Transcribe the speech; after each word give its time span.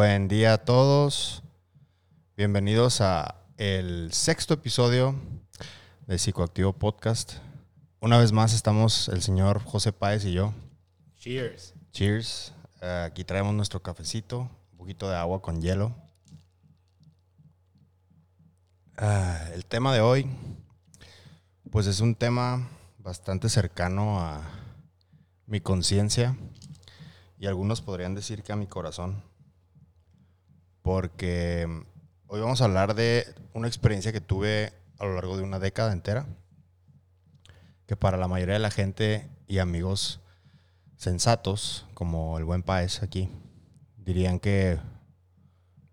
Buen 0.00 0.28
día 0.28 0.52
a 0.52 0.58
todos. 0.58 1.42
Bienvenidos 2.36 3.00
a 3.00 3.34
el 3.56 4.12
sexto 4.12 4.54
episodio 4.54 5.16
de 6.06 6.20
Psicoactivo 6.20 6.72
Podcast. 6.72 7.38
Una 7.98 8.16
vez 8.16 8.30
más 8.30 8.54
estamos 8.54 9.08
el 9.08 9.22
señor 9.22 9.60
José 9.60 9.92
Páez 9.92 10.24
y 10.24 10.34
yo. 10.34 10.54
Cheers. 11.16 11.74
Cheers. 11.90 12.52
Eh, 12.80 13.06
aquí 13.08 13.24
traemos 13.24 13.52
nuestro 13.54 13.82
cafecito, 13.82 14.48
un 14.70 14.78
poquito 14.78 15.10
de 15.10 15.16
agua 15.16 15.42
con 15.42 15.60
hielo. 15.60 15.92
Ah, 18.96 19.48
el 19.52 19.64
tema 19.64 19.92
de 19.92 20.00
hoy, 20.00 20.30
pues 21.72 21.88
es 21.88 21.98
un 21.98 22.14
tema 22.14 22.68
bastante 22.98 23.48
cercano 23.48 24.20
a 24.20 24.48
mi 25.46 25.60
conciencia 25.60 26.36
y 27.36 27.48
algunos 27.48 27.80
podrían 27.80 28.14
decir 28.14 28.44
que 28.44 28.52
a 28.52 28.56
mi 28.56 28.68
corazón. 28.68 29.24
Porque 30.88 31.68
hoy 32.28 32.40
vamos 32.40 32.62
a 32.62 32.64
hablar 32.64 32.94
de 32.94 33.26
una 33.52 33.68
experiencia 33.68 34.10
que 34.10 34.22
tuve 34.22 34.72
a 34.98 35.04
lo 35.04 35.16
largo 35.16 35.36
de 35.36 35.42
una 35.42 35.58
década 35.58 35.92
entera, 35.92 36.24
que 37.84 37.94
para 37.94 38.16
la 38.16 38.26
mayoría 38.26 38.54
de 38.54 38.60
la 38.60 38.70
gente 38.70 39.28
y 39.46 39.58
amigos 39.58 40.22
sensatos, 40.96 41.84
como 41.92 42.38
el 42.38 42.46
buen 42.46 42.62
Paez 42.62 43.02
aquí, 43.02 43.28
dirían 43.98 44.40
que 44.40 44.78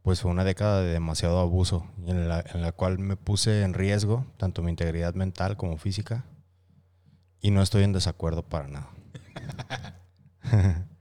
pues 0.01 0.21
fue 0.21 0.31
una 0.31 0.45
década 0.45 0.81
de 0.81 0.93
demasiado 0.93 1.41
abuso 1.41 1.85
en 2.07 2.29
la, 2.29 2.45
en 2.53 2.61
la 2.61 2.71
cual 2.71 2.97
me 2.97 3.17
puse 3.17 3.63
en 3.63 3.73
riesgo 3.73 4.25
tanto 4.37 4.61
mi 4.61 4.69
integridad 4.69 5.13
mental 5.13 5.57
como 5.57 5.77
física 5.77 6.23
y 7.41 7.51
no 7.51 7.61
estoy 7.61 7.83
en 7.83 7.91
desacuerdo 7.91 8.43
para 8.43 8.69
nada. 8.69 8.89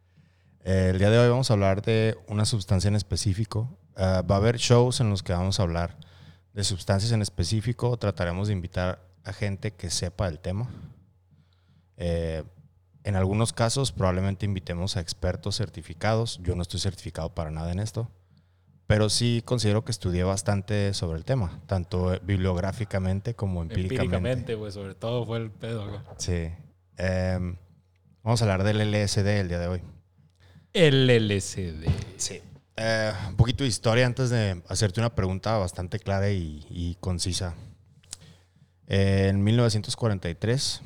El 0.64 0.98
día 0.98 1.10
de 1.10 1.18
hoy 1.18 1.28
vamos 1.28 1.50
a 1.50 1.52
hablar 1.54 1.82
de 1.82 2.16
una 2.26 2.44
sustancia 2.44 2.88
en 2.88 2.96
específico. 2.96 3.78
Uh, 3.96 4.26
va 4.28 4.34
a 4.34 4.38
haber 4.38 4.58
shows 4.58 5.00
en 5.00 5.10
los 5.10 5.22
que 5.22 5.32
vamos 5.32 5.60
a 5.60 5.62
hablar 5.62 5.96
de 6.52 6.64
sustancias 6.64 7.12
en 7.12 7.22
específico. 7.22 7.96
Trataremos 7.96 8.48
de 8.48 8.54
invitar 8.54 9.00
a 9.24 9.32
gente 9.32 9.72
que 9.72 9.90
sepa 9.90 10.28
el 10.28 10.40
tema. 10.40 10.68
Eh, 11.96 12.42
en 13.04 13.16
algunos 13.16 13.52
casos 13.52 13.92
probablemente 13.92 14.46
invitemos 14.46 14.96
a 14.96 15.00
expertos 15.00 15.56
certificados. 15.56 16.40
Yo 16.42 16.54
no 16.56 16.62
estoy 16.62 16.80
certificado 16.80 17.34
para 17.34 17.50
nada 17.50 17.70
en 17.70 17.78
esto 17.78 18.10
pero 18.86 19.08
sí 19.08 19.42
considero 19.44 19.84
que 19.84 19.92
estudié 19.92 20.24
bastante 20.24 20.92
sobre 20.94 21.18
el 21.18 21.24
tema, 21.24 21.60
tanto 21.66 22.18
bibliográficamente 22.22 23.34
como 23.34 23.62
empíricamente. 23.62 24.04
Empíricamente, 24.04 24.56
pues 24.56 24.74
sobre 24.74 24.94
todo 24.94 25.24
fue 25.24 25.38
el 25.38 25.50
pedo. 25.50 25.86
¿no? 25.86 26.02
Sí. 26.18 26.50
Eh, 26.98 27.56
vamos 28.22 28.42
a 28.42 28.44
hablar 28.44 28.62
del 28.62 28.90
LSD 28.90 29.26
el 29.40 29.48
día 29.48 29.58
de 29.58 29.68
hoy. 29.68 29.80
El 30.74 31.06
LSD. 31.06 31.88
Sí. 32.16 32.42
Eh, 32.76 33.12
un 33.28 33.36
poquito 33.36 33.64
de 33.64 33.68
historia 33.68 34.06
antes 34.06 34.30
de 34.30 34.62
hacerte 34.68 35.00
una 35.00 35.14
pregunta 35.14 35.56
bastante 35.58 35.98
clara 35.98 36.30
y, 36.30 36.96
concisa. 37.00 37.54
Eh, 38.86 39.28
en 39.30 39.42
1943, 39.44 40.82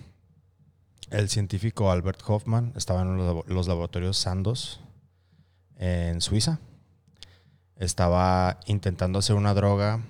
el 1.11 1.29
científico 1.29 1.91
Albert 1.91 2.23
Hoffman 2.27 2.73
estaba 2.77 3.03
en 3.03 3.17
los, 3.17 3.47
los 3.49 3.69
laboratorios 3.69 4.19
Sandoz 4.19 4.81
en 5.77 6.21
Suiza 6.21 6.61
estaba 7.79 8.59
intentando 8.67 9.21
hacer 9.21 9.37
una 9.37 9.55
droga 9.55 10.01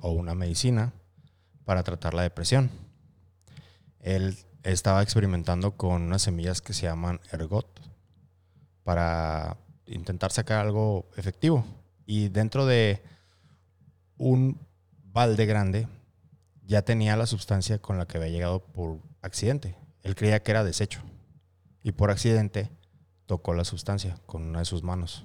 o 0.00 0.12
una 0.12 0.34
medicina 0.34 0.92
para 1.64 1.82
tratar 1.82 2.14
la 2.14 2.22
depresión. 2.22 2.70
Él 4.00 4.36
estaba 4.62 5.02
experimentando 5.02 5.76
con 5.76 6.02
unas 6.02 6.22
semillas 6.22 6.60
que 6.60 6.72
se 6.72 6.82
llaman 6.82 7.20
ergot 7.30 7.68
para 8.82 9.58
intentar 9.92 10.32
sacar 10.32 10.60
algo 10.60 11.08
efectivo. 11.16 11.64
Y 12.06 12.28
dentro 12.28 12.66
de 12.66 13.02
un 14.16 14.58
balde 15.04 15.46
grande 15.46 15.88
ya 16.64 16.82
tenía 16.82 17.16
la 17.16 17.26
sustancia 17.26 17.78
con 17.78 17.98
la 17.98 18.06
que 18.06 18.18
había 18.18 18.30
llegado 18.30 18.60
por 18.60 18.98
accidente. 19.20 19.76
Él 20.02 20.14
creía 20.14 20.42
que 20.42 20.50
era 20.50 20.64
desecho. 20.64 21.00
Y 21.82 21.92
por 21.92 22.10
accidente 22.10 22.70
tocó 23.26 23.54
la 23.54 23.64
sustancia 23.64 24.16
con 24.26 24.42
una 24.42 24.60
de 24.60 24.64
sus 24.64 24.82
manos 24.82 25.24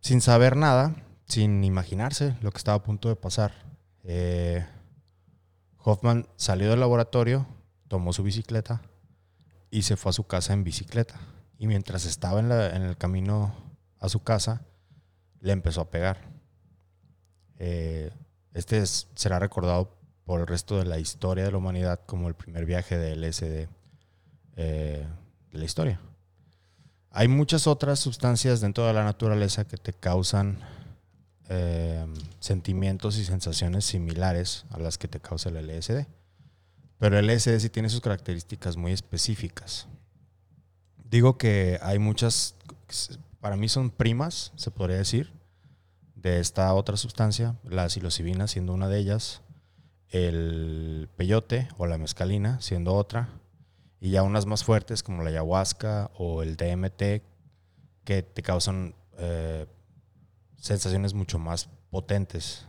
sin 0.00 0.20
saber 0.20 0.56
nada, 0.56 0.96
sin 1.26 1.62
imaginarse 1.62 2.36
lo 2.40 2.50
que 2.50 2.58
estaba 2.58 2.76
a 2.76 2.82
punto 2.82 3.08
de 3.08 3.16
pasar. 3.16 3.52
Eh, 4.02 4.66
Hoffman 5.78 6.26
salió 6.36 6.70
del 6.70 6.80
laboratorio, 6.80 7.46
tomó 7.88 8.12
su 8.12 8.22
bicicleta 8.22 8.82
y 9.70 9.82
se 9.82 9.96
fue 9.96 10.10
a 10.10 10.14
su 10.14 10.24
casa 10.24 10.52
en 10.52 10.64
bicicleta. 10.64 11.20
Y 11.60 11.66
mientras 11.66 12.06
estaba 12.06 12.40
en, 12.40 12.50
el 12.50 12.96
camino 12.96 13.54
a 13.98 14.08
su 14.08 14.22
casa, 14.22 14.62
le 15.40 15.52
empezó 15.52 15.82
a 15.82 15.90
pegar. 15.90 16.16
Eh, 17.58 18.10
este 18.54 18.86
será 18.86 19.38
recordado 19.38 19.94
por 20.24 20.40
el 20.40 20.46
resto 20.46 20.78
de 20.78 20.86
la 20.86 20.98
historia 20.98 21.44
de 21.44 21.50
la 21.50 21.58
humanidad 21.58 22.00
como 22.06 22.28
el 22.28 22.34
primer 22.34 22.64
viaje 22.64 22.96
de 22.96 23.14
LSD 23.14 23.68
eh, 24.56 25.06
de 25.52 25.58
la 25.58 25.64
historia. 25.66 26.00
Hay 27.10 27.28
muchas 27.28 27.66
otras 27.66 27.98
sustancias 28.00 28.62
dentro 28.62 28.86
de 28.86 28.94
la 28.94 29.04
naturaleza 29.04 29.66
que 29.66 29.76
te 29.76 29.92
causan 29.92 30.60
eh, 31.50 32.06
sentimientos 32.38 33.18
y 33.18 33.26
sensaciones 33.26 33.84
similares 33.84 34.64
a 34.70 34.78
las 34.78 34.96
que 34.96 35.08
te 35.08 35.20
causa 35.20 35.50
el 35.50 35.56
LSD. 35.66 36.06
Pero 36.96 37.18
el 37.18 37.26
LSD 37.26 37.58
sí 37.58 37.68
tiene 37.68 37.90
sus 37.90 38.00
características 38.00 38.78
muy 38.78 38.92
específicas. 38.92 39.86
Digo 41.10 41.38
que 41.38 41.80
hay 41.82 41.98
muchas, 41.98 42.54
para 43.40 43.56
mí 43.56 43.68
son 43.68 43.90
primas, 43.90 44.52
se 44.54 44.70
podría 44.70 44.96
decir, 44.96 45.32
de 46.14 46.38
esta 46.38 46.72
otra 46.72 46.96
sustancia, 46.96 47.56
la 47.64 47.88
psilocibina 47.88 48.46
siendo 48.46 48.72
una 48.72 48.88
de 48.88 48.98
ellas, 48.98 49.42
el 50.10 51.08
peyote 51.16 51.66
o 51.78 51.86
la 51.86 51.98
mescalina 51.98 52.60
siendo 52.60 52.94
otra, 52.94 53.28
y 53.98 54.10
ya 54.10 54.22
unas 54.22 54.46
más 54.46 54.62
fuertes 54.62 55.02
como 55.02 55.24
la 55.24 55.30
ayahuasca 55.30 56.12
o 56.16 56.44
el 56.44 56.56
DMT 56.56 57.24
que 58.04 58.22
te 58.22 58.42
causan 58.42 58.94
eh, 59.18 59.66
sensaciones 60.58 61.12
mucho 61.12 61.40
más 61.40 61.68
potentes. 61.90 62.66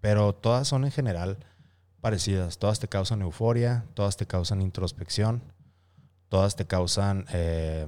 Pero 0.00 0.34
todas 0.34 0.66
son 0.66 0.86
en 0.86 0.92
general 0.92 1.38
parecidas. 2.00 2.58
Todas 2.58 2.80
te 2.80 2.88
causan 2.88 3.20
euforia, 3.20 3.84
todas 3.94 4.16
te 4.16 4.26
causan 4.26 4.62
introspección, 4.62 5.42
todas 6.32 6.56
te 6.56 6.66
causan... 6.66 7.26
Eh, 7.34 7.86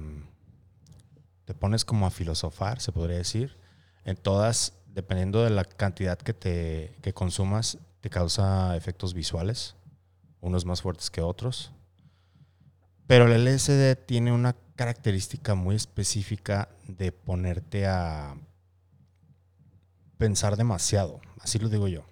te 1.45 1.55
pones 1.55 1.83
como 1.83 2.05
a 2.05 2.11
filosofar, 2.11 2.79
se 2.79 2.91
podría 2.91 3.17
decir. 3.17 3.57
En 4.03 4.17
todas, 4.17 4.73
dependiendo 4.85 5.43
de 5.43 5.49
la 5.49 5.65
cantidad 5.65 6.15
que, 6.15 6.35
te, 6.35 6.95
que 7.01 7.11
consumas, 7.11 7.79
te 8.01 8.11
causa 8.11 8.77
efectos 8.77 9.15
visuales, 9.15 9.75
unos 10.41 10.63
más 10.63 10.83
fuertes 10.83 11.09
que 11.09 11.21
otros. 11.21 11.71
Pero 13.07 13.25
el 13.25 13.45
LSD 13.45 13.95
tiene 14.05 14.31
una 14.31 14.55
característica 14.75 15.55
muy 15.55 15.75
específica 15.75 16.69
de 16.87 17.11
ponerte 17.11 17.87
a 17.87 18.37
pensar 20.19 20.55
demasiado, 20.55 21.19
así 21.39 21.57
lo 21.57 21.67
digo 21.67 21.87
yo. 21.87 22.05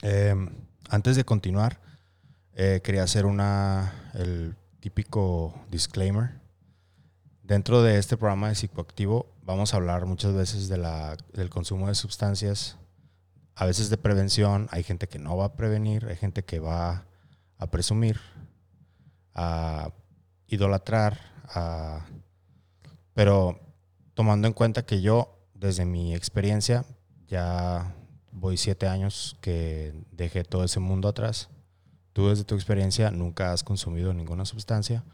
Em, 0.00 0.48
antes 0.88 1.16
de 1.16 1.24
continuar, 1.24 1.82
eh, 2.54 2.80
quería 2.82 3.02
hacer 3.02 3.26
una, 3.26 3.92
típico 4.86 5.52
disclaimer. 5.68 6.38
Dentro 7.42 7.82
de 7.82 7.98
este 7.98 8.16
programa 8.16 8.50
de 8.50 8.54
psicoactivo 8.54 9.26
vamos 9.42 9.74
a 9.74 9.78
hablar 9.78 10.06
muchas 10.06 10.32
veces 10.32 10.68
de 10.68 10.76
la, 10.76 11.16
del 11.32 11.50
consumo 11.50 11.88
de 11.88 11.96
sustancias, 11.96 12.76
a 13.56 13.66
veces 13.66 13.90
de 13.90 13.96
prevención, 13.96 14.68
hay 14.70 14.84
gente 14.84 15.08
que 15.08 15.18
no 15.18 15.36
va 15.36 15.46
a 15.46 15.56
prevenir, 15.56 16.06
hay 16.06 16.14
gente 16.14 16.44
que 16.44 16.60
va 16.60 17.04
a 17.58 17.66
presumir, 17.66 18.20
a 19.34 19.90
idolatrar, 20.46 21.18
pero 23.12 23.58
tomando 24.14 24.46
en 24.46 24.54
cuenta 24.54 24.86
que 24.86 25.02
yo, 25.02 25.36
desde 25.52 25.84
mi 25.84 26.14
experiencia, 26.14 26.84
ya 27.26 27.92
voy 28.30 28.56
siete 28.56 28.86
años 28.86 29.36
que 29.40 29.92
dejé 30.12 30.44
todo 30.44 30.62
ese 30.62 30.78
mundo 30.78 31.08
atrás. 31.08 31.48
Tú 32.16 32.30
desde 32.30 32.44
tu 32.44 32.54
experiencia 32.54 33.10
nunca 33.10 33.52
has 33.52 33.62
consumido 33.62 34.14
ninguna 34.14 34.46
sustancia 34.46 35.04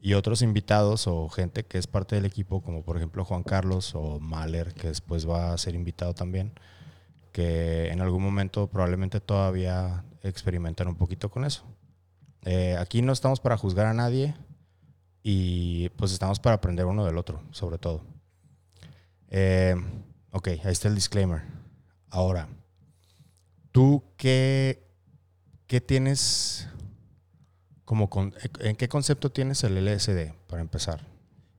y 0.00 0.14
otros 0.14 0.42
invitados 0.42 1.06
o 1.06 1.28
gente 1.28 1.64
que 1.64 1.78
es 1.78 1.86
parte 1.86 2.16
del 2.16 2.24
equipo, 2.24 2.60
como 2.60 2.82
por 2.82 2.96
ejemplo 2.96 3.24
Juan 3.24 3.44
Carlos 3.44 3.94
o 3.94 4.18
Mahler, 4.18 4.74
que 4.74 4.88
después 4.88 5.30
va 5.30 5.52
a 5.52 5.58
ser 5.58 5.76
invitado 5.76 6.12
también, 6.12 6.52
que 7.30 7.92
en 7.92 8.00
algún 8.00 8.24
momento 8.24 8.66
probablemente 8.66 9.20
todavía 9.20 10.04
experimentan 10.24 10.88
un 10.88 10.96
poquito 10.96 11.30
con 11.30 11.44
eso. 11.44 11.62
Eh, 12.42 12.76
aquí 12.80 13.00
no 13.00 13.12
estamos 13.12 13.38
para 13.38 13.56
juzgar 13.56 13.86
a 13.86 13.94
nadie 13.94 14.34
y 15.22 15.90
pues 15.90 16.10
estamos 16.10 16.40
para 16.40 16.56
aprender 16.56 16.86
uno 16.86 17.04
del 17.04 17.16
otro, 17.16 17.44
sobre 17.52 17.78
todo. 17.78 18.02
Eh, 19.28 19.76
ok, 20.32 20.48
ahí 20.48 20.72
está 20.72 20.88
el 20.88 20.96
disclaimer. 20.96 21.42
Ahora, 22.08 22.48
¿tú 23.70 24.02
qué, 24.16 24.89
qué 25.70 25.80
tienes 25.80 26.66
como 27.84 28.10
en 28.58 28.74
qué 28.74 28.88
concepto 28.88 29.30
tienes 29.30 29.62
el 29.62 29.76
LSD 29.84 30.32
para 30.48 30.62
empezar? 30.62 31.06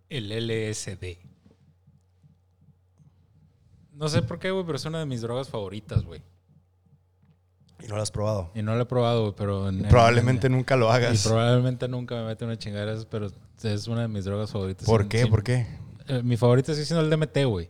El 0.09 0.27
LSD. 0.31 1.17
No 3.93 4.09
sé 4.09 4.21
por 4.21 4.37
qué, 4.37 4.51
güey, 4.51 4.65
pero 4.65 4.75
es 4.75 4.83
una 4.83 4.99
de 4.99 5.05
mis 5.05 5.21
drogas 5.21 5.47
favoritas, 5.47 6.03
güey. 6.03 6.21
Y 7.81 7.87
no 7.87 7.95
lo 7.95 8.01
has 8.01 8.11
probado. 8.11 8.51
Y 8.53 8.61
no 8.61 8.75
lo 8.75 8.81
he 8.81 8.85
probado, 8.85 9.21
güey, 9.21 9.33
pero... 9.37 9.69
en- 9.69 9.85
en- 9.85 9.89
Probablemente 9.89 10.49
nunca 10.49 10.75
lo 10.75 10.87
Y 10.87 10.91
hagas. 10.91 11.23
probablemente 11.25 11.87
nunca 11.87 12.15
me 12.15 12.25
mete 12.25 12.43
una 12.43 12.57
chingada 12.57 12.93
pero 13.09 13.31
es 13.63 13.87
una 13.87 14.01
de 14.01 14.07
mis 14.09 14.25
drogas 14.25 14.51
favoritas. 14.51 14.85
¿Por 14.85 15.03
Sin- 15.03 15.09
qué? 15.09 15.21
sin- 15.21 15.29
¿Por 15.29 15.43
qué? 15.43 15.67
Eh, 16.09 16.21
mi 16.21 16.35
favorita 16.35 16.73
sigue 16.73 16.85
siendo 16.85 17.01
el 17.05 17.09
DMT, 17.09 17.45
güey. 17.45 17.69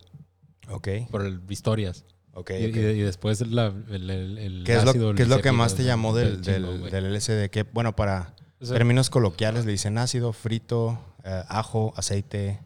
Ok. 0.72 0.88
Por 1.12 1.24
el 1.24 1.40
historias. 1.50 2.04
Ok. 2.34 2.52
Y, 2.52 2.70
ok. 2.70 2.76
y- 2.76 2.80
y 2.80 3.00
después 3.02 3.42
la- 3.48 3.74
el, 3.90 4.10
el- 4.10 4.38
el 4.38 4.64
¿Qué 4.66 4.76
es 4.76 4.86
lo, 4.86 4.94
qué 5.16 5.24
es 5.24 5.28
lo 5.30 5.42
que 5.42 5.52
más 5.52 5.76
te 5.76 5.84
llamó 5.84 6.16
del, 6.16 6.42
chingo, 6.42 6.72
del, 6.78 6.90
del 6.92 7.14
LSD? 7.16 7.50
Que, 7.50 7.64
bueno, 7.64 7.96
para 7.96 8.34
O 8.60 8.66
sea, 8.66 8.76
términos 8.78 9.10
coloquiales 9.10 9.66
le 9.66 9.72
dicen 9.74 9.98
ácido, 9.98 10.32
frito, 10.34 10.98
eh, 11.24 11.44
ajo, 11.50 11.94
aceite, 11.98 12.60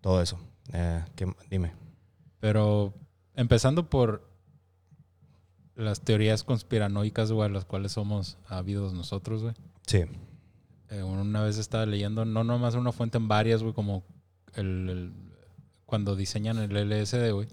todo 0.00 0.20
eso. 0.22 0.38
Eh, 0.72 1.04
¿qué- 1.16 1.32
dime. 1.50 1.72
Pero 2.40 2.92
empezando 3.34 3.88
por 3.88 4.28
las 5.76 6.00
teorías 6.02 6.42
conspiranoicas, 6.42 7.30
güey, 7.30 7.48
a 7.48 7.52
las 7.52 7.64
cuales 7.64 7.92
somos 7.92 8.36
ávidos 8.48 8.92
nosotros, 8.94 9.42
güey. 9.42 9.54
Sí. 9.86 10.04
Eh, 10.90 11.02
una 11.02 11.42
vez 11.42 11.58
estaba 11.58 11.86
leyendo, 11.86 12.24
no 12.24 12.42
nomás 12.44 12.74
una 12.74 12.90
fuente 12.92 13.16
en 13.18 13.28
varias, 13.28 13.62
güey, 13.62 13.74
como 13.74 14.02
el, 14.54 14.88
el- 14.88 15.12
cuando 15.86 16.16
diseñan 16.16 16.58
el 16.58 16.76
LSD, 16.76 17.30
güey. 17.32 17.46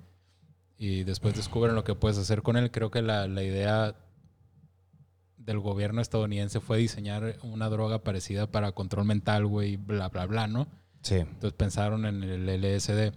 Y 0.78 1.04
después 1.04 1.36
descubren 1.36 1.76
lo 1.76 1.84
que 1.84 1.96
puedes 1.96 2.18
hacer 2.18 2.42
con 2.42 2.58
él. 2.58 2.70
Creo 2.72 2.92
que 2.92 3.02
la, 3.02 3.28
la 3.28 3.44
idea 3.44 3.96
del 5.38 5.60
gobierno 5.60 6.02
estadounidense 6.02 6.60
fue 6.60 6.78
diseñar 6.78 7.38
una 7.44 7.70
droga 7.70 8.04
parecida 8.04 8.52
para 8.52 8.72
control 8.74 9.06
mental, 9.06 9.46
güey, 9.46 9.78
bla, 9.78 10.10
bla, 10.10 10.26
bla, 10.26 10.48
¿no? 10.48 10.68
Sí. 11.02 11.16
Entonces 11.16 11.54
pensaron 11.54 12.06
en 12.06 12.24
el 12.24 12.50
LSD. 12.62 13.14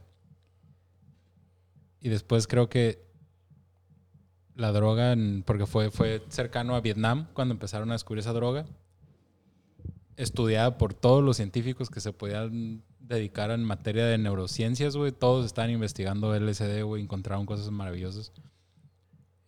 Y 2.00 2.08
después 2.10 2.46
creo 2.46 2.68
que 2.68 3.02
la 4.54 4.70
droga, 4.72 5.12
en- 5.12 5.42
porque 5.44 5.66
fue, 5.66 5.90
fue 5.90 6.22
cercano 6.28 6.76
a 6.76 6.80
Vietnam 6.80 7.26
cuando 7.32 7.54
empezaron 7.54 7.90
a 7.90 7.94
descubrir 7.94 8.20
esa 8.20 8.32
droga, 8.32 8.66
estudiada 10.16 10.78
por 10.78 10.94
todos 10.94 11.24
los 11.24 11.36
científicos 11.36 11.90
que 11.90 12.00
se 12.00 12.12
podían 12.12 12.82
dedicar 13.08 13.50
en 13.50 13.64
materia 13.64 14.06
de 14.06 14.18
neurociencias, 14.18 14.96
güey. 14.96 15.12
Todos 15.12 15.46
estaban 15.46 15.70
investigando 15.70 16.34
LSD, 16.34 16.82
güey, 16.82 17.02
encontraron 17.02 17.46
cosas 17.46 17.70
maravillosas. 17.70 18.32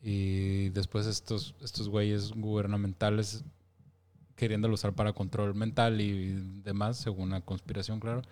Y 0.03 0.71
después 0.71 1.07
estos, 1.07 1.55
estos 1.61 1.89
güeyes 1.89 2.33
gubernamentales 2.33 3.45
queriéndolo 4.35 4.73
usar 4.73 4.95
para 4.95 5.13
control 5.13 5.55
mental 5.55 6.01
y 6.01 6.33
demás, 6.63 6.97
según 6.97 7.31
la 7.31 7.43
conspiración, 7.43 8.01
claro. 8.01 8.23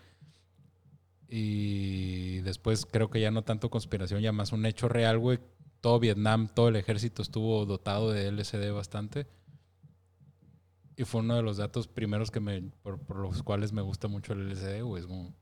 Y 1.27 2.39
después 2.39 2.87
creo 2.87 3.11
que 3.11 3.21
ya 3.21 3.29
no 3.29 3.43
tanto 3.43 3.69
conspiración, 3.69 4.21
ya 4.21 4.31
más 4.31 4.51
un 4.51 4.65
hecho 4.65 4.89
real, 4.89 5.19
güey. 5.19 5.39
Todo 5.81 5.99
Vietnam, 5.99 6.49
todo 6.51 6.69
el 6.69 6.75
ejército 6.77 7.21
estuvo 7.21 7.63
dotado 7.67 8.11
de 8.11 8.31
LSD 8.31 8.71
bastante. 8.73 9.27
Y 10.99 11.05
fue 11.05 11.21
uno 11.21 11.37
de 11.37 11.41
los 11.41 11.55
datos 11.55 11.87
primeros 11.87 12.29
que 12.29 12.41
me, 12.41 12.61
por, 12.61 12.99
por 12.99 13.19
los 13.19 13.41
cuales 13.41 13.71
me 13.71 13.81
gusta 13.81 14.09
mucho 14.09 14.33
el 14.33 14.49
LSD, 14.49 14.81
güey. 14.81 15.01
Es 15.01 15.07
como, 15.07 15.33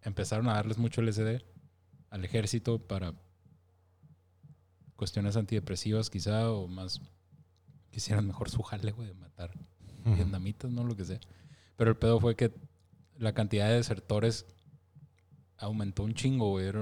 empezaron 0.00 0.48
a 0.48 0.54
darles 0.54 0.78
mucho 0.78 1.02
LSD 1.02 1.42
al 2.08 2.24
ejército 2.24 2.78
para 2.78 3.12
cuestiones 4.96 5.36
antidepresivas 5.36 6.08
quizá, 6.08 6.50
o 6.50 6.66
más, 6.66 7.02
quisieran 7.90 8.26
mejor 8.26 8.48
su 8.48 8.62
jale, 8.62 8.90
güey, 8.92 9.08
de 9.08 9.14
matar 9.16 9.50
vietnamitas, 10.02 10.70
¿no? 10.70 10.82
Lo 10.82 10.96
que 10.96 11.04
sea. 11.04 11.20
Pero 11.76 11.90
el 11.90 11.98
pedo 11.98 12.18
fue 12.18 12.34
que 12.34 12.54
la 13.18 13.34
cantidad 13.34 13.68
de 13.68 13.74
desertores 13.74 14.46
aumentó 15.58 16.04
un 16.04 16.14
chingo, 16.14 16.52
güey. 16.52 16.72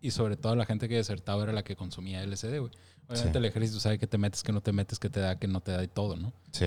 Y 0.00 0.12
sobre 0.12 0.36
todo 0.36 0.54
la 0.54 0.64
gente 0.64 0.88
que 0.88 0.94
desertaba 0.94 1.42
era 1.42 1.52
la 1.52 1.64
que 1.64 1.74
consumía 1.74 2.24
LSD, 2.24 2.60
güey. 2.60 2.70
Obviamente 3.08 3.32
Sí. 3.32 3.38
el 3.38 3.44
ejército 3.46 3.80
sabe 3.80 3.98
que 3.98 4.06
te 4.06 4.18
metes, 4.18 4.42
que 4.42 4.52
no 4.52 4.60
te 4.60 4.72
metes, 4.72 4.98
que 4.98 5.08
te 5.10 5.20
da, 5.20 5.38
que 5.38 5.48
no 5.48 5.60
te 5.60 5.72
da 5.72 5.82
y 5.82 5.88
todo, 5.88 6.16
¿no? 6.16 6.32
Sí. 6.52 6.66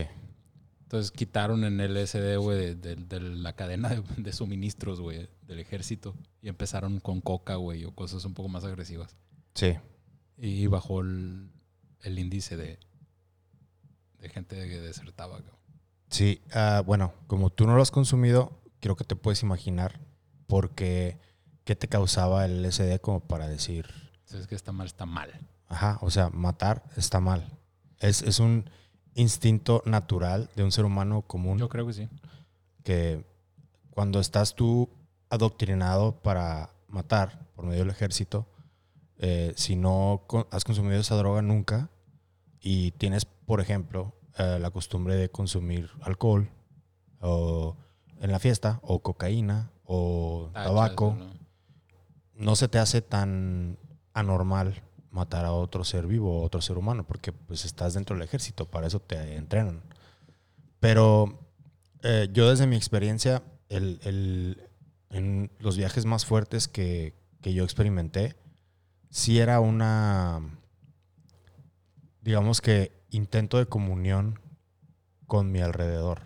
Entonces 0.83 1.11
quitaron 1.11 1.63
en 1.63 1.79
el 1.79 1.95
LSD, 1.95 2.35
güey, 2.37 2.57
de, 2.57 2.75
de- 2.75 2.95
de 2.95 3.19
la 3.21 3.53
cadena 3.53 3.89
de, 3.89 4.01
de 4.17 4.33
suministros, 4.33 4.99
güey, 4.99 5.29
del 5.43 5.59
ejército. 5.59 6.15
Y 6.41 6.49
empezaron 6.49 6.99
con 6.99 7.21
coca, 7.21 7.55
güey, 7.55 7.85
o 7.85 7.93
cosas 7.95 8.25
un 8.25 8.33
poco 8.33 8.49
más 8.49 8.63
agresivas. 8.65 9.15
Sí. 9.53 9.75
Y 10.37 10.67
bajó 10.67 11.01
el, 11.01 11.49
el 12.01 12.19
índice 12.19 12.57
de, 12.57 12.79
de 14.19 14.29
gente 14.29 14.55
que 14.67 14.81
desertaba, 14.81 15.37
cabrón. 15.37 15.59
Sí, 16.09 16.41
ah, 16.53 16.83
bueno, 16.85 17.13
como 17.27 17.49
tú 17.51 17.65
no 17.67 17.75
lo 17.75 17.81
has 17.81 17.91
consumido, 17.91 18.59
creo 18.81 18.95
que 18.95 19.03
te 19.05 19.15
puedes 19.15 19.43
imaginar 19.43 19.99
porque 20.47 21.17
qué 21.63 21.75
te 21.75 21.87
causaba 21.87 22.43
el 22.45 22.63
LSD 22.63 22.99
como 22.99 23.21
para 23.21 23.47
decir, 23.47 23.85
Entonces, 24.25 24.47
que 24.47 24.55
está 24.55 24.71
mal, 24.73 24.87
está 24.87 25.05
mal. 25.05 25.31
Ajá, 25.71 25.97
o 26.01 26.09
sea, 26.11 26.29
matar 26.29 26.83
está 26.97 27.19
mal. 27.19 27.57
Es, 27.99 28.21
es 28.21 28.39
un 28.39 28.69
instinto 29.15 29.81
natural 29.85 30.49
de 30.55 30.63
un 30.63 30.71
ser 30.71 30.85
humano 30.85 31.21
común 31.23 31.57
Yo 31.57 31.69
creo 31.69 31.85
que 31.87 31.93
sí. 31.93 32.09
que 32.83 33.25
cuando 33.89 34.19
estás 34.19 34.55
tú 34.55 34.89
adoctrinado 35.29 36.21
para 36.21 36.69
matar 36.87 37.47
por 37.55 37.65
medio 37.65 37.79
del 37.81 37.89
ejército, 37.89 38.47
eh, 39.17 39.53
si 39.55 39.75
no 39.75 40.25
has 40.51 40.63
consumido 40.63 40.99
esa 40.99 41.15
droga 41.15 41.41
nunca 41.41 41.89
y 42.59 42.91
tienes, 42.91 43.25
por 43.25 43.61
ejemplo, 43.61 44.13
eh, 44.37 44.57
la 44.59 44.71
costumbre 44.71 45.15
de 45.15 45.29
consumir 45.29 45.89
alcohol 46.01 46.49
o 47.21 47.75
en 48.19 48.31
la 48.31 48.39
fiesta 48.39 48.79
o 48.83 48.99
cocaína 49.01 49.71
o 49.83 50.49
Ah, 50.53 50.63
tabaco, 50.65 51.17
no 52.33 52.55
se 52.55 52.67
te 52.67 52.79
hace 52.79 53.01
tan 53.01 53.77
anormal 54.13 54.81
matar 55.11 55.45
a 55.45 55.51
otro 55.53 55.83
ser 55.83 56.07
vivo 56.07 56.41
otro 56.41 56.61
ser 56.61 56.77
humano, 56.77 57.05
porque 57.05 57.31
pues 57.33 57.65
estás 57.65 57.93
dentro 57.93 58.15
del 58.15 58.23
ejército, 58.23 58.65
para 58.65 58.87
eso 58.87 58.99
te 58.99 59.35
entrenan. 59.35 59.81
Pero 60.79 61.39
eh, 62.03 62.29
yo 62.33 62.49
desde 62.49 62.65
mi 62.67 62.75
experiencia, 62.75 63.43
el, 63.69 63.99
el- 64.03 64.67
en 65.09 65.51
los 65.59 65.75
viajes 65.77 66.05
más 66.05 66.25
fuertes 66.25 66.67
que, 66.69 67.13
que 67.41 67.53
yo 67.53 67.63
experimenté, 67.65 68.35
sí 69.09 69.39
era 69.39 69.59
una, 69.59 70.39
digamos 72.21 72.61
que, 72.61 72.91
intento 73.09 73.57
de 73.57 73.65
comunión 73.65 74.39
con 75.27 75.51
mi 75.51 75.59
alrededor. 75.59 76.21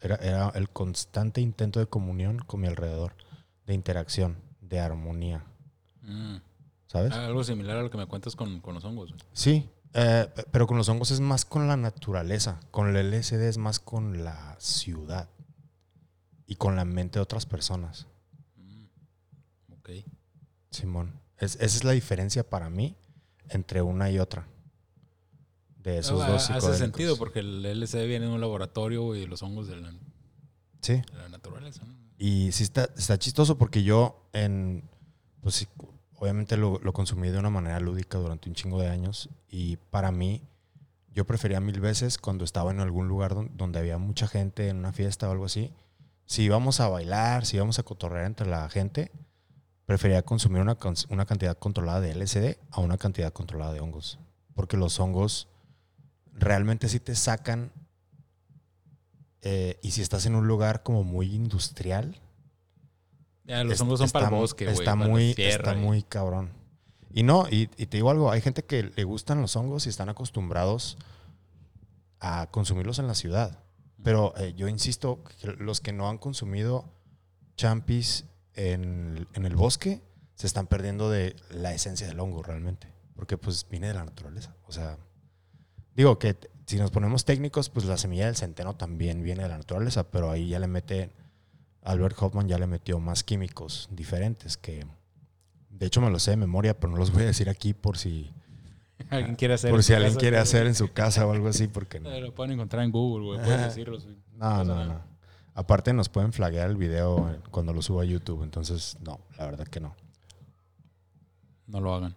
Era, 0.00 0.16
era 0.16 0.48
el 0.50 0.68
constante 0.68 1.40
intento 1.40 1.80
de 1.80 1.86
comunión 1.86 2.38
con 2.40 2.60
mi 2.60 2.66
alrededor, 2.66 3.14
de 3.66 3.74
interacción, 3.74 4.36
de 4.60 4.80
armonía, 4.80 5.44
Mm. 6.02 6.36
¿Sabes? 6.86 7.12
Ah, 7.12 7.26
Algo 7.26 7.44
similar 7.44 7.76
a 7.78 7.82
lo 7.82 7.90
que 7.90 7.98
me 7.98 8.06
cuentas 8.06 8.36
con, 8.36 8.60
con 8.60 8.74
los 8.74 8.84
hongos. 8.84 9.10
güey. 9.10 9.20
Sí, 9.32 9.68
eh, 9.94 10.28
pe- 10.34 10.44
pero 10.50 10.66
con 10.66 10.76
los 10.76 10.88
hongos 10.88 11.10
es 11.10 11.20
más 11.20 11.44
con 11.44 11.68
la 11.68 11.76
naturaleza. 11.76 12.60
Con 12.70 12.94
el 12.94 12.96
LSD 13.12 13.48
es 13.48 13.58
más 13.58 13.80
con 13.80 14.24
la 14.24 14.56
ciudad 14.58 15.28
y 16.46 16.56
con 16.56 16.76
la 16.76 16.84
mente 16.84 17.18
de 17.18 17.22
otras 17.22 17.46
personas. 17.46 18.06
Mm. 18.56 18.86
Ok. 19.72 19.90
Simón. 20.70 21.20
Es- 21.38 21.56
esa 21.56 21.64
es 21.64 21.84
la 21.84 21.92
diferencia 21.92 22.48
para 22.48 22.70
mí 22.70 22.96
entre 23.48 23.82
una 23.82 24.10
y 24.10 24.18
otra. 24.18 24.46
De 25.78 25.98
esos 25.98 26.20
Ah, 26.22 26.28
dos 26.30 26.50
Hace 26.50 26.74
sentido 26.76 27.16
porque 27.16 27.38
el 27.40 27.64
LSD 27.64 28.06
viene 28.06 28.26
de 28.26 28.32
un 28.32 28.40
laboratorio 28.40 29.14
y 29.14 29.24
los 29.26 29.42
hongos 29.42 29.68
de 29.68 29.76
la, 29.76 29.92
de 29.92 29.98
Sí. 30.82 31.02
la 31.14 31.28
naturaleza. 31.28 31.84
¿no? 31.84 31.94
Y 32.18 32.50
sí 32.52 32.64
está, 32.64 32.88
está 32.96 33.18
chistoso 33.18 33.56
porque 33.56 33.82
yo 33.84 34.28
en... 34.32 34.88
Pues 35.42 35.54
sí, 35.54 35.66
obviamente 36.18 36.56
lo, 36.56 36.78
lo 36.80 36.92
consumí 36.92 37.28
de 37.30 37.38
una 37.38 37.50
manera 37.50 37.80
lúdica 37.80 38.18
durante 38.18 38.48
un 38.48 38.54
chingo 38.54 38.80
de 38.80 38.88
años. 38.88 39.28
Y 39.48 39.76
para 39.76 40.10
mí, 40.12 40.42
yo 41.12 41.24
prefería 41.26 41.60
mil 41.60 41.80
veces 41.80 42.18
cuando 42.18 42.44
estaba 42.44 42.70
en 42.70 42.80
algún 42.80 43.08
lugar 43.08 43.34
don- 43.34 43.50
donde 43.56 43.78
había 43.78 43.98
mucha 43.98 44.26
gente, 44.28 44.68
en 44.68 44.76
una 44.78 44.92
fiesta 44.92 45.28
o 45.28 45.32
algo 45.32 45.44
así. 45.46 45.72
Si 46.26 46.42
íbamos 46.42 46.80
a 46.80 46.88
bailar, 46.88 47.46
si 47.46 47.56
íbamos 47.56 47.78
a 47.78 47.82
cotorrear 47.84 48.26
entre 48.26 48.46
la 48.48 48.68
gente, 48.68 49.12
prefería 49.86 50.22
consumir 50.22 50.60
una, 50.60 50.76
una 51.08 51.26
cantidad 51.26 51.56
controlada 51.56 52.00
de 52.00 52.14
LSD 52.14 52.58
a 52.70 52.80
una 52.80 52.98
cantidad 52.98 53.32
controlada 53.32 53.72
de 53.72 53.80
hongos. 53.80 54.18
Porque 54.54 54.76
los 54.76 54.98
hongos 54.98 55.48
realmente 56.32 56.88
sí 56.88 56.98
te 57.00 57.14
sacan. 57.14 57.70
eh, 59.42 59.78
y 59.82 59.92
si 59.92 60.02
estás 60.02 60.26
en 60.26 60.34
un 60.34 60.48
lugar 60.48 60.82
como 60.82 61.04
muy 61.04 61.32
industrial, 61.34 62.20
Ya, 63.46 63.62
los 63.64 63.74
es- 63.74 63.80
hongos 63.80 64.00
son 64.00 64.10
para 64.10 64.26
el 64.26 64.32
está- 64.32 64.40
bosque, 64.40 64.64
güey. 64.66 64.76
Está 64.78 64.94
muy, 64.96 65.34
está 65.38 65.74
y- 65.74 65.76
muy 65.76 66.02
cabrón. 66.02 66.50
Y 67.12 67.22
no, 67.22 67.48
y, 67.48 67.70
y 67.76 67.86
te 67.86 67.96
digo 67.96 68.10
algo, 68.10 68.30
hay 68.30 68.40
gente 68.40 68.64
que 68.64 68.90
le 68.94 69.04
gustan 69.04 69.40
los 69.40 69.56
hongos 69.56 69.86
y 69.86 69.88
están 69.88 70.08
acostumbrados 70.08 70.98
a 72.20 72.48
consumirlos 72.50 72.98
en 72.98 73.06
la 73.06 73.14
ciudad. 73.14 73.60
Pero 74.02 74.34
eh, 74.36 74.52
yo 74.56 74.68
insisto, 74.68 75.22
que 75.40 75.48
los 75.58 75.80
que 75.80 75.92
no 75.92 76.08
han 76.08 76.18
consumido 76.18 76.92
champis 77.56 78.26
en, 78.54 79.26
en 79.34 79.46
el 79.46 79.56
bosque 79.56 80.02
se 80.34 80.46
están 80.46 80.66
perdiendo 80.66 81.10
de 81.10 81.34
la 81.50 81.72
esencia 81.72 82.06
del 82.06 82.20
hongo 82.20 82.42
realmente. 82.42 82.92
Porque 83.14 83.38
pues 83.38 83.66
viene 83.70 83.88
de 83.88 83.94
la 83.94 84.04
naturaleza. 84.04 84.54
O 84.66 84.72
sea, 84.72 84.98
digo 85.94 86.18
que 86.18 86.36
si 86.66 86.76
nos 86.76 86.90
ponemos 86.90 87.24
técnicos, 87.24 87.70
pues 87.70 87.86
la 87.86 87.96
semilla 87.96 88.26
del 88.26 88.36
centeno 88.36 88.76
también 88.76 89.22
viene 89.22 89.44
de 89.44 89.48
la 89.48 89.56
naturaleza, 89.58 90.10
pero 90.10 90.30
ahí 90.30 90.48
ya 90.48 90.58
le 90.58 90.66
mete, 90.66 91.10
Albert 91.86 92.16
Hoffman 92.20 92.48
ya 92.48 92.58
le 92.58 92.66
metió 92.66 92.98
más 92.98 93.22
químicos 93.22 93.88
diferentes 93.92 94.56
que, 94.56 94.84
De 95.70 95.86
hecho, 95.86 96.00
me 96.00 96.10
lo 96.10 96.18
sé 96.18 96.32
de 96.32 96.36
memoria, 96.36 96.78
pero 96.78 96.92
no 96.92 96.98
los 96.98 97.12
voy 97.12 97.22
a 97.22 97.26
decir 97.26 97.48
aquí 97.48 97.74
por 97.74 97.96
si, 97.96 98.30
Alguien 99.10 99.36
quiere 99.36 99.54
hacer. 99.54 99.70
por 99.70 99.82
si 99.82 99.92
alguien 99.92 100.12
casa, 100.12 100.20
quiere 100.20 100.38
hacer 100.38 100.66
en 100.66 100.74
su 100.74 100.92
casa 100.92 101.26
o 101.26 101.32
algo 101.32 101.48
así, 101.48 101.68
porque 101.68 102.00
no. 102.00 102.10
Lo 102.20 102.34
pueden 102.34 102.52
encontrar 102.52 102.82
en 102.84 102.90
Google, 102.90 103.26
güey. 103.26 103.38
Puedes 103.38 103.54
Ajá. 103.58 103.66
decirlo. 103.68 104.00
sí. 104.00 104.16
No, 104.34 104.64
no, 104.64 104.84
no. 104.84 105.16
Aparte 105.54 105.92
nos 105.94 106.10
pueden 106.10 106.32
flaguear 106.34 106.68
el 106.68 106.76
video 106.76 107.40
cuando 107.50 107.72
lo 107.72 107.80
suba 107.80 108.02
a 108.02 108.04
YouTube, 108.04 108.42
entonces 108.42 108.98
no, 109.00 109.20
la 109.38 109.46
verdad 109.46 109.66
que 109.66 109.80
no. 109.80 109.96
No 111.66 111.80
lo 111.80 111.94
hagan. 111.94 112.14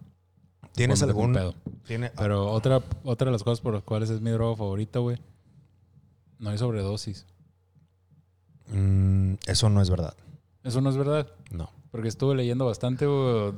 ¿Tienes 0.74 1.00
Ponte 1.00 1.10
algún 1.10 1.32
pedo. 1.32 1.54
tiene 1.86 2.10
Pero 2.10 2.50
otra, 2.50 2.82
otra 3.02 3.26
de 3.26 3.32
las 3.32 3.42
cosas 3.42 3.62
por 3.62 3.72
las 3.72 3.82
cuales 3.82 4.10
es 4.10 4.20
mi 4.20 4.30
droga 4.30 4.56
favorita, 4.56 4.98
güey. 4.98 5.18
No 6.38 6.50
hay 6.50 6.58
sobredosis. 6.58 7.24
Mm, 8.68 8.99
eso 9.50 9.68
no 9.70 9.80
es 9.82 9.90
verdad. 9.90 10.14
Eso 10.64 10.80
no 10.80 10.90
es 10.90 10.96
verdad. 10.96 11.28
No. 11.50 11.70
Porque 11.90 12.08
estuve 12.08 12.34
leyendo 12.34 12.66
bastante, 12.66 13.06
güey. 13.06 13.52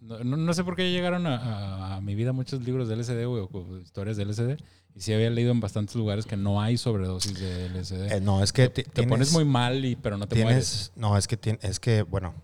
No, 0.00 0.18
no- 0.24 0.54
sé 0.54 0.62
por 0.62 0.76
qué 0.76 0.90
llegaron 0.92 1.26
a, 1.26 1.36
a- 1.36 1.96
a 1.96 2.00
mi 2.00 2.14
vida 2.14 2.32
muchos 2.32 2.62
libros 2.62 2.88
de 2.88 2.94
LSD, 2.96 3.24
güey, 3.26 3.48
o 3.52 3.78
historias 3.78 4.16
de 4.16 4.24
LSD. 4.24 4.56
Y 4.94 5.00
sí 5.00 5.12
había 5.12 5.28
leído 5.30 5.50
en 5.50 5.60
bastantes 5.60 5.96
lugares 5.96 6.24
que 6.24 6.36
no 6.36 6.60
hay 6.62 6.76
sobredosis 6.78 7.38
de 7.38 7.66
LSD. 7.68 8.12
Eh, 8.16 8.20
no, 8.20 8.42
es 8.42 8.52
que 8.52 8.68
te 8.68 8.84
tienes, 8.84 9.10
pones 9.10 9.32
muy 9.32 9.44
mal, 9.44 9.84
y, 9.84 9.96
pero 9.96 10.16
no 10.16 10.26
te 10.28 10.36
mueres. 10.42 10.92
tienes 10.92 10.92
no, 10.96 11.16
es 11.16 11.26
que 11.28 11.40
tien- 11.40 11.58
es 11.62 11.78
que 11.80 12.02
bueno, 12.02 12.34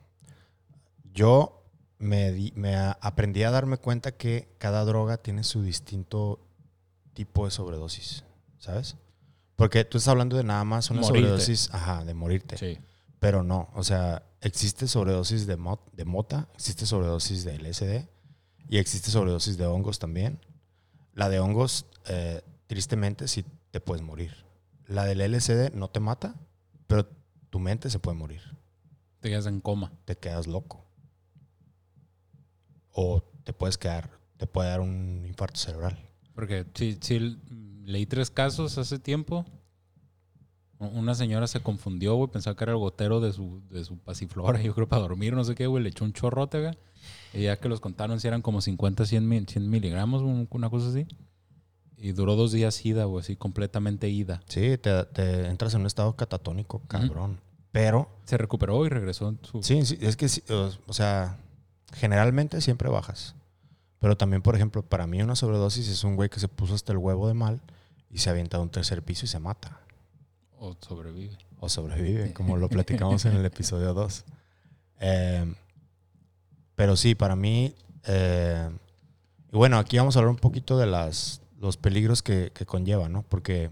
yo 1.13 1.63
me 1.99 2.33
di- 2.33 2.53
me 2.57 2.75
a- 2.77 2.99
aprendí 3.01 3.43
a 3.45 3.51
darme 3.51 3.79
cuenta 3.79 4.13
que 4.13 4.49
cada 4.59 4.85
droga 4.85 5.17
tiene 5.17 5.45
su 5.45 5.63
distinto 5.63 6.41
tipo 7.15 7.45
de 7.45 7.51
sobredosis, 7.53 8.25
¿sabes? 8.59 8.97
Porque 9.57 9.85
tú 9.85 9.99
estás 9.99 10.11
hablando 10.11 10.37
de 10.37 10.45
nada 10.45 10.65
más 10.65 10.91
una 10.91 11.01
Morirte. 11.03 11.21
sobredosis, 11.29 11.69
ajá, 11.73 12.05
de 12.05 12.15
morirte. 12.15 12.57
Sí. 12.59 12.79
Pero 13.21 13.43
no, 13.43 13.71
o 13.75 13.85
sea, 13.85 14.25
existe 14.41 14.87
sobredosis 14.89 15.47
de, 15.47 15.57
mo- 15.57 15.85
de 15.93 16.05
mota, 16.05 16.49
existe 16.55 16.87
sobredosis 16.87 17.45
de 17.45 17.59
LSD 17.59 18.09
y 18.69 18.79
existe 18.79 19.11
sobredosis 19.11 19.57
de 19.57 19.67
hongos 19.67 19.99
también. 19.99 20.41
La 21.13 21.29
de 21.29 21.39
hongos, 21.39 21.87
eh, 22.07 22.43
tristemente, 22.67 23.29
sí 23.29 23.45
te 23.71 23.81
puedes 23.81 24.03
morir. 24.03 24.45
La 24.87 25.05
del 25.05 25.21
LSD 25.21 25.71
no 25.75 25.89
te 25.89 26.01
mata, 26.01 26.35
pero 26.87 27.09
tu 27.51 27.61
mente 27.61 27.89
se 27.91 27.99
puede 28.01 28.19
morir. 28.19 28.43
Te 29.21 29.31
quedas 29.31 29.47
en 29.47 29.61
coma. 29.61 29.93
Te 30.05 30.17
quedas 30.19 30.47
loco. 30.47 30.85
O 32.91 33.23
te 33.45 33.53
puedes 33.53 33.79
quedar, 33.79 34.11
te 34.37 34.47
puede 34.47 34.69
dar 34.69 34.81
un 34.81 35.25
infarto 35.27 35.59
cerebral. 35.59 35.99
Porque 36.35 36.65
sí, 36.75 36.99
sí, 37.01 37.39
leí 37.85 38.07
tres 38.07 38.31
casos 38.31 38.77
hace 38.79 38.99
tiempo. 38.99 39.45
Una 40.79 41.15
señora 41.15 41.47
se 41.47 41.61
confundió, 41.61 42.15
güey, 42.17 42.31
pensaba 42.31 42.57
que 42.57 42.65
era 42.65 42.73
el 42.73 42.79
gotero 42.79 43.21
de 43.21 43.33
su, 43.33 43.63
de 43.71 43.85
su 43.85 43.97
pasiflora, 43.99 44.61
yo 44.63 44.75
creo, 44.75 44.89
para 44.89 45.03
dormir, 45.03 45.33
no 45.35 45.45
sé 45.45 45.55
qué, 45.55 45.67
güey, 45.67 45.83
le 45.83 45.91
echó 45.91 46.05
un 46.05 46.13
chorrote, 46.13 46.61
güey. 46.61 46.79
Y 47.33 47.43
ya 47.45 47.57
que 47.59 47.69
los 47.69 47.81
contaron, 47.81 48.19
si 48.21 48.27
eran 48.29 48.43
como 48.43 48.61
50, 48.61 49.07
100, 49.07 49.29
mil- 49.29 49.47
100 49.49 49.69
miligramos, 49.71 50.23
un- 50.23 50.49
una 50.51 50.69
cosa 50.71 50.89
así. 50.89 51.07
Y 51.97 52.13
duró 52.13 52.35
dos 52.35 52.53
días 52.53 52.85
ida, 52.85 53.05
güey, 53.05 53.23
así 53.23 53.37
completamente 53.37 54.09
ida. 54.09 54.43
Sí, 54.49 54.77
te, 54.79 55.05
te 55.05 55.47
entras 55.47 55.73
en 55.75 55.83
un 55.83 55.87
estado 55.87 56.17
catatónico, 56.17 56.81
cabrón. 56.89 57.39
Pero 57.73 58.09
Se 58.25 58.37
recuperó 58.37 58.85
y 58.85 58.89
regresó 58.89 59.29
en 59.29 59.39
su... 59.43 59.63
Sí, 59.63 59.85
sí, 59.85 59.99
es 60.01 60.17
que, 60.17 60.27
o 60.87 60.93
sea, 60.93 61.39
generalmente 61.93 62.61
siempre 62.61 62.89
bajas. 62.89 63.35
Pero 64.05 64.19
también, 64.19 64.43
por 64.43 64.55
ejemplo, 64.55 64.83
para 64.83 65.07
mí 65.07 65.23
una 65.23 65.35
sobredosis 65.35 65.89
es 65.89 66.05
un 66.05 66.15
güey 66.15 66.29
que 66.29 66.39
se 66.39 66.47
puso 66.47 66.75
hasta 66.75 66.93
el 66.93 66.99
huevo 66.99 67.27
de 67.27 67.33
mal 67.33 67.63
y 68.11 68.19
se 68.19 68.29
avienta 68.29 68.59
a 68.59 68.61
un 68.61 68.69
tercer 68.69 69.03
piso 69.03 69.25
y 69.25 69.29
se 69.29 69.39
mata. 69.39 69.81
O 70.59 70.77
sobrevive. 70.79 71.39
O 71.59 71.71
sobrevive, 71.71 72.35
como 72.35 72.59
lo 72.59 72.69
platicamos 72.69 73.25
en 73.25 73.35
el 73.35 73.45
episodio 73.47 73.95
2. 73.95 74.25
Eh, 75.01 75.55
pero 76.75 76.97
sí, 76.97 77.15
para 77.15 77.35
mí... 77.35 77.75
eh, 78.05 78.69
y 79.51 79.57
bueno, 79.57 79.79
aquí 79.79 79.97
vamos 79.97 80.17
a 80.17 80.19
hablar 80.19 80.33
un 80.33 80.39
poquito 80.39 80.77
de 80.77 80.85
las, 80.85 81.41
los 81.59 81.79
peligros 81.79 82.23
que, 82.23 82.53
que 82.53 82.67
conlleva, 82.67 83.09
¿no? 83.09 83.23
Porque, 83.23 83.71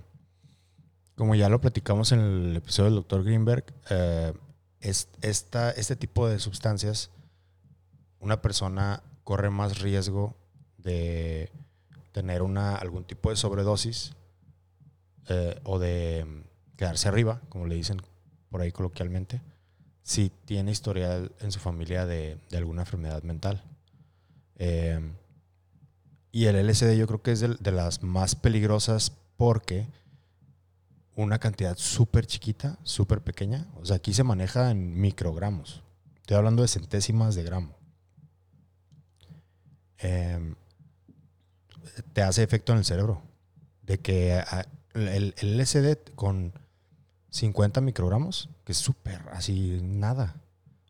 como 1.14 1.34
ya 1.34 1.50
lo 1.50 1.60
platicamos 1.60 2.10
en 2.12 2.20
el 2.20 2.56
episodio 2.56 2.88
del 2.90 3.02
Dr. 3.02 3.22
Greenberg, 3.22 3.66
eh, 3.90 4.32
es, 4.80 5.08
esta, 5.20 5.72
este 5.72 5.94
tipo 5.94 6.26
de 6.26 6.38
sustancias, 6.38 7.10
una 8.18 8.40
persona 8.40 9.02
corre 9.24 9.50
más 9.50 9.80
riesgo 9.80 10.36
de 10.78 11.50
tener 12.12 12.42
una, 12.42 12.76
algún 12.76 13.04
tipo 13.04 13.30
de 13.30 13.36
sobredosis 13.36 14.14
eh, 15.28 15.60
o 15.64 15.78
de 15.78 16.24
mm, 16.24 16.76
quedarse 16.76 17.08
arriba, 17.08 17.40
como 17.48 17.66
le 17.66 17.74
dicen 17.74 18.00
por 18.50 18.60
ahí 18.60 18.72
coloquialmente, 18.72 19.40
si 20.02 20.30
tiene 20.44 20.70
historial 20.72 21.32
en 21.40 21.52
su 21.52 21.58
familia 21.58 22.06
de, 22.06 22.38
alguna 22.52 22.82
enfermedad 22.82 23.22
mental. 23.22 23.62
Eh, 24.56 25.00
y 26.32 26.46
el 26.46 26.66
LSD 26.66 26.96
yo 26.96 27.06
creo 27.06 27.22
que 27.22 27.32
es 27.32 27.40
de, 27.40 27.56
de 27.58 27.72
las 27.72 28.02
más 28.02 28.34
peligrosas 28.34 29.12
porque 29.36 29.86
una 31.14 31.38
cantidad 31.38 31.76
súper 31.76 32.26
chiquita, 32.26 32.78
súper 32.82 33.20
pequeña, 33.20 33.66
o 33.80 33.84
sea, 33.84 33.96
aquí 33.96 34.12
se 34.12 34.24
maneja 34.24 34.70
en 34.70 35.00
microgramos. 35.00 35.82
Estoy 36.16 36.36
hablando 36.36 36.62
de 36.62 36.68
centésimas 36.68 37.34
de 37.34 37.42
gramo. 37.42 37.81
Eh, 40.02 40.54
te 42.12 42.22
hace 42.22 42.42
efecto 42.42 42.72
en 42.72 42.78
el 42.78 42.84
cerebro. 42.84 43.22
De 43.82 43.98
que 43.98 44.34
ah, 44.34 44.66
el, 44.94 45.34
el 45.38 45.58
LSD 45.58 46.14
con 46.14 46.52
50 47.30 47.80
microgramos, 47.80 48.50
que 48.64 48.72
es 48.72 48.78
súper, 48.78 49.22
así 49.32 49.80
nada. 49.82 50.36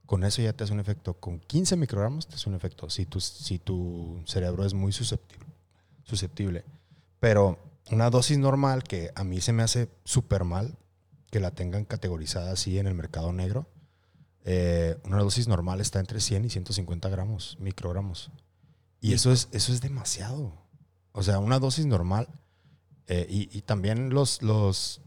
Con 0.07 0.25
eso 0.25 0.43
ya 0.43 0.53
te 0.53 0.65
hace 0.65 0.73
un 0.73 0.81
efecto. 0.81 1.15
Con 1.15 1.39
15 1.39 1.77
microgramos 1.77 2.27
te 2.27 2.35
hace 2.35 2.49
un 2.49 2.55
efecto. 2.55 2.91
Si 2.91 3.07
tu, 3.07 3.21
si 3.21 3.59
tu 3.59 4.23
cerebro 4.27 4.65
es 4.65 4.75
muy 4.75 4.93
susceptible. 4.93 5.47
susceptible. 6.05 6.65
Pero 7.21 7.59
una 7.91 8.11
dosis 8.11 8.39
normal 8.39 8.83
que 8.83 9.13
a 9.15 9.25
mí 9.25 9.41
se 9.41 9.53
me 9.53 9.63
hace 9.63 9.89
súper 10.05 10.45
mal, 10.45 10.77
que 11.31 11.41
la 11.41 11.53
tengan 11.53 11.85
categorizada 11.85 12.53
así 12.53 12.79
en 12.79 12.87
el 12.87 12.95
mercado 12.95 13.33
negro, 13.33 13.67
eh, 14.45 14.99
una 15.05 15.19
dosis 15.19 15.47
normal 15.47 15.81
está 15.81 16.01
entre 16.01 16.21
100 16.21 16.45
y 16.45 16.51
150 16.51 17.09
gramos, 17.09 17.57
microgramos. 17.61 18.31
Y 19.03 19.13
eso 19.15 19.33
es, 19.33 19.49
eso 19.53 19.73
es 19.73 19.81
demasiado. 19.81 20.53
O 21.13 21.23
sea, 21.23 21.39
una 21.41 21.59
dosis 21.59 21.85
normal. 21.87 22.29
eh, 23.09 23.27
y, 23.29 23.49
y 23.57 23.63
también 23.63 24.11
los, 24.11 24.41
los 24.43 25.01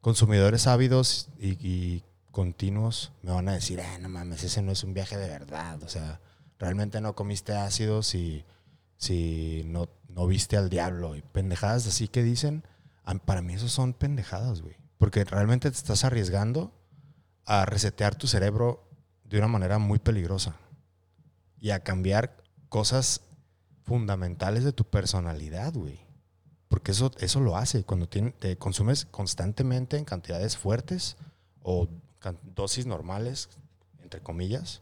consumidores 0.00 0.66
ávidos 0.66 1.28
y, 1.38 1.56
y 1.66 2.04
continuos 2.30 3.12
me 3.22 3.32
van 3.32 3.48
a 3.48 3.54
decir, 3.54 3.80
"Ah, 3.80 3.98
no 3.98 4.08
mames, 4.08 4.44
ese 4.44 4.62
no 4.62 4.70
es 4.72 4.84
un 4.84 4.94
viaje 4.94 5.16
de 5.16 5.28
verdad. 5.28 5.82
O 5.82 5.88
sea, 5.88 6.20
realmente 6.58 7.00
no 7.00 7.14
comiste 7.16 7.54
ácido 7.54 8.02
si, 8.02 8.44
si 8.98 9.62
no, 9.66 9.88
no 10.08 10.26
viste 10.26 10.56
al 10.56 10.68
diablo. 10.70 11.16
Y 11.16 11.22
pendejadas 11.22 11.86
así 11.86 12.08
que 12.08 12.22
dicen, 12.22 12.62
para 13.24 13.42
mí 13.42 13.54
eso 13.54 13.68
son 13.68 13.94
pendejadas, 13.94 14.60
güey. 14.62 14.76
Porque 14.98 15.24
realmente 15.24 15.70
te 15.70 15.76
estás 15.76 16.04
arriesgando 16.04 16.72
a 17.46 17.64
resetear 17.64 18.14
tu 18.14 18.26
cerebro 18.28 18.86
de 19.24 19.38
una 19.38 19.48
manera 19.48 19.78
muy 19.78 19.98
peligrosa 19.98 20.56
y 21.58 21.70
a 21.70 21.80
cambiar 21.80 22.36
cosas 22.68 23.22
fundamentales 23.84 24.64
de 24.64 24.72
tu 24.72 24.84
personalidad, 24.84 25.72
güey. 25.74 26.00
Porque 26.68 26.92
eso, 26.92 27.10
eso 27.18 27.40
lo 27.40 27.56
hace. 27.56 27.82
Cuando 27.84 28.08
te 28.08 28.56
consumes 28.56 29.04
constantemente 29.06 29.96
en 29.96 30.04
cantidades 30.04 30.56
fuertes 30.56 31.16
o 31.62 31.88
dosis 32.54 32.86
normales, 32.86 33.48
entre 34.02 34.20
comillas, 34.20 34.80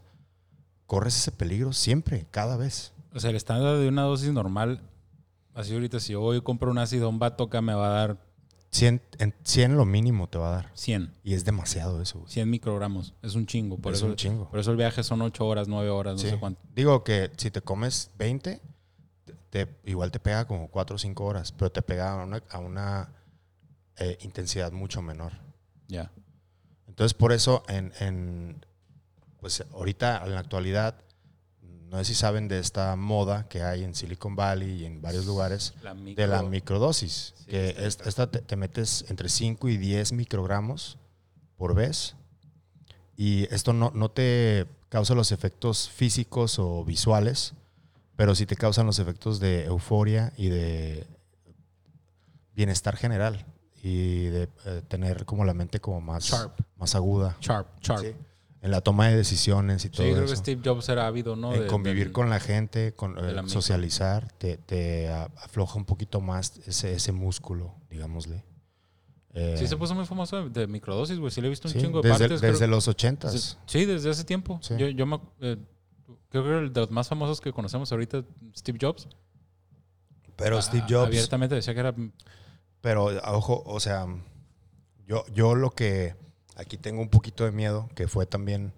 corres 0.85 1.17
ese 1.17 1.31
peligro 1.31 1.73
siempre, 1.73 2.27
cada 2.31 2.57
vez. 2.57 2.93
O 3.13 3.19
sea, 3.19 3.31
el 3.31 3.35
estándar 3.35 3.77
de 3.77 3.87
una 3.87 4.03
dosis 4.03 4.31
normal, 4.31 4.81
así 5.55 5.73
ahorita 5.73 5.99
si 5.99 6.13
yo 6.13 6.19
voy 6.19 6.37
y 6.37 6.41
compro 6.41 6.69
un 6.69 6.77
ácido 6.77 7.07
a 7.07 7.09
un 7.09 7.17
vato 7.17 7.45
acá 7.45 7.61
me 7.61 7.73
va 7.73 7.87
a 7.87 7.93
dar 8.05 8.29
100, 8.71 9.01
en 9.17 9.33
100 9.43 9.75
lo 9.77 9.85
mínimo 9.85 10.27
te 10.29 10.37
va 10.37 10.49
a 10.49 10.55
dar. 10.57 10.71
100, 10.75 11.11
Y 11.23 11.33
es 11.33 11.43
demasiado 11.43 11.99
eso, 12.03 12.19
güey. 12.19 12.31
100 12.31 12.47
microgramos. 12.51 13.15
Es 13.23 13.33
un 13.33 13.47
chingo. 13.47 13.77
Por, 13.79 13.93
es 13.93 13.97
eso, 13.99 14.05
un 14.05 14.15
chingo. 14.15 14.47
por 14.47 14.59
eso 14.59 14.69
el 14.69 14.77
viaje 14.77 15.01
son 15.03 15.23
8 15.23 15.43
horas, 15.43 15.67
9 15.67 15.89
horas, 15.89 16.13
no 16.17 16.19
Sí. 16.19 16.29
sé 16.29 16.37
cuánto. 16.39 16.61
Digo 16.75 17.03
que 17.03 17.31
si 17.37 17.49
te 17.49 17.61
comes 17.61 18.11
20, 18.19 18.61
te- 19.49 19.79
igual 19.85 20.11
te 20.11 20.19
pega 20.19 20.45
como 20.45 20.69
4 20.69 20.95
o 20.95 20.99
5 20.99 21.23
horas, 21.25 21.51
pero 21.51 21.71
te 21.71 21.81
pega 21.81 22.13
a 22.13 22.23
una, 22.23 22.43
a 22.49 22.59
una, 22.59 23.13
eh, 23.97 24.17
intensidad 24.21 24.71
mucho 24.71 25.01
menor. 25.01 25.33
Ya. 25.87 26.11
Entonces, 26.87 27.13
por 27.13 27.31
eso, 27.31 27.63
en, 27.67 27.91
en, 27.99 28.65
pues 29.39 29.63
ahorita, 29.73 30.23
en 30.25 30.33
la 30.35 30.39
actualidad, 30.41 30.95
no 31.61 31.97
sé 31.97 32.05
si 32.05 32.13
saben 32.15 32.47
de 32.47 32.59
esta 32.59 32.95
moda 32.95 33.47
que 33.47 33.63
hay 33.63 33.83
en 33.83 33.95
Silicon 33.95 34.35
Valley 34.35 34.81
y 34.81 34.85
en 34.85 35.01
varios 35.01 35.25
lugares 35.25 35.73
La 35.81 35.93
de 35.95 36.27
la 36.27 36.41
micro- 36.43 36.49
microdosis. 36.49 37.33
Sí, 37.37 37.45
que 37.45 37.69
está- 37.69 38.03
es- 38.03 38.07
esta 38.07 38.29
te, 38.29 38.39
te 38.41 38.55
metes 38.55 39.05
entre 39.09 39.27
5 39.29 39.69
y 39.69 39.77
10 39.77 40.11
microgramos 40.11 40.97
por 41.57 41.73
vez. 41.73 42.15
Y 43.17 43.53
esto 43.53 43.73
no, 43.73 43.91
no 43.95 44.09
te 44.11 44.65
causa 44.89 45.13
los 45.15 45.31
efectos 45.31 45.89
físicos 45.89 46.57
o 46.59 46.85
visuales, 46.85 47.53
pero 48.19 48.35
sí 48.35 48.45
te 48.45 48.57
causan 48.57 48.85
los 48.85 48.99
efectos 48.99 49.39
de 49.39 49.63
euforia 49.63 50.33
y 50.35 50.49
de 50.49 51.07
bienestar 52.53 52.97
general. 52.97 53.45
Y 53.81 54.25
de 54.25 54.49
eh, 54.65 54.81
tener 54.89 55.23
como 55.23 55.45
la 55.45 55.53
mente 55.53 55.79
como 55.79 56.01
más, 56.01 56.25
Sharp. 56.25 56.59
más 56.75 56.95
aguda. 56.95 57.37
Sharp, 57.39 57.67
sharp. 57.81 58.01
Sí. 58.01 58.13
en 58.61 58.71
la 58.71 58.81
toma 58.81 59.07
de 59.07 59.15
decisiones 59.15 59.85
y 59.85 59.89
todo 59.89 60.05
Sí, 60.05 60.11
creo 60.11 60.25
eso. 60.25 60.33
que 60.33 60.37
Steve 60.37 60.61
Jobs 60.65 60.89
era 60.89 61.07
ávido, 61.07 61.37
¿no? 61.37 61.53
en 61.53 61.61
De- 61.61 61.67
convivir 61.67 62.07
del- 62.07 62.11
con 62.11 62.29
la 62.29 62.41
gente, 62.41 62.91
con, 62.93 63.15
eh, 63.17 63.41
socializar, 63.47 64.33
te, 64.33 64.57
te 64.57 65.07
a- 65.07 65.29
afloja 65.45 65.77
un 65.77 65.85
poquito 65.85 66.19
más 66.19 66.59
ese, 66.65 66.91
ese 66.93 67.13
músculo, 67.13 67.73
digámosle. 67.89 68.43
Eh, 69.33 69.55
Sí, 69.57 69.65
se 69.65 69.77
puso 69.77 69.95
muy 69.95 70.05
famoso 70.05 70.43
de, 70.43 70.49
de 70.49 70.67
microdosis, 70.67 71.17
güey. 71.19 71.31
Sí, 71.31 71.39
le 71.39 71.47
he 71.47 71.49
visto 71.51 71.69
un 71.69 71.73
sí, 71.73 71.79
chingo 71.79 72.01
de 72.01 72.09
desde, 72.09 72.19
partes. 72.25 72.41
desde 72.41 72.57
creo- 72.57 72.67
los 72.71 72.89
ochentas. 72.89 73.31
desde- 73.31 73.55
sí, 73.65 73.85
desde 73.85 74.09
hace 74.09 74.25
tiempo. 74.25 74.59
Sí. 74.61 74.73
Yo, 74.77 74.89
yo 74.89 75.05
me, 75.05 75.21
eh, 75.39 75.55
creo 76.29 76.43
que 76.43 76.57
el 76.59 76.73
de 76.73 76.81
los 76.81 76.91
más 76.91 77.07
famosos 77.07 77.41
que 77.41 77.51
conocemos 77.53 77.91
ahorita, 77.91 78.23
Steve 78.55 78.77
Jobs. 78.81 79.07
Pero 80.35 80.61
Steve 80.61 80.83
a- 80.83 80.87
Jobs, 80.89 81.07
Abiertamente 81.07 81.55
decía 81.55 81.73
que 81.73 81.79
era. 81.81 81.93
pero 82.81 83.05
ojo, 83.35 83.61
o 83.65 83.79
sea, 83.79 84.05
yo, 85.07 85.25
yo 85.33 85.55
lo 85.55 85.71
que 85.71 86.15
aquí 86.55 86.77
tengo 86.77 87.01
un 87.01 87.09
poquito 87.09 87.43
de 87.45 87.51
miedo, 87.51 87.89
que 87.95 88.07
fue 88.07 88.25
también 88.25 88.73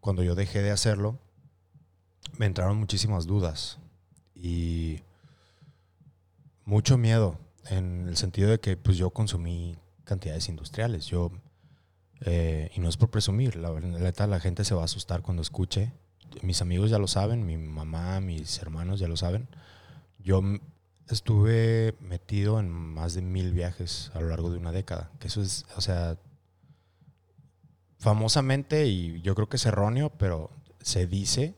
cuando 0.00 0.22
yo 0.22 0.34
dejé 0.34 0.60
de 0.62 0.70
hacerlo, 0.70 1.18
me 2.38 2.46
entraron 2.46 2.76
muchísimas 2.78 3.26
dudas 3.26 3.78
y 4.34 5.00
mucho 6.64 6.96
miedo 6.98 7.38
en 7.70 8.08
el 8.08 8.16
sentido 8.16 8.50
de 8.50 8.60
que 8.60 8.76
pues 8.76 8.96
yo 8.96 9.10
consumí 9.10 9.76
cantidades 10.04 10.48
industriales. 10.48 11.06
Yo 11.06 11.30
eh, 12.24 12.70
y 12.74 12.80
no 12.80 12.88
es 12.88 12.96
por 12.96 13.10
presumir, 13.10 13.56
la 13.56 13.70
verdad 13.70 13.90
la 13.92 13.98
neta, 13.98 14.26
la 14.26 14.40
gente 14.40 14.64
se 14.64 14.74
va 14.74 14.82
a 14.82 14.86
asustar 14.86 15.22
cuando 15.22 15.42
escuche. 15.42 15.92
Mis 16.42 16.62
amigos 16.62 16.90
ya 16.90 16.98
lo 16.98 17.08
saben, 17.08 17.46
mi 17.46 17.56
mamá, 17.56 18.20
mis 18.20 18.58
hermanos 18.58 19.00
ya 19.00 19.08
lo 19.08 19.16
saben. 19.16 19.48
Yo 20.18 20.42
estuve 21.08 21.94
metido 22.00 22.58
en 22.58 22.70
más 22.70 23.14
de 23.14 23.22
mil 23.22 23.52
viajes 23.52 24.10
a 24.14 24.20
lo 24.20 24.28
largo 24.28 24.50
de 24.50 24.58
una 24.58 24.72
década. 24.72 25.10
Que 25.18 25.28
eso 25.28 25.42
es, 25.42 25.66
o 25.76 25.80
sea, 25.80 26.16
famosamente, 27.98 28.86
y 28.86 29.20
yo 29.22 29.34
creo 29.34 29.48
que 29.48 29.56
es 29.56 29.66
erróneo, 29.66 30.10
pero 30.10 30.50
se 30.80 31.06
dice 31.06 31.54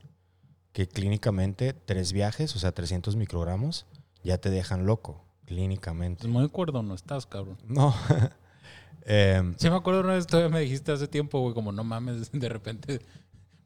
que 0.73 0.89
clínicamente 0.89 1.73
tres 1.73 2.13
viajes, 2.13 2.55
o 2.57 2.59
sea, 2.59 2.73
300 2.73 3.17
microgramos, 3.17 3.87
ya 4.25 4.39
te 4.39 4.51
dejan 4.51 4.87
loco, 4.87 5.25
clínicamente. 5.47 6.23
Pues 6.23 6.33
muy 6.33 6.49
cuerdo 6.49 6.83
no 6.83 6.95
estás, 6.95 7.27
cabrón. 7.27 7.59
No. 7.67 7.95
Em, 9.07 9.55
Sí, 9.59 9.69
me 9.69 9.77
acuerdo 9.77 10.01
una 10.01 10.15
vez, 10.15 10.27
todavía 10.27 10.49
me 10.49 10.61
dijiste 10.61 10.91
hace 10.91 11.07
tiempo, 11.07 11.39
güey, 11.41 11.53
como 11.53 11.73
no 11.73 11.85
mames, 11.85 12.33
de 12.33 12.49
repente 12.49 13.01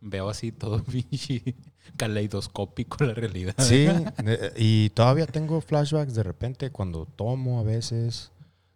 veo 0.00 0.28
así 0.28 0.52
todo 0.52 0.82
pinche 0.84 1.54
caleidoscópico 1.96 3.04
la 3.04 3.14
realidad. 3.14 3.54
sí, 3.58 3.86
de- 3.86 4.52
y 4.56 4.90
todavía 4.90 5.26
tengo 5.26 5.60
flashbacks 5.60 6.14
de 6.14 6.22
repente 6.22 6.70
cuando 6.70 7.06
tomo 7.06 7.60
a 7.60 7.62
veces, 7.62 8.30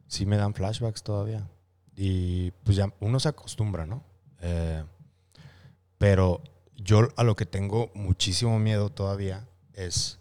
sí 0.06 0.26
me 0.26 0.36
dan 0.36 0.54
flashbacks 0.54 1.02
todavía. 1.02 1.48
Y 1.96 2.50
pues 2.64 2.76
ya 2.76 2.92
uno 3.00 3.20
se 3.20 3.28
acostumbra, 3.28 3.86
¿no? 3.86 4.02
Eh, 4.40 4.82
pero 5.98 6.42
yo 6.76 7.08
a 7.16 7.22
lo 7.22 7.36
que 7.36 7.46
tengo 7.46 7.90
muchísimo 7.94 8.58
miedo 8.58 8.90
todavía 8.90 9.46
es, 9.74 10.18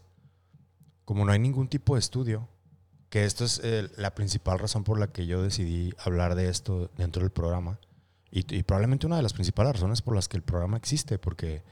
como 1.06 1.26
no 1.26 1.32
hay 1.32 1.40
ningún 1.40 1.68
tipo 1.68 1.96
de 1.96 2.00
estudio, 2.00 2.48
que 3.10 3.26
esto 3.26 3.44
es 3.46 3.60
eh, 3.64 3.90
la 3.98 4.14
principal 4.14 4.60
razón 4.60 4.84
por 4.84 5.00
la 5.00 5.08
que 5.08 5.26
yo 5.26 5.42
decidí 5.42 5.94
hablar 5.98 6.36
de 6.36 6.50
esto 6.50 6.90
dentro 6.98 7.24
del 7.24 7.32
programa, 7.32 7.80
y, 8.32 8.64
probablemente 8.64 9.06
una 9.06 9.18
de 9.18 9.24
las 9.24 9.34
principales 9.34 9.74
razones 9.74 10.02
por 10.02 10.16
las 10.16 10.30
que 10.30 10.38
el 10.38 10.44
programa 10.44 10.78
existe, 10.78 11.20
porque 11.20 11.64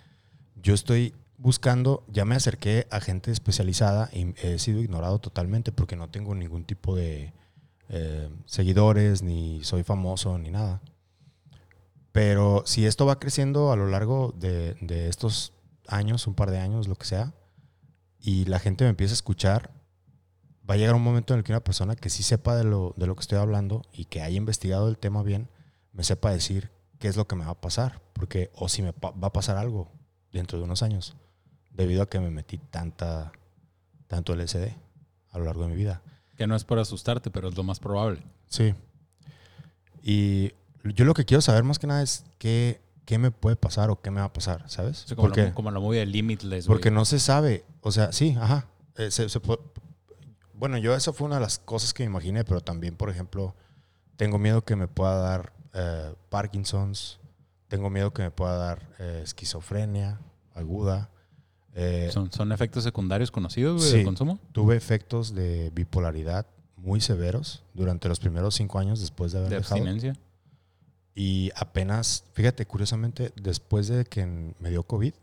yo 0.62 0.74
estoy 0.74 1.14
buscando, 1.38 2.04
ya 2.10 2.26
me 2.26 2.36
acerqué 2.36 2.86
a 2.92 3.00
gente 3.00 3.32
especializada 3.32 4.10
y 4.12 4.34
he 4.46 4.60
sido 4.60 4.82
ignorado 4.82 5.20
totalmente 5.20 5.72
porque 5.72 5.96
no 5.96 6.10
tengo 6.10 6.36
ningún 6.36 6.66
tipo 6.66 6.96
de 6.98 7.34
eh, 7.88 8.30
seguidores, 8.46 9.24
ni 9.24 9.64
soy 9.64 9.84
famoso, 9.84 10.38
ni 10.38 10.52
nada. 10.52 10.82
Pero 12.12 12.64
si 12.66 12.86
esto 12.86 13.06
va 13.06 13.20
creciendo 13.20 13.72
a 13.72 13.78
lo 13.78 13.88
largo 13.88 14.34
de, 14.38 14.74
de 14.82 15.08
estos 15.08 15.54
años, 15.88 16.28
un 16.28 16.34
par 16.34 16.52
de 16.52 16.60
años, 16.60 16.90
lo 16.90 16.96
que 16.96 17.06
sea, 17.06 17.34
y 18.20 18.44
la 18.46 18.60
gente 18.60 18.84
me 18.84 18.90
empieza 18.90 19.14
a 19.14 19.16
escuchar, 19.16 19.72
va 20.70 20.74
a 20.74 20.78
llegar 20.78 20.96
un 20.96 21.02
momento 21.02 21.34
en 21.34 21.40
el 21.40 21.44
que 21.44 21.54
una 21.54 21.64
persona 21.64 21.96
que 21.96 22.10
sí 22.10 22.22
sepa 22.22 22.56
de 22.56 22.64
lo, 22.64 22.94
de 22.98 23.08
lo 23.08 23.16
que 23.16 23.22
estoy 23.22 23.38
hablando 23.38 23.84
y 23.94 24.06
que 24.06 24.22
haya 24.22 24.38
investigado 24.38 24.90
el 24.90 24.98
tema 24.98 25.24
bien, 25.24 25.50
me 25.94 26.04
sepa 26.04 26.32
decir 26.32 26.70
qué 27.00 27.08
es 27.08 27.16
lo 27.18 27.28
que 27.28 27.36
me 27.36 27.46
va 27.46 27.52
a 27.52 27.62
pasar. 27.62 28.02
Porque, 28.14 28.50
o 28.56 28.68
si 28.70 28.82
me 28.82 28.92
va 28.92 29.28
a 29.28 29.34
pasar 29.34 29.58
algo 29.58 29.92
dentro 30.32 30.58
de 30.58 30.64
unos 30.66 30.84
años, 30.84 31.16
debido 31.72 32.02
a 32.04 32.10
que 32.10 32.20
me 32.20 32.30
metí 32.30 32.58
tanta, 32.58 33.32
tanto 34.08 34.34
LSD 34.36 34.74
a 35.32 35.38
lo 35.40 35.46
largo 35.46 35.64
de 35.64 35.70
mi 35.70 35.76
vida. 35.76 36.02
Que 36.38 36.48
no 36.48 36.56
es 36.56 36.64
por 36.64 36.80
asustarte, 36.80 37.32
pero 37.32 37.50
es 37.50 37.56
lo 37.58 37.64
más 37.64 37.80
probable. 37.80 38.22
Sí. 38.48 38.74
Y 40.02 40.52
yo 40.84 41.06
lo 41.06 41.14
que 41.14 41.26
quiero 41.26 41.42
saber 41.42 41.64
más 41.64 41.80
que 41.80 41.88
nada 41.88 42.02
es 42.02 42.26
qué, 42.38 42.82
qué 43.06 43.18
me 43.18 43.32
puede 43.32 43.56
pasar 43.56 43.90
o 43.90 44.02
qué 44.02 44.12
me 44.12 44.20
va 44.22 44.28
a 44.28 44.34
pasar, 44.34 44.70
¿sabes? 44.70 45.04
O 45.04 45.08
sea, 45.08 45.16
como, 45.16 45.28
porque 45.28 45.44
la, 45.46 45.54
como 45.54 45.72
la 45.72 45.80
movie 45.80 46.00
de 46.00 46.06
Limitless, 46.06 46.68
porque 46.68 46.92
no 46.92 47.06
se 47.06 47.20
sabe. 47.20 47.66
O 47.82 47.92
sea, 47.92 48.12
sí, 48.12 48.36
ajá. 48.40 48.68
Eh, 48.96 49.12
se- 49.12 49.30
se 49.30 49.40
puede- 49.40 49.60
bueno, 50.54 50.78
yo 50.78 50.94
eso 50.96 51.14
fue 51.14 51.26
una 51.28 51.36
de 51.36 51.42
las 51.42 51.60
cosas 51.60 51.94
que 51.94 52.04
me 52.04 52.08
imaginé, 52.10 52.44
pero 52.44 52.62
también, 52.62 52.96
por 52.96 53.10
ejemplo, 53.10 53.56
tengo 54.18 54.38
miedo 54.40 54.64
que 54.64 54.76
me 54.76 54.88
pueda 54.88 55.16
dar 55.18 55.54
eh, 55.74 56.14
Parkinson's, 56.30 57.20
tengo 57.68 57.90
miedo 57.90 58.12
que 58.14 58.24
me 58.24 58.32
pueda 58.32 58.56
dar 58.58 58.90
eh, 59.00 59.22
esquizofrenia 59.24 60.20
aguda. 60.56 61.10
Eh, 61.76 62.10
¿Son, 62.12 62.32
son 62.32 62.52
efectos 62.52 62.84
secundarios 62.84 63.32
conocidos, 63.32 63.84
Sí. 63.84 63.98
del 63.98 64.06
consumo? 64.06 64.40
tuve 64.52 64.76
efectos 64.76 65.34
de 65.36 65.70
bipolaridad 65.74 66.48
muy 66.76 67.00
severos 67.02 67.64
durante 67.74 68.08
los 68.10 68.20
primeros 68.20 68.56
cinco 68.56 68.80
años 68.80 69.00
después 69.00 69.32
de 69.32 69.38
haber 69.40 69.50
De 69.52 69.56
dejado. 69.58 69.76
abstinencia. 69.76 70.16
Y 71.14 71.52
apenas, 71.56 72.24
fíjate, 72.34 72.66
curiosamente, 72.66 73.34
después 73.42 73.88
de 73.88 74.06
que 74.06 74.26
me 74.26 74.70
dio 74.70 74.84
COVID 74.84 75.14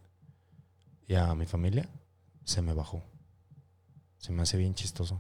y 1.09 1.15
a 1.15 1.35
mi 1.35 1.47
familia, 1.47 1.89
se 2.45 2.61
me 2.63 2.75
bajó. 2.75 3.03
Se 4.19 4.33
me 4.33 4.43
hace 4.43 4.57
bien 4.59 4.75
chistoso. 4.75 5.19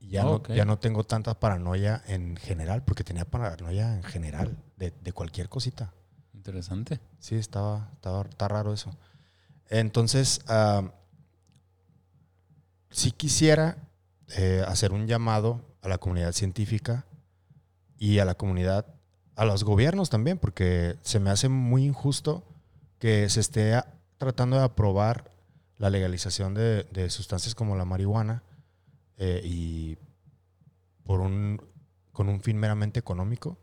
Ya, 0.00 0.26
Oh, 0.26 0.42
no, 0.48 0.54
ya 0.54 0.64
no 0.64 0.78
tengo 0.78 1.04
tanta 1.04 1.38
paranoia 1.38 2.02
en 2.06 2.36
general, 2.36 2.82
porque 2.84 3.04
tenía 3.04 3.24
paranoia 3.24 3.94
en 3.94 4.02
general, 4.02 4.56
de, 4.76 4.92
de 5.02 5.12
cualquier 5.12 5.48
cosita. 5.48 5.92
Interesante. 6.32 7.00
Sí, 7.18 7.36
estaba, 7.36 7.90
estaba 7.94 8.22
está 8.22 8.48
raro 8.48 8.72
eso. 8.72 8.96
Entonces, 9.68 10.40
ah, 10.48 10.90
sí 12.90 13.12
quisiera 13.12 13.76
eh, 14.36 14.64
hacer 14.66 14.92
un 14.92 15.06
llamado 15.06 15.60
a 15.82 15.88
la 15.88 15.98
comunidad 15.98 16.32
científica 16.32 17.04
y 17.98 18.18
a 18.18 18.24
la 18.24 18.34
comunidad, 18.34 18.86
a 19.36 19.44
los 19.44 19.64
gobiernos 19.64 20.10
también, 20.10 20.38
porque 20.38 20.96
se 21.02 21.20
me 21.20 21.30
hace 21.30 21.48
muy 21.48 21.84
injusto 21.84 22.42
que 22.98 23.28
se 23.28 23.40
esté 23.40 23.80
tratando 24.18 24.56
de 24.56 24.64
aprobar 24.64 25.30
la 25.78 25.88
legalización 25.90 26.54
de, 26.54 26.84
de 26.90 27.08
sustancias 27.10 27.54
como 27.54 27.76
la 27.76 27.84
marihuana 27.84 28.42
eh, 29.20 29.40
y 29.44 29.96
por 31.04 31.20
un, 31.20 31.60
con 32.12 32.28
un 32.28 32.40
fin 32.40 32.56
meramente 32.56 32.98
económico, 32.98 33.58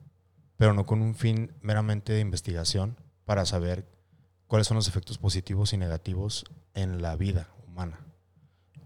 pero 0.56 0.74
no 0.74 0.86
con 0.86 1.02
un 1.02 1.16
fin 1.16 1.52
meramente 1.62 2.14
de 2.14 2.22
investigación 2.22 2.96
para 3.26 3.46
saber 3.46 3.86
cuáles 4.48 4.68
son 4.68 4.76
los 4.76 4.88
efectos 4.88 5.18
positivos 5.18 5.74
y 5.74 5.78
negativos 5.78 6.46
en 6.74 7.02
la 7.02 7.16
vida 7.16 7.50
humana. 7.68 8.00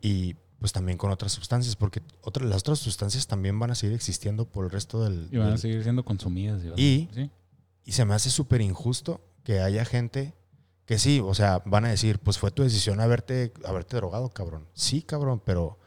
Y 0.01 0.35
pues 0.59 0.71
también 0.71 0.97
con 0.97 1.11
otras 1.11 1.31
sustancias, 1.31 1.75
porque 1.75 2.01
otras, 2.21 2.47
las 2.47 2.59
otras 2.61 2.79
sustancias 2.79 3.27
también 3.27 3.59
van 3.59 3.71
a 3.71 3.75
seguir 3.75 3.95
existiendo 3.95 4.45
por 4.45 4.65
el 4.65 4.71
resto 4.71 5.03
del... 5.03 5.27
Y 5.31 5.37
van 5.37 5.53
a 5.53 5.57
seguir 5.57 5.83
siendo 5.83 6.03
consumidas. 6.05 6.61
Y- 6.77 7.09
¿sí? 7.13 7.29
y 7.83 7.91
se 7.93 8.05
me 8.05 8.13
hace 8.13 8.29
súper 8.29 8.61
injusto 8.61 9.21
que 9.43 9.59
haya 9.59 9.83
gente 9.85 10.35
que 10.85 10.99
sí, 10.99 11.19
o 11.23 11.33
sea, 11.33 11.59
van 11.65 11.85
a 11.85 11.89
decir, 11.89 12.19
pues 12.19 12.37
fue 12.37 12.51
tu 12.51 12.63
decisión 12.63 12.99
haberte, 12.99 13.53
haberte 13.65 13.95
drogado, 13.97 14.29
cabrón. 14.29 14.67
Sí, 14.73 15.01
cabrón, 15.01 15.41
pero 15.43 15.79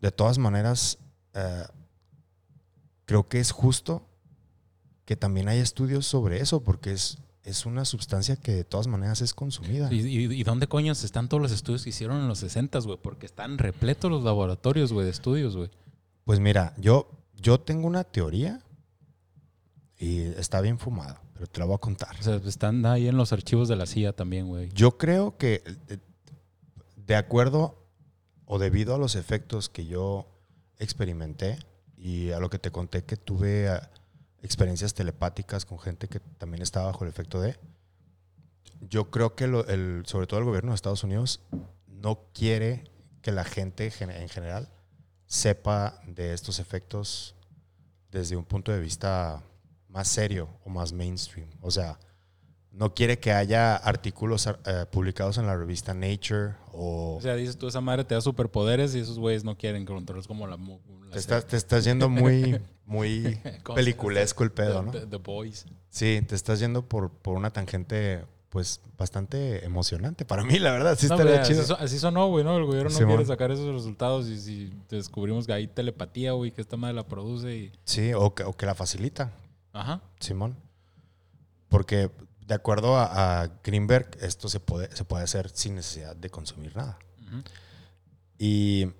de 0.00 0.10
todas 0.10 0.38
maneras, 0.38 0.98
eh, 1.34 1.64
creo 3.04 3.28
que 3.28 3.40
es 3.40 3.50
justo 3.50 4.06
que 5.04 5.16
también 5.16 5.48
haya 5.48 5.62
estudios 5.62 6.06
sobre 6.06 6.40
eso, 6.40 6.62
porque 6.62 6.92
es, 6.92 7.18
es 7.42 7.66
una 7.66 7.84
sustancia 7.84 8.36
que 8.36 8.52
de 8.52 8.64
todas 8.64 8.86
maneras 8.86 9.20
es 9.20 9.34
consumida. 9.34 9.92
¿Y, 9.92 10.00
y, 10.00 10.32
y 10.32 10.44
dónde 10.44 10.68
coños 10.68 11.02
están 11.04 11.28
todos 11.28 11.42
los 11.42 11.52
estudios 11.52 11.82
que 11.84 11.90
hicieron 11.90 12.18
en 12.18 12.28
los 12.28 12.38
60, 12.38 12.78
güey? 12.80 12.98
Porque 13.02 13.26
están 13.26 13.58
repletos 13.58 14.10
los 14.10 14.22
laboratorios, 14.22 14.92
güey, 14.92 15.04
de 15.04 15.10
estudios, 15.10 15.56
güey. 15.56 15.70
Pues 16.24 16.38
mira, 16.38 16.74
yo, 16.78 17.10
yo 17.34 17.58
tengo 17.60 17.86
una 17.86 18.04
teoría 18.04 18.60
y 19.98 20.20
está 20.20 20.60
bien 20.60 20.78
fumada, 20.78 21.20
pero 21.34 21.46
te 21.46 21.58
la 21.58 21.66
voy 21.66 21.74
a 21.74 21.78
contar. 21.78 22.16
O 22.18 22.22
sea, 22.22 22.36
están 22.36 22.86
ahí 22.86 23.08
en 23.08 23.16
los 23.16 23.32
archivos 23.32 23.68
de 23.68 23.76
la 23.76 23.86
CIA 23.86 24.12
también, 24.14 24.46
güey. 24.46 24.70
Yo 24.72 24.96
creo 24.96 25.36
que 25.36 25.62
eh, 25.88 25.98
de 26.96 27.16
acuerdo 27.16 27.79
o 28.52 28.58
debido 28.58 28.96
a 28.96 28.98
los 28.98 29.14
efectos 29.14 29.68
que 29.68 29.86
yo 29.86 30.26
experimenté 30.76 31.56
y 31.96 32.32
a 32.32 32.40
lo 32.40 32.50
que 32.50 32.58
te 32.58 32.72
conté 32.72 33.04
que 33.04 33.16
tuve 33.16 33.70
experiencias 34.42 34.92
telepáticas 34.92 35.64
con 35.64 35.78
gente 35.78 36.08
que 36.08 36.18
también 36.18 36.60
estaba 36.60 36.86
bajo 36.86 37.04
el 37.04 37.10
efecto 37.10 37.40
de, 37.40 37.56
yo 38.80 39.08
creo 39.12 39.36
que 39.36 39.44
el, 39.44 40.02
sobre 40.04 40.26
todo 40.26 40.40
el 40.40 40.46
gobierno 40.46 40.72
de 40.72 40.74
Estados 40.74 41.04
Unidos 41.04 41.42
no 41.86 42.24
quiere 42.34 42.90
que 43.22 43.30
la 43.30 43.44
gente 43.44 43.88
gen- 43.92 44.10
en 44.10 44.28
general 44.28 44.68
sepa 45.26 46.00
de 46.08 46.32
estos 46.32 46.58
efectos 46.58 47.36
desde 48.10 48.34
un 48.34 48.44
punto 48.44 48.72
de 48.72 48.80
vista 48.80 49.44
más 49.86 50.08
serio 50.08 50.48
o 50.64 50.70
más 50.70 50.92
mainstream. 50.92 51.48
O 51.60 51.70
sea, 51.70 52.00
no 52.72 52.94
quiere 52.94 53.18
que 53.18 53.32
haya 53.32 53.74
artículos 53.76 54.46
eh, 54.46 54.86
publicados 54.90 55.38
en 55.38 55.46
la 55.46 55.56
revista 55.56 55.92
Nature 55.94 56.54
o... 56.72 57.16
O 57.16 57.20
sea, 57.20 57.34
dices 57.34 57.58
tú, 57.58 57.66
esa 57.68 57.80
madre 57.80 58.04
te 58.04 58.14
da 58.14 58.20
superpoderes 58.20 58.94
y 58.94 59.00
esos 59.00 59.18
güeyes 59.18 59.42
no 59.44 59.56
quieren 59.56 59.84
controles 59.84 60.26
como 60.26 60.46
la... 60.46 60.56
te, 61.12 61.18
estás, 61.18 61.46
te 61.46 61.56
estás 61.56 61.84
yendo 61.84 62.08
muy, 62.08 62.60
muy 62.86 63.40
¿Cómo 63.64 63.76
se- 63.76 63.82
peliculesco 63.82 64.44
el 64.44 64.52
pedo, 64.52 64.82
¿no? 64.82 64.92
The, 64.92 65.06
The 65.06 65.16
Boys. 65.16 65.66
Sí, 65.88 66.22
te 66.26 66.34
estás 66.36 66.60
yendo 66.60 66.86
por, 66.88 67.10
por 67.10 67.36
una 67.36 67.50
tangente, 67.52 68.24
pues, 68.50 68.80
bastante 68.96 69.64
emocionante. 69.64 70.24
Para 70.24 70.44
mí, 70.44 70.60
la 70.60 70.70
verdad, 70.70 70.96
sí 70.96 71.08
No, 71.08 71.16
estaría 71.16 71.42
chido. 71.42 71.62
así, 71.62 71.74
así 71.76 71.98
sonó, 71.98 72.28
güey, 72.28 72.44
¿no? 72.44 72.56
El 72.56 72.64
gobierno 72.66 72.90
no 72.90 73.06
quiere 73.08 73.26
sacar 73.26 73.50
esos 73.50 73.74
resultados 73.74 74.28
y 74.28 74.38
si 74.40 74.72
descubrimos 74.88 75.46
que 75.48 75.52
hay 75.54 75.66
telepatía, 75.66 76.32
güey, 76.32 76.52
que 76.52 76.60
esta 76.60 76.76
madre 76.76 76.94
la 76.94 77.08
produce 77.08 77.56
y... 77.56 77.72
Sí, 77.84 78.12
o 78.14 78.32
que, 78.34 78.44
o 78.44 78.52
que 78.56 78.64
la 78.66 78.76
facilita, 78.76 79.32
Ajá. 79.72 80.00
Simón. 80.20 80.54
Porque, 81.68 82.10
de 82.50 82.56
acuerdo 82.56 82.96
a, 82.96 83.42
a 83.42 83.46
Greenberg, 83.62 84.18
esto 84.20 84.48
se 84.48 84.58
puede, 84.58 84.94
se 84.96 85.04
puede 85.04 85.22
hacer 85.22 85.50
sin 85.50 85.76
necesidad 85.76 86.16
de 86.16 86.30
consumir 86.30 86.74
nada. 86.74 86.98
Y 88.38 88.90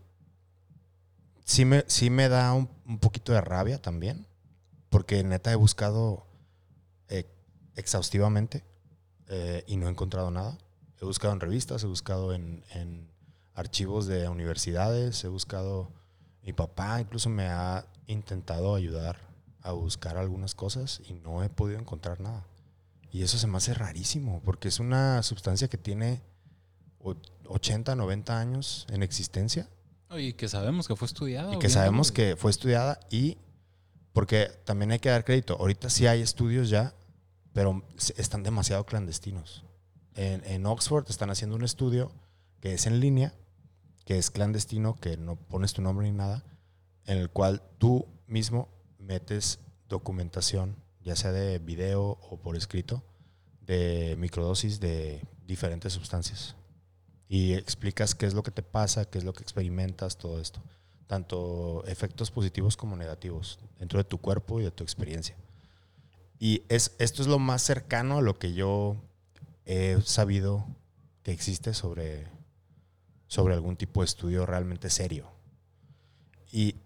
sí 1.45 1.65
me, 1.65 1.83
sí 1.89 2.11
me 2.11 2.29
da 2.29 2.53
un, 2.53 2.71
un 2.87 3.01
poquito 3.01 3.33
de 3.33 3.41
rabia 3.41 3.83
también, 3.83 4.25
porque 4.89 5.25
neta 5.25 5.51
he 5.51 5.57
buscado 5.57 6.29
eh, 7.09 7.29
exhaustivamente 7.75 8.63
eh, 9.27 9.65
y 9.67 9.77
no 9.79 9.89
he 9.89 9.91
encontrado 9.91 10.31
nada. 10.31 10.57
He 11.01 11.05
buscado 11.05 11.35
en 11.35 11.41
revistas, 11.41 11.83
he 11.83 11.89
buscado 11.89 12.33
en, 12.33 12.65
en 12.73 13.11
archivos 13.55 14.07
de 14.07 14.29
universidades, 14.29 15.25
he 15.25 15.29
buscado... 15.29 15.91
Mi 16.43 16.53
papá 16.53 17.01
incluso 17.01 17.29
me 17.29 17.49
ha 17.49 17.85
intentado 18.07 18.77
ayudar 18.77 19.19
a 19.61 19.73
buscar 19.73 20.19
algunas 20.19 20.55
cosas 20.55 21.03
y 21.05 21.15
no 21.15 21.43
he 21.43 21.49
podido 21.49 21.81
encontrar 21.81 22.21
nada. 22.21 22.47
Y 23.13 23.23
eso 23.23 23.39
se 23.39 23.47
me 23.47 23.57
hace 23.57 23.75
rarísimo, 23.75 24.41
porque 24.45 24.69
es 24.69 24.79
una 24.81 25.23
sustancia 25.23 25.69
que 25.69 25.79
tiene 25.79 26.23
o- 26.99 27.17
80, 27.47 27.95
90 27.97 28.39
años 28.39 28.87
en 28.91 29.03
existencia 29.03 29.69
Y 30.17 30.35
que 30.35 30.49
sabemos 30.49 30.87
que 30.87 30.95
fue 30.97 31.07
estudiado. 31.07 31.53
y 31.53 31.59
que 31.59 31.69
sabemos 31.69 32.13
que 32.13 32.37
fue 32.37 32.51
estudiada 32.51 33.01
y 33.11 33.39
porque 34.13 34.51
también 34.65 34.91
hay 34.93 34.99
que 34.99 35.09
dar 35.09 35.25
crédito. 35.25 35.57
Ahorita 35.59 35.89
sí 35.91 36.07
hay 36.07 36.21
estudios 36.21 36.69
ya, 36.69 36.95
pero 37.53 37.83
están 38.17 38.43
demasiado 38.43 38.85
clandestinos. 38.87 39.65
En, 40.15 40.45
en 40.45 40.67
Oxford 40.67 41.07
están 41.09 41.31
haciendo 41.31 41.57
un 41.57 41.65
estudio 41.65 42.13
que 42.61 42.75
es 42.75 42.87
en 42.87 43.01
línea, 43.01 43.33
que 44.05 44.19
es 44.19 44.31
clandestino, 44.31 44.95
que 44.97 45.17
no 45.17 45.37
pones 45.37 45.73
tu 45.73 45.81
nombre 45.83 46.07
ni 46.11 46.17
nada, 46.17 46.45
en 47.07 47.19
el 47.19 47.31
cual 47.31 47.63
tú 47.79 48.07
mismo 48.27 48.69
metes 48.99 49.61
documentación, 49.89 50.77
ya 51.11 51.17
sea 51.17 51.33
de 51.33 51.59
video 51.59 52.03
o 52.31 52.39
por 52.41 52.57
escrito, 52.57 53.03
de 53.67 54.15
microdosis 54.17 54.79
de 54.79 55.21
diferentes 55.45 55.93
sustancias. 55.93 56.55
Y 57.29 57.55
explicas 57.55 58.15
qué 58.15 58.27
es 58.27 58.35
lo 58.35 58.45
que 58.45 58.53
te 58.53 58.63
pasa, 58.63 59.05
qué 59.07 59.19
es 59.19 59.25
lo 59.25 59.33
que 59.33 59.43
experimentas, 59.43 60.17
todo 60.19 60.41
esto. 60.41 60.61
Tanto 61.09 61.83
efectos 61.87 62.31
positivos 62.31 62.77
como 62.77 62.95
negativos 62.97 63.59
dentro 63.81 63.99
de 63.99 64.05
tu 64.05 64.19
cuerpo 64.19 64.61
y 64.61 64.63
de 64.63 64.71
tu 64.71 64.85
experiencia. 64.85 65.35
Y 66.39 66.63
es, 66.69 66.95
esto 67.01 67.23
es 67.23 67.27
lo 67.29 67.41
más 67.41 67.63
cercano 67.63 68.19
a 68.19 68.23
lo 68.23 68.39
que 68.39 68.53
yo 68.53 68.97
he 69.65 69.99
sabido 70.05 70.65
que 71.25 71.33
existe 71.33 71.75
sobre, 71.75 72.29
sobre 73.27 73.55
algún 73.55 73.77
tipo 73.77 74.01
de 74.03 74.05
estudio 74.07 74.47
realmente 74.47 74.91
serio. 74.91 75.29
Y 76.53 76.77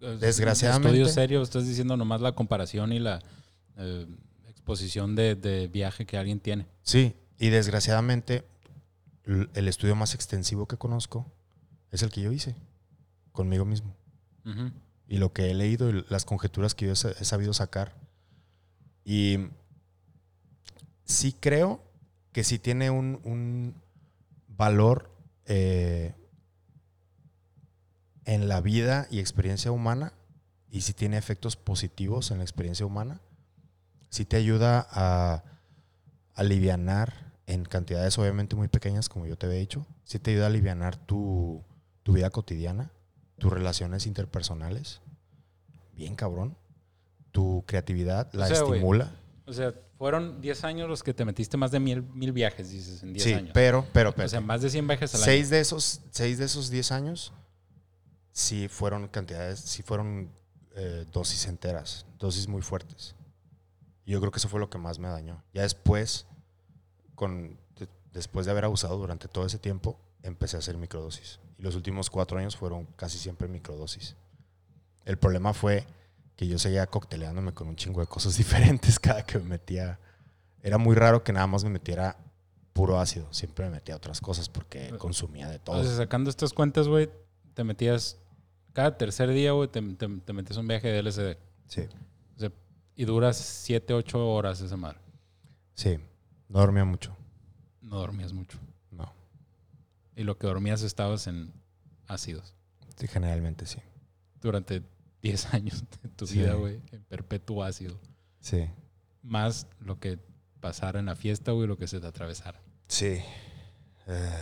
Es- 0.00 0.20
desgraciadamente- 0.20 0.96
Estudio 0.96 1.12
serio, 1.12 1.42
estás 1.42 1.66
diciendo 1.66 1.96
nomás 1.96 2.20
la 2.20 2.32
comparación 2.32 2.92
y 2.92 3.00
la 3.00 3.20
eh, 3.78 4.06
exposición 4.48 5.14
de, 5.14 5.34
de 5.34 5.68
viaje 5.68 6.04
que 6.06 6.16
alguien 6.18 6.40
tiene. 6.40 6.66
Sí, 6.82 7.14
y 7.38 7.48
desgraciadamente 7.48 8.44
el 9.24 9.68
estudio 9.68 9.94
más 9.94 10.14
extensivo 10.14 10.66
que 10.66 10.76
conozco 10.76 11.30
es 11.90 12.02
el 12.02 12.10
que 12.10 12.22
yo 12.22 12.32
hice 12.32 12.54
conmigo 13.32 13.64
mismo. 13.64 13.94
Y 15.06 15.18
lo 15.18 15.32
que 15.32 15.50
he 15.50 15.54
leído 15.54 15.90
y 15.90 16.04
las 16.08 16.24
conjeturas 16.24 16.74
que 16.74 16.86
yo 16.86 16.92
he 16.92 16.96
sa- 16.96 17.10
he 17.20 17.24
sabido 17.24 17.52
sacar. 17.54 17.94
Y 19.04 19.38
sí 21.04 21.34
creo 21.38 21.82
que 22.32 22.44
sí 22.44 22.58
tiene 22.58 22.90
un, 22.90 23.20
un 23.24 23.74
valor 24.48 25.10
eh, 25.46 26.14
en 28.24 28.48
la 28.48 28.60
vida 28.60 29.06
y 29.10 29.18
experiencia 29.20 29.70
humana 29.72 30.12
y 30.70 30.82
si 30.82 30.92
tiene 30.92 31.16
efectos 31.16 31.56
positivos 31.56 32.30
en 32.30 32.38
la 32.38 32.44
experiencia 32.44 32.84
humana. 32.86 33.20
Sí 34.10 34.24
te 34.24 34.36
ayuda 34.36 34.86
a 34.90 35.44
alivianar 36.34 37.32
en 37.46 37.64
cantidades 37.64 38.18
obviamente 38.18 38.56
muy 38.56 38.68
pequeñas, 38.68 39.08
como 39.08 39.26
yo 39.26 39.36
te 39.36 39.46
había 39.46 39.58
dicho. 39.58 39.86
Sí 40.04 40.18
te 40.18 40.30
ayuda 40.32 40.44
a 40.44 40.48
alivianar 40.48 40.96
tu, 40.96 41.64
tu 42.02 42.12
vida 42.12 42.30
cotidiana, 42.30 42.90
tus 43.38 43.52
relaciones 43.52 44.06
interpersonales. 44.06 45.00
Bien 45.94 46.14
cabrón. 46.14 46.56
Tu 47.32 47.64
creatividad 47.66 48.30
la 48.32 48.46
sea, 48.46 48.58
estimula. 48.58 49.12
O 49.46 49.52
sea, 49.52 49.74
fueron 49.96 50.40
10 50.40 50.64
años 50.64 50.88
los 50.88 51.02
que 51.02 51.12
te 51.14 51.24
metiste 51.24 51.56
más 51.56 51.70
de 51.70 51.80
mil, 51.80 52.02
mil 52.02 52.32
viajes, 52.32 52.70
dices, 52.70 53.02
en 53.02 53.12
10 53.12 53.24
Sí, 53.24 53.32
años. 53.34 53.50
pero, 53.54 53.86
pero, 53.92 54.12
pero. 54.14 54.26
o 54.26 54.28
sea, 54.28 54.40
más 54.40 54.62
de 54.62 54.70
100 54.70 54.86
viajes 54.86 55.14
al 55.14 55.20
seis 55.22 55.50
de 55.50 55.60
esos, 55.60 56.00
seis 56.10 56.38
de 56.38 56.44
esos 56.44 56.70
10 56.70 56.92
años 56.92 57.32
sí 58.32 58.68
fueron 58.68 59.08
cantidades, 59.08 59.58
sí 59.60 59.82
fueron 59.82 60.30
eh, 60.76 61.04
dosis 61.12 61.46
enteras, 61.46 62.06
dosis 62.18 62.46
muy 62.46 62.62
fuertes. 62.62 63.14
Y 64.08 64.12
yo 64.12 64.20
creo 64.20 64.32
que 64.32 64.38
eso 64.38 64.48
fue 64.48 64.58
lo 64.58 64.70
que 64.70 64.78
más 64.78 64.98
me 64.98 65.08
dañó. 65.08 65.42
Ya 65.52 65.60
después, 65.62 66.26
con, 67.14 67.58
de- 67.76 67.88
después 68.12 68.46
de 68.46 68.52
haber 68.52 68.64
abusado 68.64 68.96
durante 68.96 69.28
todo 69.28 69.44
ese 69.44 69.58
tiempo, 69.58 70.00
empecé 70.22 70.56
a 70.56 70.60
hacer 70.60 70.78
microdosis. 70.78 71.40
Y 71.58 71.62
los 71.62 71.74
últimos 71.74 72.08
cuatro 72.08 72.38
años 72.38 72.56
fueron 72.56 72.86
casi 72.96 73.18
siempre 73.18 73.48
microdosis. 73.48 74.16
El 75.04 75.18
problema 75.18 75.52
fue 75.52 75.84
que 76.36 76.46
yo 76.46 76.58
seguía 76.58 76.86
cocteleándome 76.86 77.52
con 77.52 77.68
un 77.68 77.76
chingo 77.76 78.00
de 78.00 78.06
cosas 78.06 78.34
diferentes 78.38 78.98
cada 78.98 79.24
que 79.26 79.38
me 79.38 79.44
metía. 79.44 79.98
Era 80.62 80.78
muy 80.78 80.96
raro 80.96 81.22
que 81.22 81.34
nada 81.34 81.46
más 81.46 81.62
me 81.64 81.70
metiera 81.70 82.16
puro 82.72 82.98
ácido. 82.98 83.30
Siempre 83.30 83.66
me 83.66 83.72
metía 83.72 83.94
otras 83.94 84.22
cosas 84.22 84.48
porque 84.48 84.88
consumía 84.98 85.48
de 85.50 85.58
todo. 85.58 85.76
O 85.80 85.84
sea, 85.84 85.94
sacando 85.96 86.30
estas 86.30 86.54
cuentas, 86.54 86.88
güey, 86.88 87.10
te 87.52 87.62
metías 87.62 88.16
cada 88.72 88.96
tercer 88.96 89.28
día, 89.32 89.52
güey, 89.52 89.68
te, 89.68 89.82
te, 89.82 90.08
te 90.08 90.32
metías 90.32 90.56
un 90.56 90.66
viaje 90.66 90.88
de 90.88 91.02
LSD. 91.02 91.36
Sí, 91.66 91.82
y 92.98 93.04
duras 93.04 93.36
7, 93.38 93.94
8 93.94 94.28
horas 94.30 94.60
esa 94.60 94.76
madre. 94.76 94.98
sí. 95.74 95.96
No 96.50 96.60
dormía 96.60 96.84
mucho. 96.84 97.14
No 97.82 97.98
dormías 97.98 98.32
mucho. 98.32 98.58
No. 98.90 99.12
Y 100.16 100.24
lo 100.24 100.38
que 100.38 100.46
dormías 100.46 100.80
estabas 100.82 101.26
en 101.26 101.52
ácidos. 102.06 102.54
Sí, 102.96 103.06
generalmente 103.06 103.66
sí. 103.66 103.78
Durante 104.40 104.82
10 105.22 105.44
años 105.54 105.84
de 106.02 106.08
tu 106.08 106.26
Sí. 106.26 106.38
vida, 106.38 106.54
güey, 106.54 106.80
en 106.90 107.04
perpetuo 107.04 107.62
ácido. 107.64 108.00
Sí. 108.40 108.70
Más 109.22 109.66
lo 109.80 110.00
que 110.00 110.18
pasara 110.60 110.98
en 111.00 111.06
la 111.06 111.16
fiesta, 111.16 111.52
güey, 111.52 111.68
lo 111.68 111.76
que 111.76 111.86
se 111.86 112.00
te 112.00 112.06
atravesara. 112.06 112.60
Sí. 112.86 113.20
Eh, 114.06 114.32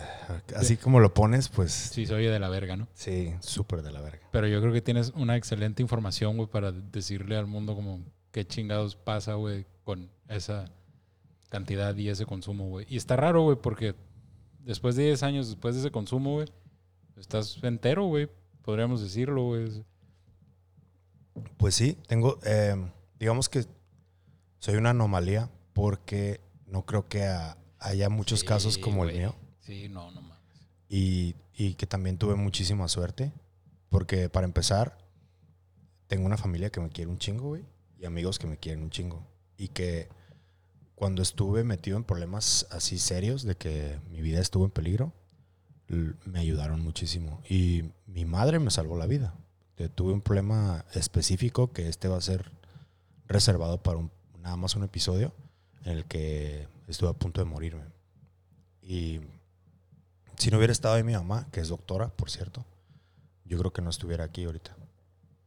así 0.55 0.77
como 0.77 1.01
lo 1.01 1.13
pones, 1.13 1.49
pues 1.49 1.73
Sí, 1.73 2.05
se 2.05 2.13
oye 2.13 2.29
de 2.31 2.39
la 2.39 2.47
verga, 2.47 2.77
¿no? 2.77 2.87
sí, 2.93 3.33
súper 3.41 3.81
de 3.81 3.91
la 3.91 3.99
verga. 3.99 4.25
Pero 4.31 4.47
yo 4.47 4.61
creo 4.61 4.71
que 4.71 4.81
tienes 4.81 5.11
una 5.13 5.35
excelente 5.35 5.81
información, 5.81 6.37
güey, 6.37 6.47
para 6.49 6.71
decirle 6.71 7.35
al 7.35 7.47
mundo 7.47 7.75
como 7.75 7.99
qué 8.37 8.45
chingados 8.47 8.95
pasa, 8.95 9.33
güey, 9.33 9.65
con 9.83 10.11
esa 10.27 10.65
cantidad 11.49 11.95
y 11.95 12.09
ese 12.09 12.27
consumo, 12.27 12.69
güey. 12.69 12.85
Y 12.87 12.95
está 12.95 13.15
raro, 13.15 13.41
güey, 13.41 13.57
porque 13.59 13.95
después 14.59 14.95
de 14.95 15.05
10 15.05 15.23
años, 15.23 15.47
después 15.47 15.73
de 15.73 15.81
ese 15.81 15.89
consumo, 15.89 16.33
güey, 16.35 16.47
estás 17.15 17.57
entero, 17.63 18.05
güey. 18.05 18.29
Podríamos 18.61 19.01
decirlo, 19.01 19.43
güey. 19.45 19.83
Pues 21.57 21.73
sí, 21.73 21.97
tengo, 22.07 22.37
eh, 22.45 22.75
digamos 23.19 23.49
que 23.49 23.65
soy 24.59 24.75
una 24.75 24.91
anomalía 24.91 25.49
porque 25.73 26.39
no 26.67 26.85
creo 26.85 27.07
que 27.07 27.23
a- 27.25 27.57
haya 27.79 28.07
muchos 28.09 28.41
Sí, 28.41 28.45
casos 28.45 28.77
como 28.77 29.03
el 29.05 29.17
mío 29.17 29.35
Sí, 29.61 29.89
no, 29.89 30.11
no 30.11 30.21
mames. 30.21 30.37
y, 30.89 31.33
y 31.55 31.73
que 31.73 31.87
también 31.87 32.19
tuve 32.19 32.35
muchísima 32.35 32.87
suerte 32.87 33.31
porque 33.89 34.29
para 34.29 34.45
empezar 34.45 34.95
tengo 36.05 36.27
una 36.27 36.37
familia 36.37 36.69
que 36.69 36.79
me 36.79 36.89
quiere 36.89 37.09
un 37.09 37.17
chingo, 37.17 37.47
güey, 37.49 37.63
y 37.99 38.05
amigos 38.05 38.39
que 38.39 38.47
me 38.47 38.57
quieren 38.57 38.83
un 38.83 38.89
chingo 38.89 39.25
y 39.57 39.69
que 39.69 40.09
cuando 40.95 41.21
estuve 41.21 41.63
metido 41.63 41.97
en 41.97 42.03
problemas 42.03 42.67
así 42.71 42.97
serios 42.97 43.43
de 43.43 43.55
que 43.55 43.99
mi 44.09 44.21
vida 44.21 44.39
estuvo 44.39 44.65
en 44.65 44.71
peligro, 44.71 45.13
me 46.25 46.39
ayudaron 46.39 46.81
muchísimo 46.83 47.41
y 47.49 47.83
mi 48.07 48.25
madre 48.25 48.59
me 48.59 48.71
salvó 48.71 48.97
la 48.97 49.05
vida. 49.07 49.33
Tuve 49.95 50.11
un 50.11 50.21
problema 50.21 50.85
específico 50.93 51.71
que 51.71 51.87
este 51.87 52.07
va 52.07 52.17
a 52.17 52.21
ser 52.21 52.51
reservado 53.27 53.81
para 53.83 53.97
un- 53.99 54.11
nada 54.39 54.55
más 54.57 54.75
un 54.75 54.83
episodio 54.83 55.33
en 55.85 55.97
el 55.97 56.05
que 56.05 56.67
estuve 56.87 57.09
a 57.09 57.13
punto 57.13 57.41
de 57.41 57.45
morirme. 57.45 57.83
Y 58.81 59.19
si 60.37 60.49
no 60.49 60.57
hubiera 60.57 60.73
estado 60.73 60.95
ahí 60.95 61.03
mi 61.03 61.13
mamá, 61.13 61.47
que 61.51 61.59
es 61.61 61.67
doctora, 61.69 62.09
por 62.09 62.29
cierto, 62.31 62.65
yo 63.45 63.57
creo 63.59 63.71
que 63.71 63.81
no 63.81 63.89
estuviera 63.89 64.23
aquí 64.23 64.45
ahorita. 64.45 64.75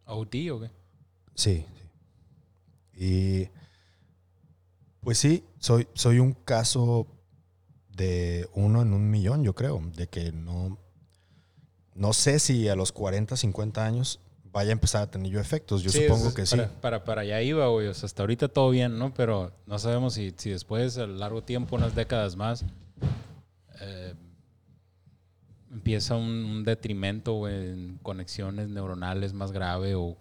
¿OT 0.07 0.51
o 0.53 0.61
qué? 0.61 0.71
Sí, 1.35 1.67
sí. 1.77 1.85
Y 3.03 3.49
Pues 5.01 5.17
sí, 5.17 5.43
soy, 5.59 5.89
soy 5.95 6.19
un 6.19 6.35
caso 6.35 7.07
de 7.97 8.47
uno 8.55 8.83
en 8.83 8.93
un 8.93 9.11
millón, 9.11 9.43
yo 9.43 9.55
creo, 9.55 9.81
de 9.97 10.07
que 10.09 10.31
no, 10.33 10.79
no 11.95 12.13
sé 12.13 12.39
si 12.39 12.69
a 12.69 12.75
los 12.77 12.93
40, 12.93 13.35
50 13.39 13.83
años 13.87 14.21
vaya 14.53 14.69
a 14.71 14.73
empezar 14.73 15.03
a 15.03 15.11
tener 15.11 15.33
yo 15.33 15.41
efectos. 15.41 15.83
Yo 15.83 15.91
Sí, 15.91 16.03
supongo 16.03 16.29
es- 16.29 16.35
que 16.35 16.45
para, 16.45 16.69
sí. 16.69 16.75
Para, 16.83 17.05
para 17.05 17.21
allá 17.23 17.41
iba, 17.41 17.67
güey. 17.69 17.87
O 17.87 17.95
sea, 17.95 18.07
hasta 18.07 18.23
ahorita 18.23 18.49
todo 18.49 18.69
bien, 18.71 18.99
¿no? 18.99 19.15
Pero 19.15 19.53
no 19.67 19.79
sabemos 19.79 20.13
si, 20.15 20.35
si 20.37 20.51
después, 20.51 20.99
a 20.99 21.07
largo 21.07 21.43
tiempo, 21.43 21.77
unas 21.77 21.95
décadas 21.95 22.37
más, 22.37 22.65
eh, 23.81 24.13
empieza 25.71 26.17
un, 26.17 26.29
un 26.29 26.65
detrimento, 26.65 27.35
güey, 27.35 27.55
en 27.71 27.99
conexiones 28.03 28.69
neuronales 28.69 29.33
más 29.33 29.51
grave 29.53 29.95
o... 29.95 30.17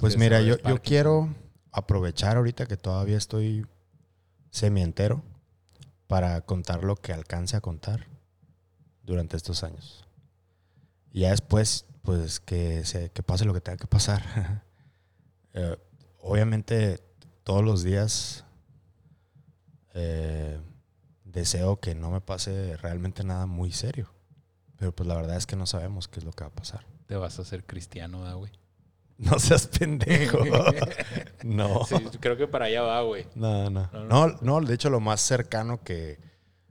Pues 0.00 0.16
mira, 0.16 0.40
yo, 0.40 0.56
yo 0.58 0.80
quiero 0.82 1.34
aprovechar 1.72 2.36
ahorita 2.36 2.66
que 2.66 2.76
todavía 2.76 3.18
estoy 3.18 3.66
semi-entero 4.50 5.22
para 6.06 6.40
contar 6.40 6.84
lo 6.84 6.96
que 6.96 7.12
alcance 7.12 7.56
a 7.56 7.60
contar 7.60 8.06
durante 9.02 9.36
estos 9.36 9.62
años. 9.62 10.04
Y 11.12 11.20
ya 11.20 11.30
después, 11.30 11.86
pues 12.02 12.40
que, 12.40 12.84
se, 12.84 13.10
que 13.10 13.22
pase 13.22 13.44
lo 13.44 13.54
que 13.54 13.60
tenga 13.60 13.78
que 13.78 13.86
pasar. 13.86 14.62
Eh, 15.58 15.78
obviamente, 16.20 17.00
todos 17.42 17.64
los 17.64 17.82
días 17.82 18.44
eh, 19.94 20.60
deseo 21.24 21.80
que 21.80 21.94
no 21.94 22.10
me 22.10 22.20
pase 22.20 22.76
realmente 22.76 23.24
nada 23.24 23.46
muy 23.46 23.72
serio. 23.72 24.12
Pero 24.76 24.94
pues 24.94 25.06
la 25.06 25.14
verdad 25.14 25.38
es 25.38 25.46
que 25.46 25.56
no 25.56 25.64
sabemos 25.64 26.08
qué 26.08 26.20
es 26.20 26.26
lo 26.26 26.32
que 26.32 26.44
va 26.44 26.48
a 26.48 26.54
pasar. 26.54 26.84
Te 27.06 27.16
vas 27.16 27.38
a 27.38 27.42
hacer 27.42 27.64
cristiano, 27.64 28.20
¿verdad, 28.20 28.36
güey? 28.36 28.52
No 29.18 29.38
seas 29.38 29.66
pendejo. 29.66 30.40
no. 31.42 31.84
Sí, 31.86 31.96
creo 32.20 32.36
que 32.36 32.46
para 32.46 32.66
allá 32.66 32.82
va, 32.82 33.00
güey. 33.00 33.26
No, 33.34 33.70
no. 33.70 33.88
No, 33.92 34.04
No, 34.04 34.38
no, 34.42 34.60
de 34.60 34.74
hecho 34.74 34.90
lo 34.90 35.00
más 35.00 35.22
cercano 35.22 35.82
que 35.82 36.18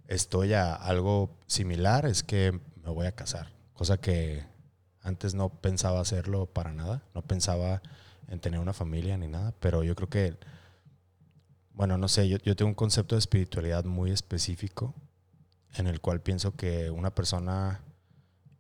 estoy 0.08 0.54
a 0.54 0.76
algo 0.76 1.36
similar 1.48 2.06
es 2.06 2.22
que 2.24 2.60
me 2.84 2.92
voy 2.92 3.08
a 3.08 3.14
casar. 3.14 3.52
Cosa 3.74 3.98
que 3.98 4.46
antes 5.02 5.34
no 5.34 5.50
pensaba 5.50 6.00
hacerlo 6.00 6.46
para 6.46 6.72
nada. 6.72 7.02
No 7.16 7.24
pensaba 7.24 7.82
en 8.28 8.40
tener 8.40 8.60
una 8.60 8.74
familia 8.74 9.18
ni 9.18 9.28
nada. 9.28 9.54
Pero 9.60 9.84
yo 9.84 9.96
creo 9.96 10.10
que, 10.10 10.38
bueno, 11.74 11.98
no 11.98 12.08
sé, 12.08 12.30
yo, 12.30 12.38
yo 12.38 12.56
tengo 12.56 12.70
un 12.70 12.76
concepto 12.76 13.16
de 13.16 13.20
espiritualidad 13.20 13.86
muy 13.86 14.12
específico 14.12 14.94
en 15.78 15.88
el 15.88 16.00
cual 16.00 16.22
pienso 16.22 16.56
que 16.56 16.90
una 16.90 17.14
persona 17.14 17.82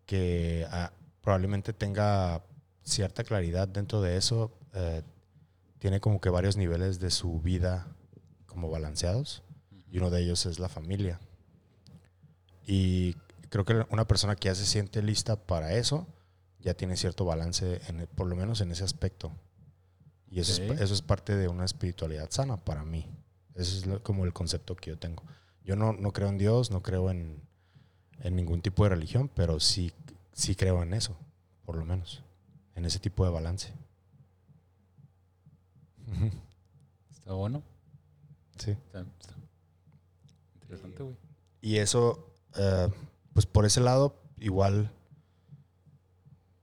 que 0.05 0.67
ah, 0.71 0.91
probablemente 1.21 1.73
tenga 1.73 2.43
cierta 2.85 3.23
claridad 3.25 3.67
dentro 3.67 4.01
de 4.01 4.15
eso, 4.15 4.51
eh, 4.73 5.01
tiene 5.79 5.99
como 5.99 6.21
que 6.21 6.29
varios 6.29 6.55
niveles 6.55 6.99
de 6.99 7.11
su 7.11 7.41
vida 7.41 7.87
como 8.45 8.69
balanceados 8.69 9.43
y 9.91 9.97
uno 9.97 10.09
de 10.09 10.21
ellos 10.23 10.45
es 10.45 10.59
la 10.59 10.69
familia. 10.69 11.19
Y 12.65 13.13
creo 13.49 13.65
que 13.65 13.85
una 13.89 14.07
persona 14.07 14.35
que 14.35 14.47
ya 14.47 14.55
se 14.55 14.65
siente 14.65 15.01
lista 15.01 15.35
para 15.35 15.73
eso 15.73 16.07
ya 16.59 16.73
tiene 16.73 16.97
cierto 16.97 17.25
balance, 17.25 17.81
en, 17.87 18.07
por 18.15 18.27
lo 18.27 18.35
menos 18.35 18.61
en 18.61 18.71
ese 18.71 18.83
aspecto. 18.83 19.31
Y 20.27 20.39
eso, 20.39 20.53
es, 20.53 20.81
eso 20.81 20.93
es 20.95 21.01
parte 21.01 21.35
de 21.35 21.47
una 21.47 21.65
espiritualidad 21.65 22.29
sana 22.31 22.57
para 22.57 22.83
mí. 22.83 23.07
Ese 23.53 23.77
es 23.77 23.85
lo- 23.85 24.01
como 24.01 24.25
el 24.25 24.33
concepto 24.33 24.75
que 24.75 24.89
yo 24.89 24.97
tengo. 24.97 25.23
Yo 25.63 25.75
no, 25.75 25.93
no 25.93 26.11
creo 26.11 26.29
en 26.29 26.37
Dios, 26.39 26.71
no 26.71 26.81
creo 26.81 27.09
en, 27.11 27.41
en 28.21 28.35
ningún 28.35 28.61
tipo 28.61 28.83
de 28.83 28.89
religión, 28.89 29.29
pero 29.33 29.59
sí, 29.59 29.91
sí 30.33 30.55
creo 30.55 30.81
en 30.81 30.93
eso, 30.93 31.15
por 31.65 31.75
lo 31.77 31.85
menos, 31.85 32.23
en 32.75 32.85
ese 32.85 32.99
tipo 32.99 33.25
de 33.25 33.31
balance. 33.31 33.73
Está 37.11 37.33
bueno. 37.33 37.63
Sí. 38.57 38.71
Está, 38.71 39.01
está 39.19 39.33
interesante, 40.61 41.03
güey. 41.03 41.15
Y 41.61 41.77
eso, 41.77 42.31
eh, 42.55 42.89
pues 43.33 43.45
por 43.45 43.65
ese 43.65 43.81
lado, 43.81 44.21
igual, 44.39 44.91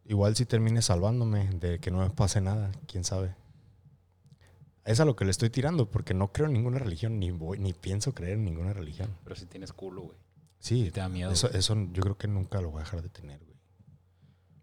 igual 0.04 0.36
si 0.36 0.46
termine 0.46 0.80
salvándome 0.80 1.50
de 1.50 1.80
que 1.80 1.90
no 1.90 1.98
me 1.98 2.10
pase 2.10 2.40
nada, 2.40 2.70
quién 2.86 3.04
sabe. 3.04 3.34
Es 4.84 5.00
a 5.00 5.04
lo 5.04 5.16
que 5.16 5.24
le 5.24 5.30
estoy 5.32 5.50
tirando, 5.50 5.90
porque 5.90 6.14
no 6.14 6.32
creo 6.32 6.46
en 6.46 6.54
ninguna 6.54 6.78
religión, 6.78 7.18
ni 7.18 7.30
voy, 7.30 7.58
ni 7.58 7.72
pienso 7.72 8.14
creer 8.14 8.34
en 8.34 8.44
ninguna 8.44 8.72
religión. 8.72 9.10
Pero 9.24 9.36
si 9.36 9.46
tienes 9.46 9.72
culo, 9.72 10.02
güey. 10.02 10.16
Sí, 10.58 10.86
Si 10.86 10.90
te 10.92 11.00
da 11.00 11.08
miedo. 11.08 11.30
eso, 11.32 11.48
yo 11.92 12.02
creo 12.02 12.16
que 12.16 12.28
nunca 12.28 12.60
lo 12.60 12.70
voy 12.70 12.80
a 12.80 12.84
dejar 12.84 13.02
de 13.02 13.08
tener, 13.08 13.40
güey. 13.44 13.58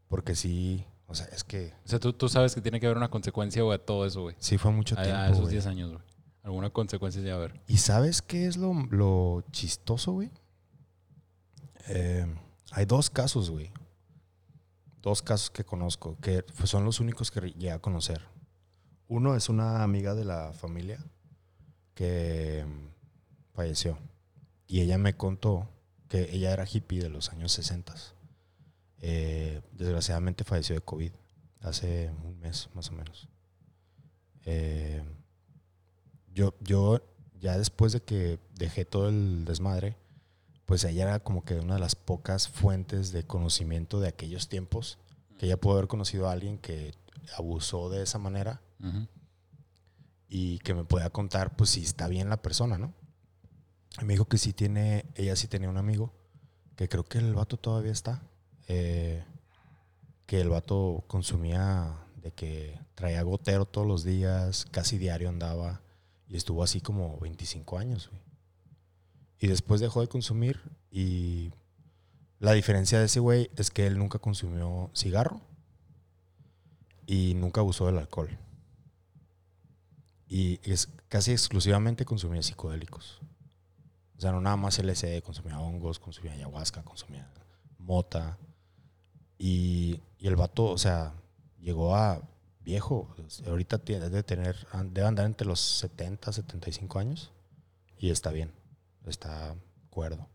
Porque 0.08 0.36
sí, 0.36 0.86
o 1.10 1.16
sea, 1.16 1.26
es 1.28 1.44
que 1.44 1.74
O 1.86 1.88
sea, 1.90 2.00
tú, 2.00 2.14
tú 2.14 2.30
sabes 2.30 2.54
que 2.56 2.62
tiene 2.62 2.80
que 2.80 2.86
haber 2.86 2.98
una 2.98 3.10
consecuencia, 3.10 3.64
güey, 3.64 3.76
a 3.76 3.84
todo 3.84 4.06
eso, 4.06 4.22
güey. 4.22 4.36
sí 4.40 4.58
fue 4.58 4.72
mucho 4.72 4.96
A, 4.98 5.04
tiempo, 5.04 5.20
a 5.20 5.26
esos 5.28 5.42
güey. 5.42 5.54
10 5.54 5.66
años, 5.66 5.92
güey. 5.92 6.04
Alguna 6.44 6.70
consecuencia 6.70 7.34
a 7.34 7.36
haber. 7.36 7.60
¿Y 7.68 7.78
sabes 7.78 8.22
qué 8.22 8.48
es 8.48 8.58
lo, 8.58 8.74
lo 8.92 9.44
chistoso, 9.52 10.14
güey? 10.14 10.32
Eh, 11.88 12.26
hay 12.72 12.86
dos 12.86 13.10
casos, 13.10 13.50
güey. 13.50 13.72
Dos 15.02 15.22
casos 15.22 15.50
que 15.50 15.64
conozco, 15.64 16.18
que 16.22 16.44
pues, 16.44 16.70
son 16.70 16.86
los 16.86 17.00
únicos 17.00 17.32
que 17.32 17.42
llegué 17.42 17.72
a 17.72 17.80
conocer. 17.80 18.22
Uno 19.08 19.36
es 19.36 19.50
una 19.50 19.84
amiga 19.84 20.14
de 20.14 20.26
la 20.26 20.54
familia 20.54 21.04
que 21.96 22.66
falleció. 23.54 23.98
Y 24.68 24.82
ella 24.82 24.98
me 24.98 25.16
contó 25.18 25.68
que 26.08 26.30
ella 26.36 26.54
era 26.54 26.66
hippie 26.72 27.02
de 27.02 27.10
los 27.10 27.30
años 27.30 27.52
60. 27.54 27.96
Eh, 29.02 29.62
desgraciadamente 29.72 30.44
falleció 30.44 30.76
de 30.76 30.82
COVID 30.82 31.12
hace 31.62 32.12
un 32.24 32.40
mes 32.40 32.70
más 32.74 32.90
o 32.90 32.94
menos. 32.94 33.28
Eh, 34.46 35.04
yo, 36.34 36.54
yo 36.62 37.02
ya 37.40 37.58
después 37.58 37.94
de 37.94 38.02
que 38.02 38.40
dejé 38.56 38.86
todo 38.86 39.10
el 39.10 39.46
desmadre, 39.46 39.96
pues 40.66 40.84
ella 40.84 41.04
era 41.04 41.20
como 41.20 41.44
que 41.44 41.56
una 41.56 41.76
de 41.76 41.80
las 41.80 41.96
pocas 41.96 42.48
fuentes 42.48 43.12
de 43.12 43.24
conocimiento 43.24 44.00
de 44.00 44.10
aquellos 44.10 44.50
tiempos, 44.50 45.00
que 45.38 45.46
ella 45.46 45.58
pudo 45.58 45.74
haber 45.74 45.88
conocido 45.88 46.28
a 46.28 46.34
alguien 46.34 46.58
que 46.58 46.94
abusó 47.38 47.90
de 47.90 48.04
esa 48.04 48.20
manera 48.20 48.62
y 50.28 50.60
que 50.60 50.74
me 50.74 50.84
pueda 50.84 51.10
contar 51.10 51.56
pues 51.56 51.72
si 51.72 51.82
está 51.82 52.08
bien 52.08 52.30
la 52.30 52.42
persona, 52.42 52.78
¿no? 52.78 52.94
Y 54.02 54.06
me 54.06 54.14
dijo 54.14 54.26
que 54.26 54.38
sí 54.38 54.54
tiene, 54.54 55.06
ella 55.16 55.36
sí 55.36 55.48
tenía 55.48 55.70
un 55.70 55.78
amigo, 55.78 56.14
que 56.76 56.88
creo 56.88 57.04
que 57.04 57.18
el 57.18 57.34
vato 57.34 57.58
todavía 57.58 57.92
está, 57.92 58.22
eh, 58.70 59.24
que 60.26 60.40
el 60.40 60.50
vato 60.50 61.04
consumía 61.08 62.06
de 62.22 62.32
que 62.32 62.80
traía 62.94 63.24
gotero 63.24 63.66
todos 63.66 63.88
los 63.88 64.04
días, 64.04 64.68
casi 64.70 64.98
diario 65.00 65.28
andaba 65.28 65.82
y 66.28 66.38
estuvo 66.38 66.64
así 66.64 66.80
como 66.80 67.18
25 67.20 67.80
años, 67.80 68.10
güey. 68.10 68.22
Y 69.40 69.48
después 69.48 69.82
dejó 69.82 70.02
de 70.02 70.08
consumir 70.08 70.62
y 70.92 71.52
la 72.40 72.54
diferencia 72.54 73.00
de 73.00 73.06
ese 73.06 73.20
güey 73.20 73.50
es 73.56 73.72
que 73.72 73.88
él 73.88 73.98
nunca 73.98 74.20
consumió 74.20 74.92
cigarro 74.94 75.42
y 77.08 77.34
nunca 77.34 77.62
abusó 77.62 77.88
del 77.88 77.98
alcohol. 77.98 78.38
Y 80.28 80.60
es 80.70 80.90
casi 81.08 81.32
exclusivamente 81.32 82.06
consumía 82.06 82.44
psicodélicos. 82.44 83.20
O 84.16 84.22
sea, 84.22 84.32
no 84.32 84.42
nada 84.42 84.58
más 84.58 84.78
LSD, 84.78 85.24
consumía 85.24 85.60
hongos, 85.60 85.98
consumía 85.98 86.34
ayahuasca, 86.34 86.84
consumía 86.84 87.28
mota. 87.80 88.38
Y, 89.40 90.00
y 90.20 90.28
el 90.28 90.36
vato, 90.36 90.66
o 90.66 90.78
sea, 90.78 91.14
llegó 91.60 91.96
a 91.96 92.22
viejo. 92.62 93.16
Ahorita 93.48 93.78
tiene 93.80 94.10
debe 94.10 94.22
tener, 94.22 94.68
debe 94.92 95.08
andar 95.08 95.26
entre 95.26 95.48
los 95.48 95.60
70, 95.60 96.32
75 96.34 97.00
años. 97.00 97.32
Y 97.98 98.10
está 98.12 98.32
bien, 98.32 98.52
está 99.08 99.56
cuerdo. 99.90 100.28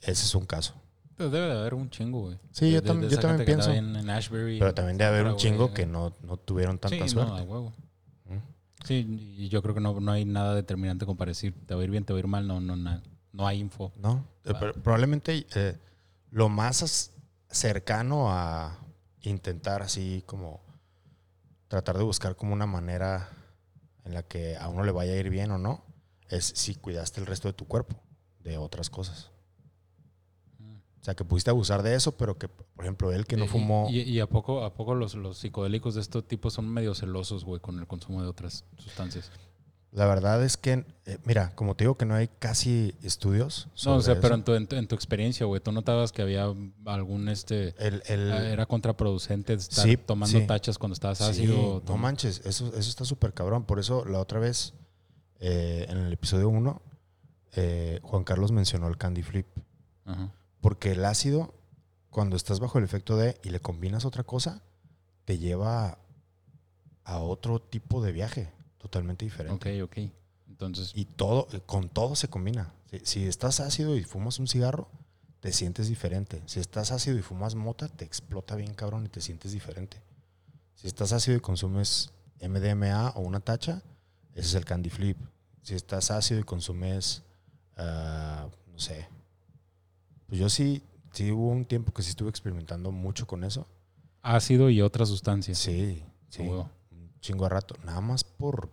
Ese 0.00 0.24
es 0.24 0.34
un 0.34 0.46
caso. 0.46 0.74
Pero 1.16 1.30
debe 1.30 1.46
de 1.46 1.52
haber 1.60 1.74
un 1.74 1.90
chingo, 1.90 2.20
güey. 2.22 2.38
Sí, 2.50 2.70
yo 2.72 2.80
De- 2.80 2.88
tam- 2.90 2.96
de 3.00 3.02
yo 3.08 3.12
esa 3.18 3.20
también 3.20 3.44
pienso. 3.46 3.70
En, 3.72 4.08
Ashbury. 4.10 4.58
Pero 4.58 4.74
también 4.74 4.98
debe 4.98 5.10
haber 5.10 5.26
un 5.26 5.36
chingo 5.36 5.64
güey. 5.64 5.74
que 5.74 5.86
no, 5.86 6.16
no 6.22 6.36
tuvieron 6.38 6.78
tanta 6.78 6.96
sí, 6.96 7.00
no, 7.02 7.08
suerte. 7.08 7.40
a 7.40 7.44
huevo. 7.44 7.72
¿Mm? 8.26 8.38
Sí, 8.84 9.34
y 9.38 9.48
yo 9.48 9.62
creo 9.62 9.74
que 9.74 9.80
no, 9.80 10.00
no 10.00 10.10
hay 10.12 10.24
nada 10.24 10.54
determinante 10.54 11.06
con 11.06 11.16
parecer. 11.16 11.54
Te 11.66 11.74
va 11.74 11.80
a 11.80 11.84
ir 11.84 11.90
bien, 11.90 12.04
te 12.04 12.12
va 12.12 12.18
a 12.18 12.20
ir 12.20 12.26
mal, 12.26 12.46
no, 12.46 12.60
no, 12.60 12.74
na- 12.76 13.02
no 13.32 13.46
hay 13.46 13.60
info. 13.60 13.92
No, 13.96 14.26
eh, 14.44 14.52
pero 14.58 14.72
probablemente 14.74 15.46
eh, 15.54 15.78
lo 16.30 16.48
más 16.48 17.11
cercano 17.52 18.32
a 18.32 18.78
intentar 19.22 19.82
así 19.82 20.24
como 20.26 20.60
tratar 21.68 21.96
de 21.96 22.04
buscar 22.04 22.36
como 22.36 22.52
una 22.52 22.66
manera 22.66 23.30
en 24.04 24.14
la 24.14 24.22
que 24.22 24.56
a 24.56 24.68
uno 24.68 24.84
le 24.84 24.92
vaya 24.92 25.12
a 25.12 25.16
ir 25.16 25.30
bien 25.30 25.50
o 25.52 25.58
no, 25.58 25.84
es 26.28 26.44
si 26.44 26.74
cuidaste 26.74 27.20
el 27.20 27.26
resto 27.26 27.48
de 27.48 27.54
tu 27.54 27.66
cuerpo 27.66 27.96
de 28.40 28.58
otras 28.58 28.90
cosas. 28.90 29.30
O 31.00 31.04
sea, 31.04 31.14
que 31.14 31.24
pudiste 31.24 31.50
abusar 31.50 31.82
de 31.82 31.96
eso, 31.96 32.16
pero 32.16 32.38
que, 32.38 32.48
por 32.48 32.84
ejemplo, 32.84 33.10
él 33.10 33.26
que 33.26 33.36
no 33.36 33.48
fumó... 33.48 33.88
Y, 33.90 34.02
y 34.02 34.20
a 34.20 34.28
poco, 34.28 34.64
a 34.64 34.74
poco 34.74 34.94
los, 34.94 35.16
los 35.16 35.38
psicodélicos 35.38 35.96
de 35.96 36.00
este 36.00 36.22
tipo 36.22 36.48
son 36.48 36.68
medio 36.68 36.94
celosos, 36.94 37.44
güey, 37.44 37.60
con 37.60 37.80
el 37.80 37.88
consumo 37.88 38.22
de 38.22 38.28
otras 38.28 38.64
sustancias. 38.76 39.32
La 39.92 40.06
verdad 40.06 40.42
es 40.42 40.56
que, 40.56 40.86
eh, 41.04 41.18
mira, 41.24 41.54
como 41.54 41.74
te 41.76 41.84
digo 41.84 41.96
que 41.98 42.06
no 42.06 42.14
hay 42.14 42.26
casi 42.38 42.94
estudios. 43.02 43.68
No, 43.84 43.96
o 43.96 44.00
sea, 44.00 44.18
pero 44.20 44.34
en 44.34 44.42
tu, 44.42 44.54
en 44.54 44.66
tu, 44.66 44.76
en 44.76 44.88
tu 44.88 44.94
experiencia, 44.94 45.44
güey, 45.44 45.60
tú 45.60 45.70
notabas 45.70 46.12
que 46.12 46.22
había 46.22 46.46
algún, 46.86 47.28
este, 47.28 47.74
El, 47.78 48.02
el- 48.06 48.32
ah, 48.32 48.48
era 48.48 48.64
contraproducente 48.64 49.52
estar 49.52 49.84
Sí, 49.84 49.98
tomando 49.98 50.38
sí. 50.38 50.46
tachas 50.46 50.78
cuando 50.78 50.94
estabas 50.94 51.18
Sí, 51.18 51.24
ácido. 51.24 51.82
no 51.86 51.96
manches, 51.98 52.40
eso, 52.46 52.68
eso 52.68 52.78
está 52.88 53.04
súper 53.04 53.34
cabrón. 53.34 53.64
Por 53.64 53.78
eso 53.78 54.06
la 54.06 54.18
otra 54.18 54.38
vez 54.40 54.72
eh, 55.40 55.84
en 55.90 55.98
el 55.98 56.10
episodio 56.12 56.48
1, 56.48 56.80
eh, 57.56 58.00
Juan 58.02 58.24
Carlos 58.24 58.50
mencionó 58.50 58.88
el 58.88 58.96
candy 58.96 59.22
flip. 59.22 59.46
Ajá. 60.06 60.32
Porque 60.62 60.92
el 60.92 61.04
ácido, 61.04 61.52
cuando 62.08 62.36
estás 62.36 62.60
bajo 62.60 62.78
el 62.78 62.84
efecto 62.84 63.16
de 63.18 63.38
y 63.44 63.50
le 63.50 63.60
combinas 63.60 64.06
otra 64.06 64.22
cosa, 64.24 64.62
te 65.26 65.36
lleva 65.36 65.98
a 67.04 67.18
otro 67.18 67.60
tipo 67.60 68.00
de 68.02 68.12
viaje 68.12 68.52
totalmente 68.82 69.24
diferente. 69.24 69.80
Ok, 69.80 69.90
ok. 69.90 70.12
Entonces, 70.48 70.92
Y 70.94 71.06
todo, 71.06 71.48
con 71.64 71.88
todo 71.88 72.14
se 72.14 72.28
combina. 72.28 72.74
Si, 72.90 73.00
si 73.04 73.24
estás 73.26 73.60
ácido 73.60 73.96
y 73.96 74.04
fumas 74.04 74.38
un 74.38 74.46
cigarro, 74.48 74.88
te 75.40 75.52
sientes 75.52 75.88
diferente. 75.88 76.42
Si 76.46 76.60
estás 76.60 76.92
ácido 76.92 77.16
y 77.18 77.22
fumas 77.22 77.54
mota, 77.54 77.88
te 77.88 78.04
explota 78.04 78.54
bien 78.54 78.74
cabrón 78.74 79.06
y 79.06 79.08
te 79.08 79.20
sientes 79.20 79.52
diferente. 79.52 79.96
Si 80.74 80.86
estás 80.86 81.12
ácido 81.12 81.36
y 81.36 81.40
consumes 81.40 82.10
MDMA 82.40 83.10
o 83.10 83.20
una 83.20 83.40
tacha, 83.40 83.82
ese 84.34 84.48
es 84.48 84.54
el 84.54 84.64
candy 84.64 84.90
flip. 84.90 85.16
Si 85.62 85.74
estás 85.74 86.10
ácido 86.10 86.40
y 86.40 86.44
consumes, 86.44 87.22
ah, 87.76 88.48
no 88.70 88.78
sé. 88.78 89.08
Pues 90.26 90.40
yo 90.40 90.48
sí, 90.48 90.82
sí 91.12 91.30
hubo 91.30 91.48
un 91.48 91.64
tiempo 91.64 91.92
que 91.92 92.02
sí 92.02 92.10
estuve 92.10 92.30
experimentando 92.30 92.90
mucho 92.92 93.26
con 93.26 93.44
eso. 93.44 93.66
ácido 94.22 94.70
y 94.70 94.80
otras 94.80 95.08
sustancias. 95.08 95.58
Sí, 95.58 96.04
sí. 96.28 96.42
Chingo 97.22 97.44
de 97.44 97.50
rato. 97.50 97.76
Nada 97.84 98.02
más 98.02 98.24
por, 98.24 98.70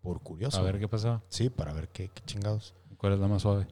por 0.00 0.22
curioso. 0.22 0.58
A 0.58 0.62
ver 0.62 0.78
qué 0.78 0.88
pasaba. 0.88 1.22
Sí, 1.28 1.50
para 1.50 1.74
ver 1.74 1.88
qué, 1.88 2.08
qué 2.08 2.22
chingados. 2.24 2.74
¿Cuál 2.96 3.12
es 3.12 3.18
la 3.18 3.28
más 3.28 3.42
suave? 3.42 3.68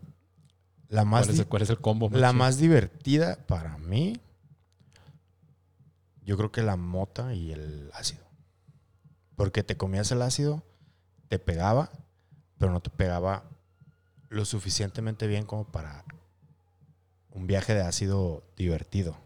La 0.89 1.05
más, 1.05 1.25
¿Cuál 1.25 1.35
es, 1.35 1.41
el, 1.41 1.47
cuál 1.47 1.63
es 1.63 1.71
el 1.71 1.81
combo? 1.81 2.11
la 2.11 2.29
chido? 2.29 2.33
más 2.35 2.59
divertida 2.59 3.39
para 3.47 3.79
mí, 3.79 4.21
yo 6.23 6.37
creo 6.37 6.53
que 6.53 6.63
la 6.63 6.77
mota 6.77 7.35
y 7.35 7.53
el 7.53 7.91
ácido. 7.95 8.25
Porque 9.35 9.63
te 9.63 9.77
comías 9.77 10.13
el 10.13 10.23
ácido, 10.23 10.63
te 11.29 11.39
pegaba, 11.39 11.91
pero 12.59 12.73
no 12.73 12.81
te 12.81 12.91
pegaba 12.91 13.45
lo 14.29 14.45
suficientemente 14.45 15.27
bien 15.27 15.45
como 15.45 15.71
para 15.71 16.05
un 17.31 17.47
viaje 17.47 17.75
de 17.75 17.83
ácido 17.83 18.45
divertido. 18.57 19.17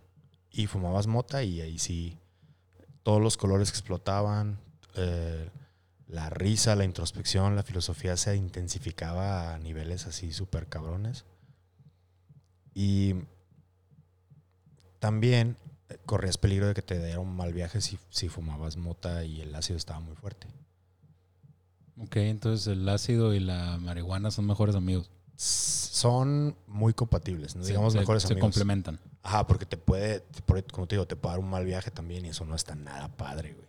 Y 0.50 0.66
fumabas 0.66 1.06
mota 1.06 1.42
y 1.42 1.60
ahí 1.60 1.78
sí, 1.78 2.18
todos 3.02 3.20
los 3.20 3.36
colores 3.36 3.70
explotaban, 3.70 4.58
eh, 4.96 5.48
la 6.08 6.28
risa, 6.30 6.74
la 6.76 6.84
introspección, 6.84 7.54
la 7.56 7.62
filosofía 7.62 8.16
se 8.16 8.34
intensificaba 8.36 9.54
a 9.54 9.58
niveles 9.58 10.06
así 10.06 10.32
súper 10.32 10.66
cabrones. 10.68 11.24
Y 12.74 13.14
también 14.98 15.56
eh, 15.88 15.98
corrías 16.06 16.38
peligro 16.38 16.66
de 16.68 16.74
que 16.74 16.82
te 16.82 16.98
diera 16.98 17.20
un 17.20 17.34
mal 17.34 17.52
viaje 17.52 17.80
si, 17.80 17.98
si 18.10 18.28
fumabas 18.28 18.76
mota 18.76 19.24
y 19.24 19.40
el 19.40 19.54
ácido 19.54 19.76
estaba 19.76 20.00
muy 20.00 20.14
fuerte. 20.16 20.46
Ok, 21.98 22.16
entonces 22.16 22.66
el 22.68 22.88
ácido 22.88 23.34
y 23.34 23.40
la 23.40 23.76
marihuana 23.78 24.30
son 24.30 24.46
mejores 24.46 24.74
amigos. 24.74 25.10
Son 25.36 26.56
muy 26.66 26.92
compatibles, 26.92 27.56
no 27.56 27.62
Se- 27.62 27.68
digamos 27.70 27.92
se, 27.94 27.98
mejores 28.00 28.22
se 28.22 28.32
amigos. 28.32 28.42
complementan. 28.46 29.00
Ajá, 29.22 29.46
porque 29.46 29.66
te 29.66 29.76
puede, 29.76 30.20
te- 30.20 30.62
como 30.64 30.86
te 30.86 30.96
digo, 30.96 31.06
te 31.06 31.16
puede 31.16 31.34
dar 31.34 31.40
un 31.44 31.50
mal 31.50 31.64
viaje 31.64 31.90
también 31.90 32.24
y 32.24 32.28
eso 32.30 32.44
no 32.44 32.54
está 32.54 32.74
nada 32.74 33.08
padre, 33.16 33.54
güey. 33.54 33.68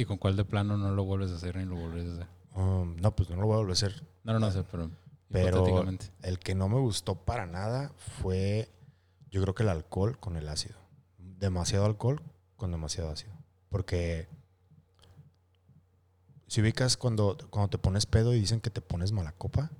¿Y 0.00 0.06
con 0.06 0.16
cuál 0.16 0.34
de 0.34 0.46
plano 0.46 0.78
no 0.78 0.92
lo 0.92 1.04
vuelves 1.04 1.30
a 1.30 1.34
hacer 1.34 1.56
ni 1.56 1.66
lo 1.66 1.76
vuelves 1.76 2.08
a 2.08 2.12
hacer? 2.14 2.26
Um, 2.54 2.96
no, 2.96 3.14
pues 3.14 3.28
no 3.28 3.36
lo 3.36 3.44
voy 3.44 3.52
a 3.52 3.58
volver 3.58 3.72
a 3.72 3.74
hacer. 3.74 4.02
No, 4.24 4.32
no, 4.32 4.38
no 4.38 4.50
sé, 4.50 4.64
pero, 4.64 4.90
Pero-. 5.28 5.90
El 6.22 6.38
que 6.38 6.54
no 6.54 6.70
me 6.70 6.80
gustó 6.80 7.16
para 7.16 7.44
nada 7.44 7.92
fue, 7.98 8.70
yo 9.30 9.42
creo 9.42 9.54
que 9.54 9.62
el 9.62 9.68
alcohol 9.68 10.18
con 10.18 10.36
el 10.36 10.48
ácido. 10.48 10.78
Demasiado 11.18 11.84
alcohol 11.84 12.22
con 12.56 12.70
demasiado 12.70 13.10
ácido. 13.10 13.34
Porque 13.68 14.26
si 16.46 16.62
ubicas 16.62 16.96
cuando, 16.96 17.36
cuando 17.50 17.68
te 17.68 17.76
pones 17.76 18.06
pedo 18.06 18.32
y 18.32 18.40
dicen 18.40 18.62
que 18.62 18.70
te 18.70 18.80
pones 18.80 19.12
mala 19.12 19.32
copa, 19.32 19.70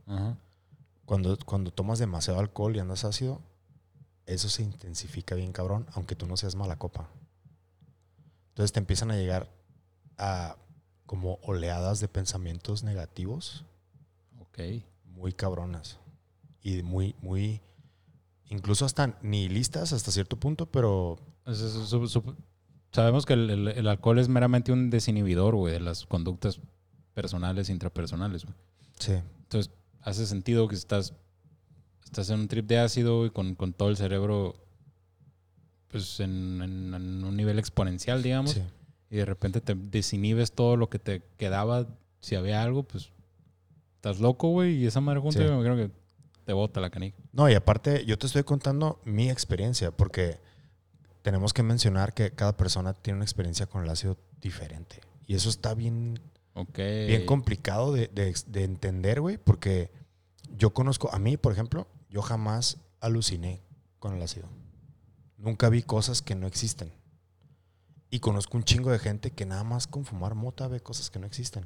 cuando, 1.07 1.39
cuando 1.47 1.71
tomas 1.71 1.99
demasiado 1.99 2.41
alcohol 2.41 2.77
y 2.77 2.79
andas 2.79 3.05
ácido, 3.07 3.41
eso 4.27 4.51
se 4.51 4.65
intensifica 4.65 5.35
bien 5.35 5.53
cabrón, 5.53 5.87
aunque 5.95 6.15
tú 6.15 6.27
no 6.27 6.37
seas 6.37 6.57
mala 6.57 6.77
copa. 6.77 7.09
Entonces 8.51 8.73
te 8.73 8.81
empiezan 8.81 9.11
a 9.13 9.17
llegar 9.17 9.59
a 10.21 10.57
como 11.07 11.39
oleadas 11.43 11.99
de 12.01 12.07
pensamientos 12.09 12.85
negativos 12.85 13.65
Ok. 14.41 14.59
muy 15.07 15.33
cabronas 15.33 15.99
y 16.63 16.83
muy, 16.83 17.15
muy, 17.23 17.61
incluso 18.49 18.85
hasta 18.85 19.19
nihilistas 19.23 19.93
hasta 19.93 20.11
cierto 20.13 20.37
punto, 20.37 20.67
pero 20.67 21.17
Es- 21.47 21.61
es- 21.61 21.89
su- 21.89 22.07
su- 22.07 22.37
sabemos 22.93 23.25
que 23.27 23.33
el, 23.33 23.49
el- 23.51 23.69
el 23.69 23.89
alcohol 23.89 24.19
es 24.19 24.29
meramente 24.29 24.71
un 24.73 24.91
desinhibidor, 24.91 25.55
güey, 25.57 25.73
de 25.73 25.81
las 25.81 26.05
conductas 26.07 26.61
personales 27.15 27.69
e 27.69 27.73
intrapersonales, 27.73 28.45
güey. 28.45 28.55
sí, 28.99 29.13
Entonces, 29.45 29.73
hace 30.03 30.27
sentido 30.27 30.69
que 30.69 30.75
estás, 30.77 31.15
estás 32.05 32.29
en 32.31 32.41
un 32.41 32.49
trip 32.49 32.67
de 32.67 32.79
ácido 32.79 33.25
y 33.27 33.31
con, 33.31 33.55
con 33.55 33.73
todo 33.73 33.89
el 33.89 33.97
cerebro 33.97 34.55
pues 35.89 36.21
en, 36.21 36.61
en- 36.63 36.95
en 36.95 37.25
un 37.25 37.37
nivel 37.37 37.59
exponencial, 37.59 38.23
digamos, 38.23 38.53
sí. 38.53 38.63
Y 39.11 39.17
de 39.17 39.25
repente 39.25 39.61
te 39.61 39.75
desinhibes 39.75 40.53
todo 40.53 40.77
lo 40.77 40.89
que 40.89 40.99
te 40.99 41.23
quedaba, 41.37 41.87
si 42.21 42.37
había 42.37 42.63
algo, 42.63 42.85
pues 42.85 43.11
estás 43.97 44.21
loco, 44.21 44.49
güey, 44.51 44.77
y 44.77 44.87
esa 44.87 45.01
madre 45.01 45.21
junta 45.21 45.39
Sí. 45.41 45.45
me 45.53 45.63
creo 45.63 45.77
que 45.77 45.91
te 46.45 46.53
bota 46.53 46.81
la 46.81 46.91
canica. 46.91 47.19
No, 47.33 47.49
y 47.51 47.55
aparte 47.55 48.05
yo 48.07 48.17
te 48.19 48.27
estoy 48.27 48.45
contando 48.45 49.01
mi 49.05 49.29
experiencia, 49.31 49.91
porque 49.91 50.39
tenemos 51.23 51.53
que 51.53 51.63
mencionar 51.63 52.15
que 52.15 52.31
cada 52.31 52.57
persona 52.57 52.95
tiene 52.95 53.17
una 53.19 53.25
experiencia 53.25 53.67
con 53.67 53.85
el 53.85 53.91
ácido 53.91 54.17
diferente. 54.41 55.01
Y 55.27 55.35
eso 55.35 55.49
está 55.51 55.75
bien, 55.75 56.19
bien 56.77 57.27
complicado 57.27 57.93
de, 57.93 58.09
de- 58.09 58.35
de 58.47 58.65
entender, 58.65 59.21
güey, 59.21 59.37
porque 59.39 59.91
yo 60.57 60.71
conozco, 60.73 61.13
a 61.13 61.19
mí, 61.19 61.37
por 61.37 61.53
ejemplo, 61.53 61.87
yo 62.09 62.23
jamás 62.23 62.79
aluciné 63.01 63.61
con 63.99 64.15
el 64.15 64.23
ácido. 64.23 64.49
Nunca 65.37 65.69
vi 65.69 65.83
cosas 65.83 66.23
que 66.23 66.35
no 66.35 66.47
existen. 66.47 66.91
Y 68.11 68.19
conozco 68.21 68.57
un 68.57 68.65
chingo 68.65 68.91
de 68.91 68.99
gente 68.99 69.31
que 69.31 69.47
nada 69.47 69.63
más 69.65 69.87
con 69.87 70.05
fumar 70.05 70.35
mota 70.35 70.67
ve 70.69 70.81
cosas 70.81 71.11
que 71.11 71.19
no 71.19 71.27
existen. 71.27 71.65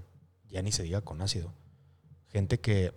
Ya 0.50 0.60
ni 0.62 0.72
se 0.72 0.82
diga 0.82 1.00
con 1.00 1.22
ácido. 1.22 1.52
Gente 2.28 2.60
que 2.60 2.92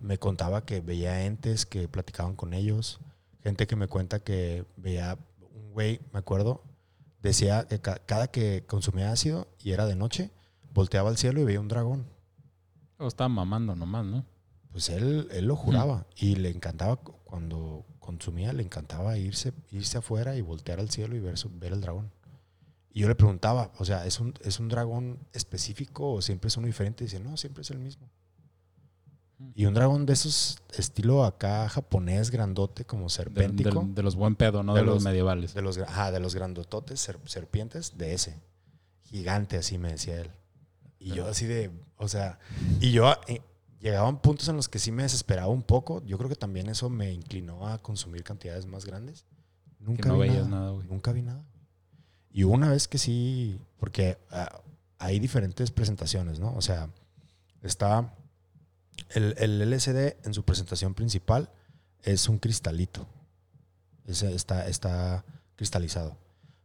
me 0.00 0.18
contaba 0.18 0.64
que 0.66 0.80
veía 0.80 1.24
entes 1.24 1.64
que 1.64 1.88
platicaban 1.88 2.36
con 2.36 2.52
ellos. 2.52 3.00
Gente 3.42 3.66
que 3.66 3.76
me 3.76 3.88
cuenta 3.88 4.20
que 4.20 4.64
veía 4.76 5.18
un 5.54 5.72
güey, 5.72 6.00
me 6.12 6.18
acuerdo, 6.18 6.62
decía 7.22 7.66
que 7.66 7.80
ca- 7.80 8.00
cada 8.04 8.28
que 8.28 8.64
consumía 8.66 9.10
ácido 9.10 9.48
y 9.58 9.72
era 9.72 9.86
de 9.86 9.96
noche, 9.96 10.30
volteaba 10.74 11.08
al 11.08 11.16
cielo 11.16 11.40
y 11.40 11.44
veía 11.44 11.60
un 11.60 11.68
dragón. 11.68 12.06
O 12.98 13.06
estaba 13.08 13.28
mamando 13.28 13.74
nomás, 13.74 14.04
¿no? 14.04 14.24
Pues 14.70 14.88
él, 14.90 15.28
él 15.32 15.46
lo 15.46 15.56
juraba 15.56 16.06
y 16.16 16.36
le 16.36 16.50
encantaba 16.50 16.96
cu- 16.96 17.14
cuando 17.24 17.84
consumía, 17.98 18.52
le 18.52 18.62
encantaba 18.62 19.16
irse, 19.18 19.52
irse 19.70 19.98
afuera 19.98 20.36
y 20.36 20.40
voltear 20.40 20.78
al 20.80 20.90
cielo 20.90 21.16
y 21.16 21.20
ver, 21.20 21.36
su- 21.38 21.50
ver 21.58 21.72
el 21.72 21.80
dragón. 21.80 22.10
Y 22.94 23.00
yo 23.00 23.08
le 23.08 23.14
preguntaba, 23.14 23.72
o 23.78 23.84
sea, 23.84 24.04
¿es 24.06 24.20
un, 24.20 24.34
¿es 24.42 24.60
un 24.60 24.68
dragón 24.68 25.18
específico 25.32 26.12
o 26.12 26.20
siempre 26.22 26.48
es 26.48 26.56
uno 26.56 26.66
diferente? 26.66 27.04
Y 27.04 27.06
dice, 27.06 27.20
no, 27.20 27.36
siempre 27.36 27.62
es 27.62 27.70
el 27.70 27.78
mismo. 27.78 28.10
Y 29.54 29.64
un 29.64 29.74
dragón 29.74 30.06
de 30.06 30.12
esos 30.12 30.58
estilo 30.76 31.24
acá 31.24 31.68
japonés, 31.68 32.30
grandote, 32.30 32.84
como 32.84 33.08
serpéntico. 33.08 33.80
de- 33.86 33.94
de 33.94 34.02
los 34.02 34.14
buen 34.14 34.36
pedo, 34.36 34.62
no 34.62 34.74
de, 34.74 34.80
De 34.80 34.86
los, 34.86 34.96
los- 34.96 35.04
medievales. 35.04 35.52
De 35.54 35.62
los, 35.62 35.78
ajá, 35.78 36.12
de 36.12 36.20
los 36.20 36.34
grandototes, 36.34 37.00
ser- 37.00 37.18
serpientes, 37.24 37.96
de 37.98 38.14
ese. 38.14 38.40
Gigante, 39.04 39.56
así 39.56 39.78
me 39.78 39.90
decía 39.90 40.20
él. 40.20 40.30
Y 40.98 41.12
yo 41.14 41.26
así 41.26 41.46
de, 41.46 41.70
o 41.96 42.06
sea, 42.06 42.38
y 42.80 42.92
yo 42.92 43.12
eh, 43.26 43.40
llegaban 43.80 44.20
puntos 44.22 44.46
en 44.48 44.54
los 44.54 44.68
que 44.68 44.78
sí 44.78 44.92
me 44.92 45.02
desesperaba 45.02 45.48
un 45.48 45.62
poco. 45.64 46.04
Yo 46.04 46.16
creo 46.18 46.28
que 46.28 46.36
también 46.36 46.68
eso 46.68 46.88
me 46.88 47.12
inclinó 47.12 47.66
a 47.66 47.78
consumir 47.78 48.22
cantidades 48.22 48.66
más 48.66 48.84
grandes. 48.84 49.24
Nunca 49.80 50.02
que 50.04 50.08
no 50.10 50.14
vi 50.20 50.28
veías 50.28 50.46
nada. 50.46 50.60
nada, 50.60 50.70
güey. 50.72 50.86
Nunca 50.86 51.10
vi 51.12 51.22
nada. 51.22 51.44
Y 52.32 52.44
una 52.44 52.70
vez 52.70 52.88
que 52.88 52.98
sí, 52.98 53.58
porque 53.78 54.18
ah, 54.30 54.60
hay 54.98 55.18
diferentes 55.20 55.70
presentaciones, 55.70 56.40
¿no? 56.40 56.54
O 56.54 56.62
sea, 56.62 56.88
está 57.62 58.14
el, 59.10 59.34
el 59.38 59.60
LCD 59.62 60.16
en 60.24 60.34
su 60.34 60.44
presentación 60.44 60.94
principal 60.94 61.50
es 62.02 62.28
un 62.28 62.38
cristalito. 62.38 63.06
Está, 64.06 64.66
está 64.66 65.24
cristalizado. 65.56 66.16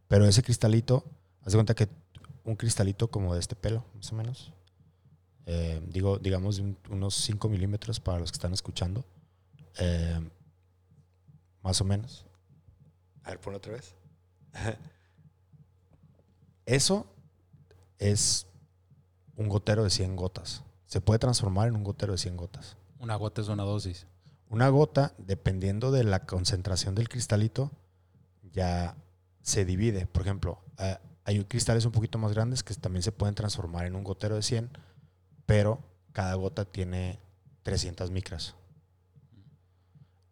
Pero 0.08 0.24
ese 0.26 0.42
cristalito, 0.42 1.04
haz 1.42 1.52
de 1.52 1.58
cuenta 1.58 1.74
que 1.74 1.88
un 2.44 2.56
cristalito 2.56 3.10
como 3.10 3.34
de 3.34 3.40
este 3.40 3.54
pelo, 3.54 3.84
más 3.94 4.10
o 4.12 4.16
menos. 4.16 4.52
eh, 5.46 5.80
digo, 5.88 6.18
digamos 6.18 6.60
unos 6.90 7.14
5 7.14 7.48
milímetros 7.48 8.00
para 8.00 8.18
los 8.18 8.30
que 8.32 8.36
están 8.36 8.52
escuchando. 8.52 9.04
eh, 9.78 10.20
más 11.62 11.80
o 11.80 11.84
menos. 11.84 12.24
A 13.24 13.30
ver, 13.30 13.40
ponlo 13.40 13.58
otra 13.58 13.72
vez. 13.74 13.94
Eso 16.68 17.06
es 17.98 18.46
un 19.36 19.48
gotero 19.48 19.84
de 19.84 19.88
100 19.88 20.16
gotas. 20.16 20.64
Se 20.84 21.00
puede 21.00 21.18
transformar 21.18 21.68
en 21.68 21.76
un 21.76 21.82
gotero 21.82 22.12
de 22.12 22.18
100 22.18 22.36
gotas. 22.36 22.76
Una 22.98 23.16
gota 23.16 23.40
es 23.40 23.48
una 23.48 23.62
dosis. 23.62 24.06
Una 24.50 24.68
gota, 24.68 25.14
dependiendo 25.16 25.90
de 25.90 26.04
la 26.04 26.26
concentración 26.26 26.94
del 26.94 27.08
cristalito, 27.08 27.70
ya 28.52 28.96
se 29.40 29.64
divide. 29.64 30.06
Por 30.08 30.20
ejemplo, 30.20 30.60
eh, 30.78 30.98
hay 31.24 31.42
cristales 31.44 31.86
un 31.86 31.92
poquito 31.92 32.18
más 32.18 32.34
grandes 32.34 32.62
que 32.62 32.74
también 32.74 33.02
se 33.02 33.12
pueden 33.12 33.34
transformar 33.34 33.86
en 33.86 33.96
un 33.96 34.04
gotero 34.04 34.36
de 34.36 34.42
100, 34.42 34.68
pero 35.46 35.82
cada 36.12 36.34
gota 36.34 36.66
tiene 36.66 37.18
300 37.62 38.10
micras. 38.10 38.56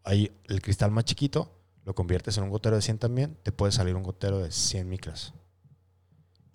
Ahí 0.05 0.31
el 0.45 0.61
cristal 0.61 0.91
más 0.91 1.07
chiquito 1.07 1.51
lo 1.87 1.95
conviertes 1.95 2.37
en 2.37 2.45
un 2.45 2.51
gotero 2.51 2.77
de 2.77 2.83
100 2.83 2.99
también, 2.99 3.39
te 3.43 3.53
puede 3.53 3.73
salir 3.73 3.97
un 3.97 4.03
gotero 4.03 4.41
de 4.41 4.51
100 4.53 4.87
micras. 4.87 5.33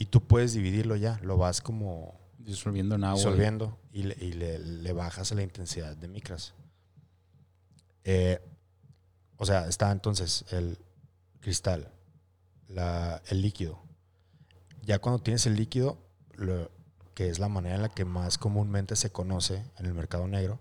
Y 0.01 0.07
tú 0.07 0.19
puedes 0.23 0.53
dividirlo 0.53 0.95
ya, 0.95 1.19
lo 1.21 1.37
vas 1.37 1.61
como 1.61 2.19
Disolviendo 2.39 2.95
en 2.95 3.03
agua. 3.03 3.17
disolviendo 3.17 3.77
y, 3.91 4.01
le, 4.01 4.15
y 4.19 4.33
le- 4.33 4.57
le 4.57 4.93
bajas 4.93 5.31
la 5.31 5.43
intensidad 5.43 5.95
de 5.95 6.07
micras. 6.07 6.55
Eh, 8.03 8.39
o 9.37 9.45
sea, 9.45 9.67
está 9.67 9.91
entonces 9.91 10.43
el 10.49 10.79
cristal, 11.39 11.91
la- 12.67 13.21
el 13.29 13.43
líquido. 13.43 13.79
Ya 14.81 14.97
cuando 14.97 15.21
tienes 15.21 15.45
el 15.45 15.55
líquido, 15.55 15.99
lo- 16.33 16.71
que 17.13 17.29
es 17.29 17.37
la 17.37 17.47
manera 17.47 17.75
en 17.75 17.83
la 17.83 17.89
que 17.89 18.03
más 18.03 18.39
comúnmente 18.39 18.95
se 18.95 19.11
conoce 19.11 19.63
en 19.77 19.85
el 19.85 19.93
mercado 19.93 20.27
negro, 20.27 20.59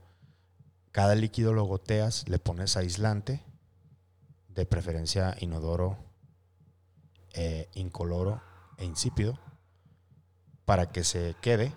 cada 0.92 1.14
líquido 1.14 1.54
lo 1.54 1.64
goteas, 1.64 2.28
le 2.28 2.38
pones 2.38 2.76
aislante, 2.76 3.42
de 4.48 4.66
preferencia 4.66 5.34
inodoro, 5.40 5.96
eh, 7.32 7.70
incoloro 7.72 8.42
e 8.80 8.84
insípido, 8.84 9.38
para 10.64 10.90
que 10.90 11.04
se 11.04 11.36
quede 11.40 11.72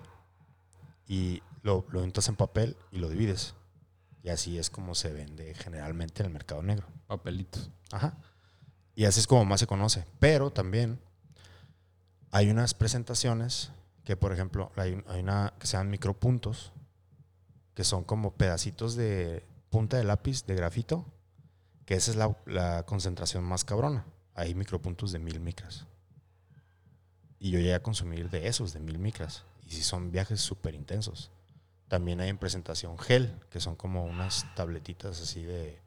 y 1.07 1.43
lo, 1.61 1.85
lo 1.89 2.01
untas 2.01 2.27
en 2.29 2.35
papel 2.35 2.75
y 2.91 2.97
lo 2.97 3.09
divides. 3.09 3.53
Y 4.23 4.29
así 4.29 4.57
es 4.57 4.69
como 4.69 4.95
se 4.95 5.11
vende 5.11 5.53
generalmente 5.53 6.23
en 6.23 6.27
el 6.27 6.33
mercado 6.33 6.63
negro. 6.63 6.87
Papelitos. 7.07 7.69
Ajá. 7.91 8.17
Y 8.95 9.05
así 9.05 9.19
es 9.19 9.27
como 9.27 9.45
más 9.45 9.59
se 9.59 9.67
conoce. 9.67 10.05
Pero 10.19 10.51
también 10.51 10.99
hay 12.31 12.49
unas 12.49 12.73
presentaciones 12.73 13.71
que, 14.05 14.15
por 14.15 14.31
ejemplo, 14.31 14.71
hay, 14.75 15.03
hay 15.07 15.21
una 15.21 15.53
que 15.59 15.67
se 15.67 15.73
llaman 15.73 15.89
micropuntos, 15.89 16.71
que 17.73 17.83
son 17.83 18.03
como 18.03 18.35
pedacitos 18.35 18.95
de 18.95 19.45
punta 19.69 19.97
de 19.97 20.03
lápiz 20.03 20.45
de 20.45 20.55
grafito, 20.55 21.05
que 21.85 21.95
esa 21.95 22.11
es 22.11 22.17
la, 22.17 22.37
la 22.45 22.85
concentración 22.85 23.43
más 23.43 23.65
cabrona. 23.65 24.05
Hay 24.35 24.55
micropuntos 24.55 25.11
de 25.11 25.19
mil 25.19 25.39
micras. 25.39 25.85
Y 27.43 27.51
yo 27.51 27.59
llegué 27.59 27.73
a 27.73 27.83
consumir 27.83 28.29
de 28.29 28.47
esos, 28.47 28.71
de 28.71 28.79
mil 28.79 28.97
micras. 28.97 29.43
Y 29.67 29.71
sí 29.71 29.83
son 29.83 30.11
viajes 30.11 30.39
súper 30.39 30.75
intensos. 30.75 31.29
También 31.89 32.21
hay 32.21 32.29
en 32.29 32.37
presentación 32.37 32.97
gel, 32.97 33.37
que 33.49 33.59
son 33.59 33.75
como 33.75 34.05
unas 34.05 34.45
tabletitas 34.55 35.21
así 35.21 35.43
de, 35.43 35.77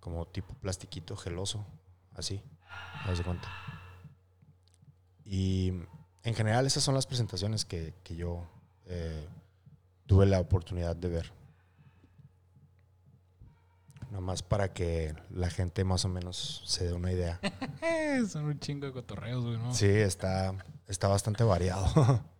como 0.00 0.26
tipo 0.26 0.52
plastiquito 0.54 1.16
geloso, 1.16 1.64
así, 2.14 2.42
haz 3.04 3.18
de 3.18 3.22
cuenta. 3.22 3.48
Y 5.24 5.68
en 6.24 6.34
general 6.34 6.66
esas 6.66 6.82
son 6.82 6.96
las 6.96 7.06
presentaciones 7.06 7.64
que, 7.64 7.94
que 8.02 8.16
yo 8.16 8.44
eh, 8.86 9.28
tuve 10.06 10.26
la 10.26 10.40
oportunidad 10.40 10.96
de 10.96 11.08
ver. 11.08 11.32
Nomás 14.14 14.42
para 14.44 14.72
que 14.72 15.12
la 15.30 15.50
gente 15.50 15.82
más 15.82 16.04
o 16.04 16.08
menos 16.08 16.62
se 16.64 16.86
dé 16.86 16.92
una 16.92 17.10
idea. 17.10 17.40
Son 18.30 18.44
un 18.44 18.60
chingo 18.60 18.86
de 18.86 18.92
cotorreos, 18.92 19.44
güey, 19.44 19.58
¿no? 19.58 19.74
Sí, 19.74 19.86
está, 19.88 20.54
está 20.86 21.08
bastante 21.08 21.42
variado. 21.44 22.22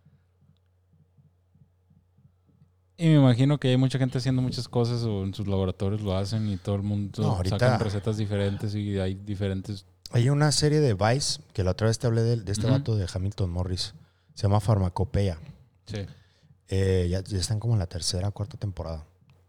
Y 2.97 3.07
me 3.07 3.15
imagino 3.15 3.57
que 3.59 3.67
hay 3.67 3.75
mucha 3.75 3.97
gente 3.99 4.19
haciendo 4.19 4.41
muchas 4.41 4.69
cosas 4.69 5.03
o 5.03 5.25
en 5.25 5.33
sus 5.33 5.47
laboratorios 5.49 5.99
lo 6.01 6.15
hacen 6.15 6.47
y 6.47 6.55
todo 6.55 6.75
el 6.75 6.81
mundo 6.81 7.21
No, 7.23 7.31
ahorita- 7.35 7.59
sacan 7.59 7.79
recetas 7.81 8.15
diferentes 8.15 8.73
y 8.73 8.97
hay 8.99 9.15
diferentes. 9.15 9.85
Hay 10.11 10.29
una 10.29 10.49
serie 10.53 10.79
de 10.79 10.93
Vice, 10.93 11.41
que 11.51 11.65
la 11.65 11.71
otra 11.71 11.87
vez 11.87 11.99
te 11.99 12.07
hablé 12.07 12.21
de, 12.23 12.37
de 12.37 12.51
este 12.53 12.67
Ujú. 12.67 12.73
vato 12.73 12.95
de 12.95 13.05
Hamilton 13.13 13.49
Morris. 13.51 13.93
Se 14.33 14.43
llama 14.43 14.61
Farmacopeia. 14.61 15.37
Sí. 15.87 16.05
Eh, 16.69 17.07
ya, 17.09 17.21
ya 17.21 17.37
están 17.37 17.59
como 17.59 17.73
en 17.73 17.79
la 17.79 17.87
tercera 17.87 18.31
cuarta 18.31 18.55
temporada. 18.55 19.05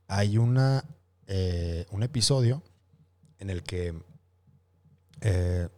Hay 0.08 0.38
una, 0.38 0.84
eh, 1.26 1.86
un 1.90 2.02
episodio 2.02 2.62
en 3.38 3.50
el 3.50 3.62
que 3.62 3.94
eh, 5.20 5.68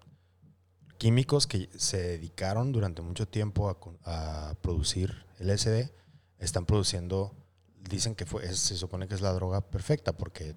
químicos 0.99 1.47
que 1.47 1.69
se 1.77 1.99
dedicaron 2.03 2.73
durante 2.73 3.03
mucho 3.03 3.27
tiempo 3.27 3.69
a, 4.05 4.51
a 4.51 4.55
producir 4.57 5.15
LSD 5.39 5.91
están 6.39 6.67
produciendo, 6.67 7.35
dicen 7.89 8.15
que 8.15 8.27
fue, 8.27 8.45
es- 8.47 8.59
se 8.59 8.77
supone 8.77 9.07
que 9.09 9.15
es 9.15 9.21
la 9.21 9.33
droga 9.33 9.61
perfecta 9.61 10.13
porque 10.17 10.57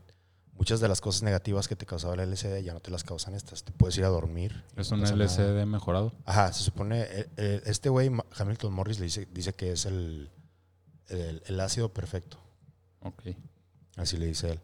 muchas 0.53 0.79
de 0.79 0.87
las 0.87 1.01
cosas 1.01 1.23
negativas 1.23 1.67
que 1.67 1.75
te 1.75 1.85
causaba 1.85 2.13
el 2.15 2.29
LSD 2.31 2.61
ya 2.63 2.73
no 2.73 2.79
te 2.81 2.91
las 2.91 3.03
causan 3.03 3.33
estas. 3.35 3.63
Te 3.63 3.71
puedes 3.71 3.97
ir 3.97 4.03
a 4.05 4.09
dormir. 4.09 4.63
Es 4.75 4.91
no 4.91 4.97
un 4.97 5.03
nada. 5.03 5.15
LCD 5.15 5.65
mejorado. 5.65 6.13
Ajá, 6.25 6.51
se 6.53 6.63
supone, 6.63 7.05
eh, 7.37 7.61
este 7.65 7.89
güey, 7.89 8.11
Hamilton 8.37 8.73
Morris, 8.73 8.99
le 8.99 9.05
dice, 9.05 9.27
dice 9.31 9.53
que 9.53 9.71
es 9.71 9.85
el, 9.85 10.29
el, 11.07 11.41
el 11.45 11.59
ácido 11.59 11.93
perfecto, 11.93 12.39
Ok. 13.01 13.23
así 13.95 14.17
le 14.17 14.25
dice 14.27 14.51
él. 14.51 14.59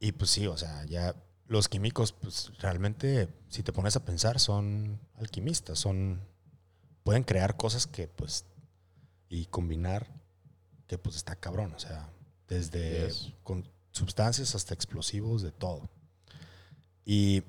Y 0.00 0.12
pues 0.12 0.30
sí, 0.30 0.46
o 0.46 0.56
sea, 0.56 0.84
ya 0.86 1.14
los 1.46 1.68
químicos, 1.68 2.12
pues 2.12 2.50
realmente, 2.58 3.28
si 3.48 3.62
te 3.62 3.72
pones 3.72 3.94
a 3.96 4.04
pensar, 4.04 4.40
son 4.40 4.98
alquimistas, 5.16 5.78
son, 5.78 6.20
pueden 7.04 7.22
crear 7.22 7.56
cosas 7.56 7.86
que 7.86 8.08
pues, 8.08 8.46
y 9.28 9.46
combinar, 9.46 10.08
que 10.86 10.96
pues 10.96 11.16
está 11.16 11.36
cabrón, 11.36 11.74
o 11.74 11.78
sea, 11.78 12.08
desde 12.48 13.06
Yes. 13.08 13.32
con 13.42 13.68
sustancias 13.92 14.54
hasta 14.54 14.74
explosivos, 14.74 15.42
de 15.42 15.52
todo. 15.52 15.88
Y 17.04 17.42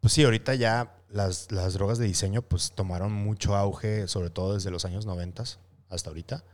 pues 0.00 0.12
sí, 0.12 0.22
ahorita 0.22 0.54
ya 0.54 0.96
las, 1.08 1.50
las 1.50 1.74
drogas 1.74 1.98
de 1.98 2.06
diseño 2.06 2.42
pues 2.42 2.72
tomaron 2.72 3.12
mucho 3.12 3.56
auge, 3.56 4.06
sobre 4.08 4.30
todo 4.30 4.54
desde 4.54 4.70
los 4.70 4.84
años 4.84 5.04
90 5.06 5.44
hasta 5.88 6.10
ahorita. 6.10 6.44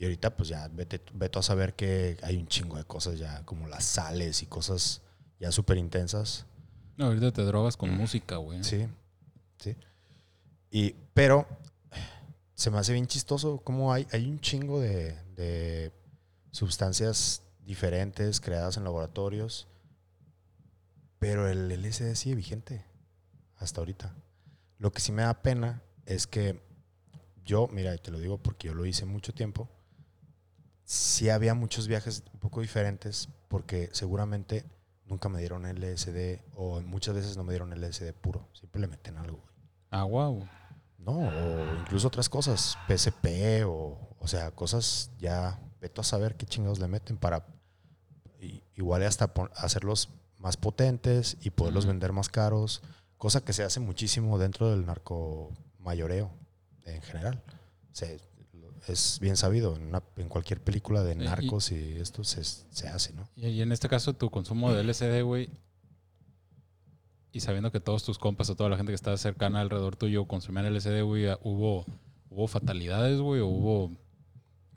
Y 0.00 0.04
ahorita 0.04 0.34
pues 0.34 0.48
ya 0.48 0.66
vete, 0.68 1.02
vete 1.12 1.38
a 1.38 1.42
saber 1.42 1.74
que 1.74 2.16
hay 2.22 2.38
un 2.38 2.48
chingo 2.48 2.78
de 2.78 2.84
cosas 2.84 3.18
ya, 3.18 3.44
como 3.44 3.68
las 3.68 3.84
sales 3.84 4.42
y 4.42 4.46
cosas 4.46 5.02
ya 5.38 5.52
súper 5.52 5.76
intensas. 5.76 6.46
No, 6.96 7.04
ahorita 7.04 7.32
te 7.32 7.42
drogas 7.42 7.76
con 7.76 7.90
música, 7.90 8.36
güey. 8.36 8.64
Sí, 8.64 8.86
sí. 9.58 9.76
Y, 10.70 10.94
pero 11.12 11.46
se 12.54 12.70
me 12.70 12.78
hace 12.78 12.94
bien 12.94 13.08
chistoso 13.08 13.60
cómo 13.62 13.92
hay, 13.92 14.06
hay 14.10 14.26
un 14.26 14.40
chingo 14.40 14.80
de, 14.80 15.22
de 15.34 15.92
sustancias 16.50 17.42
diferentes 17.60 18.40
creadas 18.40 18.78
en 18.78 18.84
laboratorios, 18.84 19.68
pero 21.18 21.46
el 21.46 21.68
LSD 21.68 22.14
sigue 22.14 22.36
vigente 22.36 22.86
hasta 23.58 23.82
ahorita. 23.82 24.14
Lo 24.78 24.92
que 24.92 25.02
sí 25.02 25.12
me 25.12 25.20
da 25.20 25.42
pena 25.42 25.82
es 26.06 26.26
que 26.26 26.58
yo, 27.44 27.68
mira, 27.68 27.94
y 27.94 27.98
te 27.98 28.10
lo 28.10 28.18
digo 28.18 28.38
porque 28.38 28.68
yo 28.68 28.74
lo 28.74 28.86
hice 28.86 29.04
mucho 29.04 29.34
tiempo, 29.34 29.68
sí 30.92 31.30
había 31.30 31.54
muchos 31.54 31.86
viajes 31.86 32.24
un 32.34 32.40
poco 32.40 32.60
diferentes 32.62 33.28
porque 33.46 33.88
seguramente 33.92 34.64
nunca 35.06 35.28
me 35.28 35.38
dieron 35.38 35.64
LSD 35.64 36.40
o 36.56 36.80
muchas 36.80 37.14
veces 37.14 37.36
no 37.36 37.44
me 37.44 37.52
dieron 37.52 37.72
LSD 37.72 38.12
puro, 38.12 38.48
siempre 38.54 38.80
le 38.80 38.88
meten 38.88 39.16
algo. 39.16 39.40
Agua, 39.90 40.26
güey. 40.28 40.48
No, 40.98 41.12
o 41.12 41.74
incluso 41.80 42.08
otras 42.08 42.28
cosas, 42.28 42.76
PSP 42.88 43.64
o, 43.66 44.16
o 44.18 44.26
sea, 44.26 44.50
cosas 44.50 45.12
ya, 45.20 45.60
veto 45.80 46.00
a 46.00 46.04
saber 46.04 46.34
qué 46.34 46.44
chingados 46.44 46.80
le 46.80 46.88
meten 46.88 47.16
para 47.16 47.46
igual 48.74 49.04
hasta 49.04 49.32
hacerlos 49.56 50.08
más 50.38 50.56
potentes 50.56 51.36
y 51.40 51.50
poderlos 51.50 51.86
vender 51.86 52.12
más 52.12 52.28
caros, 52.28 52.82
cosa 53.16 53.42
que 53.44 53.52
se 53.52 53.62
hace 53.62 53.78
muchísimo 53.78 54.38
dentro 54.38 54.70
del 54.70 54.86
narco 54.86 55.52
mayoreo 55.78 56.32
en 56.84 57.00
general. 57.02 57.40
Se- 57.92 58.18
es 58.88 59.18
bien 59.20 59.36
sabido, 59.36 59.76
en, 59.76 59.86
una- 59.88 60.02
en 60.16 60.28
cualquier 60.28 60.60
película 60.62 61.02
de 61.02 61.12
y- 61.14 61.18
narcos 61.18 61.70
y, 61.72 61.96
esto 61.98 62.24
se, 62.24 62.42
se 62.44 62.88
hace, 62.88 63.12
¿no? 63.12 63.28
Y, 63.36 63.46
y 63.48 63.62
en 63.62 63.72
este 63.72 63.88
caso, 63.88 64.14
tu 64.14 64.30
consumo 64.30 64.72
de 64.72 64.82
LSD, 64.84 65.22
güey, 65.22 65.50
y 67.32 67.40
sabiendo 67.40 67.70
que 67.70 67.80
todos 67.80 68.02
tus 68.04 68.18
compas 68.18 68.50
o 68.50 68.56
toda 68.56 68.68
la 68.70 68.76
gente 68.76 68.90
que 68.90 68.96
estaba 68.96 69.16
cercana 69.16 69.60
alrededor 69.60 69.96
tuyo 69.96 70.26
consumían 70.26 70.66
LSD, 70.74 71.02
güey, 71.02 71.26
¿hubo, 71.42 71.84
hubo 72.28 72.48
fatalidades, 72.48 73.20
güey? 73.20 73.40
¿O 73.40 73.46
hubo 73.46 73.92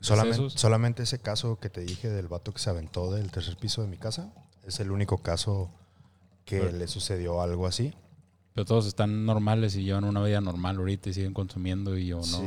Solamente, 0.00 0.50
solamente 0.50 1.02
ese 1.02 1.18
caso 1.18 1.58
que 1.58 1.70
te 1.70 1.80
dije 1.80 2.10
del 2.10 2.28
vato 2.28 2.52
que 2.52 2.58
se 2.60 2.68
aventó 2.70 3.10
del 3.10 3.30
tercer 3.30 3.56
piso 3.56 3.80
de 3.82 3.88
mi 3.88 3.96
casa, 3.96 4.32
es 4.62 4.78
el 4.78 4.90
único 4.90 5.18
caso 5.18 5.70
que 6.44 6.60
Pero- 6.60 6.76
le 6.76 6.86
sucedió 6.86 7.40
algo 7.40 7.66
así. 7.66 7.94
Pero 8.52 8.66
todos 8.66 8.86
están 8.86 9.24
normales 9.26 9.74
y 9.74 9.82
llevan 9.82 10.04
una 10.04 10.22
vida 10.22 10.40
normal 10.40 10.76
ahorita 10.76 11.08
y 11.08 11.14
siguen 11.14 11.32
consumiendo 11.34 11.96
y 11.98 12.06
yo 12.06 12.22
Sí. 12.22 12.40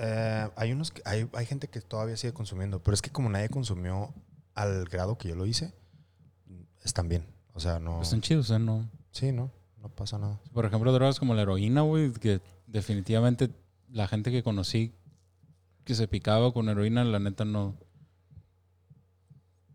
Eh, 0.00 0.48
hay 0.56 0.72
unos 0.72 0.92
que- 0.92 1.02
hay, 1.04 1.28
hay 1.34 1.44
gente 1.44 1.68
que 1.68 1.80
todavía 1.80 2.16
sigue 2.16 2.32
consumiendo, 2.32 2.80
pero 2.82 2.94
es 2.94 3.02
que 3.02 3.10
como 3.10 3.28
nadie 3.28 3.48
consumió 3.48 4.14
al 4.54 4.84
grado 4.86 5.18
que 5.18 5.28
yo 5.28 5.34
lo 5.34 5.44
hice, 5.44 5.74
están 6.84 7.08
bien. 7.08 7.26
O 7.54 7.60
sea, 7.60 7.80
no. 7.80 8.00
Están 8.00 8.20
chidos. 8.20 8.50
No. 8.60 8.88
Sí, 9.10 9.32
no, 9.32 9.50
no 9.78 9.88
pasa 9.88 10.18
nada. 10.18 10.40
Por 10.52 10.64
ejemplo, 10.64 10.92
drogas 10.92 11.18
como 11.18 11.34
la 11.34 11.42
heroína, 11.42 11.80
güey, 11.82 12.12
que 12.12 12.40
definitivamente 12.68 13.50
la 13.88 14.06
gente 14.06 14.30
que 14.30 14.42
conocí 14.44 14.94
que 15.84 15.94
se 15.94 16.06
picaba 16.06 16.52
con 16.52 16.68
heroína, 16.68 17.02
la 17.04 17.18
neta 17.18 17.44
no. 17.44 17.74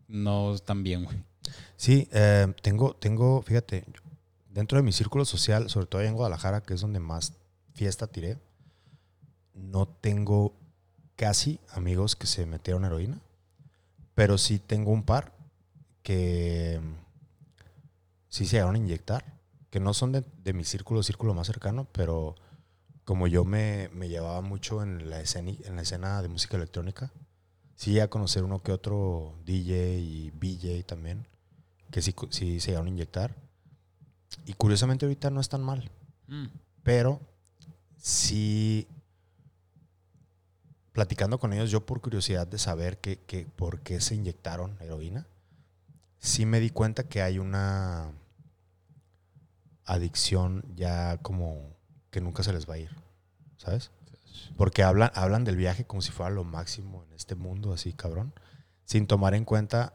No 0.08 0.54
están 0.54 0.84
bien, 0.84 1.06
güey. 1.06 1.24
Sí, 1.76 2.08
eh, 2.12 2.54
tengo, 2.62 2.96
tengo, 2.96 3.42
fíjate, 3.42 3.84
dentro 4.50 4.78
de 4.78 4.84
mi 4.84 4.92
círculo 4.92 5.26
social, 5.26 5.70
sobre 5.70 5.88
todo 5.88 6.02
en 6.02 6.14
Guadalajara, 6.14 6.62
que 6.62 6.74
es 6.76 6.82
donde 6.82 7.00
más 7.00 7.34
fiesta 7.74 8.08
tiré, 8.08 8.38
no 9.54 9.88
tengo 9.88 10.54
casi 11.16 11.60
amigos 11.72 12.16
que 12.16 12.28
se 12.28 12.46
metieron 12.46 12.86
heroína. 12.86 13.20
Pero 14.16 14.38
sí 14.38 14.60
tengo 14.60 14.92
un 14.92 15.04
par 15.04 15.34
que 16.04 16.80
sí 18.30 18.46
se 18.46 18.58
llegaron 18.58 18.76
a 18.76 18.80
inyectar, 18.80 19.24
que 19.70 19.80
no 19.80 19.94
son 19.94 20.12
de, 20.12 20.24
de 20.44 20.54
mi 20.54 20.64
círculo, 20.64 21.02
círculo 21.02 21.34
más 21.34 21.48
cercano, 21.48 21.88
pero 21.92 22.36
como 23.06 23.28
yo 23.28 23.44
me, 23.44 23.90
me 23.94 24.08
llevaba 24.10 24.42
mucho 24.42 24.84
en 24.84 25.10
la, 25.10 25.20
escena, 25.20 25.52
en 25.66 25.76
la 25.76 25.82
escena 25.82 26.22
de 26.22 26.28
música 26.30 26.58
electrónica, 26.58 27.12
sí 27.76 28.00
a 28.00 28.10
conocer 28.10 28.44
uno 28.44 28.62
que 28.62 28.72
otro 28.72 29.36
DJ 29.46 29.98
y 30.00 30.32
BJ 30.32 30.84
también, 30.86 31.28
que 31.92 32.02
sí, 32.02 32.14
sí 32.30 32.60
se 32.60 32.68
llegaron 32.68 32.88
a 32.88 32.92
inyectar. 32.92 33.36
Y 34.46 34.54
curiosamente 34.54 35.06
ahorita 35.06 35.30
no 35.30 35.40
es 35.42 35.50
tan 35.50 35.64
mal, 35.64 35.90
Mm. 36.28 36.46
pero 36.84 37.20
sí, 37.98 38.88
platicando 40.94 41.40
con 41.40 41.52
ellos, 41.54 41.72
yo 41.72 41.86
por 41.86 42.02
curiosidad 42.02 42.48
de 42.48 42.58
saber 42.60 43.00
que, 43.00 43.20
que- 43.20 43.46
por 43.46 43.82
qué 43.82 44.00
se 44.00 44.16
inyectaron 44.16 44.78
heroína, 44.80 45.28
sí 46.20 46.46
me 46.46 46.60
di 46.60 46.70
cuenta 46.70 47.04
que 47.04 47.22
hay 47.22 47.40
una 47.40 48.12
adicción 49.86 50.64
ya 50.76 51.18
como 51.18 51.76
que 52.12 52.22
nunca 52.22 52.44
se 52.44 52.54
les 52.54 52.70
va 52.70 52.76
a 52.76 52.80
ir, 52.80 52.92
¿sabes? 53.58 53.92
Porque 54.58 54.84
hablan, 54.84 55.12
hablan 55.14 55.44
del 55.44 55.58
viaje 55.58 55.86
como 55.86 56.02
si 56.02 56.12
fuera 56.12 56.32
lo 56.32 56.44
máximo 56.44 57.04
en 57.04 57.14
este 57.14 57.36
mundo, 57.36 57.74
así 57.74 57.94
cabrón, 57.94 58.34
sin 58.86 59.08
tomar 59.08 59.34
en 59.34 59.46
cuenta 59.46 59.94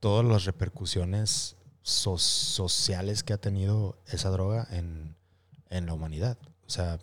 todas 0.00 0.24
las 0.24 0.44
repercusiones 0.44 1.56
so- 1.82 2.18
sociales 2.18 3.22
que 3.22 3.32
ha 3.32 3.38
tenido 3.38 3.98
esa 4.06 4.30
droga 4.30 4.66
en, 4.70 5.16
en 5.70 5.86
la 5.86 5.94
humanidad. 5.94 6.38
O 6.66 6.70
sea, 6.70 6.98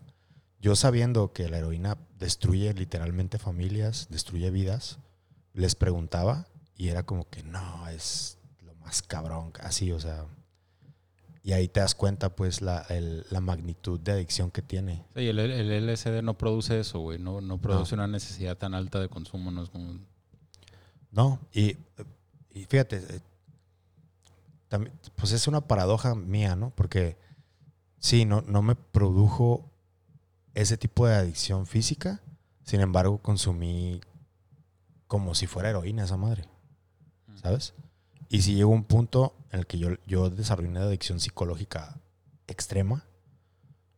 yo 0.66 0.76
sabiendo 0.76 1.32
que 1.32 1.47
la 1.47 1.59
heroína 1.59 1.95
destruye 2.18 2.74
literalmente 2.74 3.38
familias, 3.38 4.07
destruye 4.09 4.49
vidas, 4.49 4.97
les 5.53 5.76
preguntaba 5.76 6.47
y 6.76 6.88
era 6.88 7.03
como 7.03 7.30
que 7.30 7.43
no, 7.43 7.88
es 7.89 8.39
lo 8.63 8.74
más 8.78 9.03
cabrón, 9.03 9.53
así, 9.61 9.91
o 9.91 9.99
sea. 9.99 10.26
Y 11.43 11.53
ahí 11.53 11.68
te 11.68 11.82
das 11.82 11.93
cuenta, 11.93 12.36
pues, 12.36 12.63
la, 12.63 12.80
el- 12.89 13.28
la 13.30 13.41
magnitud 13.41 13.99
de 13.99 14.13
adicción 14.13 14.49
que 14.49 14.63
tiene. 14.63 15.05
Sí, 15.16 15.28
el, 15.28 15.38
el 15.38 15.86
LSD 15.88 16.24
no 16.24 16.36
produce 16.36 16.80
eso, 16.80 16.97
güey. 16.99 17.20
No, 17.20 17.41
no 17.41 17.59
produce 17.61 17.93
una 17.93 18.07
necesidad 18.07 18.57
tan 18.57 18.74
alta 18.74 18.99
de 18.99 19.07
consumo. 19.07 19.51
No 19.51 19.61
es 19.61 19.70
como... 19.70 19.99
No, 21.11 21.39
y, 21.53 21.78
y 22.55 22.66
fíjate, 22.66 22.97
eh, 22.97 23.20
también, 24.68 24.95
pues 25.16 25.32
es 25.32 25.47
una 25.47 25.61
paradoja 25.61 26.16
mía, 26.16 26.55
¿no? 26.55 26.72
Porque 26.72 27.18
sí, 27.99 28.26
no, 28.26 28.41
no 28.41 28.63
me 28.63 28.74
produjo 28.74 29.70
ese 30.55 30.77
tipo 30.77 31.05
de 31.05 31.15
adicción 31.15 31.67
física, 31.67 32.21
sin 32.63 32.81
embargo 32.81 33.19
consumí 33.19 34.01
como 35.05 35.35
si 35.35 35.45
fuera 35.45 35.69
heroína 35.69 36.05
esa 36.05 36.17
madre, 36.17 36.45
¿sabes? 37.35 37.73
Y 38.29 38.41
si 38.41 38.55
llegó 38.55 38.71
un 38.71 38.85
punto 38.85 39.35
en 39.51 39.59
el 39.59 39.67
que 39.67 39.77
yo, 39.77 39.89
yo 40.07 40.29
desarrollé 40.29 40.69
una 40.69 40.83
adicción 40.83 41.19
psicológica 41.19 41.99
extrema, 42.47 43.05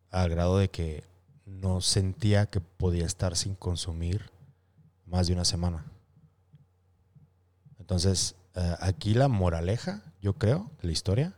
al 0.09 0.29
grado 0.29 0.57
de 0.57 0.69
que 0.69 1.03
no 1.45 1.79
sentía 1.79 2.47
que 2.47 2.59
podía 2.59 3.05
estar 3.05 3.37
sin 3.37 3.55
consumir 3.55 4.31
más 5.05 5.27
de 5.27 5.33
una 5.33 5.45
semana. 5.45 5.85
Entonces, 7.79 8.35
eh, 8.55 8.75
aquí 8.79 9.13
la 9.13 9.27
moraleja, 9.27 10.03
yo 10.21 10.33
creo, 10.33 10.71
de 10.81 10.87
la 10.87 10.91
historia, 10.91 11.37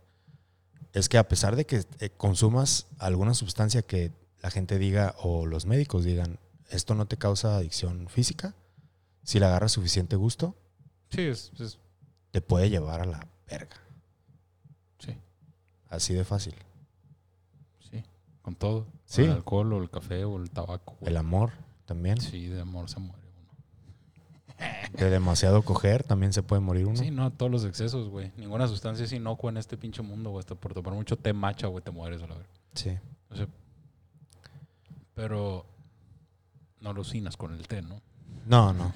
es 0.94 1.10
que 1.10 1.18
a 1.18 1.28
pesar 1.28 1.56
de 1.56 1.66
que 1.66 1.86
eh, 2.00 2.10
consumas 2.10 2.88
alguna 2.98 3.34
sustancia 3.34 3.82
que 3.82 4.12
la 4.42 4.50
gente 4.52 4.78
diga 4.80 5.16
o 5.22 5.46
los 5.46 5.66
médicos 5.66 6.04
digan, 6.04 6.40
esto 6.70 6.96
no 6.96 7.06
te 7.08 7.18
causa 7.18 7.56
adicción 7.58 8.08
física, 8.10 8.54
si 9.24 9.40
le 9.40 9.46
agarras 9.46 9.72
suficiente 9.72 10.16
gusto, 10.16 10.56
Sí, 11.12 11.22
es, 11.24 11.52
es- 11.60 11.80
te 12.32 12.42
puede 12.42 12.70
llevar 12.70 13.02
a 13.02 13.06
la 13.06 13.28
verga. 13.50 13.76
sí, 15.00 15.16
Así 15.90 16.14
de 16.14 16.24
fácil. 16.24 16.54
sí. 17.92 18.04
Con 18.42 18.56
todo. 18.56 18.86
Sí. 19.06 19.24
El 19.24 19.32
alcohol 19.32 19.74
o 19.74 19.82
el 19.82 19.90
café 19.90 20.24
o 20.26 20.38
el 20.38 20.50
tabaco. 20.52 20.96
güey. 21.00 21.10
El 21.12 21.18
amor 21.18 21.52
también. 21.86 22.22
Sí, 22.22 22.48
de 22.48 22.62
amor 22.62 22.90
se 22.90 23.00
muere 23.00 23.24
uno. 23.26 23.50
De 24.94 25.10
demasiado 25.10 25.64
coger 25.64 26.04
también 26.04 26.32
se 26.34 26.44
puede 26.44 26.60
morir 26.62 26.86
uno. 26.86 26.98
Sí, 26.98 27.10
no, 27.12 27.32
todos 27.32 27.52
los 27.52 27.66
excesos, 27.66 28.10
güey. 28.10 28.32
Ninguna 28.38 28.68
sustancia 28.68 29.06
es 29.06 29.12
inocua 29.14 29.50
en 29.52 29.58
este 29.58 29.78
pinche 29.78 30.02
mundo, 30.04 30.30
güey. 30.30 30.40
Hasta 30.42 30.54
por 30.56 30.74
tomar 30.74 30.94
mucho 30.94 31.16
té 31.18 31.34
macha, 31.34 31.68
güey, 31.68 31.84
te 31.84 31.92
mueres 31.92 32.22
a 32.22 32.28
la 32.28 32.36
verga. 32.36 32.50
Sí. 32.76 32.92
O 33.32 33.36
sea, 33.36 33.48
pero 35.20 35.66
no 36.80 36.92
alucinas 36.92 37.36
con 37.36 37.54
el 37.54 37.68
té, 37.68 37.82
¿no? 37.82 38.02
No, 38.46 38.72
no. 38.72 38.94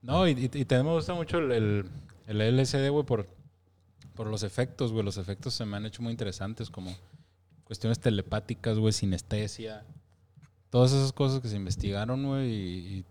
No, 0.00 0.26
y, 0.26 0.30
y, 0.30 0.66
me 0.70 0.82
gusta 0.84 1.12
mucho 1.12 1.36
el, 1.36 1.52
el, 1.52 1.90
el 2.26 2.56
LSD, 2.56 2.88
güey, 2.88 3.04
por, 3.04 3.28
por 4.14 4.26
los 4.26 4.42
efectos, 4.42 4.90
güey. 4.90 5.04
Los 5.04 5.18
efectos 5.18 5.52
se 5.52 5.66
me 5.66 5.76
han 5.76 5.84
hecho 5.84 6.00
muy 6.00 6.12
interesantes, 6.12 6.70
como 6.70 6.96
cuestiones 7.64 8.00
telepáticas, 8.00 8.78
güey, 8.78 8.94
sinestesia. 8.94 9.84
Todas 10.70 10.92
esas 10.92 11.12
cosas 11.12 11.42
que 11.42 11.48
se 11.48 11.56
investigaron, 11.56 12.24
güey, 12.24 12.50
y, 12.50 12.96
y, 12.96 13.04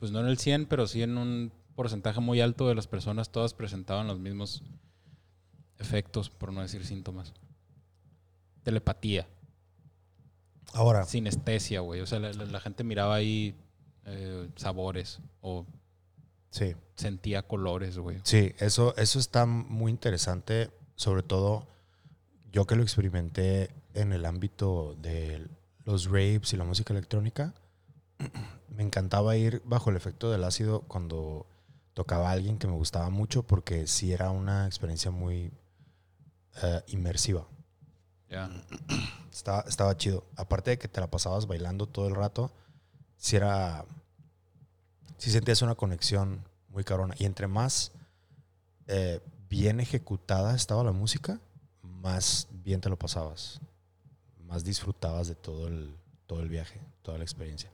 pues 0.00 0.10
no 0.10 0.18
en 0.18 0.26
el 0.26 0.36
100, 0.36 0.66
pero 0.66 0.88
sí 0.88 1.00
en 1.00 1.16
un 1.16 1.52
porcentaje 1.76 2.18
muy 2.18 2.40
alto 2.40 2.66
de 2.66 2.74
las 2.74 2.88
personas, 2.88 3.30
todas 3.30 3.54
presentaban 3.54 4.08
los 4.08 4.18
mismos 4.18 4.64
efectos, 5.78 6.28
por 6.28 6.52
no 6.52 6.60
decir 6.60 6.84
síntomas. 6.84 7.34
Telepatía, 8.64 9.28
Ahora, 10.72 11.04
sinestesia, 11.04 11.80
güey. 11.80 12.00
O 12.00 12.06
sea, 12.06 12.18
la, 12.20 12.32
la- 12.32 12.44
la 12.44 12.60
gente 12.60 12.84
miraba 12.84 13.14
ahí 13.16 13.54
eh, 14.06 14.48
sabores 14.56 15.20
o 15.40 15.66
sí. 16.50 16.74
sentía 16.96 17.42
colores, 17.42 17.98
güey. 17.98 18.18
Sí, 18.24 18.54
eso, 18.58 18.96
eso 18.96 19.18
está 19.18 19.46
muy 19.46 19.90
interesante, 19.90 20.70
sobre 20.96 21.22
todo 21.22 21.66
yo 22.52 22.66
que 22.66 22.76
lo 22.76 22.82
experimenté 22.82 23.70
en 23.94 24.12
el 24.12 24.24
ámbito 24.24 24.94
de 25.00 25.46
los 25.84 26.06
raves 26.06 26.52
y 26.52 26.56
la 26.56 26.64
música 26.64 26.92
electrónica. 26.92 27.54
Me 28.68 28.82
encantaba 28.84 29.36
ir 29.36 29.62
bajo 29.64 29.90
el 29.90 29.96
efecto 29.96 30.30
del 30.30 30.44
ácido 30.44 30.82
cuando 30.82 31.46
tocaba 31.94 32.28
a 32.30 32.32
alguien 32.32 32.56
que 32.58 32.66
me 32.68 32.72
gustaba 32.74 33.10
mucho 33.10 33.42
porque 33.42 33.86
sí 33.88 34.12
era 34.12 34.30
una 34.30 34.66
experiencia 34.66 35.10
muy 35.10 35.52
eh, 36.62 36.82
inmersiva. 36.88 37.46
Ya. 38.30 38.48
Estaba, 39.32 39.60
estaba 39.68 39.96
chido. 39.96 40.24
Aparte 40.36 40.70
de 40.70 40.78
que 40.78 40.88
te 40.88 41.00
la 41.00 41.10
pasabas 41.10 41.46
bailando 41.46 41.86
todo 41.86 42.08
el 42.08 42.14
rato, 42.14 42.50
sí 43.16 43.36
era. 43.36 43.84
Sí 45.18 45.30
sentías 45.30 45.62
una 45.62 45.74
conexión 45.74 46.44
muy 46.68 46.82
cabrona. 46.84 47.14
Y 47.18 47.24
entre 47.26 47.46
más 47.46 47.92
eh, 48.86 49.20
bien 49.48 49.80
ejecutada 49.80 50.54
estaba 50.54 50.82
la 50.84 50.92
música, 50.92 51.40
más 51.82 52.48
bien 52.50 52.80
te 52.80 52.88
lo 52.88 52.98
pasabas. 52.98 53.60
Más 54.46 54.64
disfrutabas 54.64 55.28
de 55.28 55.34
todo 55.34 55.68
el, 55.68 55.94
todo 56.26 56.40
el 56.40 56.48
viaje, 56.48 56.80
toda 57.02 57.18
la 57.18 57.24
experiencia. 57.24 57.70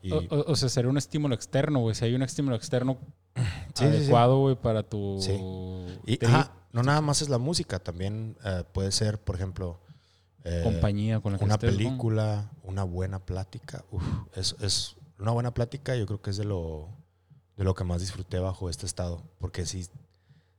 Y- 0.00 0.12
O, 0.12 0.18
o- 0.30 0.52
o 0.52 0.56
sea, 0.56 0.68
sería 0.68 0.88
un 0.90 0.96
estímulo 0.98 1.34
externo, 1.34 1.80
güey. 1.80 1.94
Si 1.94 2.04
hay 2.04 2.14
un 2.14 2.22
estímulo 2.22 2.54
externo 2.56 2.98
Sí, 3.34 3.42
sí, 3.74 3.74
sí. 3.74 3.84
adecuado, 3.84 4.38
güey, 4.40 4.54
para 4.56 4.82
tu... 4.84 5.18
Sí. 5.20 5.36
Y 6.06 6.24
ajá, 6.24 6.52
no 6.72 6.82
nada 6.82 7.00
más 7.00 7.20
es 7.22 7.28
la 7.28 7.38
música, 7.38 7.78
también 7.78 8.36
eh, 8.44 8.64
puede 8.72 8.90
ser, 8.92 9.18
por 9.20 9.34
ejemplo, 9.36 9.80
eh, 10.48 10.60
compañía 10.62 11.20
con 11.20 11.32
la 11.32 11.38
que 11.38 11.44
una 11.44 11.54
estés, 11.54 11.70
¿no? 11.72 11.76
película, 11.76 12.50
una 12.62 12.84
buena 12.84 13.18
plática. 13.24 13.84
Uf, 13.90 14.02
es, 14.34 14.56
es 14.60 14.96
una 15.18 15.30
buena 15.32 15.52
plática, 15.54 15.94
yo 15.96 16.06
creo 16.06 16.20
que 16.22 16.30
es 16.30 16.36
de 16.36 16.44
lo, 16.44 16.88
de 17.56 17.64
lo 17.64 17.74
que 17.74 17.84
más 17.84 18.00
disfruté 18.00 18.38
bajo 18.38 18.70
este 18.70 18.86
estado. 18.86 19.22
Porque 19.38 19.66
si, 19.66 19.86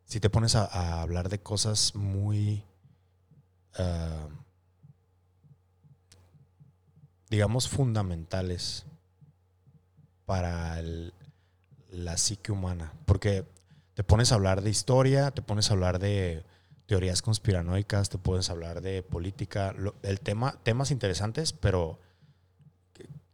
si 0.06 0.20
te 0.20 0.30
pones 0.30 0.56
a, 0.56 0.66
a 0.66 1.02
hablar 1.02 1.30
de 1.30 1.40
cosas 1.40 1.96
muy, 1.96 2.64
ah, 3.78 4.28
digamos, 7.30 7.68
fundamentales 7.70 8.86
para 10.26 10.80
el- 10.80 11.14
la 11.90 12.18
psique 12.18 12.52
humana. 12.52 12.94
Porque 13.06 13.46
te 13.94 14.04
pones 14.04 14.32
a 14.32 14.36
hablar 14.36 14.62
de 14.62 14.70
historia, 14.70 15.32
te 15.32 15.42
pones 15.42 15.70
a 15.70 15.74
hablar 15.74 16.00
de 16.00 16.44
teorías 16.90 17.22
conspiranoicas, 17.22 18.10
te 18.10 18.18
puedes 18.18 18.50
hablar 18.50 18.82
de 18.82 19.04
política, 19.04 19.76
el 20.02 20.20
tema, 20.22 20.58
temas 20.64 20.90
interesantes, 20.90 21.54
pero 21.54 22.00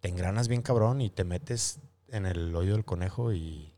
te 0.02 0.10
engranas 0.10 0.50
bien 0.50 0.62
cabrón 0.62 1.00
y 1.00 1.10
te 1.10 1.24
metes 1.24 1.80
en 2.10 2.26
el 2.26 2.54
hoyo 2.54 2.74
del 2.74 2.84
conejo 2.84 3.32
y 3.32 3.74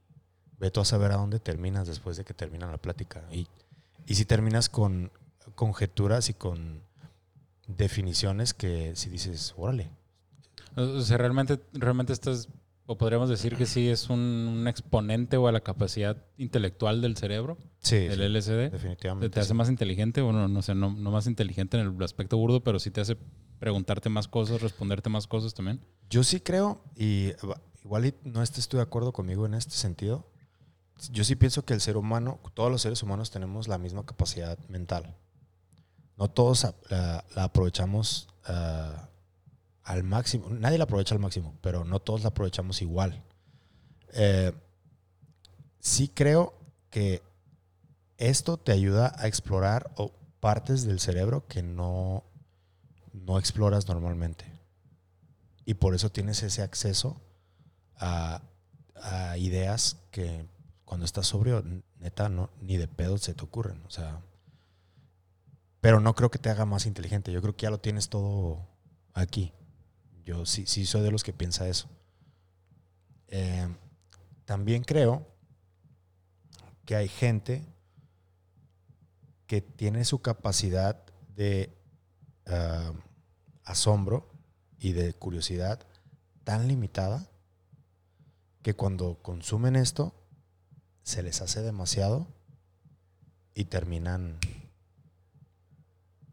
ve 0.58 0.72
tú 0.72 0.80
a 0.80 0.86
saber 0.86 1.12
a 1.12 1.18
dónde 1.18 1.40
terminas 1.40 1.88
después 1.88 2.18
de 2.18 2.26
que 2.26 2.34
termina 2.34 2.66
la 2.66 2.80
plática. 2.80 3.24
Y, 3.32 3.48
y 4.08 4.16
si 4.16 4.26
terminas 4.26 4.68
con 4.68 5.12
conjeturas 5.54 6.30
y 6.30 6.34
con 6.34 6.82
definiciones 7.68 8.56
que 8.56 8.96
si 8.96 9.12
dices, 9.12 9.54
órale, 9.58 9.92
O 10.76 11.02
sea, 11.02 11.20
realmente, 11.20 11.60
realmente 11.74 12.14
estás, 12.14 12.50
o 12.88 12.98
podríamos 12.98 13.30
decir 13.30 13.58
que 13.58 13.66
sí 13.66 13.90
es 13.90 14.10
un, 14.10 14.20
un 14.20 14.68
exponente 14.68 15.36
o 15.36 15.48
a 15.48 15.52
la 15.52 15.60
capacidad 15.60 16.26
intelectual 16.38 17.02
del 17.02 17.18
cerebro, 17.18 17.58
sí, 17.80 17.98
el 17.98 18.20
sí, 18.20 18.52
LSD. 18.52 18.72
definitivamente. 18.72 19.30
Te, 19.30 19.42
hace 19.42 19.50
sí. 19.50 19.54
más 19.54 19.70
inteligente, 19.70 20.22
o 20.22 20.32
no, 20.32 20.48
no 20.48 20.62
sé, 20.62 20.74
no, 20.74 20.92
no 20.94 21.12
más 21.12 21.28
inteligente 21.28 21.78
en 21.78 21.86
el 21.86 22.04
aspecto 22.04 22.38
burdo, 22.38 22.64
pero 22.64 22.80
sí 22.80 22.90
te 22.90 23.02
hace 23.02 23.18
preguntarte 23.60 24.08
más 24.08 24.30
cosas, 24.30 24.62
responderte 24.62 25.10
más 25.10 25.28
cosas 25.28 25.54
también. 25.54 25.82
Yo 26.10 26.24
sí 26.24 26.40
creo, 26.40 26.82
y 26.96 27.34
igual 27.84 28.16
no 28.24 28.42
estés 28.42 28.70
tú 28.70 28.78
de 28.78 28.84
acuerdo 28.84 29.12
conmigo 29.12 29.46
en 29.46 29.54
este 29.54 29.74
sentido, 29.74 30.32
yo 31.12 31.26
sí 31.26 31.36
pienso 31.36 31.66
que 31.66 31.74
el 31.74 31.82
ser 31.82 31.98
humano, 31.98 32.40
todos 32.54 32.72
los 32.72 32.82
seres 32.82 33.04
humanos 33.04 33.32
tenemos 33.32 33.68
la 33.68 33.78
misma 33.78 34.06
capacidad 34.06 34.58
mental. 34.70 35.14
No 36.18 36.30
todos 36.30 36.66
la 36.90 37.26
aprovechamos 37.36 38.30
ah, 38.46 39.10
al 39.88 40.04
máximo. 40.04 40.50
Nadie 40.50 40.78
la 40.78 40.84
aprovecha 40.84 41.16
al 41.16 41.22
máximo, 41.22 41.58
pero 41.62 41.86
no 41.86 42.00
todos 42.00 42.22
la 42.22 42.30
aprovechamos 42.30 42.82
igual. 42.82 43.24
Eh, 44.14 44.52
sí 45.80 46.10
creo 46.10 46.54
que 46.90 47.24
esto 48.18 48.58
te 48.58 48.74
ayuda 48.74 49.16
a 49.18 49.28
explorar 49.28 49.92
partes 50.42 50.84
del 50.84 51.00
cerebro 51.00 51.48
que 51.48 51.64
no, 51.64 52.26
no 53.14 53.40
exploras 53.40 53.88
normalmente. 53.88 54.46
Y 55.64 55.76
por 55.76 55.96
eso 55.96 56.12
tienes 56.12 56.44
ese 56.44 56.64
acceso 56.64 57.22
a, 57.96 58.42
a 58.96 59.38
ideas 59.38 59.98
que 60.12 60.46
cuando 60.84 61.06
estás 61.06 61.28
sobrio, 61.28 61.64
neta, 62.00 62.28
no, 62.28 62.50
ni 62.62 62.76
de 62.76 62.90
pedo 62.90 63.18
se 63.18 63.34
te 63.34 63.44
ocurren. 63.44 63.82
O 63.86 63.90
sea, 63.90 64.22
pero 65.80 66.02
no 66.02 66.14
creo 66.14 66.30
que 66.30 66.40
te 66.40 66.50
haga 66.50 66.66
más 66.66 66.86
inteligente. 66.86 67.32
Yo 67.32 67.42
creo 67.42 67.56
que 67.56 67.64
ya 67.64 67.70
lo 67.70 67.80
tienes 67.80 68.10
todo 68.10 68.68
aquí. 69.14 69.54
Yo 70.28 70.46
sí, 70.46 70.66
sí 70.66 70.86
soy 70.86 71.04
de 71.04 71.12
los 71.12 71.24
que 71.24 71.32
piensa 71.32 71.70
eso. 71.70 71.88
Eh, 73.30 73.66
también 74.44 74.84
creo 74.84 75.26
que 76.84 76.98
hay 76.98 77.08
gente 77.08 77.66
que 79.46 79.62
tiene 79.62 80.04
su 80.04 80.22
capacidad 80.22 81.02
de 81.34 81.74
ah, 82.46 82.92
asombro 83.64 84.30
y 84.78 84.92
de 84.92 85.14
curiosidad 85.14 85.88
tan 86.44 86.68
limitada 86.68 87.30
que 88.64 88.74
cuando 88.74 89.22
consumen 89.22 89.78
esto 89.78 90.14
se 91.04 91.24
les 91.24 91.42
hace 91.42 91.62
demasiado 91.62 92.28
y 93.56 93.64
terminan 93.64 94.40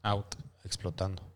Out. 0.02 0.34
explotando. 0.64 1.33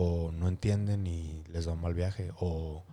O 0.00 0.30
no 0.32 0.46
entienden 0.46 1.06
y 1.08 1.42
les 1.48 1.64
da 1.64 1.72
un 1.72 1.80
mal 1.80 1.92
viaje. 1.94 2.30
O. 2.38 2.84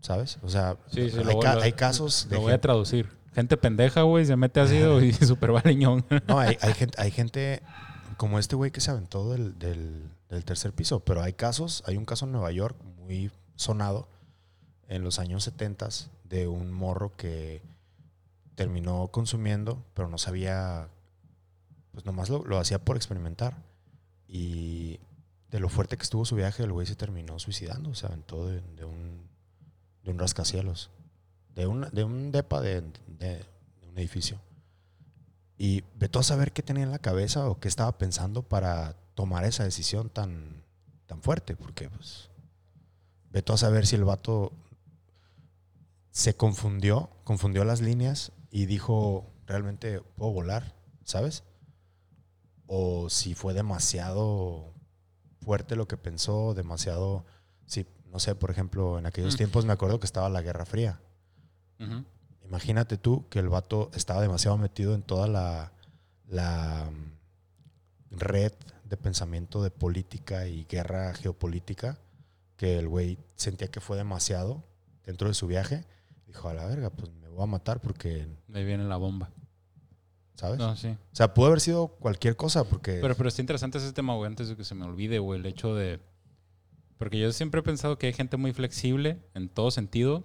¿Sabes? 0.00 0.38
O 0.42 0.48
sea, 0.48 0.76
Sí, 0.90 1.10
sí, 1.10 1.18
hay, 1.26 1.38
ca- 1.40 1.76
casos 1.76 2.28
de 2.28 2.36
Lo 2.36 2.42
voy 2.42 2.52
a 2.52 2.60
traducir. 2.60 3.08
Gente 3.34 3.56
pendeja, 3.56 4.02
güey, 4.02 4.26
se 4.26 4.36
mete 4.36 4.60
ácido 4.60 5.02
y 5.02 5.12
súper 5.12 5.52
baleñón. 5.52 6.04
No, 6.28 6.38
hay, 6.38 6.58
hay 6.60 6.74
gente, 6.74 7.00
hay 7.00 7.10
gente 7.10 7.62
como 8.18 8.38
este 8.38 8.56
güey 8.56 8.70
que 8.70 8.80
se 8.80 8.90
aventó 8.90 9.30
del, 9.32 9.58
del- 9.58 10.10
del 10.28 10.44
tercer 10.44 10.72
piso, 10.72 11.00
pero 11.00 11.22
hay 11.22 11.32
casos, 11.32 11.82
hay 11.86 11.96
un 11.96 12.04
caso 12.04 12.24
en 12.26 12.32
Nueva 12.32 12.50
York 12.52 12.76
muy 12.98 13.30
sonado 13.56 14.08
en 14.88 15.02
los 15.04 15.18
años 15.18 15.44
70 15.44 15.88
de 16.24 16.48
un 16.48 16.72
morro 16.72 17.16
que 17.16 17.62
terminó 18.56 19.08
consumiendo, 19.08 19.82
pero 19.94 20.08
no 20.08 20.18
sabía, 20.18 20.88
pues 21.92 22.04
nomás 22.04 22.28
lo, 22.28 22.44
lo 22.44 22.58
hacía 22.58 22.78
por 22.84 22.96
experimentar. 22.96 23.56
Y 24.28 24.98
de 25.52 25.60
lo 25.60 25.68
fuerte 25.68 25.96
que 25.96 26.02
estuvo 26.02 26.24
su 26.24 26.34
viaje, 26.34 26.64
el 26.64 26.72
güey 26.72 26.86
se 26.86 26.96
terminó 26.96 27.38
suicidando, 27.38 27.94
se 27.94 28.06
aventó 28.06 28.46
de, 28.48 28.60
de 28.74 28.84
un, 28.84 29.28
de 30.02 30.10
un 30.10 30.18
rascacielos, 30.18 30.90
de 31.54 31.66
un, 31.68 31.82
de 31.92 32.02
un 32.04 32.32
depa 32.32 32.60
de- 32.60 32.80
de- 33.06 33.46
un 33.88 33.96
edificio. 33.98 34.40
Y 35.58 35.84
vete 35.98 36.18
a 36.18 36.22
saber 36.22 36.52
qué 36.52 36.62
tenía 36.62 36.82
en 36.82 36.90
la 36.90 36.98
cabeza 36.98 37.46
o 37.48 37.60
qué 37.60 37.68
estaba 37.68 37.96
pensando 37.98 38.42
para 38.42 38.94
tomar 39.14 39.44
esa 39.44 39.62
decisión 39.62 40.08
tan, 40.08 40.64
tan 41.06 41.20
fuerte, 41.22 41.54
porque 41.54 41.88
pues 41.90 42.30
vete 43.30 43.52
a 43.52 43.56
saber 43.58 43.86
si 43.86 43.94
el 43.96 44.04
vato 44.04 44.52
se 46.10 46.34
confundió, 46.34 47.10
confundió 47.24 47.64
las 47.64 47.80
líneas 47.82 48.32
y 48.50 48.64
dijo, 48.66 49.26
realmente 49.46 50.00
puedo 50.16 50.32
volar, 50.32 50.74
¿sabes? 51.04 51.44
O 52.66 53.10
si 53.10 53.34
fue 53.34 53.52
demasiado 53.54 54.72
fuerte 55.44 55.76
lo 55.76 55.86
que 55.88 55.96
pensó, 55.96 56.54
demasiado, 56.54 57.24
sí, 57.66 57.86
no 58.10 58.18
sé, 58.18 58.34
por 58.34 58.50
ejemplo, 58.50 58.98
en 58.98 59.06
aquellos 59.06 59.34
Mm. 59.34 59.38
tiempos 59.38 59.64
me 59.64 59.72
acuerdo 59.72 59.98
que 60.00 60.06
estaba 60.06 60.28
la 60.28 60.42
Guerra 60.42 60.64
Fría. 60.64 61.00
Imagínate 62.44 62.96
tú 62.96 63.26
que 63.28 63.38
el 63.38 63.48
vato 63.48 63.90
estaba 63.94 64.20
demasiado 64.20 64.56
metido 64.58 64.94
en 64.94 65.02
toda 65.02 65.26
la, 65.26 65.72
la 66.28 66.90
mm, 66.90 68.16
red 68.18 68.52
de 68.84 68.96
pensamiento 68.96 69.62
de 69.62 69.70
política 69.70 70.46
y 70.46 70.64
guerra 70.68 71.14
geopolítica, 71.14 71.98
que 72.56 72.78
el 72.78 72.88
güey 72.88 73.18
sentía 73.36 73.68
que 73.68 73.80
fue 73.80 73.96
demasiado 73.96 74.62
dentro 75.04 75.28
de 75.28 75.34
su 75.34 75.46
viaje. 75.46 75.84
Dijo, 76.26 76.48
a 76.48 76.54
la 76.54 76.66
verga, 76.66 76.90
pues 76.90 77.10
me 77.12 77.28
voy 77.28 77.42
a 77.42 77.46
matar 77.46 77.80
porque, 77.80 78.28
ahí 78.54 78.64
viene 78.64 78.84
la 78.84 78.96
bomba. 78.96 79.30
¿Sabes? 80.34 80.58
No, 80.58 80.74
sí. 80.76 80.88
O 80.88 81.14
sea, 81.16 81.34
pudo 81.34 81.46
haber 81.46 81.60
sido 81.60 81.88
cualquier 81.88 82.36
cosa 82.36 82.64
porque... 82.64 82.98
Pero, 83.00 83.14
pero 83.14 83.28
está 83.28 83.42
interesante 83.42 83.78
ese 83.78 83.92
tema, 83.92 84.14
güey, 84.16 84.26
antes 84.28 84.48
de 84.48 84.56
que 84.56 84.64
se 84.64 84.74
me 84.74 84.84
olvide, 84.84 85.18
güey, 85.18 85.40
el 85.40 85.46
hecho 85.46 85.74
de... 85.74 86.00
Porque 86.98 87.18
yo 87.18 87.32
siempre 87.32 87.60
he 87.60 87.62
pensado 87.62 87.98
que 87.98 88.06
hay 88.06 88.12
gente 88.12 88.36
muy 88.36 88.52
flexible 88.52 89.18
en 89.34 89.48
todo 89.48 89.70
sentido, 89.70 90.24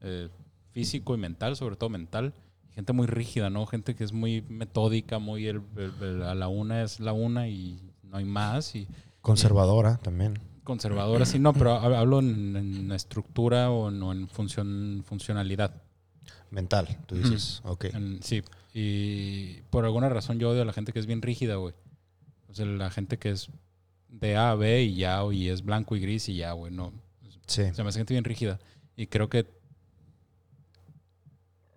eh, 0.00 0.28
físico 0.72 1.14
y 1.14 1.18
mental, 1.18 1.56
sobre 1.56 1.76
todo 1.76 1.90
mental. 1.90 2.32
Gente 2.70 2.92
muy 2.92 3.06
rígida, 3.06 3.50
¿no? 3.50 3.66
Gente 3.66 3.94
que 3.94 4.04
es 4.04 4.12
muy 4.12 4.42
metódica, 4.48 5.18
muy... 5.18 5.46
el- 5.46 5.62
el- 5.76 5.92
el- 6.02 6.22
a 6.22 6.34
la 6.34 6.48
una 6.48 6.82
es 6.82 7.00
la 7.00 7.12
una 7.12 7.48
y 7.48 7.80
no 8.02 8.16
hay 8.16 8.24
más. 8.24 8.74
Y 8.74 8.88
conservadora 9.20 9.98
también. 9.98 10.38
conservadora, 10.64 11.24
sí, 11.26 11.38
no, 11.38 11.52
pero 11.52 11.78
hab- 11.80 11.96
hablo 11.96 12.18
en, 12.20 12.56
en 12.56 12.92
estructura 12.92 13.70
o 13.70 13.88
en, 13.90 14.02
o 14.02 14.12
en 14.12 14.28
función, 14.28 15.02
funcionalidad. 15.06 15.82
Mental, 16.50 16.98
tú 17.06 17.16
dices. 17.16 17.60
Ok. 17.64 17.86
En- 17.86 18.22
sí. 18.22 18.42
Y 18.72 19.62
por 19.70 19.84
alguna 19.84 20.08
razón 20.08 20.38
yo 20.38 20.50
odio 20.50 20.62
a 20.62 20.64
la 20.66 20.72
gente 20.72 20.92
que 20.92 20.98
es 20.98 21.06
bien 21.06 21.22
rígida, 21.22 21.56
güey. 21.56 21.74
O 22.48 22.54
sea, 22.54 22.66
la 22.66 22.90
gente 22.90 23.18
que 23.18 23.30
es 23.30 23.48
de 24.08 24.36
A 24.36 24.50
a 24.52 24.54
B 24.54 24.82
y 24.84 24.94
ya, 24.96 25.20
y 25.32 25.48
es 25.48 25.62
blanco 25.62 25.96
y 25.96 26.00
gris 26.00 26.28
y 26.28 26.36
ya, 26.36 26.52
güey. 26.52 26.72
No. 26.72 26.92
Sí. 27.46 27.64
Se 27.72 27.82
me 27.82 27.88
hace 27.88 27.98
gente 28.00 28.14
bien 28.14 28.24
rígida. 28.24 28.58
Y 28.96 29.06
creo 29.08 29.28
que 29.28 29.46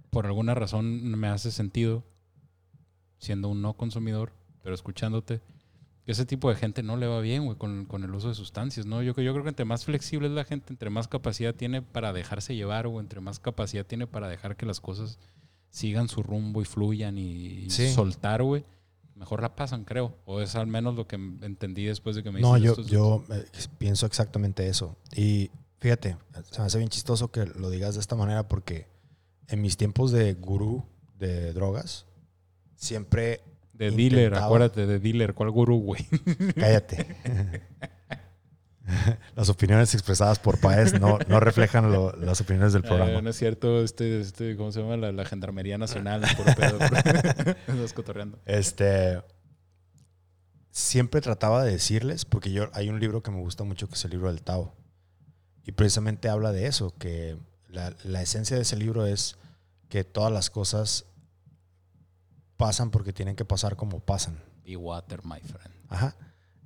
por 0.09 0.25
alguna 0.25 0.55
razón 0.55 1.03
me 1.17 1.27
hace 1.27 1.51
sentido, 1.51 2.03
siendo 3.19 3.49
un 3.49 3.61
no 3.61 3.73
consumidor, 3.73 4.31
pero 4.63 4.73
escuchándote, 4.75 5.41
ese 6.11 6.25
tipo 6.25 6.49
de 6.49 6.55
gente 6.55 6.81
no 6.83 6.97
le 6.97 7.07
va 7.07 7.19
bien, 7.21 7.45
güey, 7.45 7.57
con, 7.57 7.85
con 7.85 8.03
el 8.03 8.13
uso 8.13 8.29
de 8.29 8.35
sustancias, 8.35 8.85
¿no? 8.85 9.01
Yo, 9.03 9.13
yo 9.13 9.31
creo 9.33 9.43
que 9.43 9.49
entre 9.49 9.65
más 9.65 9.85
flexible 9.85 10.27
es 10.27 10.33
la 10.33 10.43
gente, 10.45 10.73
entre 10.73 10.89
más 10.89 11.07
capacidad 11.07 11.53
tiene 11.53 11.81
para 11.81 12.13
dejarse 12.13 12.55
llevar, 12.55 12.87
o 12.87 12.99
entre 12.99 13.19
más 13.21 13.39
capacidad 13.39 13.85
tiene 13.85 14.07
para 14.07 14.27
dejar 14.27 14.55
que 14.55 14.65
las 14.65 14.79
cosas 14.79 15.19
sigan 15.69 16.07
su 16.09 16.23
rumbo 16.23 16.61
y 16.61 16.65
fluyan 16.65 17.17
y, 17.17 17.69
Sí. 17.69 17.89
soltar, 17.93 18.41
güey, 18.41 18.65
mejor 19.15 19.41
la 19.41 19.55
pasan, 19.55 19.83
creo. 19.85 20.15
O 20.25 20.41
es 20.41 20.55
al 20.55 20.67
menos 20.67 20.95
lo 20.95 21.07
que 21.07 21.15
entendí 21.15 21.85
después 21.85 22.15
de 22.15 22.23
que 22.23 22.31
me 22.31 22.39
No, 22.41 22.57
yo, 22.57 22.71
estos- 22.71 22.87
yo 22.87 23.23
eh, 23.29 23.45
pienso 23.77 24.05
exactamente 24.05 24.67
eso. 24.67 24.95
Y 25.15 25.51
fíjate, 25.79 26.17
se 26.49 26.59
me 26.59 26.65
hace 26.65 26.77
bien 26.79 26.89
chistoso 26.89 27.29
que 27.31 27.45
lo 27.45 27.69
digas 27.69 27.93
de 27.95 27.99
esta 28.01 28.15
manera 28.15 28.47
porque 28.47 28.87
en 29.47 29.61
mis 29.61 29.77
tiempos 29.77 30.11
de 30.11 30.33
gurú 30.33 30.83
de 31.19 31.53
drogas, 31.53 32.05
siempre... 32.75 33.41
De 33.79 33.89
dealer, 33.91 34.25
intentaba- 34.25 34.45
acuérdate, 34.45 34.85
de 34.85 34.99
dealer, 34.99 35.33
¿cuál 35.33 35.49
gurú, 35.49 35.79
güey? 35.81 36.05
Cállate. 36.55 37.15
Las 39.35 39.49
opiniones 39.49 39.93
expresadas 39.93 40.39
por 40.39 40.59
Paez 40.59 40.99
no, 40.99 41.19
no 41.27 41.39
reflejan 41.39 41.91
lo- 41.91 42.11
las 42.15 42.41
opiniones 42.41 42.73
del 42.73 42.83
Eh, 42.83 42.87
programa. 42.87 43.21
no 43.21 43.29
es 43.29 43.35
cierto, 43.37 43.83
este, 43.83 44.19
este, 44.19 44.55
¿cómo 44.55 44.71
se 44.71 44.81
llama? 44.81 44.97
La, 44.97 45.11
la 45.11 45.25
Gendarmería 45.25 45.77
Nacional, 45.77 46.21
puro 46.35 46.55
pedo. 46.55 46.79
Estás 47.67 47.93
cotorreando. 47.93 48.39
Este. 48.45 49.21
Siempre 50.71 51.21
trataba 51.21 51.63
de 51.63 51.71
decirles, 51.71 52.25
porque 52.25 52.51
yo 52.51 52.69
hay 52.73 52.89
un 52.89 52.99
libro 52.99 53.21
que 53.21 53.31
me 53.31 53.39
gusta 53.39 53.63
mucho 53.63 53.87
que 53.87 53.93
es 53.95 54.05
el 54.05 54.11
libro 54.11 54.27
del 54.27 54.41
Tao. 54.41 54.73
Y 55.65 55.71
precisamente 55.73 56.29
habla 56.29 56.51
de 56.51 56.65
eso, 56.67 56.93
que 56.97 57.37
la, 57.67 57.93
la 58.03 58.21
esencia 58.23 58.55
de 58.55 58.63
ese 58.63 58.75
libro 58.75 59.05
es 59.05 59.37
que 59.89 60.03
todas 60.03 60.31
las 60.33 60.49
cosas 60.49 61.05
pasan 62.59 62.91
porque 62.91 63.13
tienen 63.13 63.37
que 63.37 63.45
pasar 63.45 63.77
como 63.77 64.01
pasan. 64.01 64.37
Be 64.65 64.75
water, 64.75 65.21
my 65.23 65.39
friend. 65.39 65.73
Ajá. 65.87 66.17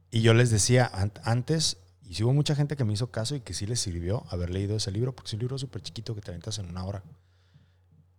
Y 0.10 0.22
yo 0.22 0.34
les 0.34 0.50
decía 0.50 0.90
an- 0.92 1.14
antes, 1.24 1.78
y 2.02 2.16
sí 2.16 2.24
hubo 2.24 2.34
mucha 2.34 2.56
gente 2.56 2.76
que 2.76 2.84
me 2.84 2.94
hizo 2.94 3.12
caso 3.12 3.36
y 3.36 3.42
que 3.42 3.54
sí 3.54 3.68
les 3.68 3.80
sirvió 3.80 4.26
haber 4.32 4.50
leído 4.50 4.76
ese 4.76 4.90
libro, 4.92 5.16
porque 5.16 5.28
es 5.30 5.34
un 5.36 5.42
libro 5.42 5.60
súper 5.60 5.84
chiquito 5.84 6.16
que 6.16 6.22
te 6.22 6.32
aventas 6.32 6.58
en 6.58 6.68
una 6.68 6.84
hora. 6.84 7.04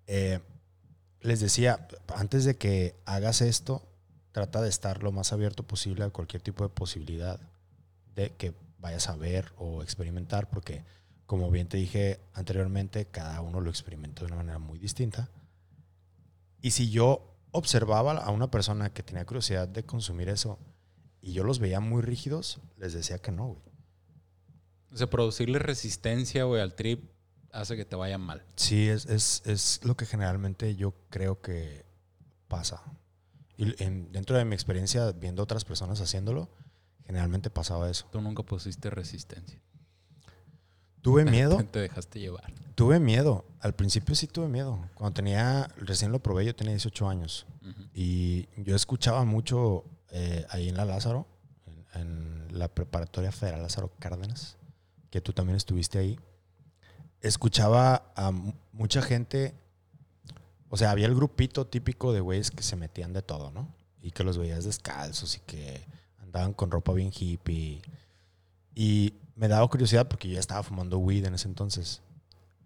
Eh, 0.06 0.38
les 1.20 1.40
decía, 1.40 1.88
antes 2.14 2.44
de 2.44 2.56
que 2.56 2.94
hagas 3.06 3.40
esto, 3.40 3.82
trata 4.30 4.62
de 4.62 4.68
estar 4.68 5.02
lo 5.02 5.10
más 5.10 5.32
abierto 5.32 5.64
posible 5.64 6.04
a 6.04 6.10
cualquier 6.10 6.42
tipo 6.42 6.62
de 6.62 6.70
posibilidad 6.70 7.40
de 8.14 8.30
que 8.30 8.54
vayas 8.78 9.08
a 9.08 9.16
ver 9.16 9.52
o 9.58 9.82
experimentar, 9.82 10.48
porque 10.48 10.84
como 11.26 11.50
bien 11.50 11.66
te 11.66 11.76
dije 11.76 12.20
anteriormente, 12.34 13.06
cada 13.06 13.40
uno 13.40 13.60
lo 13.60 13.68
experimenta 13.70 14.20
de 14.20 14.26
una 14.26 14.36
manera 14.36 14.58
muy 14.60 14.78
distinta. 14.78 15.28
Y 16.62 16.70
si 16.70 16.90
yo 16.90 17.33
observaba 17.54 18.12
a 18.18 18.30
una 18.30 18.50
persona 18.50 18.92
que 18.92 19.02
tenía 19.02 19.24
curiosidad 19.24 19.68
de 19.68 19.84
consumir 19.84 20.28
eso 20.28 20.58
y 21.20 21.32
yo 21.32 21.44
los 21.44 21.58
veía 21.60 21.80
muy 21.80 22.02
rígidos, 22.02 22.60
les 22.76 22.92
decía 22.92 23.18
que 23.18 23.32
no, 23.32 23.46
güey. 23.46 23.62
O 24.92 24.96
sea, 24.96 25.08
producirle 25.08 25.58
resistencia, 25.58 26.44
güey, 26.44 26.60
al 26.60 26.74
trip 26.74 27.10
hace 27.52 27.76
que 27.76 27.84
te 27.84 27.96
vaya 27.96 28.18
mal. 28.18 28.44
Sí, 28.56 28.88
es, 28.88 29.06
es, 29.06 29.42
es 29.46 29.80
lo 29.84 29.96
que 29.96 30.06
generalmente 30.06 30.76
yo 30.76 30.94
creo 31.10 31.40
que 31.40 31.84
pasa. 32.48 32.82
Y 33.56 33.80
en- 33.82 34.10
dentro 34.12 34.36
de 34.36 34.44
mi 34.44 34.54
experiencia 34.54 35.12
viendo 35.12 35.42
otras 35.42 35.64
personas 35.64 36.00
haciéndolo, 36.00 36.48
generalmente 37.06 37.50
pasaba 37.50 37.88
eso. 37.90 38.06
Tú 38.12 38.20
nunca 38.20 38.42
pusiste 38.42 38.90
resistencia. 38.90 39.60
Tuve 41.04 41.24
miedo, 41.30 41.62
Te 41.70 41.80
dejaste 41.80 42.18
llevar. 42.18 42.52
tuve 42.74 42.98
miedo. 42.98 43.44
Al 43.60 43.74
principio 43.74 44.14
sí 44.14 44.26
tuve 44.26 44.48
miedo. 44.48 44.78
Cuando 44.94 45.14
tenía, 45.14 45.68
recién 45.76 46.10
lo 46.12 46.18
probé, 46.18 46.46
yo 46.46 46.56
tenía 46.56 46.72
18 46.72 47.08
años. 47.08 47.46
Ujú. 47.62 47.82
Y 47.94 48.48
yo 48.56 48.74
escuchaba 48.74 49.24
mucho 49.24 49.84
eh, 50.10 50.46
ahí 50.50 50.68
en 50.70 50.76
la 50.76 50.84
Lázaro, 50.84 51.26
en, 51.66 52.00
en 52.00 52.58
la 52.58 52.68
preparatoria 52.68 53.30
federal 53.32 53.62
Lázaro 53.62 53.92
Cárdenas, 53.98 54.56
que 55.10 55.20
tú 55.20 55.32
también 55.32 55.56
estuviste 55.56 55.98
ahí. 55.98 56.18
Escuchaba 57.20 58.12
a 58.16 58.30
mu- 58.30 58.52
mucha 58.72 59.00
gente, 59.00 59.54
o 60.68 60.76
sea, 60.76 60.90
había 60.90 61.06
el 61.06 61.14
grupito 61.14 61.66
típico 61.66 62.12
de 62.12 62.20
güeyes 62.20 62.50
que 62.50 62.62
se 62.62 62.76
metían 62.76 63.12
de 63.12 63.22
todo, 63.22 63.50
¿no? 63.50 63.68
Y 64.02 64.10
que 64.10 64.24
los 64.24 64.36
veías 64.36 64.64
descalzos 64.64 65.36
y 65.36 65.40
que 65.40 65.80
andaban 66.18 66.52
con 66.52 66.70
ropa 66.70 66.92
bien 66.92 67.10
hippie. 67.14 67.80
Y 68.74 69.14
me 69.36 69.48
daba 69.48 69.66
curiosidad 69.68 70.08
porque 70.08 70.28
yo 70.28 70.34
ya 70.34 70.40
estaba 70.40 70.62
fumando 70.62 70.98
weed 70.98 71.24
en 71.24 71.34
ese 71.34 71.48
entonces. 71.48 72.02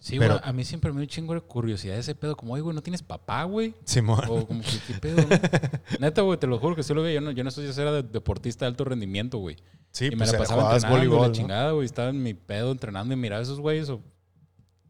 Sí, 0.01 0.17
güey, 0.17 0.31
a 0.43 0.53
mí 0.53 0.65
siempre 0.65 0.93
me 0.93 0.99
dio 1.01 1.07
un 1.07 1.09
chingo 1.09 1.35
de 1.35 1.41
curiosidad 1.41 1.97
ese 1.99 2.15
pedo. 2.15 2.37
Como, 2.37 2.53
oye, 2.53 2.63
güey, 2.63 2.75
¿no 2.75 2.83
tienes 2.83 3.03
papá, 3.03 3.43
güey? 3.43 3.75
Simón. 3.85 4.21
O 4.29 4.47
como 4.47 4.63
que, 4.63 4.79
¿qué 4.87 4.95
pedo, 4.95 5.17
no? 5.17 5.29
Neta, 5.99 6.23
güey, 6.23 6.39
te 6.39 6.47
lo 6.47 6.59
juro 6.61 6.77
que 6.77 6.85
sí 6.85 6.95
lo 6.95 7.03
veía. 7.03 7.17
Yo 7.17 7.21
no, 7.21 7.31
yo 7.33 7.43
no 7.43 7.49
estoy 7.49 7.67
era 7.67 7.91
de 7.91 8.05
deportista 8.05 8.65
de 8.65 8.69
alto 8.69 8.85
rendimiento, 8.85 9.39
güey. 9.39 9.57
Sí, 9.91 10.07
y 10.07 10.11
me 10.11 10.19
pues 10.19 10.33
la 10.33 10.39
pasaba 10.39 10.63
entrenando 10.75 10.89
voleibol, 10.97 11.23
la 11.23 11.29
¿no? 11.29 11.33
chingada, 11.35 11.73
güey. 11.73 11.85
Estaba 11.85 12.11
en 12.11 12.23
mi 12.23 12.33
pedo 12.35 12.71
entrenando 12.71 13.13
y 13.13 13.17
miraba 13.17 13.41
a 13.41 13.43
esos 13.43 13.59
güeyes. 13.59 13.89
o, 13.91 14.01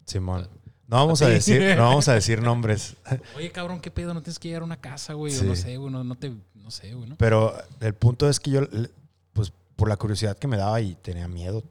Simón. 0.05 0.47
No 0.87 0.97
vamos 0.97 1.23
a 1.23 1.29
decir, 1.29 1.75
no 1.77 1.85
vamos 1.85 2.09
a 2.09 2.15
decir 2.15 2.43
nombres. 2.43 2.97
Oye, 3.37 3.51
cabrón, 3.51 3.81
¿qué 3.81 3.91
pedo? 3.91 4.13
¿No 4.13 4.23
tienes 4.23 4.39
que 4.39 4.49
llegar 4.49 4.63
a 4.63 4.65
una 4.67 4.81
casa, 4.81 5.15
güey? 5.15 5.35
O 5.35 5.39
Sí. 5.39 5.47
no 5.47 5.57
sé, 5.57 5.77
güey. 5.79 5.93
No, 5.93 6.05
no 6.05 6.17
te... 6.17 6.35
No 6.55 6.71
sé, 6.71 6.93
güey, 6.93 7.09
¿no? 7.09 7.17
Pero 7.17 7.55
el 7.81 7.95
punto 7.95 8.29
es 8.29 8.41
que 8.41 8.51
yo, 8.51 8.61
por 9.79 9.89
la 9.89 9.97
curiosidad 9.97 10.37
que 10.37 10.49
me 10.49 10.57
daba 10.57 10.81
y 10.81 10.97
tenía 10.97 11.29
miedo, 11.29 11.63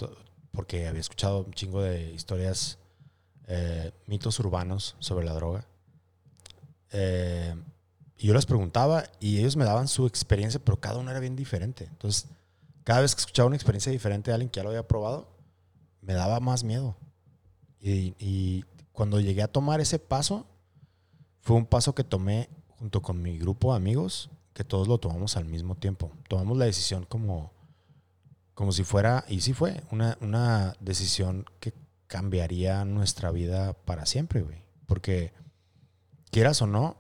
porque 0.54 0.88
había 0.88 1.02
escuchado 1.02 1.44
un 1.44 1.52
chingo 1.52 1.82
de 1.82 2.14
historias, 2.14 2.80
eh, 3.48 3.92
mitos 4.06 4.40
urbanos 4.40 4.96
sobre 5.00 5.26
la 5.26 5.34
droga. 5.34 5.68
Eh, 6.94 7.54
y 8.16 8.28
yo 8.28 8.34
les 8.34 8.46
preguntaba 8.46 9.04
y 9.20 9.40
ellos 9.40 9.58
me 9.58 9.66
daban 9.66 9.90
su 9.90 10.08
experiencia, 10.08 10.62
pero 10.64 10.80
cada 10.80 11.00
uno 11.00 11.12
era 11.12 11.20
bien 11.20 11.36
diferente. 11.36 11.84
Entonces, 11.84 12.28
cada 12.86 13.02
vez 13.02 13.14
que 13.14 13.20
escuchaba 13.20 13.48
una 13.48 13.58
experiencia 13.58 13.92
diferente 13.92 14.32
de 14.32 14.36
alguien 14.36 14.50
que 14.50 14.62
ya 14.62 14.64
lo 14.64 14.70
había 14.70 14.88
probado, 14.88 15.28
me 16.00 16.14
daba 16.14 16.40
más 16.40 16.64
miedo. 16.64 16.96
Y 17.82 18.64
cuando 18.94 19.20
llegué 19.20 19.44
a 19.44 19.52
tomar 19.52 19.82
ese 19.82 20.00
paso, 20.00 20.48
fue 21.42 21.58
un 21.58 21.66
paso 21.66 21.94
que 21.94 22.06
tomé 22.06 22.50
junto 22.80 23.02
con 23.02 23.22
mi 23.22 23.38
grupo 23.38 23.72
de 23.72 23.78
amigos, 23.78 24.30
que 24.54 24.64
todos 24.64 24.88
lo 24.88 24.98
tomamos 24.98 25.36
al 25.36 25.44
mismo 25.44 25.76
tiempo. 25.76 26.14
Tomamos 26.30 26.58
la 26.58 26.66
decisión 26.66 27.04
como, 27.04 27.52
como 28.58 28.72
si 28.72 28.84
fuera, 28.84 29.24
y 29.28 29.42
sí 29.42 29.54
fue, 29.54 29.84
una, 29.92 30.18
una 30.20 30.76
decisión 30.80 31.46
que 31.60 31.76
cambiaría 32.08 32.86
nuestra 32.86 33.30
vida 33.30 33.74
para 33.74 34.08
siempre, 34.08 34.42
güey. 34.42 34.64
Porque, 34.88 35.32
quieras 36.32 36.60
o 36.64 36.66
no, 36.66 36.98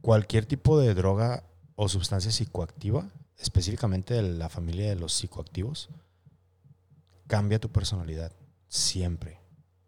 cualquier 0.00 0.46
tipo 0.46 0.80
de 0.80 0.94
droga 0.94 1.44
o 1.76 1.88
sustancia 1.88 2.32
psicoactiva, 2.32 3.08
específicamente 3.36 4.14
de 4.14 4.22
la 4.22 4.48
familia 4.48 4.88
de 4.88 4.96
los 4.96 5.12
psicoactivos, 5.12 5.90
cambia 7.28 7.60
tu 7.60 7.70
personalidad. 7.70 8.32
Siempre. 8.66 9.38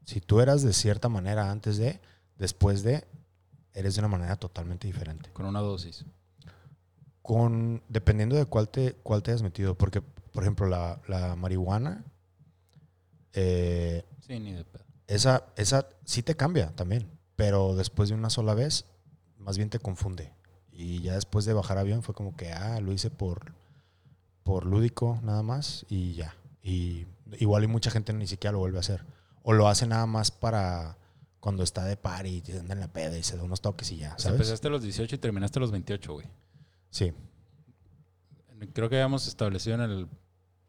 Si 0.05 0.21
tú 0.21 0.39
eras 0.41 0.63
de 0.63 0.73
cierta 0.73 1.09
manera 1.09 1.51
antes 1.51 1.79
de, 1.79 2.01
después 2.37 2.85
de, 2.85 3.09
eres 3.75 3.97
de 3.97 4.03
una 4.03 4.09
manera 4.09 4.37
totalmente 4.37 4.87
diferente. 4.87 5.33
Con 5.33 5.47
una 5.47 5.59
dosis. 5.59 6.05
Con, 7.23 7.83
dependiendo 7.89 8.37
de 8.37 8.47
cuál 8.47 8.69
te, 8.69 8.95
cuál 9.03 9.23
te 9.23 9.31
hayas 9.33 9.43
metido. 9.43 9.75
Porque, 9.77 10.01
por 10.01 10.43
ejemplo, 10.43 10.67
la, 10.67 11.01
la 11.09 11.37
marihuana, 11.37 12.05
eh, 13.33 14.05
Sí, 14.21 14.39
ni 14.41 14.53
de 14.53 14.65
pedo. 14.65 14.85
esa, 15.07 15.45
esa 15.57 15.89
sí 16.05 16.23
te 16.23 16.37
cambia 16.37 16.75
también. 16.75 17.11
Pero 17.37 17.75
después 17.77 18.09
de 18.09 18.15
una 18.15 18.31
sola 18.31 18.55
vez, 18.55 18.85
más 19.37 19.57
bien 19.57 19.71
te 19.71 19.79
confunde. 19.79 20.33
Y 20.73 21.01
ya 21.03 21.15
después 21.15 21.45
de 21.45 21.53
bajar 21.53 21.79
avión 21.79 22.03
fue 22.03 22.15
como 22.15 22.37
que, 22.37 22.53
ah, 22.53 22.81
lo 22.81 22.93
hice 22.93 23.11
por, 23.11 23.53
por 24.43 24.65
lúdico 24.67 25.19
nada 25.23 25.43
más 25.43 25.85
y 25.89 26.15
ya. 26.15 26.35
Y 26.63 27.07
igual 27.39 27.65
y 27.65 27.67
mucha 27.67 27.91
gente 27.91 28.13
ni 28.13 28.27
siquiera 28.27 28.53
lo 28.53 28.59
vuelve 28.59 28.79
a 28.79 28.81
hacer. 28.81 29.05
O 29.43 29.53
lo 29.53 29.69
hace 29.69 29.87
nada 29.87 30.07
más 30.07 30.31
para 30.31 30.97
cuando 31.41 31.63
está 31.63 31.85
de 31.85 31.97
party 31.97 32.43
y 32.47 32.53
anda 32.53 32.75
en 32.75 32.81
la 32.81 32.89
peda 32.93 33.17
y 33.17 33.23
se 33.23 33.37
da 33.37 33.45
unos 33.45 33.61
toques 33.61 33.91
y 33.93 33.99
ya, 33.99 34.15
O 34.17 34.19
sea, 34.19 34.33
empezaste 34.33 34.67
a 34.67 34.71
los 34.71 34.83
18 34.83 35.15
y 35.15 35.19
terminaste 35.19 35.59
a 35.59 35.63
los 35.63 35.71
28, 35.71 36.13
güey. 36.13 36.27
Sí, 36.91 37.13
Creo 38.75 38.89
que 38.89 38.97
habíamos 38.97 39.27
establecido 39.29 39.77
en 39.77 39.83
el 39.83 40.09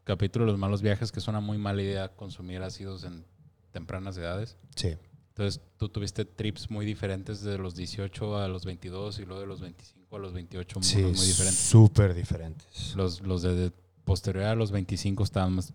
capítulo 0.04 0.44
de 0.44 0.52
los 0.52 0.60
malos 0.60 0.80
viajes 0.82 1.10
que 1.10 1.18
es 1.18 1.26
una 1.28 1.40
muy 1.40 1.58
mala 1.58 1.82
idea 1.82 2.08
consumir 2.14 2.62
ácidos 2.62 3.04
en 3.04 3.24
tempranas 3.72 4.16
edades. 4.16 4.56
sí. 4.74 4.96
Entonces 5.30 5.62
tú 5.78 5.88
tuviste 5.88 6.24
trips 6.26 6.70
muy 6.70 6.84
diferentes 6.84 7.40
de 7.40 7.56
los 7.56 7.74
18 7.74 8.36
a 8.36 8.48
los 8.48 8.64
22 8.66 9.20
y 9.20 9.24
luego 9.24 9.40
de 9.40 9.46
los 9.46 9.60
25 9.60 10.16
a 10.16 10.18
los 10.18 10.32
28 10.34 10.82
Sí, 10.82 10.98
muy 10.98 11.12
diferentes. 11.12 11.54
súper 11.56 12.12
diferentes. 12.14 12.94
Los, 12.94 13.22
los 13.22 13.40
de, 13.42 13.54
de 13.54 13.72
posterior 14.04 14.44
a 14.46 14.54
los 14.54 14.70
25 14.70 15.22
estaban 15.24 15.54
más 15.54 15.72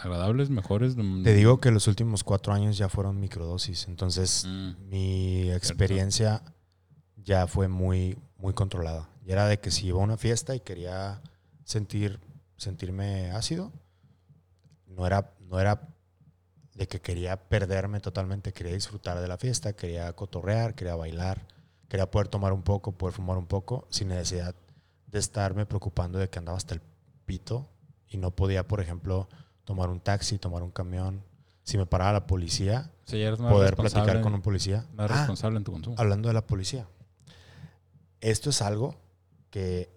agradables, 0.00 0.50
mejores. 0.50 0.96
mm, 0.96 1.22
Te 1.22 1.34
digo 1.34 1.60
que 1.60 1.70
los 1.70 1.86
últimos 1.86 2.24
cuatro 2.24 2.52
años 2.52 2.76
ya 2.76 2.88
fueron 2.90 3.18
microdosis, 3.20 3.88
entonces 3.88 4.44
Mm, 4.46 4.70
mi 4.90 5.50
experiencia 5.50 6.42
ya 7.16 7.46
fue 7.46 7.68
muy, 7.68 8.18
muy 8.36 8.52
controlada. 8.52 9.08
Y 9.28 9.32
era 9.32 9.46
de 9.46 9.60
que 9.60 9.70
si 9.70 9.88
iba 9.88 10.00
a 10.00 10.04
una 10.04 10.16
fiesta 10.16 10.54
y 10.56 10.60
quería 10.60 11.20
sentir, 11.62 12.18
sentirme 12.56 13.30
ácido, 13.32 13.70
no 14.86 15.06
era, 15.06 15.34
no 15.40 15.60
era 15.60 15.86
de 16.74 16.88
que 16.88 17.02
quería 17.02 17.36
perderme 17.36 18.00
totalmente, 18.00 18.54
quería 18.54 18.72
disfrutar 18.72 19.20
de 19.20 19.28
la 19.28 19.36
fiesta, 19.36 19.74
quería 19.74 20.10
cotorrear, 20.14 20.74
quería 20.74 20.94
bailar, 20.96 21.46
quería 21.88 22.10
poder 22.10 22.28
tomar 22.28 22.54
un 22.54 22.62
poco, 22.62 22.92
poder 22.92 23.14
fumar 23.14 23.36
un 23.36 23.44
poco, 23.44 23.86
sin 23.90 24.08
necesidad 24.08 24.54
de 25.08 25.18
estarme 25.18 25.66
preocupando 25.66 26.18
de 26.18 26.30
que 26.30 26.38
andaba 26.38 26.56
hasta 26.56 26.72
el 26.72 26.80
pito 27.26 27.68
y 28.08 28.16
no 28.16 28.30
podía, 28.30 28.66
por 28.66 28.80
ejemplo, 28.80 29.28
tomar 29.64 29.90
un 29.90 30.00
taxi, 30.00 30.38
tomar 30.38 30.62
un 30.62 30.70
camión. 30.70 31.22
Si 31.64 31.76
me 31.76 31.84
paraba 31.84 32.14
la 32.14 32.26
policía, 32.26 32.92
eres 33.12 33.40
más 33.40 33.52
poder 33.52 33.76
platicar 33.76 34.22
con 34.22 34.32
un 34.32 34.40
policía. 34.40 34.86
Más 34.94 35.10
Ah, 35.10 35.16
responsable 35.18 35.58
en 35.58 35.64
tu 35.64 35.72
consumo. 35.72 35.96
hablando 35.98 36.28
de 36.28 36.32
la 36.34 36.46
policía. 36.46 36.88
Esto 38.22 38.48
es 38.48 38.62
algo 38.62 38.96
que 39.50 39.90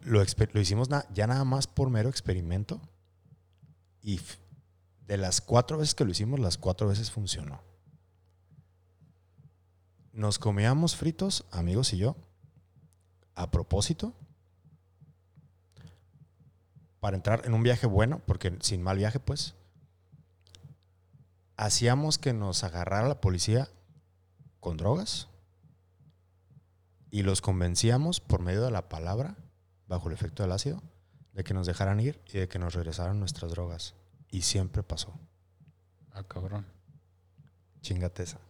lo, 0.00 0.22
lo 0.22 0.60
hicimos 0.60 0.88
na- 0.90 1.06
ya 1.12 1.26
nada 1.26 1.44
más 1.44 1.66
por 1.66 1.90
mero 1.90 2.08
experimento. 2.08 2.80
Y 4.00 4.20
de 5.06 5.16
las 5.16 5.40
cuatro 5.40 5.78
veces 5.78 5.94
que 5.94 6.04
lo 6.04 6.10
hicimos, 6.10 6.40
las 6.40 6.58
cuatro 6.58 6.88
veces 6.88 7.10
funcionó. 7.10 7.62
Nos 10.12 10.38
comíamos 10.38 10.96
fritos, 10.96 11.46
amigos 11.50 11.92
y 11.92 11.98
yo, 11.98 12.16
a 13.34 13.50
propósito, 13.50 14.14
para 17.00 17.16
entrar 17.16 17.42
en 17.46 17.54
un 17.54 17.62
viaje 17.62 17.86
bueno, 17.86 18.20
porque 18.26 18.56
sin 18.60 18.82
mal 18.82 18.98
viaje, 18.98 19.18
pues, 19.20 19.54
hacíamos 21.56 22.18
que 22.18 22.32
nos 22.32 22.62
agarrara 22.64 23.08
la 23.08 23.20
policía 23.20 23.68
con 24.60 24.76
drogas 24.76 25.28
y 27.12 27.22
los 27.22 27.42
convencíamos 27.42 28.20
por 28.20 28.40
medio 28.40 28.62
de 28.62 28.70
la 28.70 28.88
palabra, 28.88 29.36
bajo 29.86 30.08
el 30.08 30.14
efecto 30.14 30.42
del 30.42 30.50
ácido, 30.50 30.82
de 31.34 31.44
que 31.44 31.52
nos 31.52 31.66
dejaran 31.66 32.00
ir 32.00 32.18
y 32.32 32.38
de 32.38 32.48
que 32.48 32.58
nos 32.58 32.72
regresaran 32.72 33.20
nuestras 33.20 33.50
drogas. 33.50 33.94
Y 34.30 34.42
siempre 34.42 34.82
pasó. 34.82 35.12
Ah, 36.12 36.24
cabrón. 36.24 36.64
Chingate 37.82 38.22
esa. 38.22 38.40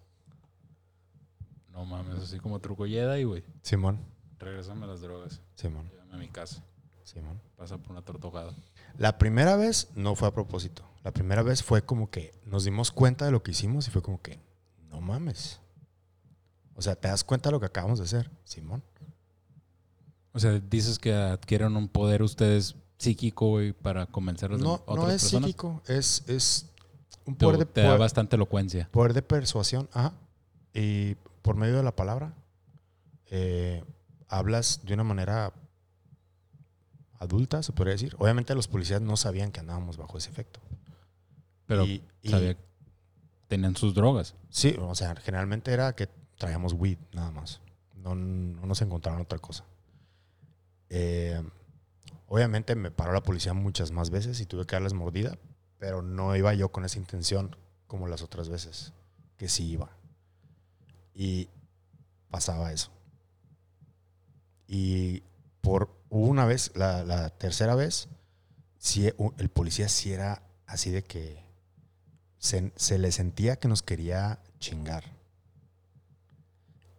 No 1.70 1.84
mames, 1.84 2.22
así 2.22 2.38
como 2.38 2.60
truco 2.60 2.86
Jedi, 2.86 3.24
güey. 3.24 3.44
Simón, 3.62 3.98
Regrésame 4.38 4.86
las 4.86 5.00
drogas. 5.00 5.40
Simón, 5.56 5.88
Llévame 5.90 6.14
a 6.14 6.18
mi 6.18 6.28
casa. 6.28 6.62
Simón. 7.02 7.40
Pasa 7.56 7.78
por 7.78 7.90
una 7.90 8.02
tortogada. 8.02 8.54
La 8.96 9.18
primera 9.18 9.56
vez 9.56 9.90
no 9.96 10.14
fue 10.14 10.28
a 10.28 10.32
propósito. 10.32 10.84
La 11.02 11.12
primera 11.12 11.42
vez 11.42 11.64
fue 11.64 11.82
como 11.82 12.10
que 12.10 12.32
nos 12.46 12.62
dimos 12.62 12.92
cuenta 12.92 13.24
de 13.24 13.32
lo 13.32 13.42
que 13.42 13.50
hicimos 13.50 13.88
y 13.88 13.90
fue 13.90 14.02
como 14.02 14.22
que, 14.22 14.38
no 14.88 15.00
mames. 15.00 15.61
O 16.74 16.82
sea, 16.82 16.94
¿te 16.96 17.08
das 17.08 17.22
cuenta 17.24 17.48
de 17.48 17.52
lo 17.52 17.60
que 17.60 17.66
acabamos 17.66 17.98
de 17.98 18.04
hacer? 18.06 18.30
Simón. 18.44 18.82
O 20.32 20.38
sea, 20.40 20.52
dices 20.58 20.98
que 20.98 21.12
adquieren 21.14 21.76
un 21.76 21.88
poder 21.88 22.22
ustedes 22.22 22.74
psíquico, 22.98 23.48
güey, 23.48 23.72
para 23.72 24.06
convencer 24.06 24.52
a 24.52 24.56
No, 24.56 24.74
otras 24.86 24.96
no 24.96 25.10
es 25.10 25.22
personas. 25.22 25.48
psíquico, 25.48 25.82
es, 25.86 26.22
es 26.28 26.66
un 27.26 27.36
Te, 27.36 27.44
poder 27.44 27.58
de, 27.60 27.66
te 27.66 27.82
da 27.82 27.96
bastante 27.98 28.36
elocuencia. 28.36 28.88
poder 28.92 29.12
de 29.12 29.22
persuasión. 29.22 29.88
Ajá. 29.92 30.14
Y 30.72 31.16
por 31.42 31.56
medio 31.56 31.76
de 31.76 31.82
la 31.82 31.94
palabra, 31.94 32.32
eh, 33.26 33.84
hablas 34.28 34.80
de 34.84 34.94
una 34.94 35.04
manera 35.04 35.52
adulta, 37.18 37.62
se 37.62 37.72
podría 37.72 37.92
decir. 37.92 38.14
Obviamente 38.18 38.54
los 38.54 38.68
policías 38.68 39.00
no 39.00 39.16
sabían 39.16 39.52
que 39.52 39.60
andábamos 39.60 39.96
bajo 39.96 40.18
ese 40.18 40.30
efecto. 40.30 40.60
Pero 41.66 41.84
Y- 41.84 42.02
y- 42.22 42.30
sabía- 42.30 42.56
tenían 43.48 43.76
sus 43.76 43.94
drogas. 43.94 44.34
Sí, 44.48 44.74
o 44.80 44.94
sea, 44.94 45.14
generalmente 45.16 45.72
era 45.72 45.94
que 45.94 46.08
traíamos 46.42 46.72
weed, 46.72 46.98
nada 47.12 47.30
más. 47.30 47.60
No, 47.94 48.16
no 48.16 48.66
nos 48.66 48.82
encontraron 48.82 49.20
otra 49.20 49.38
cosa. 49.38 49.64
Eh, 50.88 51.40
obviamente 52.26 52.74
me 52.74 52.90
paró 52.90 53.12
la 53.12 53.22
policía 53.22 53.54
muchas 53.54 53.92
más 53.92 54.10
veces 54.10 54.40
y 54.40 54.46
tuve 54.46 54.66
que 54.66 54.74
darles 54.74 54.92
mordida, 54.92 55.38
pero 55.78 56.02
no 56.02 56.34
iba 56.34 56.52
yo 56.52 56.70
con 56.72 56.84
esa 56.84 56.98
intención 56.98 57.54
como 57.86 58.08
las 58.08 58.22
otras 58.22 58.48
veces, 58.48 58.92
que 59.36 59.48
sí 59.48 59.70
iba. 59.70 59.96
Y 61.14 61.48
pasaba 62.28 62.72
eso. 62.72 62.90
Y 64.66 65.22
por 65.60 65.94
una 66.08 66.44
vez, 66.44 66.72
la, 66.74 67.30
tercera 67.30 67.76
vez, 67.76 68.08
sí, 68.78 69.12
el 69.38 69.48
policía 69.48 69.88
sí 69.88 70.12
era 70.12 70.42
así 70.66 70.90
de 70.90 71.04
que 71.04 71.44
se, 72.38 72.72
se 72.74 72.98
le 72.98 73.12
sentía 73.12 73.60
que 73.60 73.68
nos 73.68 73.84
quería 73.84 74.40
chingar. 74.58 75.21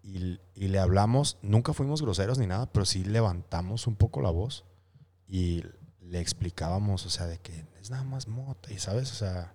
Y, 0.04 0.39
y, 0.54 0.68
le 0.68 0.80
hablamos, 0.80 1.38
nunca 1.41 1.74
fuimos 1.74 2.01
groseros 2.01 2.38
ni 2.38 2.45
nada, 2.45 2.66
pero 2.72 2.86
sí 2.86 3.06
levantamos 3.06 3.88
un 3.88 3.95
poco 3.95 4.22
la 4.22 4.32
voz 4.32 4.66
y 5.28 5.64
le 6.01 6.20
explicábamos, 6.20 7.06
o 7.06 7.10
sea, 7.10 7.26
de 7.26 7.39
que 7.39 7.66
es 7.80 7.89
nada 7.89 8.04
más 8.04 8.28
mota, 8.28 8.72
y 8.72 8.80
sabes, 8.80 9.12
o 9.12 9.16
sea, 9.16 9.54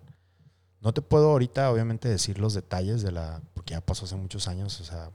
no 0.81 0.93
te 0.93 1.01
puedo 1.01 1.29
ahorita 1.31 1.71
obviamente 1.71 2.09
decir 2.09 2.39
los 2.39 2.53
detalles 2.53 3.01
de 3.01 3.11
la, 3.11 3.41
porque 3.53 3.73
ya 3.73 3.81
pasó 3.81 4.05
hace 4.05 4.15
muchos 4.15 4.47
años, 4.47 4.79
o 4.81 4.83
sea, 4.83 5.11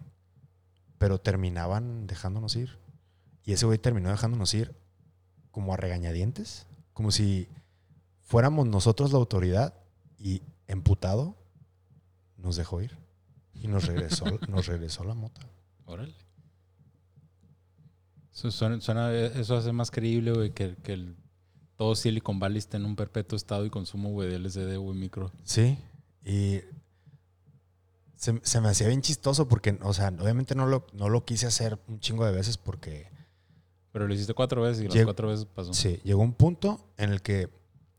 pero 0.99 1.19
terminaban 1.19 2.07
dejándonos 2.07 2.55
ir. 2.57 2.79
Y 3.43 3.53
ese 3.53 3.67
güey 3.67 3.79
terminó 3.79 4.11
dejándonos 4.11 4.55
ir 4.55 4.75
como 5.51 5.75
a 5.75 5.77
regañadientes, 5.77 6.67
como 6.93 7.11
si 7.11 7.49
fuéramos 8.23 8.67
nosotros 8.67 9.13
la 9.13 9.19
autoridad 9.19 9.75
y 10.19 10.43
emputado 10.67 11.37
nos 12.37 12.57
dejó 12.57 12.81
ir 12.81 13.04
y 13.55 13.69
nos 13.69 13.87
regresó, 13.87 14.25
nos 14.49 14.67
regresó 14.67 15.05
la 15.05 15.15
mota. 15.15 15.41
Órale. 15.87 16.15
Eso, 18.33 18.51
suena, 18.51 19.13
eso 19.13 19.57
hace 19.57 19.73
más 19.73 19.91
creíble, 19.91 20.33
güey, 20.33 20.51
que, 20.51 20.75
que 20.83 20.95
el, 20.95 21.17
todo 21.77 21.95
Silicon 21.95 22.41
Valley 22.41 22.59
está 22.59 22.77
en 22.77 22.85
un 22.85 22.97
perpetuo 22.97 23.37
estado 23.37 23.65
y 23.65 23.71
consumo, 23.71 24.11
güey, 24.11 24.29
de 24.29 24.39
LSD, 24.39 24.77
güey, 24.77 24.99
micro. 24.99 25.31
Sí, 25.45 25.79
y 26.25 26.61
se, 28.17 28.41
se, 28.43 28.61
me 28.61 28.69
hacía 28.69 28.89
bien 28.89 29.03
chistoso 29.03 29.47
porque, 29.47 29.79
o 29.83 29.93
sea, 29.93 30.09
obviamente 30.21 30.55
no 30.55 30.67
lo, 30.67 30.87
no 30.95 31.09
lo 31.09 31.25
quise 31.25 31.47
hacer 31.47 31.79
un 31.87 32.01
chingo 32.01 32.25
de 32.27 32.33
veces 32.33 32.57
porque... 32.57 33.09
Pero 33.93 34.09
lo 34.09 34.15
hiciste 34.15 34.35
cuatro 34.35 34.63
veces 34.63 34.85
y 34.85 34.89
las 34.89 35.05
cuatro 35.05 35.29
veces 35.29 35.47
pasó. 35.47 35.73
Sí, 35.73 36.01
llegó 36.03 36.23
un 36.23 36.33
punto 36.33 36.93
en 36.97 37.11
el 37.11 37.23
que 37.23 37.49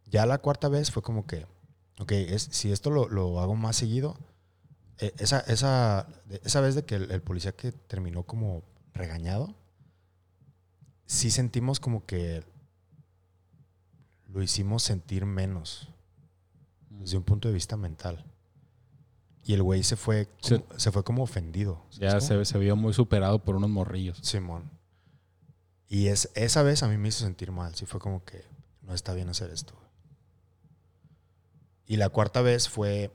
ya 0.07 0.25
la 0.25 0.39
cuarta 0.39 0.67
vez 0.67 0.91
fue 0.91 1.01
como 1.01 1.25
que, 1.25 1.45
ok, 1.99 2.11
es, 2.11 2.49
si 2.51 2.71
esto 2.71 2.89
lo, 2.89 3.07
lo 3.07 3.39
hago 3.39 3.55
más 3.55 3.77
seguido, 3.77 4.17
eh, 4.99 5.13
esa, 5.17 5.39
esa, 5.41 6.07
esa 6.43 6.61
vez 6.61 6.75
de 6.75 6.85
que 6.85 6.95
el, 6.95 7.11
el, 7.11 7.21
policía 7.21 7.51
que 7.51 7.71
terminó 7.71 8.23
como 8.23 8.63
regañado, 8.93 9.53
sí 11.05 11.31
sentimos 11.31 11.79
como 11.79 12.05
que 12.05 12.43
lo 14.27 14.41
hicimos 14.41 14.83
sentir 14.83 15.25
menos 15.25 15.89
desde 16.89 17.17
un 17.17 17.23
punto 17.23 17.47
de 17.47 17.53
vista 17.53 17.77
mental. 17.77 18.25
Y 19.43 19.53
el 19.53 19.61
güey 19.61 19.83
se 19.83 19.95
fue, 19.95 20.27
como, 20.41 20.65
se, 20.71 20.79
se, 20.79 20.91
fue 20.91 21.03
como 21.03 21.23
ofendido. 21.23 21.85
Ya 21.91 22.19
se, 22.19 22.43
se, 22.45 22.57
vio 22.57 22.75
muy 22.75 22.93
superado 22.93 23.43
por 23.43 23.55
unos 23.55 23.69
morrillos. 23.69 24.17
Simón. 24.23 24.71
Y 25.87 26.07
es, 26.07 26.31
esa 26.33 26.63
vez 26.63 26.81
a 26.81 26.87
mí 26.87 26.97
me 26.97 27.09
hizo 27.09 27.23
sentir 27.23 27.51
mal. 27.51 27.75
Sí 27.75 27.85
fue 27.85 27.99
como 27.99 28.25
que 28.25 28.43
no 28.81 28.93
está 28.93 29.13
bien 29.13 29.29
hacer 29.29 29.51
esto. 29.51 29.75
Y 31.85 31.97
la 31.97 32.09
cuarta 32.09 32.41
vez 32.41 32.67
fue 32.69 33.11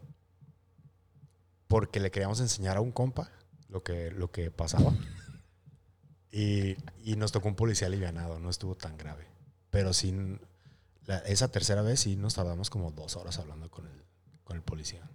porque 1.71 2.01
le 2.01 2.11
queríamos 2.11 2.41
enseñar 2.41 2.77
a 2.77 2.81
un 2.81 2.91
compa 2.91 3.31
lo 3.69 3.85
que, 3.85 4.11
lo 4.11 4.33
que 4.33 4.51
pasaba. 4.51 4.93
Y, 6.33 6.77
y 7.05 7.15
nos 7.15 7.31
tocó 7.31 7.47
un 7.47 7.55
policía 7.55 7.87
alivianado, 7.87 8.41
no 8.41 8.51
estuvo 8.51 8.75
tan 8.75 8.99
grave. 8.99 9.29
Pero 9.71 9.93
sí, 9.93 10.13
la, 11.07 11.19
esa 11.19 11.47
tercera 11.53 11.83
vez 11.83 12.01
sí 12.01 12.17
nos 12.17 12.35
tardamos 12.35 12.71
como 12.71 12.91
dos 12.91 13.15
horas 13.15 13.39
hablando 13.39 13.71
con 13.71 13.87
el, 13.87 14.05
con 14.43 14.57
el 14.57 14.65
policía. 14.65 15.09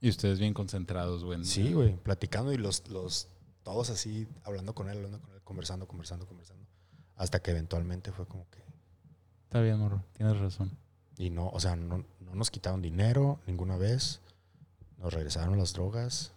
Y 0.00 0.08
ustedes 0.08 0.40
bien 0.40 0.54
concentrados, 0.54 1.22
güey. 1.22 1.44
Sí, 1.44 1.72
güey, 1.72 1.94
platicando 1.94 2.52
y 2.52 2.56
los, 2.56 2.88
los, 2.88 3.28
todos 3.62 3.90
así, 3.90 4.26
hablando 4.42 4.74
con 4.74 4.90
él, 4.90 4.96
hablando 4.96 5.20
con 5.20 5.34
él, 5.34 5.42
conversando, 5.44 5.86
conversando, 5.86 6.26
conversando. 6.26 6.66
Hasta 7.14 7.40
que 7.40 7.52
eventualmente 7.52 8.10
fue 8.10 8.26
como 8.26 8.50
que... 8.50 8.58
Está 9.44 9.60
bien, 9.60 9.78
morro, 9.78 10.02
tienes 10.14 10.36
razón. 10.40 10.76
Y 11.16 11.30
no, 11.30 11.48
o 11.48 11.60
sea, 11.60 11.76
no, 11.76 12.04
no 12.18 12.34
nos 12.34 12.50
quitaron 12.50 12.82
dinero 12.82 13.38
ninguna 13.46 13.76
vez. 13.76 14.20
Nos 15.02 15.12
regresaron 15.12 15.58
las 15.58 15.72
drogas 15.72 16.32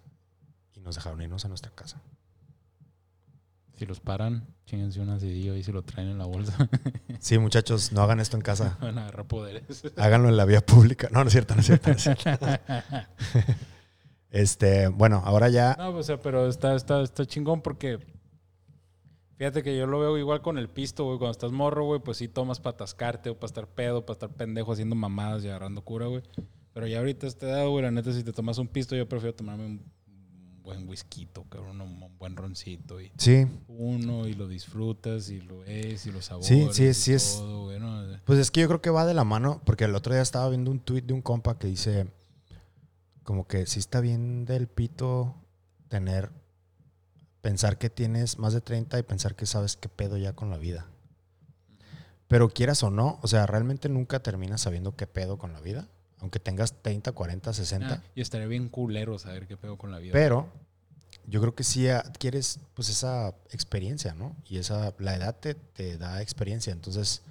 y 0.74 0.80
nos 0.80 0.96
dejaron 0.96 1.22
irnos 1.22 1.46
a 1.46 1.50
nuestra 1.50 1.72
casa. 1.72 2.02
Si 3.76 3.86
los 3.86 4.00
paran, 4.00 4.48
chingense 4.66 5.02
una 5.02 5.20
CD 5.20 5.56
y 5.56 5.64
se 5.64 5.72
lo 5.72 5.84
traen 5.84 6.10
en 6.10 6.18
la 6.18 6.26
bolsa. 6.26 6.70
Sí, 7.20 7.38
muchachos, 7.38 7.92
no 7.92 8.02
hagan 8.02 8.20
esto 8.20 8.38
en 8.38 8.42
casa. 8.42 8.78
Van 8.82 8.98
a 8.98 9.04
agarrar 9.04 9.28
poderes. 9.28 9.84
Háganlo 9.98 10.30
en 10.30 10.38
la 10.38 10.46
vía 10.46 10.66
pública. 10.66 11.10
No, 11.12 11.22
no 11.24 11.28
es 11.28 11.34
cierto, 11.34 11.56
no 11.56 11.62
es 11.62 11.68
cierto. 11.68 11.90
No 11.90 11.96
es 11.96 12.04
cierto. 12.04 12.46
este, 14.30 14.88
bueno, 14.88 15.22
ahora 15.26 15.50
ya. 15.50 15.76
No, 15.78 15.90
o 15.90 16.04
sea, 16.04 16.20
pero 16.20 16.48
está, 16.48 16.76
está, 16.76 17.02
está 17.02 17.26
chingón 17.26 17.62
porque. 17.62 18.00
Fíjate 19.38 19.64
que 19.64 19.78
yo 19.78 19.86
lo 19.86 20.00
veo 20.00 20.18
igual 20.18 20.42
con 20.42 20.58
el 20.58 20.70
pisto, 20.70 21.04
güey. 21.04 21.18
Cuando 21.18 21.32
estás 21.32 21.52
morro, 21.52 21.84
güey, 21.86 22.00
pues 22.00 22.18
sí 22.18 22.28
tomas 22.28 22.60
para 22.60 22.76
atascarte 22.76 23.30
o 23.30 23.36
para 23.36 23.48
estar 23.48 23.68
pedo, 23.68 24.06
para 24.06 24.14
estar 24.14 24.30
pendejo 24.30 24.72
haciendo 24.72 24.96
mamadas 24.96 25.44
y 25.44 25.50
agarrando 25.50 25.84
cura, 25.84 26.08
güey. 26.08 26.24
Pero 26.76 26.88
ya 26.88 27.00
ahorita 27.00 27.26
este 27.26 27.46
edad, 27.46 27.66
güey, 27.70 27.84
la 27.84 27.90
neta, 27.90 28.12
si 28.12 28.22
te 28.22 28.34
tomas 28.34 28.58
un 28.58 28.68
pisto, 28.68 28.98
yo 28.98 29.08
prefiero 29.08 29.34
tomarme 29.34 29.66
un 29.66 29.82
buen 30.62 30.86
whisky, 30.90 31.26
cabrón, 31.48 31.80
un 31.80 32.18
buen 32.18 32.36
roncito. 32.36 33.00
Y 33.00 33.14
sí. 33.18 33.48
Uno 33.70 34.28
y 34.28 34.34
lo 34.34 34.46
disfrutas 34.46 35.30
y 35.30 35.40
lo 35.40 35.64
es 35.64 36.06
y 36.06 36.12
lo 36.12 36.22
saboreas. 36.22 36.76
Sí, 36.76 36.94
sí, 36.94 36.94
sí 36.94 37.14
es. 37.14 37.38
todo, 37.38 37.64
güey, 37.64 37.80
¿no? 37.80 38.04
Pues 38.26 38.40
es 38.40 38.52
que 38.52 38.60
yo 38.60 38.68
creo 38.68 38.82
que 38.82 38.90
va 38.90 39.06
de 39.06 39.14
la 39.14 39.24
mano, 39.24 39.62
porque 39.64 39.86
el 39.86 39.96
otro 39.96 40.14
día 40.14 40.22
estaba 40.22 40.50
viendo 40.50 40.70
un 40.70 40.82
tweet 40.82 41.04
de 41.04 41.14
un 41.14 41.22
compa 41.22 41.58
que 41.58 41.68
dice 41.68 42.08
como 43.24 43.48
que 43.48 43.66
sí 43.68 43.80
está 43.80 44.02
bien 44.02 44.44
del 44.44 44.68
pito 44.68 45.34
tener, 45.88 46.30
pensar 47.40 47.78
que 47.78 47.90
tienes 47.90 48.38
más 48.38 48.52
de 48.52 48.60
30 48.60 49.00
y 49.00 49.04
pensar 49.04 49.38
que 49.38 49.46
sabes 49.46 49.78
qué 49.78 49.88
pedo 49.88 50.18
ya 50.18 50.34
con 50.34 50.50
la 50.50 50.58
vida. 50.58 50.90
Pero 52.28 52.50
quieras 52.50 52.84
o 52.84 52.90
no, 52.90 53.18
o 53.22 53.30
sea, 53.30 53.46
realmente 53.46 53.88
nunca 53.88 54.22
terminas 54.22 54.60
sabiendo 54.60 54.98
qué 54.98 55.08
pedo 55.08 55.38
con 55.38 55.54
la 55.54 55.62
vida. 55.62 55.88
Aunque 56.20 56.40
tengas 56.40 56.82
30, 56.82 57.12
40, 57.12 57.54
60. 57.54 57.94
Ah, 57.94 58.04
y 58.16 58.22
estaría 58.22 58.48
bien 58.48 58.70
culero 58.70 59.20
saber 59.20 59.48
qué 59.48 59.58
pedo 59.58 59.78
con 59.78 59.92
la 59.92 60.00
vida. 60.00 60.14
Pero 60.14 60.48
yo 61.28 61.42
creo 61.42 61.56
que 61.56 61.64
sí 61.64 61.88
adquieres 61.90 62.60
pues 62.74 62.90
esa 62.90 63.30
experiencia, 63.52 64.14
¿no? 64.14 64.36
Y 64.48 64.58
esa, 64.58 64.94
la 65.00 65.16
edad 65.16 65.36
te, 65.40 65.54
te 65.56 65.98
da 65.98 66.22
experiencia. 66.22 66.72
Entonces, 66.74 67.22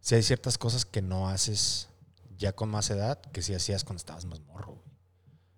sí 0.00 0.14
hay 0.14 0.22
ciertas 0.22 0.58
cosas 0.58 0.84
que 0.84 1.02
no 1.02 1.28
haces 1.28 1.88
ya 2.36 2.52
con 2.52 2.68
más 2.68 2.90
edad 2.90 3.20
que 3.32 3.40
sí 3.42 3.54
hacías 3.54 3.82
cuando 3.84 3.98
estabas 3.98 4.24
más 4.26 4.40
morro. 4.40 4.72
güey. 4.74 4.86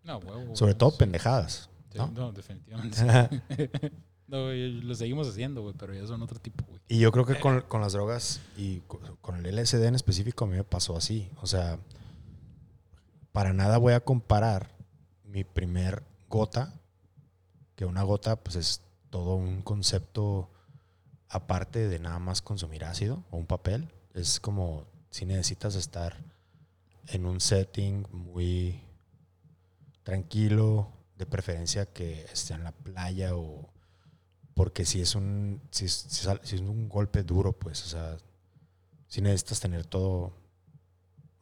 No, 0.05 0.19
huevo, 0.19 0.57
Sobre 0.57 0.75
todo 0.75 0.91
sí. 0.93 0.97
pendejadas. 0.99 1.69
¿no? 1.95 2.07
no, 2.09 2.33
definitivamente. 2.33 2.97
no, 4.29 4.45
güey, 4.45 4.71
lo 4.83 4.95
seguimos 4.95 5.29
haciendo, 5.29 5.63
güey, 5.63 5.75
pero 5.77 5.93
ya 5.95 6.07
son 6.07 6.23
otro 6.23 6.39
tipo, 6.39 6.65
güey. 6.67 6.81
Y 6.89 7.01
yo 7.01 7.11
creo 7.13 7.27
que 7.27 7.39
con, 7.41 7.63
con 7.63 7.81
las 7.81 7.93
drogas 7.93 8.41
y 8.57 8.79
co- 8.87 9.01
con 9.21 9.45
el 9.45 9.57
LSD 9.57 9.83
en 9.85 9.95
específico 9.97 10.45
a 10.45 10.49
mí 10.49 10.57
me 10.57 10.65
pasó 10.65 10.97
así. 10.97 11.29
O 11.43 11.47
sea, 11.47 11.79
para 13.39 13.53
nada 13.53 13.79
voy 13.79 13.93
a 13.93 14.01
comparar 14.01 14.69
mi 15.23 15.45
primer 15.45 16.03
gota, 16.29 16.75
que 17.77 17.85
una 17.85 18.03
gota 18.03 18.35
pues 18.35 18.57
es 18.57 18.83
todo 19.11 19.37
un 19.37 19.63
concepto 19.63 20.51
aparte 21.29 21.87
de 21.87 22.01
nada 22.01 22.19
más 22.19 22.43
consumir 22.43 22.85
ácido 22.85 23.23
o 23.31 23.37
un 23.37 23.47
papel. 23.47 23.93
Es 24.13 24.41
como 24.41 24.89
si 25.11 25.25
necesitas 25.25 25.77
estar 25.77 26.17
en 27.07 27.27
un 27.27 27.41
setting 27.41 28.09
muy 28.11 28.83
tranquilo, 30.03 30.89
de 31.17 31.25
preferencia 31.25 31.87
que 31.87 32.23
esté 32.25 32.55
en 32.55 32.65
la 32.65 32.73
playa 32.73 33.37
o 33.37 33.69
porque 34.55 34.85
si 34.85 35.01
es 35.01 35.15
un 35.15 35.63
si 35.71 35.85
es, 35.85 35.93
si 36.43 36.57
es 36.57 36.61
un 36.61 36.89
golpe 36.89 37.23
duro, 37.23 37.53
pues, 37.53 37.85
o 37.85 37.89
sea, 37.89 38.17
si 39.07 39.21
necesitas 39.21 39.61
tener 39.61 39.87
todo 39.87 40.33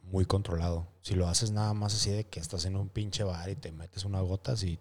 muy 0.03 0.27
controlado. 0.27 0.95
Si 1.07 1.15
lo 1.15 1.29
haces 1.29 1.53
nada 1.53 1.73
más 1.73 1.95
así 1.95 2.11
de 2.11 2.25
que 2.25 2.41
estás 2.41 2.65
en 2.65 2.75
un 2.75 2.89
pinche 2.89 3.23
bar 3.23 3.49
y 3.49 3.55
te 3.55 3.71
metes 3.71 4.05
una 4.05 4.21
gota, 4.23 4.57
sí, 4.57 4.81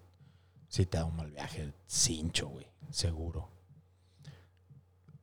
te 0.69 0.83
da 0.85 1.05
un 1.05 1.15
mal 1.15 1.29
viaje, 1.29 1.71
cincho, 1.85 2.47
güey, 2.47 2.65
seguro. 2.89 3.47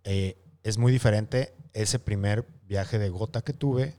Eh, 0.04 0.40
es 0.62 0.78
muy 0.78 0.92
diferente 0.92 1.56
ese 1.72 1.98
primer 1.98 2.46
viaje 2.68 3.00
de 3.00 3.08
gota 3.08 3.42
que 3.42 3.52
tuve, 3.52 3.98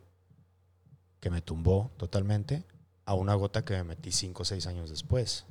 que 1.20 1.30
me 1.30 1.42
tumbó 1.42 1.92
totalmente, 1.98 2.64
a 3.04 3.16
una 3.16 3.34
gota 3.34 3.66
que 3.66 3.74
me 3.74 3.84
metí 3.84 4.14
cinco 4.14 4.44
o 4.44 4.46
seis 4.46 4.66
años 4.66 4.90
después, 4.90 5.44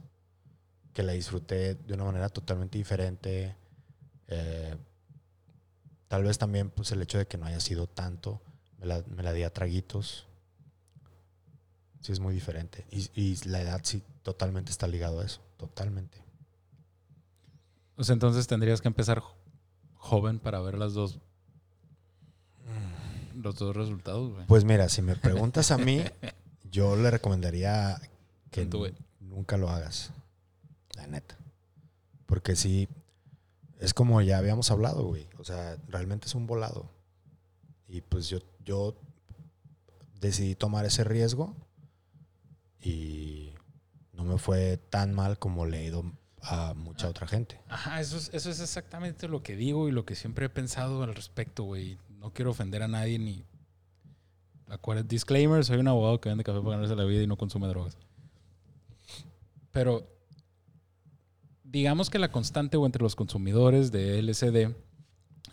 que 0.94 1.03
la 1.03 1.12
disfruté 1.12 1.74
de 1.74 1.92
una 1.92 2.05
manera 2.05 2.30
totalmente 2.30 2.78
diferente. 2.78 3.57
Eh, 4.28 4.74
tal 6.09 6.24
vez 6.24 6.38
también 6.38 6.70
pues, 6.70 6.92
el 6.92 7.03
hecho 7.03 7.18
de 7.18 7.26
que 7.26 7.36
no 7.36 7.44
haya 7.44 7.61
sido 7.61 7.88
tanto, 7.88 8.40
me 8.78 8.86
la, 8.86 9.05
me 9.07 9.22
la 9.22 9.34
di 9.34 9.42
a 9.42 9.53
traguitos. 9.53 10.31
Sí 12.03 12.12
es 12.12 12.20
muy 12.20 12.34
diferente. 12.34 12.84
Y, 12.90 13.09
y 13.18 13.36
la 13.48 13.61
edad 13.62 13.80
sí 13.84 14.03
totalmente 14.22 14.70
está 14.70 14.86
ligado 14.86 15.20
a 15.20 15.24
eso. 15.24 15.40
Totalmente. 15.57 16.18
Sea, 17.98 18.12
entonces 18.14 18.46
tendrías 18.46 18.80
que 18.80 18.88
empezar 18.88 19.20
jo- 19.20 19.34
joven 19.94 20.38
para 20.40 20.61
ver 20.61 20.76
las 20.76 20.92
dos. 20.94 21.18
Los 23.34 23.57
dos 23.57 23.74
resultados, 23.74 24.32
güey. 24.32 24.46
Pues 24.46 24.64
mira, 24.64 24.88
si 24.88 25.03
me 25.03 25.16
preguntas 25.16 25.70
a 25.70 25.78
mí, 25.78 26.03
yo 26.70 26.96
le 26.96 27.11
recomendaría 27.11 28.00
que 28.50 28.68
nunca 29.20 29.57
lo 29.57 29.68
hagas. 29.70 30.11
La 30.96 31.07
neta. 31.07 31.36
Porque 32.26 32.57
sí, 32.57 32.88
es 33.80 33.94
como 33.94 34.20
ya 34.20 34.38
habíamos 34.38 34.70
hablado, 34.70 35.05
güey. 35.05 35.28
O 35.38 35.44
sea, 35.44 35.76
realmente 35.88 36.26
es 36.26 36.34
un 36.34 36.46
volado. 36.46 36.90
Y 37.88 38.00
pues 38.03 38.28
yo, 38.28 38.38
yo 38.64 38.96
decidí 40.20 40.55
tomar 40.55 40.84
ese 40.84 41.05
riesgo 41.05 41.57
y 42.82 43.54
no 44.12 44.24
me 44.24 44.38
fue 44.38 44.76
tan 44.76 45.14
mal 45.14 45.38
como 45.38 45.66
le 45.66 45.80
he 45.80 45.84
ido 45.86 46.04
a 46.42 46.74
mucha 46.74 47.08
otra 47.08 47.26
gente. 47.26 47.60
Ajá, 47.68 48.00
eso 48.00 48.16
es, 48.16 48.30
eso 48.34 48.50
es 48.50 48.60
exactamente 48.60 49.28
lo 49.28 49.42
que 49.42 49.56
digo 49.56 49.88
y 49.88 49.92
lo 49.92 50.04
que 50.04 50.16
siempre 50.16 50.46
he 50.46 50.48
pensado 50.48 51.02
al 51.02 51.14
respecto, 51.14 51.62
güey. 51.62 51.98
No 52.10 52.32
quiero 52.32 52.50
ofender 52.50 52.82
a 52.82 52.88
nadie 52.88 53.18
ni. 53.18 53.44
Acuérdate, 54.68 55.08
disclaimer: 55.08 55.64
soy 55.64 55.78
un 55.78 55.88
abogado 55.88 56.20
que 56.20 56.28
vende 56.28 56.44
café 56.44 56.60
para 56.60 56.76
ganarse 56.76 56.96
la 56.96 57.04
vida 57.04 57.22
y 57.22 57.26
no 57.26 57.36
consume 57.36 57.68
drogas. 57.68 57.96
Pero. 59.70 60.08
Digamos 61.64 62.10
que 62.10 62.18
la 62.18 62.30
constante 62.30 62.76
o 62.76 62.84
entre 62.84 63.02
los 63.02 63.16
consumidores 63.16 63.92
de 63.92 64.20
LSD 64.20 64.76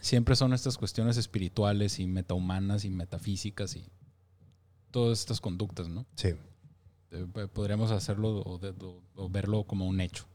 siempre 0.01 0.35
son 0.35 0.51
estas 0.51 0.77
cuestiones 0.77 1.15
espirituales 1.15 1.97
y 1.97 2.07
metahumanas 2.07 2.83
y 2.83 2.89
metafísicas 2.89 3.77
y 3.77 3.87
todas 4.91 5.19
estas 5.19 5.39
conductas, 5.39 5.87
¿no? 5.87 6.05
Sí. 6.15 6.35
Eh, 7.11 7.25
podríamos 7.53 7.91
hacerlo 7.91 8.41
o, 8.41 8.57
de- 8.59 8.69
o- 8.85 9.01
o 9.15 9.29
verlo 9.29 9.63
como 9.63 9.87
un 9.87 9.99
hecho. 10.01 10.25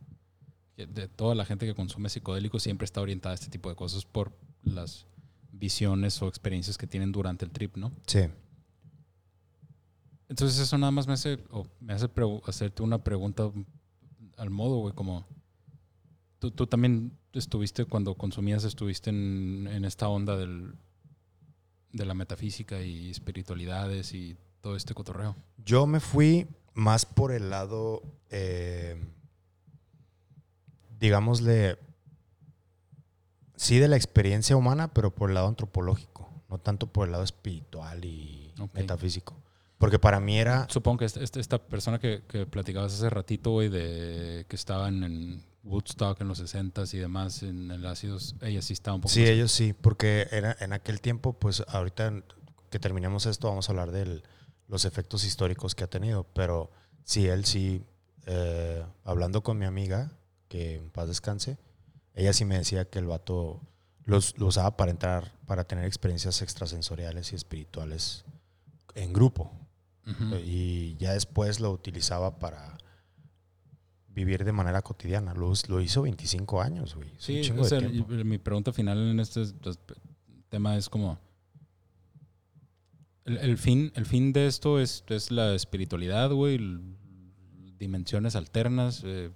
De 0.77 1.07
toda 1.07 1.37
la 1.37 1.45
gente 1.45 1.66
que 1.66 1.75
consume 1.75 2.09
psicodélicos 2.09 2.62
siempre 2.64 2.85
está 2.85 3.01
orientada 3.01 3.33
a 3.33 3.35
este 3.37 3.49
tipo 3.49 3.68
de 3.68 3.77
cosas 3.77 4.05
por 4.05 4.33
las 4.64 5.07
visiones 5.53 6.20
o 6.20 6.27
experiencias 6.27 6.77
que 6.77 6.89
tienen 6.89 7.12
durante 7.12 7.45
el 7.45 7.53
trip, 7.53 7.77
¿no? 7.77 7.93
Sí. 8.07 8.22
Entonces 10.29 10.59
eso 10.59 10.77
nada 10.79 10.91
más 10.91 11.07
me 11.07 11.12
hace, 11.12 11.39
me 11.81 11.93
hace 11.93 12.09
hacerte 12.47 12.83
una 12.83 13.05
pregunta 13.05 13.53
al 14.37 14.51
modo, 14.51 14.79
güey, 14.79 14.95
como 14.95 15.27
tú, 16.41 16.51
tú 16.51 16.66
también 16.66 17.12
estuviste 17.33 17.85
cuando 17.85 18.14
consumías, 18.16 18.64
estuviste 18.64 19.11
en, 19.11 19.68
en 19.70 19.85
esta 19.85 20.09
onda 20.09 20.37
del, 20.37 20.75
de 21.93 22.05
la 22.05 22.14
metafísica 22.14 22.83
y 22.83 23.11
espiritualidades 23.11 24.12
y 24.12 24.37
todo 24.61 24.75
este 24.77 24.95
cotorreo. 24.95 25.37
Yo 25.64 25.87
me 25.87 26.01
fui 26.01 26.49
más 26.75 27.07
por 27.07 27.33
el 27.33 27.51
lado, 27.51 28.03
eh, 28.31 29.01
digámosle, 30.99 31.79
sí 33.57 33.79
de 33.79 33.89
la 33.89 33.97
experiencia 33.97 34.57
humana, 34.57 34.93
pero 34.93 35.14
por 35.14 35.31
el 35.31 35.35
lado 35.35 35.49
antropológico, 35.49 36.31
no 36.49 36.59
tanto 36.59 36.87
por 36.93 37.07
el 37.07 37.12
lado 37.12 37.25
espiritual 37.25 38.05
y 38.05 38.53
metafísico. 38.72 39.37
Porque 39.79 39.99
para 39.99 40.20
mí 40.20 40.39
era, 40.39 40.66
Supongo 40.70 40.99
que 40.99 41.05
esta, 41.05 41.22
esta- 41.22 41.41
esta 41.41 41.59
persona 41.59 41.99
que, 41.99 42.22
que 42.29 42.47
platicabas 42.47 42.95
hace 42.95 43.11
ratito, 43.11 43.51
güey, 43.51 43.68
de 43.68 44.47
que 44.49 44.57
estaban 44.57 45.03
en 45.03 45.45
Woodstock 45.64 46.20
en 46.20 46.29
los 46.29 46.41
60s 46.41 46.95
y 46.95 46.99
demás, 46.99 47.43
en 47.43 47.70
el 47.70 47.85
ácido, 47.87 48.18
ella 48.43 48.62
sí 48.62 48.72
estaba 48.72 48.95
un 48.97 49.01
poco 49.03 49.12
sí, 49.12 49.20
más- 49.20 49.29
ellos 49.31 49.53
sí, 49.53 49.72
porque 49.72 50.29
era, 50.31 50.57
en 50.61 50.72
aquel 50.72 51.01
tiempo, 51.01 51.33
pues 51.35 51.62
ahorita 51.68 52.12
que 52.70 52.79
terminemos 52.79 53.27
esto, 53.27 53.49
vamos 53.49 53.68
a 53.68 53.72
hablar 53.72 53.91
de 53.91 54.22
los 54.69 54.85
efectos 54.85 55.25
históricos 55.25 55.75
que 55.75 55.85
ha 55.85 55.89
tenido, 55.91 56.25
pero 56.35 56.71
sí, 57.05 57.27
él 57.27 57.45
sí, 57.45 57.83
eh, 58.27 58.85
hablando 59.05 59.43
con 59.43 59.59
mi 59.59 59.67
amiga, 59.67 60.12
que 60.49 60.77
en 60.77 60.91
paz 60.91 61.09
descanse, 61.09 61.59
ella 62.15 62.33
sí 62.33 62.45
me 62.45 62.57
decía 62.59 62.85
que 62.89 62.99
el 62.99 63.07
vato 63.07 63.61
los, 64.05 64.39
lo 64.39 64.47
usaba 64.47 64.77
para 64.77 64.91
entrar, 64.91 65.33
para 65.47 65.65
tener 65.65 65.85
experiencias 65.85 66.41
extrasensoriales 66.43 67.33
y 67.33 67.37
espirituales 67.37 68.25
en 68.95 69.12
grupo. 69.12 69.51
Ujú. 70.07 70.37
Y 70.45 70.97
ya 70.99 71.12
después 71.15 71.61
lo 71.61 71.71
utilizaba 71.73 72.39
para 72.39 72.77
vivir 74.09 74.45
de 74.45 74.53
manera 74.53 74.83
cotidiana. 74.83 75.35
Lo, 75.35 75.53
lo 75.69 75.81
hizo 75.81 76.03
25 76.03 76.61
años, 76.62 76.95
güey. 76.95 77.12
Sí, 77.19 77.41
o 77.59 77.65
sea, 77.65 77.81
mi 77.81 78.39
pregunta 78.39 78.73
final 78.73 78.99
en 79.11 79.21
este 79.21 79.43
es- 79.43 79.55
pues, 79.61 79.79
tema 80.49 80.77
es 80.77 80.89
como... 80.89 81.19
El, 83.25 83.39
el 83.39 83.59
fin, 83.59 83.93
el 83.95 84.07
fin 84.07 84.33
de 84.33 84.47
esto 84.47 84.79
es, 84.79 85.05
es 85.09 85.31
la 85.31 85.55
espiritualidad, 85.55 86.31
güey, 86.31 86.59
dimensiones 87.79 88.37
alternas, 88.37 89.03
eh, 89.05 89.31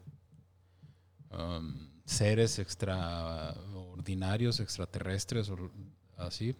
um, 1.30 1.89
seres 2.05 2.59
extraordinarios, 2.59 4.61
extraterrestres, 4.61 5.51
o 5.51 5.57
así. 6.16 6.55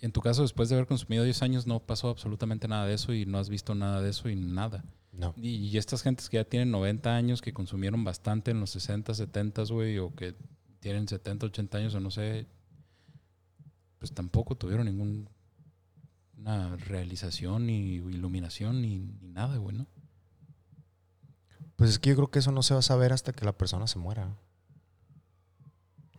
En 0.00 0.12
tu 0.12 0.20
caso, 0.20 0.42
después 0.42 0.68
de 0.68 0.74
haber 0.74 0.86
consumido 0.86 1.24
10 1.24 1.42
años, 1.42 1.66
no 1.66 1.80
pasó 1.80 2.10
absolutamente 2.10 2.68
nada 2.68 2.86
de 2.86 2.94
eso 2.94 3.14
y 3.14 3.24
no 3.24 3.38
has 3.38 3.48
visto 3.48 3.74
nada 3.74 4.02
de 4.02 4.10
eso 4.10 4.28
y 4.28 4.36
nada. 4.36 4.84
No. 5.12 5.32
Y, 5.36 5.56
y 5.56 5.78
estas 5.78 6.02
gentes 6.02 6.28
que 6.28 6.36
ya 6.36 6.44
tienen 6.44 6.70
90 6.70 7.16
años, 7.16 7.40
que 7.40 7.54
consumieron 7.54 8.04
bastante 8.04 8.50
en 8.50 8.60
los 8.60 8.70
60, 8.70 9.14
70, 9.14 9.62
güey, 9.70 9.98
o 9.98 10.14
que 10.14 10.34
tienen 10.80 11.08
70, 11.08 11.46
80 11.46 11.78
años, 11.78 11.94
o 11.94 12.00
no 12.00 12.10
sé, 12.10 12.46
pues 13.98 14.12
tampoco 14.12 14.56
tuvieron 14.56 14.86
ninguna 14.86 16.76
realización, 16.76 17.66
ni 17.66 17.94
iluminación, 17.94 18.82
ni, 18.82 18.98
ni 18.98 19.28
nada, 19.28 19.56
güey, 19.56 19.76
¿no? 19.76 19.86
Pues 21.76 21.90
es 21.90 21.98
que 21.98 22.10
yo 22.10 22.16
creo 22.16 22.30
que 22.30 22.38
eso 22.38 22.52
no 22.52 22.62
se 22.62 22.74
va 22.74 22.80
a 22.80 22.82
saber 22.82 23.12
hasta 23.12 23.32
que 23.32 23.44
la 23.44 23.52
persona 23.52 23.86
se 23.86 23.98
muera. 23.98 24.36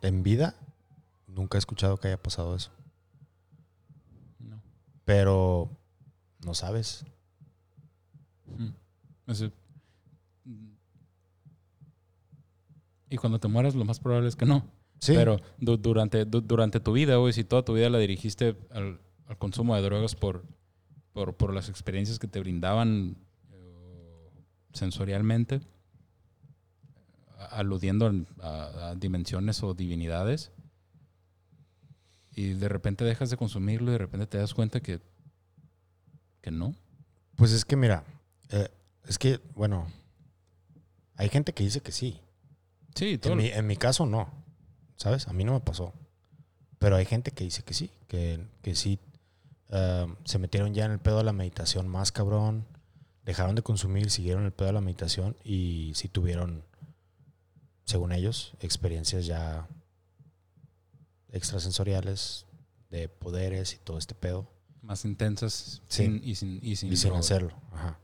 En 0.02 0.24
vida, 0.24 0.56
nunca 1.28 1.58
he 1.58 1.60
escuchado 1.60 1.98
que 1.98 2.10
haya 2.10 2.22
pasado 2.22 2.56
eso. 2.56 2.72
No. 4.40 4.62
Pero 5.06 5.70
no 6.44 6.54
sabes. 6.54 7.06
Mm. 8.58 8.70
Y 13.10 13.18
cuando 13.18 13.40
te 13.40 13.48
mueras, 13.48 13.76
lo 13.76 13.86
más 13.86 14.00
probable 14.00 14.28
es 14.28 14.36
que 14.36 14.46
no. 14.46 14.64
Sí. 15.00 15.14
Pero 15.16 15.40
du- 15.60 15.78
durante, 15.78 16.26
du- 16.26 16.42
durante 16.42 16.80
tu 16.80 16.94
vida, 16.94 17.18
güey, 17.18 17.34
si 17.34 17.44
toda 17.44 17.64
tu 17.64 17.74
vida 17.74 17.90
la 17.90 18.00
dirigiste 18.00 18.56
al, 18.72 19.00
al 19.28 19.38
consumo 19.38 19.76
de 19.76 19.82
drogas 19.82 20.16
por, 20.16 20.44
por, 21.14 21.36
por 21.36 21.54
las 21.54 21.70
experiencias 21.70 22.18
que 22.20 22.28
te 22.28 22.40
brindaban 22.40 23.18
eh, 23.52 24.30
sensorialmente, 24.74 25.62
aludiendo 27.52 28.12
a, 28.42 28.90
a 28.90 28.96
dimensiones 28.96 29.62
o 29.64 29.74
divinidades, 29.74 30.52
y 32.38 32.54
de 32.54 32.68
repente 32.68 33.06
dejas 33.06 33.30
de 33.30 33.38
consumirlo 33.38 33.90
y 33.90 33.94
de 33.94 33.98
repente 34.00 34.28
te 34.28 34.38
das 34.38 34.54
cuenta 34.54 34.82
que, 34.82 35.00
que 36.42 36.52
no. 36.52 36.76
Pues 37.36 37.52
es 37.52 37.64
que 37.64 37.76
mira, 37.76 38.04
eh, 38.50 38.70
es 39.08 39.18
que, 39.18 39.40
bueno, 39.54 39.88
hay 41.16 41.30
gente 41.30 41.54
que 41.54 41.64
dice 41.64 41.82
que 41.82 41.92
sí. 41.92 42.20
Sí, 42.96 43.18
todo 43.18 43.34
En 43.34 43.38
lo- 43.38 43.44
mi, 43.44 43.50
en 43.50 43.68
mi 43.68 43.78
caso 43.78 44.06
no, 44.06 44.30
¿sabes? 44.98 45.28
A 45.28 45.34
mí 45.34 45.44
no 45.44 45.54
me 45.54 45.60
pasó. 45.60 45.94
Pero 46.80 46.96
hay 46.96 47.06
gente 47.06 47.32
que 47.32 47.44
dice 47.44 47.64
que 47.64 47.74
sí, 47.74 47.90
que, 48.08 48.46
que 48.62 48.76
sí 48.76 49.00
eh, 49.70 50.08
se 50.26 50.40
metieron 50.40 50.74
ya 50.74 50.86
en 50.86 50.92
el 50.92 51.00
pedo 51.00 51.18
de 51.18 51.24
la 51.24 51.34
meditación 51.34 51.88
más 51.88 52.12
cabrón, 52.12 52.66
dejaron 53.24 53.56
de 53.56 53.62
consumir, 53.64 54.12
siguieron 54.12 54.46
el 54.46 54.52
pedo 54.52 54.68
de 54.68 54.74
la 54.74 54.82
meditación 54.82 55.36
y 55.44 55.92
sí 55.96 56.08
tuvieron, 56.10 56.64
según 57.86 58.12
ellos, 58.12 58.54
experiencias 58.60 59.26
ya 59.26 59.68
extrasensoriales 61.32 62.46
de 62.90 63.10
poderes 63.10 63.74
y 63.74 63.78
todo 63.78 63.98
este 63.98 64.16
pedo 64.16 64.48
más 64.82 65.04
intensas 65.06 65.82
Sí. 65.88 66.04
sin, 66.04 66.22
y 66.24 66.36
sin, 66.36 66.60
y 66.62 66.76
sin, 66.76 66.94
y 66.94 66.98
sin 66.98 67.14
hacerlo. 67.14 67.54
Ajá. 67.72 67.98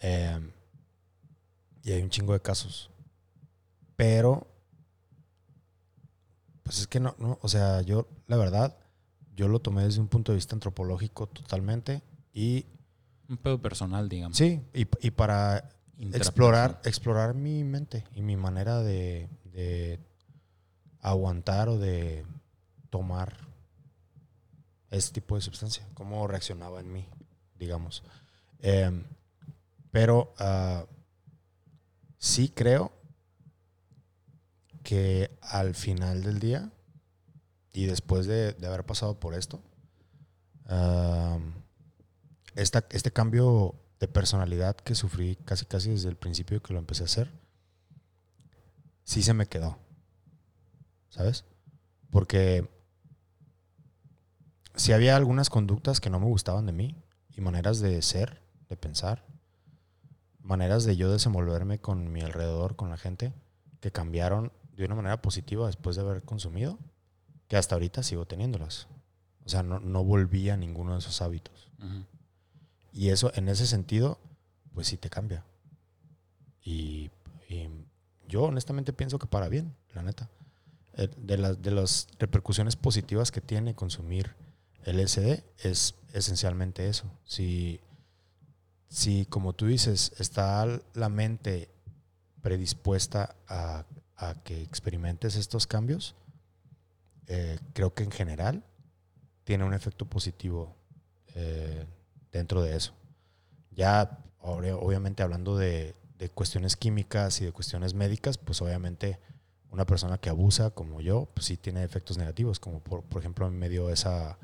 Eh, 0.00 0.40
y 1.82 1.92
hay 1.92 2.02
un 2.02 2.08
chingo 2.08 2.32
de 2.32 2.40
casos. 2.40 2.90
Pero, 3.96 4.46
pues 6.62 6.78
es 6.80 6.86
que 6.86 7.00
no, 7.00 7.14
no, 7.18 7.38
o 7.42 7.48
sea, 7.48 7.82
yo, 7.82 8.08
la 8.26 8.36
verdad, 8.36 8.76
yo 9.34 9.48
lo 9.48 9.60
tomé 9.60 9.84
desde 9.84 10.00
un 10.00 10.08
punto 10.08 10.32
de 10.32 10.36
vista 10.36 10.54
antropológico 10.54 11.26
totalmente. 11.26 12.02
Y 12.32 12.66
Un 13.28 13.36
pedo 13.38 13.60
personal, 13.60 14.08
digamos. 14.08 14.36
sí, 14.36 14.60
y, 14.72 14.86
y 15.00 15.10
para 15.10 15.68
explorar, 15.98 16.80
explorar 16.84 17.34
mi 17.34 17.64
mente 17.64 18.04
y 18.14 18.22
mi 18.22 18.36
manera 18.36 18.80
de, 18.80 19.28
de 19.44 20.00
aguantar 21.00 21.68
o 21.68 21.78
de 21.78 22.24
tomar 22.90 23.36
este 24.90 25.20
tipo 25.20 25.34
de 25.34 25.40
sustancia, 25.40 25.88
cómo 25.94 26.26
reaccionaba 26.26 26.80
en 26.80 26.92
mí, 26.92 27.08
digamos. 27.58 28.02
Em, 28.60 29.04
pero 29.90 30.34
ah, 30.38 30.84
sí 32.18 32.48
creo 32.50 32.92
que 34.82 35.36
al 35.40 35.74
final 35.74 36.22
del 36.22 36.38
día 36.38 36.70
y 37.72 37.86
después 37.86 38.26
de, 38.26 38.56
haber 38.64 38.84
pasado 38.84 39.18
por 39.18 39.34
esto, 39.34 39.62
esta, 42.54 42.84
este 42.90 43.12
cambio 43.12 43.74
de 44.00 44.08
personalidad 44.08 44.76
que 44.76 44.94
sufrí 44.94 45.36
casi 45.44 45.64
casi 45.64 45.90
desde 45.90 46.08
el 46.08 46.16
principio 46.16 46.62
que 46.62 46.72
lo 46.72 46.78
empecé 46.78 47.04
a 47.04 47.06
hacer, 47.06 47.30
sí 49.04 49.22
se 49.22 49.34
me 49.34 49.46
quedó. 49.46 49.78
¿Sabes? 51.08 51.44
Porque 52.10 52.68
si 54.74 54.92
había 54.92 55.16
algunas 55.16 55.50
conductas 55.50 56.00
que 56.00 56.10
no 56.10 56.18
me 56.18 56.26
gustaban 56.26 56.66
de 56.66 56.72
mí 56.72 56.96
y 57.30 57.40
maneras 57.40 57.80
de 57.80 58.00
ser, 58.02 58.42
de 58.68 58.76
pensar, 58.76 59.24
maneras 60.40 60.84
de 60.84 60.96
yo 60.96 61.12
desenvolverme 61.12 61.78
con 61.78 62.10
mi 62.12 62.22
alrededor, 62.22 62.76
con 62.76 62.90
la 62.90 62.96
gente, 62.96 63.32
que 63.80 63.92
cambiaron 63.92 64.52
de 64.82 64.86
una 64.86 64.96
manera 64.96 65.22
positiva 65.22 65.66
después 65.66 65.96
de 65.96 66.02
haber 66.02 66.22
consumido, 66.22 66.78
que 67.48 67.56
hasta 67.56 67.74
ahorita 67.74 68.02
sigo 68.02 68.26
teniéndolas. 68.26 68.88
O 69.44 69.48
sea, 69.48 69.62
no, 69.62 69.80
no 69.80 70.04
volví 70.04 70.50
a 70.50 70.56
ninguno 70.56 70.92
de 70.92 70.98
esos 70.98 71.20
hábitos. 71.22 71.70
Y 72.92 73.08
eso, 73.08 73.32
en 73.34 73.48
ese 73.48 73.66
sentido, 73.66 74.18
pues 74.74 74.86
sí 74.86 74.96
te 74.96 75.10
cambia. 75.10 75.44
Y, 76.62 77.10
y 77.48 77.68
yo 78.28 78.44
honestamente 78.44 78.92
pienso 78.92 79.18
que 79.18 79.26
para 79.26 79.48
bien, 79.48 79.74
la 79.94 80.02
neta. 80.02 80.28
Eh, 80.94 81.08
de, 81.16 81.38
las 81.38 81.62
de 81.62 81.70
las 81.70 82.06
repercusiones 82.18 82.76
positivas 82.76 83.30
que 83.30 83.40
tiene 83.40 83.74
consumir 83.74 84.34
LSD 84.84 85.42
es 85.58 85.94
esencialmente 86.12 86.88
eso. 86.88 87.10
Si, 87.24 87.80
si, 88.88 89.26
como 89.26 89.54
tú 89.54 89.66
dices, 89.66 90.12
está 90.18 90.66
la 90.94 91.08
mente 91.08 91.70
predispuesta 92.42 93.36
a, 93.48 93.86
a 94.30 94.34
que 94.42 94.62
experimentes 94.62 95.36
estos 95.36 95.66
cambios, 95.66 96.14
eh, 97.26 97.58
creo 97.72 97.94
que 97.94 98.04
en 98.04 98.10
general 98.10 98.64
tiene 99.44 99.64
un 99.64 99.74
efecto 99.74 100.06
positivo 100.06 100.74
eh, 101.34 101.86
dentro 102.30 102.62
de 102.62 102.76
eso. 102.76 102.94
Ya, 103.70 104.18
obviamente, 104.40 105.22
hablando 105.22 105.56
de, 105.56 105.94
de, 106.18 106.28
cuestiones 106.28 106.76
químicas 106.76 107.40
y 107.40 107.44
de 107.44 107.52
cuestiones 107.52 107.94
médicas, 107.94 108.38
pues 108.38 108.60
obviamente 108.62 109.18
una 109.70 109.86
persona 109.86 110.18
que 110.18 110.28
abusa 110.28 110.70
como 110.70 111.00
yo, 111.00 111.28
pues 111.34 111.46
sí 111.46 111.56
tiene 111.56 111.82
efectos 111.82 112.18
negativos, 112.18 112.60
como 112.60 112.80
por, 112.80 113.02
por 113.02 113.20
ejemplo 113.20 113.46
en 113.46 113.58
medio 113.58 113.86
de 113.86 113.94
esa 113.94 114.38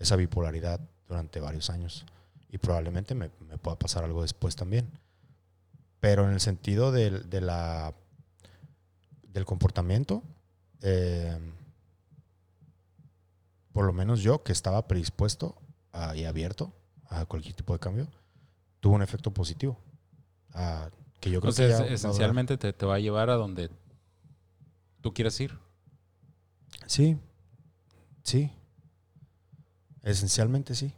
esa 0.00 0.16
bipolaridad 0.16 0.80
durante 1.06 1.38
varios 1.38 1.70
años. 1.70 2.04
Y 2.48 2.58
probablemente 2.58 3.14
me, 3.14 3.28
pueda 3.28 3.78
pasar 3.78 4.02
algo 4.02 4.22
después 4.22 4.56
también. 4.56 4.90
Pero 6.00 6.26
en 6.26 6.32
el 6.32 6.40
sentido 6.40 6.90
de 6.90 7.40
la, 7.40 7.94
del 9.32 9.44
comportamiento, 9.44 10.22
eh, 10.82 11.38
por 13.72 13.84
lo 13.84 13.92
menos 13.92 14.20
yo 14.20 14.42
que 14.42 14.52
estaba 14.52 14.86
predispuesto 14.86 15.56
y 16.14 16.24
abierto 16.24 16.72
a 17.08 17.26
cualquier 17.26 17.54
tipo 17.54 17.72
de 17.72 17.80
cambio, 17.80 18.08
tuvo 18.80 18.94
un 18.94 19.02
efecto 19.02 19.32
positivo. 19.32 19.78
que 21.20 21.30
yo 21.30 21.40
creo 21.40 21.52
que 21.52 21.94
esencialmente 21.94 22.56
te, 22.56 22.72
te 22.72 22.86
va 22.86 22.96
a 22.96 23.00
llevar 23.00 23.30
a 23.30 23.34
donde 23.34 23.70
tú 25.00 25.12
quieras 25.12 25.38
ir. 25.40 25.58
Sí, 26.86 27.16
sí. 28.22 28.50
Esencialmente 30.02 30.74
sí. 30.74 30.92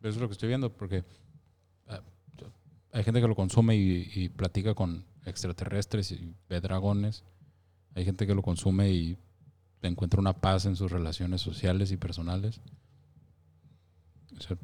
Eso 0.00 0.10
es 0.10 0.16
lo 0.16 0.28
que 0.28 0.32
estoy 0.32 0.48
viendo, 0.48 0.72
porque 0.72 1.04
ah, 1.88 2.02
hay 2.92 3.02
gente 3.02 3.20
que 3.20 3.28
lo 3.28 3.34
consume 3.34 3.76
y, 3.76 4.28
platica 4.28 4.74
con 4.74 5.04
extraterrestres 5.28 6.12
y 6.12 6.34
ve 6.48 6.60
dragones. 6.60 7.24
Hay 7.94 8.04
gente 8.04 8.26
que 8.26 8.34
lo 8.34 8.42
consume 8.42 8.90
y 8.90 9.18
encuentra 9.82 10.20
una 10.20 10.40
paz 10.40 10.66
en 10.66 10.76
sus 10.76 10.90
relaciones 10.90 11.40
sociales 11.40 11.92
y 11.92 11.96
personales. 11.96 12.60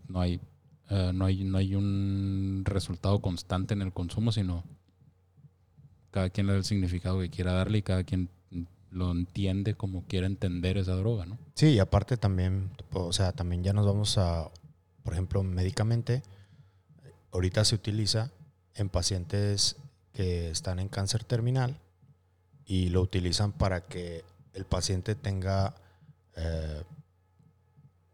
no, 0.09 0.21
hay, 0.21 0.41
ah, 0.89 1.13
no, 1.15 1.25
hay, 1.25 1.45
no 1.45 1.59
hay 1.59 1.75
un 1.75 2.63
resultado 2.65 3.21
constante 3.21 3.75
en 3.75 3.83
el 3.83 3.93
consumo, 3.93 4.33
sino 4.33 4.65
cada 6.11 6.31
quien 6.31 6.47
le 6.47 6.53
da 6.53 6.59
el 6.59 6.65
significado 6.65 7.21
que 7.21 7.31
quiera 7.31 7.53
darle 7.53 7.79
y 7.79 7.83
cada 7.83 8.05
quien 8.05 8.31
lo 8.91 9.11
entiende 9.11 9.75
como 9.75 10.07
quiere 10.07 10.27
entender 10.27 10.79
esa 10.79 10.95
droga, 10.95 11.27
¿no? 11.27 11.39
Sí, 11.55 11.71
y 11.71 11.79
aparte 11.81 12.17
también, 12.17 12.71
o 12.93 13.13
sea, 13.13 13.33
también 13.33 13.65
ya 13.65 13.73
nos 13.73 13.85
vamos 13.85 14.17
a, 14.19 14.51
por 15.03 15.13
ejemplo, 15.13 15.43
médicamente, 15.43 16.23
ahorita 17.33 17.65
se 17.65 17.75
utiliza 17.75 18.31
en 18.75 18.89
pacientes 18.89 19.77
que 20.15 20.49
están 20.51 20.79
en 20.79 20.89
cáncer 20.89 21.25
terminal 21.25 21.77
y 22.65 22.89
lo 22.89 23.03
utilizan 23.03 23.53
para 23.53 23.83
que 23.83 24.25
el 24.55 24.65
paciente 24.65 25.15
tenga 25.15 25.75
eh, 26.37 26.83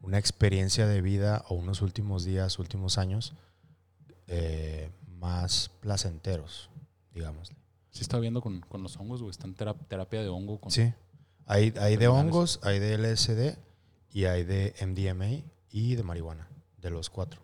una 0.00 0.18
experiencia 0.18 0.86
de 0.86 1.02
vida 1.02 1.44
o 1.48 1.54
unos 1.54 1.82
últimos 1.82 2.24
días, 2.24 2.58
últimos 2.58 2.98
años 2.98 3.34
eh, 4.26 4.90
más 5.06 5.70
placenteros, 5.80 6.70
digamos. 7.12 7.52
Sí 7.90 8.00
está 8.00 8.18
viendo 8.18 8.40
con, 8.40 8.64
los 8.72 8.96
hongos, 8.96 9.20
güey. 9.20 9.30
Está 9.30 9.46
en 9.46 9.54
terapia 9.54 10.22
de 10.22 10.28
hongo. 10.28 10.58
Con 10.58 10.70
sí. 10.70 10.92
Hay, 11.46 11.74
hay 11.78 11.96
de 11.96 12.08
hongos, 12.08 12.60
hay 12.62 12.78
de 12.78 12.96
LSD 12.96 13.58
y 14.12 14.24
hay 14.24 14.44
de 14.44 14.74
MDMA 14.80 15.44
y 15.70 15.96
de 15.96 16.02
marihuana, 16.02 16.48
de 16.78 16.90
los 16.90 17.10
cuatro. 17.10 17.42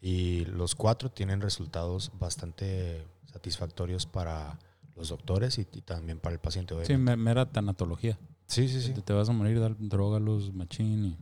Y 0.00 0.44
los 0.46 0.74
cuatro 0.74 1.10
tienen 1.10 1.40
resultados 1.40 2.10
bastante 2.18 3.06
satisfactorios 3.32 4.06
para 4.06 4.58
los 4.96 5.08
doctores 5.08 5.58
y, 5.58 5.64
también 5.64 6.18
para 6.18 6.34
el 6.34 6.40
paciente. 6.40 6.74
Sí, 6.84 6.96
mera 6.96 7.50
tanatología. 7.50 8.18
Sí, 8.46 8.68
sí, 8.68 8.80
sí. 8.82 8.92
Te, 8.92 9.12
vas 9.12 9.28
a 9.28 9.32
morir, 9.32 9.58
dar 9.58 9.74
droga 9.78 10.18
a 10.18 10.20
los 10.20 10.52
machín. 10.52 11.16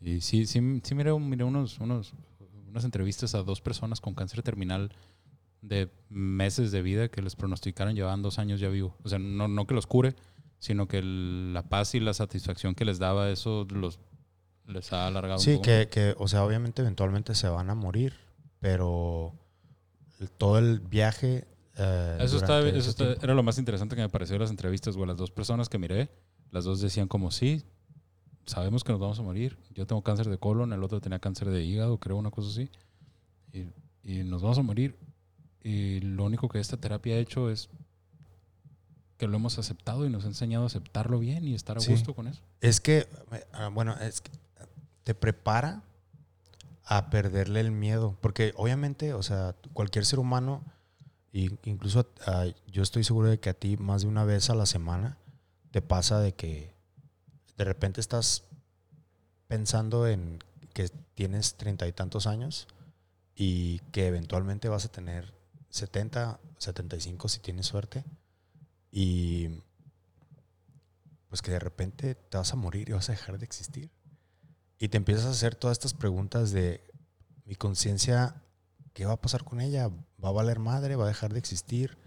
Y, 0.00 0.10
y 0.10 0.20
sí, 0.20 0.46
sí, 0.46 0.60
sí 0.82 0.94
miré, 0.94 1.18
miré 1.18 1.44
unos, 1.44 1.78
unos, 1.78 2.12
unas 2.68 2.84
entrevistas 2.84 3.34
a 3.34 3.42
dos 3.42 3.60
personas 3.60 4.00
con 4.00 4.14
cáncer 4.14 4.42
terminal 4.42 4.92
de 5.62 5.90
meses 6.08 6.70
de 6.70 6.82
vida 6.82 7.08
que 7.08 7.22
les 7.22 7.34
pronosticaron 7.34 7.94
llevaban 7.94 8.22
dos 8.22 8.38
años 8.38 8.60
ya 8.60 8.68
vivo. 8.68 8.96
O 9.02 9.08
sea, 9.08 9.18
no, 9.18 9.48
no 9.48 9.66
que 9.66 9.74
los 9.74 9.86
cure, 9.86 10.14
sino 10.58 10.86
que 10.86 11.02
la 11.02 11.62
paz 11.68 11.94
y 11.94 12.00
la 12.00 12.14
satisfacción 12.14 12.74
que 12.74 12.84
les 12.84 12.98
daba 12.98 13.30
eso 13.30 13.66
los 13.70 13.98
les 14.66 14.92
ha 14.92 15.06
alargado 15.06 15.38
sí, 15.38 15.52
un 15.52 15.56
poco. 15.56 15.64
que, 15.64 15.88
que, 15.90 16.14
o 16.18 16.28
sea, 16.28 16.44
obviamente 16.44 16.82
eventualmente 16.82 17.34
se 17.34 17.48
van 17.48 17.70
a 17.70 17.74
morir, 17.74 18.14
pero 18.60 19.32
todo 20.26 20.58
el 20.58 20.80
viaje... 20.80 21.46
Eh, 21.76 22.18
eso, 22.20 22.38
está, 22.38 22.60
eso 22.68 23.16
era 23.22 23.34
lo 23.34 23.42
más 23.42 23.58
interesante 23.58 23.94
que 23.94 24.02
me 24.02 24.08
pareció 24.08 24.34
de 24.34 24.40
las 24.40 24.50
entrevistas, 24.50 24.96
güey. 24.96 25.06
Las 25.06 25.16
dos 25.16 25.30
personas 25.30 25.68
que 25.68 25.78
miré, 25.78 26.10
las 26.50 26.64
dos 26.64 26.80
decían 26.80 27.06
como, 27.06 27.30
sí, 27.30 27.62
sabemos 28.46 28.82
que 28.82 28.92
nos 28.92 29.00
vamos 29.00 29.18
a 29.18 29.22
morir. 29.22 29.56
Yo 29.74 29.86
tengo 29.86 30.02
cáncer 30.02 30.28
de 30.28 30.38
colon, 30.38 30.72
el 30.72 30.82
otro 30.82 31.00
tenía 31.00 31.20
cáncer 31.20 31.50
de 31.50 31.62
hígado, 31.64 31.98
creo, 31.98 32.16
una 32.16 32.30
cosa 32.30 32.48
así. 32.48 32.70
Y, 33.52 33.66
y 34.02 34.24
nos 34.24 34.42
vamos 34.42 34.58
a 34.58 34.62
morir 34.62 34.96
y 35.62 36.00
lo 36.00 36.24
único 36.24 36.48
que 36.48 36.60
esta 36.60 36.76
terapia 36.76 37.16
ha 37.16 37.18
hecho 37.18 37.50
es 37.50 37.68
que 39.16 39.26
lo 39.26 39.36
hemos 39.36 39.58
aceptado 39.58 40.06
y 40.06 40.10
nos 40.10 40.24
ha 40.24 40.28
enseñado 40.28 40.64
a 40.64 40.68
aceptarlo 40.68 41.18
bien 41.18 41.46
y 41.46 41.54
estar 41.54 41.76
a 41.76 41.80
gusto 41.84 42.14
con 42.14 42.28
eso. 42.28 42.40
Es 42.60 42.80
que, 42.80 43.08
ah, 43.52 43.68
bueno, 43.68 43.94
es 44.00 44.20
que 44.20 44.30
te 45.02 45.14
prepara 45.14 45.82
a 46.90 47.10
perderle 47.10 47.60
el 47.60 47.70
miedo, 47.70 48.16
porque 48.22 48.54
obviamente, 48.56 49.12
o 49.12 49.22
sea, 49.22 49.54
cualquier 49.74 50.06
ser 50.06 50.18
humano, 50.18 50.64
incluso 51.32 52.10
ah, 52.26 52.46
yo 52.66 52.82
estoy 52.82 53.04
seguro 53.04 53.28
de 53.28 53.38
que 53.38 53.50
a 53.50 53.54
ti 53.54 53.76
más 53.76 54.02
de 54.02 54.08
una 54.08 54.24
vez 54.24 54.48
a 54.48 54.54
la 54.54 54.64
semana 54.64 55.18
te 55.70 55.82
pasa 55.82 56.18
de 56.18 56.34
que 56.34 56.74
de 57.58 57.64
repente 57.64 58.00
estás 58.00 58.44
pensando 59.48 60.08
en 60.08 60.38
que 60.72 60.88
tienes 61.14 61.56
treinta 61.56 61.86
y 61.86 61.92
tantos 61.92 62.26
años 62.26 62.66
y 63.34 63.80
que 63.92 64.06
eventualmente 64.06 64.70
vas 64.70 64.86
a 64.86 64.92
tener 64.92 65.34
70, 65.68 66.40
75 66.56 67.28
si 67.28 67.40
tienes 67.40 67.66
suerte. 67.66 68.02
Y 68.90 69.50
pues 71.28 71.42
que 71.42 71.50
de 71.50 71.58
repente 71.58 72.14
te 72.14 72.38
vas 72.38 72.50
a 72.54 72.56
morir 72.56 72.88
y 72.88 72.92
vas 72.92 73.10
a 73.10 73.12
dejar 73.12 73.38
de 73.38 73.44
existir. 73.44 73.90
Y 74.78 74.88
te 74.88 74.96
empiezas 74.96 75.26
a 75.26 75.30
hacer 75.30 75.54
todas 75.54 75.76
estas 75.76 75.94
preguntas 75.94 76.52
de 76.52 76.82
mi 77.44 77.54
conciencia, 77.54 78.42
¿qué 78.92 79.06
va 79.06 79.14
a 79.14 79.20
pasar 79.20 79.44
con 79.44 79.60
ella? 79.60 79.88
¿Va 80.22 80.28
a 80.28 80.32
valer 80.32 80.58
madre? 80.58 80.96
¿Va 80.96 81.04
a 81.04 81.08
dejar 81.08 81.32
de 81.32 81.38
existir? 81.38 81.98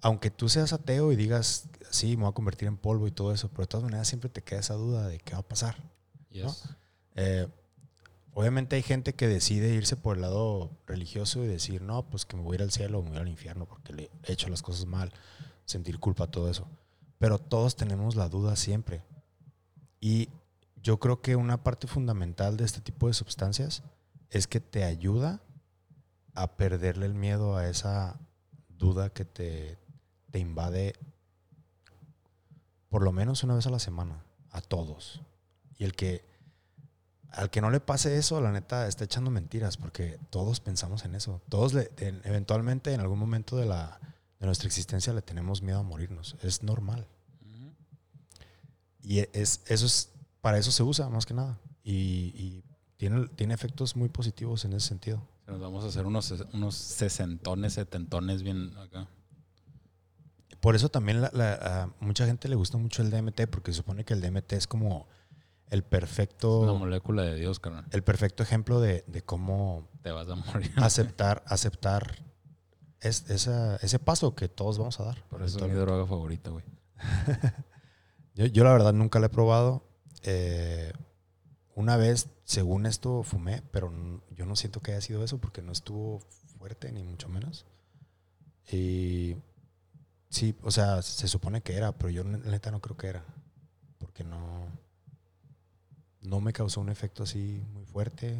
Aunque 0.00 0.30
tú 0.30 0.48
seas 0.48 0.72
ateo 0.72 1.12
y 1.12 1.16
digas, 1.16 1.68
sí, 1.90 2.16
me 2.16 2.24
voy 2.24 2.30
a 2.30 2.34
convertir 2.34 2.68
en 2.68 2.76
polvo 2.76 3.06
y 3.06 3.12
todo 3.12 3.32
eso, 3.32 3.48
pero 3.48 3.62
de 3.62 3.68
todas 3.68 3.84
maneras 3.84 4.08
siempre 4.08 4.28
te 4.28 4.42
queda 4.42 4.60
esa 4.60 4.74
duda 4.74 5.06
de 5.06 5.18
qué 5.18 5.32
va 5.32 5.40
a 5.40 5.48
pasar. 5.48 5.76
Eh, 7.14 7.48
Obviamente 8.34 8.76
hay 8.76 8.82
gente 8.82 9.14
que 9.14 9.28
decide 9.28 9.74
irse 9.74 9.96
por 9.96 10.16
el 10.16 10.22
lado 10.22 10.70
religioso 10.86 11.44
y 11.44 11.48
decir, 11.48 11.82
no, 11.82 12.08
pues 12.08 12.24
que 12.24 12.36
me 12.36 12.42
voy 12.42 12.54
a 12.54 12.56
ir 12.56 12.62
al 12.62 12.70
cielo 12.70 12.98
o 12.98 13.02
me 13.02 13.10
voy 13.10 13.18
al 13.18 13.28
infierno 13.28 13.66
porque 13.66 13.92
le 13.92 14.10
he 14.24 14.32
hecho 14.32 14.48
las 14.48 14.62
cosas 14.62 14.86
mal, 14.86 15.12
sentir 15.66 15.98
culpa, 15.98 16.26
todo 16.26 16.50
eso. 16.50 16.66
Pero 17.18 17.38
todos 17.38 17.76
tenemos 17.76 18.16
la 18.16 18.30
duda 18.30 18.56
siempre. 18.56 19.02
Y 20.00 20.30
yo 20.82 20.98
creo 20.98 21.20
que 21.22 21.36
una 21.36 21.62
parte 21.62 21.86
fundamental 21.86 22.56
de 22.56 22.64
este 22.64 22.80
tipo 22.80 23.06
de 23.08 23.14
sustancias 23.14 23.82
es 24.30 24.46
que 24.46 24.60
te 24.60 24.84
ayuda 24.84 25.40
a 26.34 26.56
perderle 26.56 27.06
el 27.06 27.14
miedo 27.14 27.56
a 27.56 27.68
esa 27.68 28.18
duda 28.68 29.10
que 29.10 29.24
te, 29.24 29.78
te 30.30 30.38
invade 30.38 30.94
por 32.88 33.02
lo 33.02 33.12
menos 33.12 33.42
una 33.44 33.54
vez 33.54 33.66
a 33.66 33.70
la 33.70 33.78
semana, 33.78 34.24
a 34.50 34.60
todos. 34.60 35.22
Y 35.78 35.84
el 35.84 35.94
que 35.94 36.24
al 37.30 37.48
que 37.48 37.62
no 37.62 37.70
le 37.70 37.80
pase 37.80 38.18
eso, 38.18 38.42
la 38.42 38.52
neta, 38.52 38.86
está 38.86 39.04
echando 39.04 39.30
mentiras, 39.30 39.78
porque 39.78 40.18
todos 40.28 40.60
pensamos 40.60 41.06
en 41.06 41.14
eso. 41.14 41.40
Todos 41.48 41.72
le- 41.72 41.90
en- 41.96 42.20
eventualmente, 42.24 42.92
en 42.92 43.00
algún 43.00 43.18
momento 43.18 43.56
de, 43.56 43.64
la, 43.64 43.98
de 44.38 44.44
nuestra 44.44 44.66
existencia, 44.66 45.14
le 45.14 45.22
tenemos 45.22 45.62
miedo 45.62 45.78
a 45.78 45.82
morirnos. 45.82 46.36
Es 46.42 46.62
normal. 46.62 47.06
Y 49.02 49.20
es, 49.32 49.62
eso 49.66 49.86
es, 49.86 50.10
para 50.42 50.58
eso 50.58 50.70
se 50.70 50.82
usa, 50.82 51.08
más 51.08 51.24
que 51.24 51.32
nada. 51.32 51.58
Y, 51.82 52.32
y 52.36 52.64
tiene, 52.98 53.26
tiene 53.28 53.54
efectos 53.54 53.96
muy 53.96 54.10
positivos 54.10 54.64
en 54.66 54.74
ese 54.74 54.88
sentido. 54.88 55.26
Nos 55.46 55.58
vamos 55.60 55.84
a 55.84 55.88
hacer 55.88 56.04
unos, 56.06 56.30
unos 56.52 56.74
sesentones, 56.76 57.72
setentones 57.72 58.42
bien 58.42 58.76
acá. 58.76 59.08
Por 60.60 60.76
eso 60.76 60.88
también 60.88 61.20
la, 61.20 61.30
la- 61.32 61.54
a 61.54 61.90
mucha 62.00 62.26
gente 62.26 62.48
le 62.48 62.54
gusta 62.54 62.78
mucho 62.78 63.02
el 63.02 63.10
DMT, 63.10 63.48
porque 63.50 63.72
se 63.72 63.78
supone 63.78 64.04
que 64.04 64.14
el 64.14 64.20
DMT 64.20 64.52
es 64.52 64.66
como 64.68 65.08
el 65.70 65.80
Una 65.80 65.88
perfecto, 65.90 66.76
molécula 66.78 67.22
de 67.22 67.34
Dios, 67.36 67.58
carnal. 67.58 67.86
el 67.90 68.02
perfecto 68.04 68.42
ejemplo 68.42 68.80
de, 68.80 69.04
de 69.08 69.22
cómo 69.22 69.88
Te 70.02 70.10
vas 70.12 70.28
a 70.28 70.34
morir. 70.36 70.70
aceptar, 70.76 71.42
aceptar 71.46 72.24
es- 73.00 73.28
esa- 73.30 73.76
ese 73.76 73.98
paso 73.98 74.34
que 74.36 74.48
todos 74.48 74.78
vamos 74.78 75.00
a 75.00 75.04
dar. 75.04 75.24
Por 75.28 75.42
eso 75.42 75.58
es 75.58 75.64
mi 75.72 75.76
droga 75.78 76.06
favorita, 76.06 76.50
güey. 76.50 76.64
Yo, 78.34 78.46
yo 78.46 78.64
la 78.64 78.72
verdad 78.72 78.92
nunca 78.94 79.18
la 79.20 79.26
he 79.26 79.30
probado. 79.30 79.84
Eh, 80.22 80.92
una 81.74 81.96
vez, 81.96 82.28
según 82.44 82.86
esto, 82.86 83.22
fumé, 83.22 83.62
pero 83.72 83.92
yo 84.30 84.46
no 84.46 84.56
siento 84.56 84.80
que 84.80 84.92
haya 84.92 85.00
sido 85.00 85.24
eso 85.24 85.38
porque 85.38 85.62
no 85.62 85.72
estuvo 85.72 86.20
fuerte, 86.58 86.92
ni 86.92 87.02
mucho 87.02 87.28
menos. 87.28 87.64
Y 88.70 89.36
sí, 90.28 90.54
o 90.62 90.70
sea, 90.70 91.02
se 91.02 91.28
supone 91.28 91.62
que 91.62 91.76
era, 91.76 91.92
pero 91.92 92.10
yo 92.10 92.24
ne- 92.24 92.38
neta 92.38 92.70
no 92.70 92.80
creo 92.80 92.96
que 92.96 93.08
era. 93.08 93.24
Porque 93.98 94.24
no, 94.24 94.66
no 96.20 96.40
me 96.40 96.52
causó 96.52 96.80
un 96.80 96.88
efecto 96.90 97.22
así 97.24 97.62
muy 97.72 97.84
fuerte. 97.86 98.38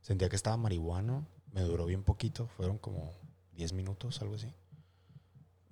Sentía 0.00 0.28
que 0.28 0.36
estaba 0.36 0.56
marihuano. 0.56 1.26
Me 1.52 1.62
duró 1.62 1.84
bien 1.86 2.02
poquito. 2.04 2.46
Fueron 2.56 2.78
como 2.78 3.12
10 3.54 3.72
minutos, 3.72 4.20
algo 4.22 4.36
así. 4.36 4.52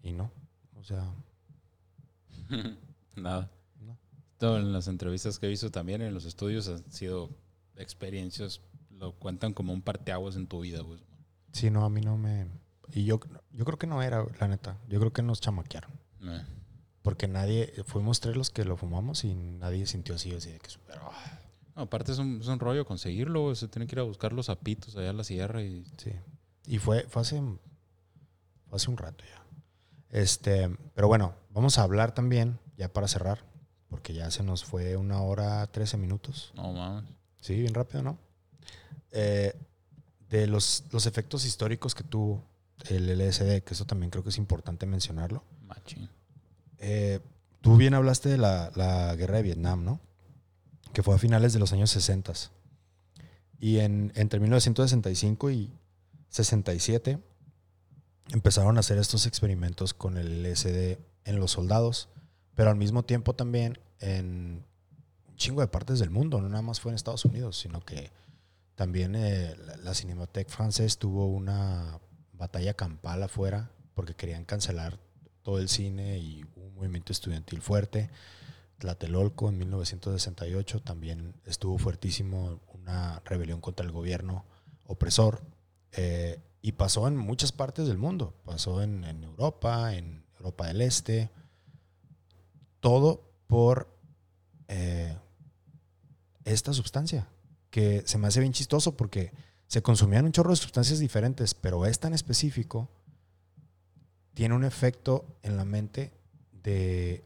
Y 0.03 0.13
no. 0.13 0.31
O 0.79 0.83
sea, 0.85 1.13
Nada. 3.17 3.51
No. 4.41 4.57
En 4.57 4.73
las 4.73 4.89
entrevistas 4.89 5.39
que 5.39 5.47
he 5.47 5.49
visto 5.49 5.71
también, 5.71 6.03
en 6.03 6.15
los 6.15 6.25
estudios, 6.25 6.69
han 6.69 6.91
sido 6.93 7.31
experiencias, 7.77 8.61
lo 8.91 9.13
cuentan 9.13 9.53
como 9.53 9.73
un 9.73 9.83
parteaguas 9.83 10.37
en 10.37 10.47
tu 10.47 10.61
vida, 10.61 10.81
güey. 10.81 11.01
Sí, 11.53 11.71
no, 11.71 11.85
a 11.85 11.91
mí 11.91 12.01
no 12.01 12.17
me. 12.17 12.47
Y 12.93 13.05
yo, 13.05 13.21
yo 13.53 13.65
creo 13.65 13.79
que 13.79 13.87
no 13.87 14.03
era, 14.03 14.25
la 14.41 14.49
neta. 14.49 14.79
Yo 14.89 14.99
creo 14.99 15.13
que 15.13 15.23
nos 15.23 15.41
chamaquearon. 15.41 15.91
Eh. 16.23 16.43
Porque 17.03 17.29
nadie. 17.29 17.73
Fuimos 17.87 18.21
tres 18.21 18.37
los 18.37 18.51
que 18.51 18.65
lo 18.65 18.77
fumamos 18.77 19.25
y 19.25 19.35
nadie 19.35 19.87
sintió 19.87 20.15
así, 20.15 20.35
así 20.35 20.51
de 20.51 20.59
que 20.59 20.71
super. 20.71 20.99
ah, 21.01 21.39
No, 21.77 21.83
aparte 21.83 22.13
es 22.13 22.19
un, 22.19 22.41
es 22.41 22.47
un 22.49 22.61
rollo 22.61 22.85
conseguirlo. 22.85 23.55
Se 23.55 23.69
tiene 23.69 23.87
que 23.87 23.95
ir 23.95 24.01
a 24.01 24.05
buscar 24.05 24.33
los 24.33 24.47
zapitos 24.47 24.97
allá 24.97 25.11
a 25.11 25.15
la 25.15 25.25
sierra 25.25 25.63
y 25.63 25.85
sí. 25.97 26.13
Y 26.67 26.79
fue, 26.79 27.03
fue 27.09 27.23
hace. 27.23 27.41
Fue 28.69 28.77
hace 28.77 28.91
un 28.91 28.97
rato 28.97 29.25
ya. 29.25 29.45
Este. 30.11 30.69
Pero 30.95 31.09
bueno, 31.09 31.35
vamos 31.51 31.79
a 31.79 31.83
hablar 31.83 32.13
también, 32.15 32.59
ya 32.77 32.93
para 32.93 33.09
cerrar. 33.09 33.45
Porque 33.91 34.15
ya 34.15 34.31
se 34.31 34.43
nos 34.43 34.65
fue 34.65 34.97
una 34.97 35.21
hora, 35.21 35.67
13 35.67 35.97
minutos. 35.99 36.53
no 36.55 36.73
mames. 36.73 37.11
Sí, 37.41 37.55
bien 37.55 37.75
rápido, 37.75 38.03
¿no? 38.03 38.19
Eh, 39.13 39.55
de 40.29 40.47
los, 40.47 40.85
los 40.93 41.07
efectos 41.07 41.45
históricos 41.45 41.95
que 41.95 42.05
tuvo 42.05 42.45
el 42.89 43.09
LSD, 43.19 43.63
que 43.63 43.75
eso 43.75 43.85
también 43.85 44.11
creo 44.11 44.23
que 44.23 44.31
es 44.31 44.39
importante 44.39 44.87
mencionarlo. 44.87 45.43
Machín. 45.67 46.09
Eh, 46.79 47.21
tú 47.61 47.77
bien 47.77 47.95
hablaste 47.95 48.29
de 48.29 48.39
la, 48.39 48.71
la 48.75 49.15
guerra 49.17 49.37
de 49.39 49.43
Vietnam, 49.43 49.85
¿no? 49.85 50.01
Que 50.93 51.03
fue 51.03 51.15
a 51.15 51.19
finales 51.19 51.53
de 51.53 51.59
los 51.59 51.73
años 51.73 51.91
60. 51.91 52.33
Y 53.59 53.79
en, 53.81 54.13
entre 54.15 54.41
1965 54.41 55.51
y 55.51 55.71
67 56.31 57.19
empezaron 58.33 58.77
a 58.77 58.81
hacer 58.81 58.99
estos 58.99 59.27
experimentos 59.27 59.95
con 59.95 60.17
el 60.17 60.43
LSD 60.43 60.99
en 61.25 61.41
los 61.41 61.53
soldados, 61.53 62.09
pero 62.55 62.71
al 62.71 62.77
mismo 62.77 63.05
tiempo 63.05 63.35
también 63.35 63.79
en 64.01 64.65
un 65.29 65.37
chingo 65.37 65.61
de 65.61 65.69
partes 65.69 65.99
del 65.99 66.11
mundo, 66.11 66.41
no 66.41 66.49
nada 66.49 66.63
más 66.63 66.81
fue 66.81 66.93
en 66.93 66.97
Estados 66.97 67.25
Unidos, 67.25 67.59
sino 67.59 67.81
que 67.81 68.11
también 68.75 69.15
eh, 69.15 69.57
la, 69.57 69.77
la 69.77 69.95
Cinémathèque 69.95 70.51
francés 70.51 70.99
tuvo 70.99 71.27
una 71.27 72.01
batalla 72.33 72.75
campal 72.75 73.23
afuera 73.23 73.71
porque 73.95 74.15
querían 74.15 74.45
cancelar 74.45 74.99
todo 75.43 75.59
el 75.59 75.69
cine 75.69 76.19
y 76.19 76.45
un 76.57 76.75
movimiento 76.75 77.13
estudiantil 77.13 77.61
fuerte. 77.61 78.11
Tlatelolco 78.79 79.49
en 79.51 79.59
1968 79.59 80.81
también 80.81 81.35
estuvo 81.45 81.77
fuertísimo 81.79 82.61
una 82.73 83.21
rebelión 83.27 83.61
contra 83.61 83.85
el 83.85 83.93
gobierno 83.93 84.45
opresor. 84.87 85.43
eh, 85.93 86.41
y 86.63 86.73
pasó 86.73 87.09
en 87.09 87.17
muchas 87.17 87.53
partes 87.53 87.87
del 87.87 87.97
mundo. 87.97 88.35
Pasó 88.45 88.83
en 88.83 89.05
Europa, 89.25 89.95
en 89.95 90.25
Europa 90.39 90.67
del 90.67 90.83
Este. 90.83 91.31
Todo 92.81 93.23
por 93.47 93.89
eh, 94.69 95.17
esta 96.45 96.73
sustancia. 96.73 97.29
Que 97.71 98.03
se 98.07 98.19
me 98.19 98.27
hace 98.27 98.41
bien 98.41 98.53
chistoso 98.53 98.97
porque 98.97 99.33
se 99.67 99.83
consumían 99.83 100.25
un 100.25 100.33
chorro 100.33 100.51
de 100.51 100.57
sustancias 100.57 100.99
diferentes, 100.99 101.55
pero 101.55 101.87
esta 101.87 102.09
en 102.09 102.15
específico 102.15 102.89
tiene 104.35 104.55
un 104.55 104.65
efecto 104.65 105.25
en 105.43 105.57
la 105.57 105.65
mente 105.65 106.13
de 106.51 107.25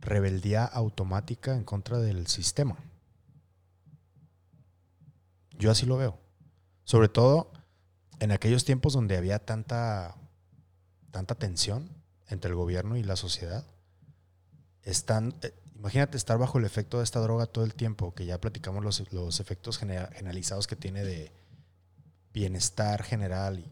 rebeldía 0.00 0.64
automática 0.64 1.54
en 1.54 1.64
contra 1.64 1.98
del 1.98 2.26
sistema. 2.26 2.76
Yo 5.58 5.70
así 5.70 5.86
lo 5.86 5.96
veo. 5.96 6.18
Sobre 6.84 7.08
todo 7.08 7.52
en 8.18 8.32
aquellos 8.32 8.64
tiempos 8.64 8.92
donde 8.92 9.16
había 9.16 9.38
tanta, 9.38 10.16
tanta 11.10 11.34
tensión 11.34 11.90
entre 12.28 12.50
el 12.50 12.56
gobierno 12.56 12.96
y 12.96 13.02
la 13.02 13.16
sociedad. 13.16 13.64
Están, 14.84 15.34
eh, 15.42 15.52
imagínate 15.76 16.16
estar 16.16 16.38
bajo 16.38 16.58
el 16.58 16.64
efecto 16.64 16.98
de 16.98 17.04
esta 17.04 17.20
droga 17.20 17.46
todo 17.46 17.64
el 17.64 17.74
tiempo, 17.74 18.14
que 18.14 18.24
ya 18.26 18.40
platicamos 18.40 18.84
los, 18.84 19.12
los 19.12 19.40
efectos 19.40 19.78
genera- 19.78 20.10
generalizados 20.14 20.66
que 20.66 20.76
tiene 20.76 21.04
de 21.04 21.32
bienestar 22.32 23.02
general. 23.02 23.58
Y, 23.58 23.64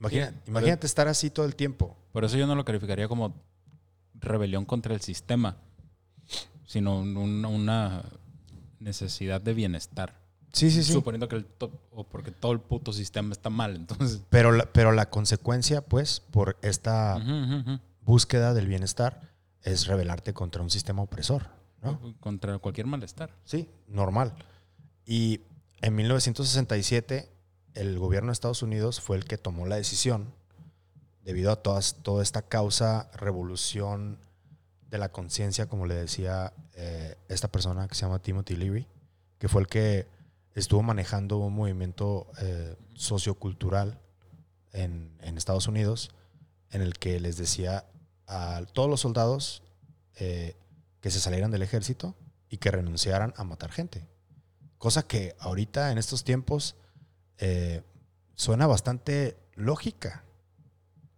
imagina- 0.00 0.30
Sí, 0.30 0.36
imagínate 0.48 0.86
estar 0.86 1.08
así 1.08 1.30
todo 1.30 1.46
el 1.46 1.56
tiempo. 1.56 1.96
Por 2.12 2.24
eso 2.24 2.36
yo 2.36 2.46
no 2.46 2.54
lo 2.54 2.64
calificaría 2.64 3.08
como 3.08 3.34
rebelión 4.14 4.64
contra 4.64 4.94
el 4.94 5.00
sistema, 5.00 5.56
sino 6.66 6.98
un- 7.00 7.44
una 7.44 8.02
necesidad 8.80 9.40
de 9.40 9.54
bienestar. 9.54 10.24
Sí, 10.52 10.70
sí, 10.70 10.82
sí. 10.82 10.92
Suponiendo 10.92 11.28
que 11.28 11.36
el 11.36 11.44
to- 11.44 11.82
o 11.90 12.04
porque 12.04 12.30
todo 12.30 12.52
el 12.52 12.60
puto 12.60 12.92
sistema 12.92 13.32
está 13.32 13.50
mal, 13.50 13.76
entonces. 13.76 14.22
Pero 14.30 14.52
la, 14.52 14.64
pero 14.72 14.92
la 14.92 15.10
consecuencia, 15.10 15.82
pues, 15.82 16.20
por 16.20 16.56
esta 16.62 17.16
búsqueda 18.02 18.54
del 18.54 18.66
bienestar 18.66 19.20
es 19.66 19.86
rebelarte 19.86 20.32
contra 20.32 20.62
un 20.62 20.70
sistema 20.70 21.02
opresor, 21.02 21.48
¿no? 21.82 22.14
Contra 22.20 22.56
cualquier 22.58 22.86
malestar. 22.86 23.34
Sí, 23.44 23.68
normal. 23.88 24.32
Y 25.04 25.40
en 25.82 25.94
1967 25.96 27.28
el 27.74 27.98
gobierno 27.98 28.28
de 28.28 28.34
Estados 28.34 28.62
Unidos 28.62 29.00
fue 29.00 29.16
el 29.16 29.24
que 29.24 29.38
tomó 29.38 29.66
la 29.66 29.76
decisión, 29.76 30.32
debido 31.22 31.50
a 31.50 31.56
todas, 31.56 31.96
toda 32.02 32.22
esta 32.22 32.42
causa, 32.42 33.10
revolución 33.14 34.18
de 34.88 34.98
la 34.98 35.10
conciencia, 35.10 35.66
como 35.66 35.84
le 35.84 35.96
decía 35.96 36.52
eh, 36.74 37.16
esta 37.28 37.48
persona 37.48 37.88
que 37.88 37.96
se 37.96 38.02
llama 38.02 38.20
Timothy 38.20 38.54
Leary, 38.54 38.86
que 39.38 39.48
fue 39.48 39.60
el 39.62 39.66
que 39.66 40.06
estuvo 40.54 40.82
manejando 40.82 41.38
un 41.38 41.54
movimiento 41.54 42.28
eh, 42.40 42.76
sociocultural 42.94 43.98
en, 44.72 45.18
en 45.20 45.36
Estados 45.36 45.66
Unidos, 45.66 46.12
en 46.70 46.82
el 46.82 46.94
que 46.98 47.18
les 47.18 47.36
decía 47.36 47.84
a 48.26 48.62
todos 48.72 48.88
los 48.88 49.00
soldados 49.00 49.62
eh, 50.16 50.56
que 51.00 51.10
se 51.10 51.20
salieran 51.20 51.50
del 51.50 51.62
ejército 51.62 52.14
y 52.48 52.58
que 52.58 52.70
renunciaran 52.70 53.34
a 53.36 53.44
matar 53.44 53.70
gente. 53.70 54.06
Cosa 54.78 55.06
que 55.06 55.36
ahorita, 55.38 55.92
en 55.92 55.98
estos 55.98 56.24
tiempos, 56.24 56.76
eh, 57.38 57.82
suena 58.34 58.66
bastante 58.66 59.36
lógica. 59.54 60.24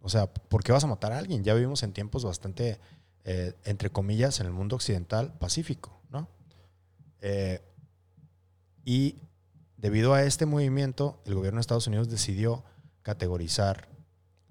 O 0.01 0.09
sea, 0.09 0.27
¿por 0.31 0.63
qué 0.63 0.71
vas 0.71 0.83
a 0.83 0.87
matar 0.87 1.11
a 1.11 1.17
alguien? 1.17 1.43
Ya 1.43 1.53
vivimos 1.53 1.83
en 1.83 1.93
tiempos 1.93 2.23
bastante, 2.23 2.79
eh, 3.25 3.53
entre 3.65 3.89
comillas, 3.89 4.39
en 4.39 4.45
el 4.45 4.53
mundo 4.53 4.75
occidental, 4.75 5.33
pacífico, 5.37 5.99
¿no? 6.09 6.27
Y 8.85 9.17
debido 9.77 10.13
a 10.13 10.23
este 10.23 10.45
movimiento, 10.45 11.21
el 11.25 11.35
gobierno 11.35 11.57
de 11.57 11.61
Estados 11.61 11.87
Unidos 11.87 12.09
decidió 12.09 12.63
categorizar 13.01 13.87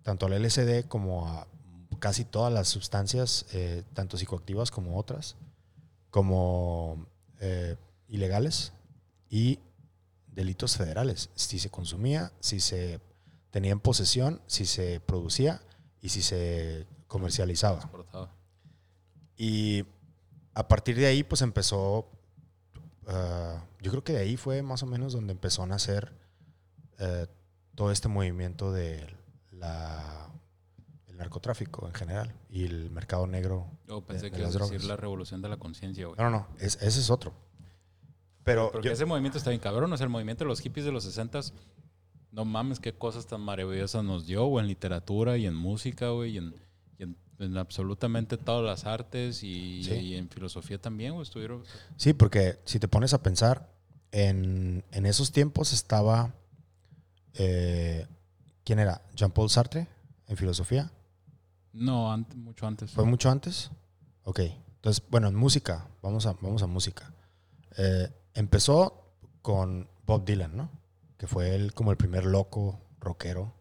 tanto 0.03 0.27
al 0.27 0.33
LSD 0.43 0.87
como 0.87 1.29
a 1.29 1.49
casi 1.99 2.25
todas 2.25 2.53
las 2.53 2.69
sustancias, 2.69 3.47
eh, 3.53 3.85
tanto 3.95 4.17
psicoactivas 4.17 4.71
como 4.71 4.99
otras, 4.99 5.37
como 6.11 7.07
eh, 7.41 7.77
ilegales 8.09 8.73
y 9.29 9.59
delitos 10.29 10.77
federales. 10.77 11.31
Si 11.35 11.59
se 11.59 11.71
consumía, 11.71 12.33
si 12.41 12.61
se 12.61 13.01
tenía 13.51 13.73
en 13.73 13.81
posesión, 13.81 14.41
si 14.47 14.67
se 14.67 15.01
producía 15.01 15.61
y 16.01 16.11
si 16.11 16.23
se 16.23 16.87
comercializaba. 17.07 17.79
Exportado. 17.79 18.31
Y 19.37 19.85
a 20.55 20.67
partir 20.67 20.97
de 20.97 21.07
ahí, 21.07 21.23
pues 21.23 21.43
empezó 21.43 22.09
ah, 23.07 23.65
yo 23.81 23.91
creo 23.91 24.05
que 24.05 24.13
de 24.13 24.21
ahí 24.21 24.37
fue 24.37 24.63
más 24.63 24.83
o 24.83 24.87
menos 24.87 25.13
donde 25.13 25.33
empezó 25.33 25.63
a 25.63 25.67
nacer 25.67 26.13
eh, 26.99 27.27
todo 27.75 27.93
este 27.93 28.09
movimiento 28.09 28.73
de 28.73 29.07
la, 29.53 30.28
narcotráfico 31.19 31.87
en 31.87 31.95
general 31.95 32.33
y 32.49 32.65
el 32.65 32.91
mercado 32.91 33.27
negro. 33.27 33.67
Yo 33.87 34.01
pensé 34.01 34.27
de 34.27 34.31
que 34.31 34.41
ibas 34.41 34.57
a 34.57 34.61
decir 34.61 34.85
la 34.85 34.97
revolución 34.97 35.43
de 35.43 35.49
la 35.49 35.57
conciencia, 35.59 36.07
güey. 36.07 36.17
No, 36.19 36.31
no, 36.31 36.31
no, 36.31 36.47
es- 36.59 36.77
ese 36.81 37.01
es 37.01 37.11
otro. 37.11 37.35
Pero 38.45 38.71
Porque 38.73 38.89
yo- 38.89 38.95
ese 38.95 39.05
movimiento 39.05 39.37
está 39.39 39.51
bien 39.51 39.61
cabrón. 39.61 39.93
O 39.93 39.97
sea, 39.97 40.05
el 40.05 40.11
movimiento 40.11 40.45
de 40.45 40.49
los 40.49 40.61
hippies 40.61 40.87
de 40.87 40.93
los 40.93 41.05
60 41.05 41.41
no 42.33 42.45
mames, 42.45 42.79
qué 42.81 42.93
cosas 42.95 43.27
tan 43.27 43.41
maravillosas 43.43 44.05
nos 44.05 44.27
dio, 44.27 44.47
güey, 44.47 44.63
en 44.65 44.69
literatura 44.69 45.37
y 45.37 45.47
en 45.47 45.55
música, 45.55 46.11
güey, 46.11 46.33
y 46.33 46.39
en, 46.39 46.55
y 46.99 47.03
en- 47.03 47.17
en 47.41 47.57
absolutamente 47.59 48.37
todas 48.37 48.65
las 48.65 48.85
artes 48.87 49.43
y, 49.43 49.83
Sí. 49.85 49.95
y 49.95 50.15
en 50.15 50.29
filosofía 50.29 50.79
también, 50.81 51.13
güey, 51.13 51.23
estuvieron. 51.25 51.63
Sí, 51.97 52.13
porque 52.15 52.59
si 52.65 52.79
te 52.79 52.89
pones 52.89 53.13
a 53.15 53.23
pensar, 53.23 53.71
en, 54.13 54.85
en 54.93 55.05
esos 55.07 55.33
tiempos 55.33 55.73
estaba. 55.73 56.33
eh, 57.35 58.07
¿Quién 58.65 58.79
era? 58.79 59.03
Jean-Paul 59.15 59.49
Sartre 59.51 59.87
en 60.27 60.37
filosofía. 60.37 60.91
No, 61.73 62.17
mucho 62.37 62.67
antes. 62.67 62.91
¿Fue 62.93 63.05
mucho 63.05 63.31
antes? 63.31 63.71
Ok. 64.25 64.41
Entonces, 64.77 65.03
bueno, 65.11 65.29
en 65.29 65.35
música. 65.35 65.89
Vamos 66.03 66.27
a, 66.27 66.35
vamos 66.41 66.63
a 66.63 66.67
música. 66.67 67.13
Eh, 67.77 68.09
empezó 68.35 69.05
con 69.43 69.89
Bob 70.07 70.25
Dylan, 70.25 70.57
¿no? 70.57 70.71
Que 71.17 71.27
fue 71.27 71.55
él 71.55 71.73
como 71.75 71.91
el 71.91 71.97
primer 71.97 72.25
loco 72.27 72.81
rockero 73.01 73.55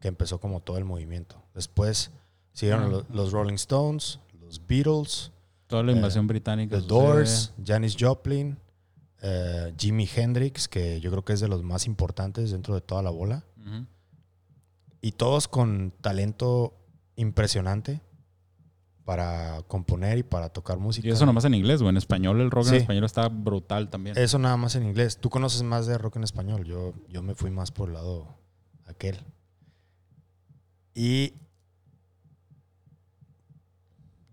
que 0.00 0.08
empezó 0.08 0.40
como 0.40 0.60
todo 0.60 0.78
el 0.78 0.84
movimiento. 0.84 1.42
Después 1.54 2.10
siguieron 2.52 2.84
Ah. 2.84 2.88
lo- 2.88 3.06
los, 3.10 3.32
Rolling 3.32 3.54
Stones, 3.54 4.20
los 4.40 4.64
Beatles, 4.66 5.32
Toda 5.66 5.82
la 5.82 5.92
eh, 5.92 5.96
invasión 5.96 6.26
británica. 6.26 6.76
The 6.76 6.82
sucede. 6.82 6.98
Doors, 6.98 7.52
Janis 7.64 7.96
Joplin, 7.98 8.58
eh, 9.20 9.74
Jimi 9.76 10.08
Hendrix, 10.14 10.66
que 10.68 11.00
yo 11.00 11.10
creo 11.10 11.24
que 11.24 11.32
es 11.34 11.40
de 11.40 11.48
los 11.48 11.62
más 11.62 11.86
importantes 11.86 12.50
dentro 12.52 12.74
de 12.74 12.80
toda 12.80 13.02
la 13.02 13.10
bola. 13.10 13.44
Y 15.00 15.12
todos 15.12 15.46
con 15.46 15.92
talento 16.00 16.74
impresionante 17.18 18.00
para 19.04 19.62
componer 19.68 20.18
y 20.18 20.22
para 20.22 20.48
tocar 20.50 20.78
música. 20.78 21.08
Y 21.08 21.10
eso 21.10 21.24
nomás 21.26 21.44
en 21.46 21.54
inglés, 21.54 21.80
güey. 21.80 21.90
En 21.90 21.96
español, 21.96 22.40
el 22.40 22.50
rock 22.50 22.64
Sí. 22.66 22.74
en 22.76 22.80
español 22.82 23.04
está 23.04 23.28
brutal 23.28 23.88
también. 23.90 24.16
Eso 24.18 24.38
nada 24.38 24.56
más 24.56 24.74
en 24.74 24.84
inglés. 24.84 25.18
Tú 25.18 25.30
conoces 25.30 25.62
más 25.62 25.86
de 25.86 25.96
rock 25.98 26.16
en 26.16 26.24
español. 26.24 26.64
Yo, 26.64 26.92
yo 27.08 27.22
me 27.22 27.34
fui 27.34 27.50
más 27.50 27.70
por 27.70 27.88
el 27.88 27.94
lado 27.94 28.26
aquel. 28.86 29.18
Y 30.94 31.34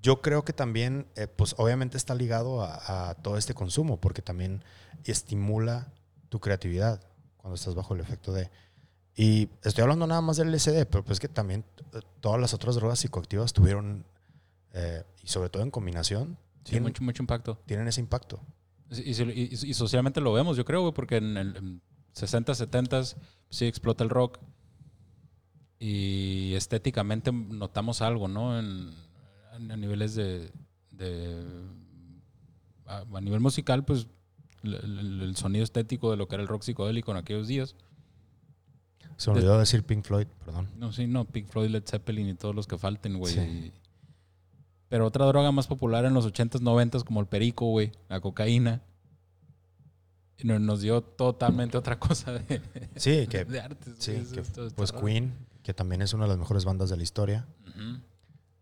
yo 0.02 0.22
creo 0.22 0.44
que 0.44 0.54
también, 0.54 1.08
eh, 1.16 1.28
pues 1.28 1.56
obviamente 1.58 1.98
está 1.98 2.14
ligado 2.14 2.62
a, 2.62 3.10
a 3.10 3.16
todo 3.16 3.38
este 3.38 3.54
consumo, 3.54 4.00
porque 4.00 4.22
también 4.22 4.64
estimula 5.06 5.92
tu 6.30 6.40
creatividad 6.40 7.02
cuando 7.38 7.56
estás 7.56 7.76
bajo 7.76 7.94
el 7.96 8.02
efecto 8.02 8.34
de... 8.34 8.50
Y 9.16 9.48
estoy 9.64 9.84
hablando 9.84 10.06
nada 10.08 10.22
más 10.22 10.38
del 10.38 10.52
LSD, 10.52 10.86
pero 10.90 11.04
pues 11.06 11.20
que 11.20 11.28
también 11.30 11.64
eh, 11.94 12.00
todas 12.20 12.40
las 12.42 12.54
otras 12.54 12.76
drogas 12.76 13.00
psicoactivas 13.00 13.54
tuvieron, 13.54 14.06
eh, 14.74 15.04
y 15.24 15.28
sobre 15.28 15.50
todo 15.50 15.64
en 15.64 15.72
combinación, 15.72 16.38
Sí, 16.66 16.72
tienen, 16.72 16.84
mucho, 16.84 17.04
mucho 17.04 17.24
impacto. 17.24 17.58
tienen 17.66 17.88
ese 17.88 18.02
impacto. 18.02 18.40
Y, 18.92 19.12
y- 19.12 19.24
y- 19.32 19.70
y 19.70 19.74
socialmente 19.74 20.20
lo 20.22 20.34
vemos, 20.34 20.58
yo 20.58 20.66
creo, 20.66 20.82
güey, 20.82 20.94
porque 20.94 21.18
en 21.18 21.38
el 21.38 21.56
en 21.56 21.82
60, 22.12 22.54
70 22.56 23.04
sí 23.50 23.66
explota 23.66 24.04
el 24.04 24.10
rock. 24.10 24.40
Y 25.80 26.54
estéticamente 26.56 27.32
notamos 27.32 28.02
algo, 28.02 28.28
¿no? 28.28 28.58
En, 28.60 28.92
a 29.52 29.78
niveles 29.78 30.16
de. 30.16 30.52
de- 30.92 31.46
a, 32.86 33.04
a 33.14 33.22
nivel 33.22 33.40
musical, 33.40 33.84
pues 33.86 34.08
el, 34.64 34.74
el- 34.76 35.22
el 35.22 35.36
sonido 35.36 35.64
estético 35.64 36.12
de 36.12 36.18
lo 36.18 36.28
que 36.28 36.36
era 36.36 36.42
el 36.44 36.48
rock 36.48 36.64
psicodélico 36.64 37.12
en 37.12 37.18
aquellos 37.18 37.48
días. 37.48 37.76
Se 39.18 39.32
me 39.32 39.38
olvidó 39.38 39.58
decir 39.60 39.84
Pink 39.84 40.04
Floyd, 40.04 40.28
perdón. 40.46 40.68
No, 40.78 40.92
sí, 40.92 41.08
no, 41.08 41.26
Pink 41.26 41.48
Floyd, 41.48 41.70
Led 41.70 41.84
Zeppelin 41.86 42.28
y 42.30 42.34
todos 42.34 42.54
los 42.56 42.68
que 42.68 42.78
falten, 42.78 43.18
güey. 43.18 43.34
Sí. 43.34 43.72
Pero 44.90 45.06
otra 45.08 45.26
droga 45.26 45.52
más 45.52 45.68
popular 45.68 46.06
en 46.06 46.14
los 46.14 46.26
80s, 46.28 46.62
90s, 46.62 47.04
como 47.04 47.20
el 47.22 47.28
perico, 47.28 47.66
güey, 47.68 47.92
la 48.10 48.20
cocaína. 48.20 48.82
y 50.38 50.46
no- 50.48 50.60
Nos 50.60 50.82
dio 50.82 51.02
totalmente 51.02 51.78
otra 51.78 51.98
cosa 51.98 52.34
de, 52.34 52.62
Sí, 52.98 53.26
que, 53.30 53.46
de 53.46 53.60
artes. 53.62 53.96
sí, 54.00 54.12
eso 54.12 54.34
que 54.36 54.42
está 54.42 54.62
pues. 54.76 54.92
Queen, 54.92 55.34
que 55.64 55.74
también 55.74 56.02
es 56.02 56.14
una 56.14 56.26
de 56.26 56.30
las 56.30 56.38
mejores 56.38 56.66
bandas 56.66 56.90
de 56.90 56.98
la 56.98 57.04
historia. 57.04 57.46
Ujú. 57.70 58.00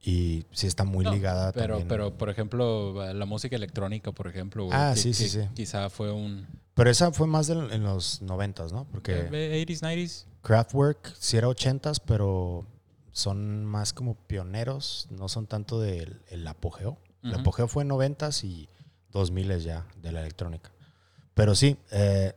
Y 0.06 0.46
sí 0.52 0.68
está 0.68 0.84
muy 0.84 1.04
No, 1.06 1.12
ligada 1.14 1.52
Pero, 1.54 1.76
también. 1.80 1.88
pero, 1.88 2.14
por 2.18 2.30
ejemplo, 2.30 3.14
la 3.14 3.26
música 3.26 3.56
electrónica, 3.56 4.12
por 4.12 4.28
ejemplo, 4.28 4.66
güey, 4.66 4.78
Ah, 4.78 4.92
que- 4.94 5.00
sí, 5.02 5.14
sí, 5.14 5.30
sí. 5.30 5.40
Quizá 5.56 5.90
fue 5.90 6.12
un... 6.12 6.46
Pero 6.76 6.90
esa 6.90 7.12
fue 7.12 7.28
más 7.28 7.48
del- 7.48 7.72
en 7.72 7.84
los 7.84 8.22
noventas, 8.22 8.72
¿no? 8.74 8.86
Porque 8.86 9.28
eh, 9.32 9.66
80s, 9.66 9.82
90s. 9.82 10.26
Kraftwerk 10.42 11.14
sí 11.20 11.38
era 11.38 11.48
ochentas, 11.48 12.00
pero 12.00 12.66
son 13.12 13.64
más 13.66 13.94
como 13.94 14.16
pioneros, 14.16 15.08
no 15.12 15.30
son 15.30 15.46
tanto 15.48 15.80
del 15.80 16.22
el 16.30 16.48
apogeo. 16.48 16.98
El 17.22 17.32
Ujú. 17.32 17.40
apogeo 17.42 17.68
fue 17.68 17.84
en 17.84 17.90
noventas 17.90 18.44
y 18.44 18.68
dos 19.12 19.32
miles 19.32 19.64
ya 19.64 19.86
de 20.02 20.12
la 20.12 20.22
electrónica. 20.22 20.72
Pero 21.36 21.56
sí, 21.56 21.78
eh, 21.92 22.34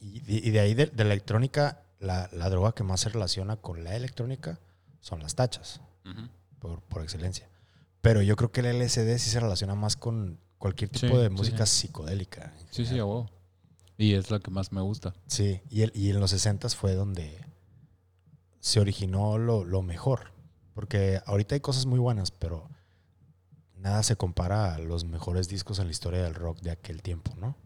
y, 0.00 0.20
de- 0.20 0.32
y 0.48 0.50
de 0.50 0.60
ahí 0.60 0.74
de, 0.74 0.86
de 0.86 1.04
la 1.04 1.12
electrónica, 1.12 1.82
la, 2.00 2.28
la 2.32 2.48
droga 2.50 2.72
que 2.72 2.82
más 2.84 3.00
se 3.00 3.08
relaciona 3.10 3.56
con 3.56 3.84
la 3.84 3.94
electrónica 3.96 4.58
son 5.00 5.20
las 5.20 5.34
tachas. 5.34 5.80
Ujú. 6.04 6.28
por, 6.58 6.80
por 6.82 7.02
excelencia. 7.02 7.48
Pero 8.00 8.22
yo 8.22 8.34
creo 8.36 8.50
que 8.50 8.60
el 8.60 8.66
LSD 8.80 9.18
sí 9.18 9.30
se 9.30 9.38
relaciona 9.40 9.74
más 9.76 9.94
con 9.96 10.38
cualquier 10.58 10.90
tipo 10.90 11.14
Sí, 11.14 11.16
de 11.22 11.28
sí, 11.28 11.34
música 11.34 11.66
psicodélica. 11.66 12.44
en 12.44 12.66
Sí, 12.70 12.84
sí, 12.86 12.98
a 12.98 13.04
general. 13.04 13.30
Y 13.98 14.14
es 14.14 14.30
la 14.30 14.40
que 14.40 14.50
más 14.50 14.72
me 14.72 14.80
gusta. 14.80 15.14
Sí, 15.26 15.60
y, 15.70 15.82
el- 15.82 15.92
y 15.94 16.10
en 16.10 16.18
los 16.20 16.30
60 16.30 16.68
fue 16.70 16.94
donde 16.94 17.44
se 18.60 18.80
originó 18.80 19.38
lo, 19.38 19.64
lo 19.64 19.82
mejor. 19.82 20.32
Porque 20.74 21.20
ahorita 21.26 21.54
hay 21.54 21.60
cosas 21.60 21.84
muy 21.86 21.98
buenas, 21.98 22.30
pero 22.30 22.68
nada 23.76 24.02
se 24.02 24.16
compara 24.16 24.74
a 24.74 24.78
los 24.78 25.04
mejores 25.04 25.48
discos 25.48 25.78
en 25.78 25.86
la 25.86 25.90
historia 25.90 26.22
del 26.22 26.34
rock 26.34 26.60
de 26.60 26.70
aquel 26.70 27.02
tiempo, 27.02 27.34
¿no? 27.36 27.56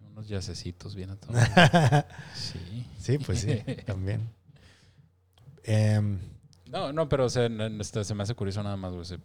Unos 0.00 0.28
yacecitos 0.28 0.94
bien 0.94 1.10
a 1.10 1.16
todo. 1.16 1.32
Sí. 2.34 2.86
sí, 2.98 3.18
pues 3.18 3.40
sí, 3.40 3.62
también. 3.84 4.30
Em, 5.64 6.20
No, 6.66 6.92
no, 6.92 7.08
pero 7.08 7.24
o 7.24 7.28
sea, 7.28 7.46
este, 7.80 8.04
se 8.04 8.14
me 8.14 8.22
hace 8.22 8.34
curioso 8.36 8.62
nada 8.62 8.76
más, 8.76 8.92
güey. 8.94 9.20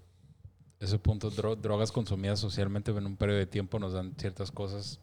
Ese, 0.81 0.97
punto, 0.99 1.31
dro- 1.31 1.55
drogas 1.55 1.91
consumidas 1.91 2.39
socialmente 2.39 2.91
en 2.91 3.05
un 3.05 3.15
periodo 3.15 3.37
de 3.39 3.45
tiempo 3.45 3.79
nos 3.79 3.93
dan 3.93 4.13
ciertas 4.17 4.51
cosas 4.51 4.99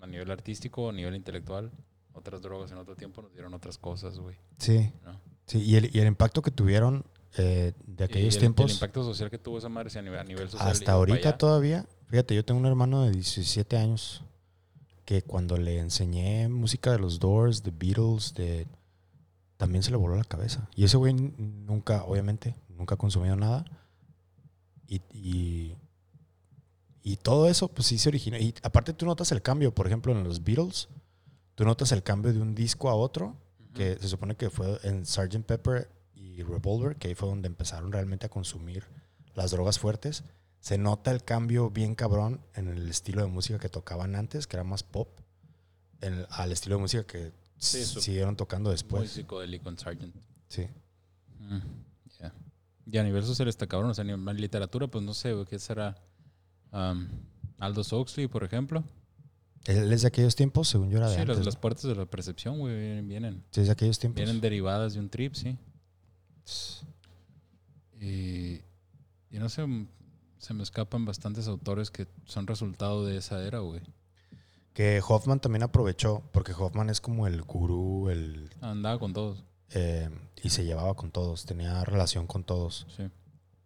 a 0.00 0.06
nivel 0.06 0.30
artístico, 0.30 0.88
a 0.88 0.92
nivel 0.92 1.14
intelectual. 1.16 1.70
Otras 2.14 2.40
drogas 2.40 2.70
en 2.70 2.78
otro 2.78 2.96
tiempo 2.96 3.20
nos 3.22 3.32
dieron 3.32 3.52
otras 3.52 3.78
cosas, 3.78 4.18
güey. 4.18 4.36
sí, 4.58 4.92
¿no? 5.04 5.20
sí, 5.46 5.58
y 5.62 5.76
el, 5.76 5.94
y 5.94 6.00
el 6.00 6.06
impacto 6.06 6.40
que 6.40 6.50
tuvieron 6.50 7.04
eh, 7.36 7.72
de 7.86 8.04
aquellos 8.04 8.34
el, 8.36 8.40
tiempos... 8.40 8.70
el 8.70 8.76
impacto 8.76 9.04
social 9.04 9.28
que 9.30 9.38
tuvo 9.38 9.58
esa 9.58 9.68
madre 9.68 9.96
a 9.98 10.02
nivel, 10.02 10.18
a 10.18 10.24
nivel 10.24 10.48
social. 10.48 10.70
Hasta 10.70 10.92
ahorita 10.92 11.36
todavía, 11.36 11.84
fíjate, 12.06 12.34
yo 12.34 12.44
tengo 12.44 12.58
un 12.60 12.66
hermano 12.66 13.02
de 13.04 13.10
17 13.10 13.76
años 13.76 14.22
que 15.04 15.22
cuando 15.22 15.56
le 15.56 15.78
enseñé 15.78 16.48
música 16.48 16.92
de 16.92 16.98
los 16.98 17.18
Doors, 17.18 17.62
de 17.62 17.70
Beatles, 17.70 18.34
de 18.34 18.66
también 19.56 19.82
se 19.82 19.90
le 19.90 19.96
voló 19.96 20.16
la 20.16 20.24
cabeza. 20.24 20.68
Y 20.76 20.84
ese 20.84 20.96
güey 20.96 21.14
nunca, 21.14 22.04
obviamente, 22.04 22.54
nunca 22.68 22.94
ha 22.94 22.98
consumido 22.98 23.34
nada. 23.34 23.64
Y, 24.88 25.02
y, 25.12 25.76
y 27.02 27.16
todo 27.18 27.48
eso, 27.48 27.68
pues 27.68 27.86
sí 27.86 27.98
se 27.98 28.08
originó. 28.08 28.36
Y 28.38 28.54
aparte 28.62 28.92
tú 28.94 29.06
notas 29.06 29.30
el 29.32 29.42
cambio, 29.42 29.74
por 29.74 29.86
ejemplo, 29.86 30.12
en 30.12 30.24
los 30.24 30.42
Beatles, 30.42 30.88
tú 31.54 31.64
notas 31.64 31.92
el 31.92 32.02
cambio 32.02 32.32
de 32.32 32.40
un 32.40 32.54
disco 32.54 32.88
a 32.88 32.94
otro, 32.94 33.36
que 33.74 33.96
se 34.00 34.08
supone 34.08 34.34
que 34.34 34.50
fue 34.50 34.78
en 34.82 35.04
Sgt. 35.06 35.44
Pepper 35.44 35.90
y 36.14 36.42
Revolver, 36.42 36.96
que 36.96 37.08
ahí 37.08 37.14
fue 37.14 37.28
donde 37.28 37.46
empezaron 37.46 37.92
realmente 37.92 38.26
a 38.26 38.28
consumir 38.30 38.84
las 39.34 39.50
drogas 39.52 39.78
fuertes. 39.78 40.24
Se 40.60 40.78
nota 40.78 41.12
el 41.12 41.22
cambio 41.22 41.70
bien 41.70 41.94
cabrón 41.94 42.40
en 42.54 42.66
el 42.68 42.88
estilo 42.88 43.22
de 43.22 43.28
música 43.28 43.58
que 43.60 43.68
tocaban 43.68 44.16
antes, 44.16 44.46
que 44.48 44.56
era 44.56 44.64
más 44.64 44.82
pop, 44.82 45.20
en- 46.00 46.26
al 46.30 46.50
estilo 46.50 46.76
de 46.76 46.82
música 46.82 47.04
que 47.04 47.32
Sí, 47.60 47.84
siguieron 47.84 48.36
tocando 48.36 48.70
Muy 48.70 48.74
después. 48.74 49.10
psicodélico 49.10 49.68
en 49.68 49.78
Sargent. 49.78 50.14
Sí. 50.48 50.66
Mm. 51.40 51.58
Y 52.90 52.96
a 52.98 53.02
nivel 53.02 53.22
social 53.24 53.48
está 53.48 53.66
cabrón. 53.66 53.90
O 53.90 53.94
sea, 53.94 54.04
en 54.04 54.36
literatura, 54.40 54.86
pues 54.86 55.04
no 55.04 55.12
sé, 55.14 55.34
¿qué 55.48 55.58
será? 55.58 55.94
Um, 56.72 57.08
Aldous 57.58 57.92
Huxley, 57.92 58.28
por 58.28 58.44
ejemplo. 58.44 58.82
Él 59.66 59.92
es 59.92 60.02
de 60.02 60.08
aquellos 60.08 60.34
tiempos, 60.36 60.68
según 60.68 60.88
yo 60.88 60.98
era 60.98 61.08
de 61.08 61.14
Sí, 61.14 61.20
las, 61.20 61.30
antes. 61.30 61.44
las 61.46 61.54
¿no? 61.56 61.60
puertas 61.60 61.82
de 61.82 61.94
la 61.94 62.06
percepción, 62.06 62.58
güey, 62.58 62.74
vienen, 62.78 63.08
vienen, 63.08 63.44
Sí, 63.50 63.60
es 63.60 63.66
de 63.66 63.72
aquellos 63.72 63.98
tiempos. 63.98 64.16
vienen 64.24 64.40
derivadas 64.40 64.94
de 64.94 65.00
un 65.00 65.10
trip, 65.10 65.34
sí. 65.34 65.58
Y, 68.00 68.60
y 69.30 69.38
no 69.38 69.48
sé, 69.48 69.66
se 70.38 70.54
me 70.54 70.62
escapan 70.62 71.04
bastantes 71.04 71.48
autores 71.48 71.90
que 71.90 72.06
son 72.24 72.46
resultado 72.46 73.04
de 73.04 73.16
esa 73.16 73.44
era, 73.44 73.58
güey. 73.58 73.80
Que 74.72 75.02
Hoffman 75.06 75.40
también 75.40 75.64
aprovechó, 75.64 76.22
porque 76.32 76.52
Hoffman 76.52 76.88
es 76.90 77.00
como 77.00 77.26
el 77.26 77.42
gurú, 77.42 78.08
el, 78.10 78.50
Andaba 78.60 78.98
con 78.98 79.12
todos, 79.12 79.44
eh, 79.72 80.08
y 80.42 80.50
se 80.50 80.64
llevaba 80.64 80.94
con 80.94 81.10
todos, 81.10 81.44
tenía 81.44 81.84
relación 81.84 82.26
con 82.26 82.44
todos. 82.44 82.86
sí. 82.96 83.10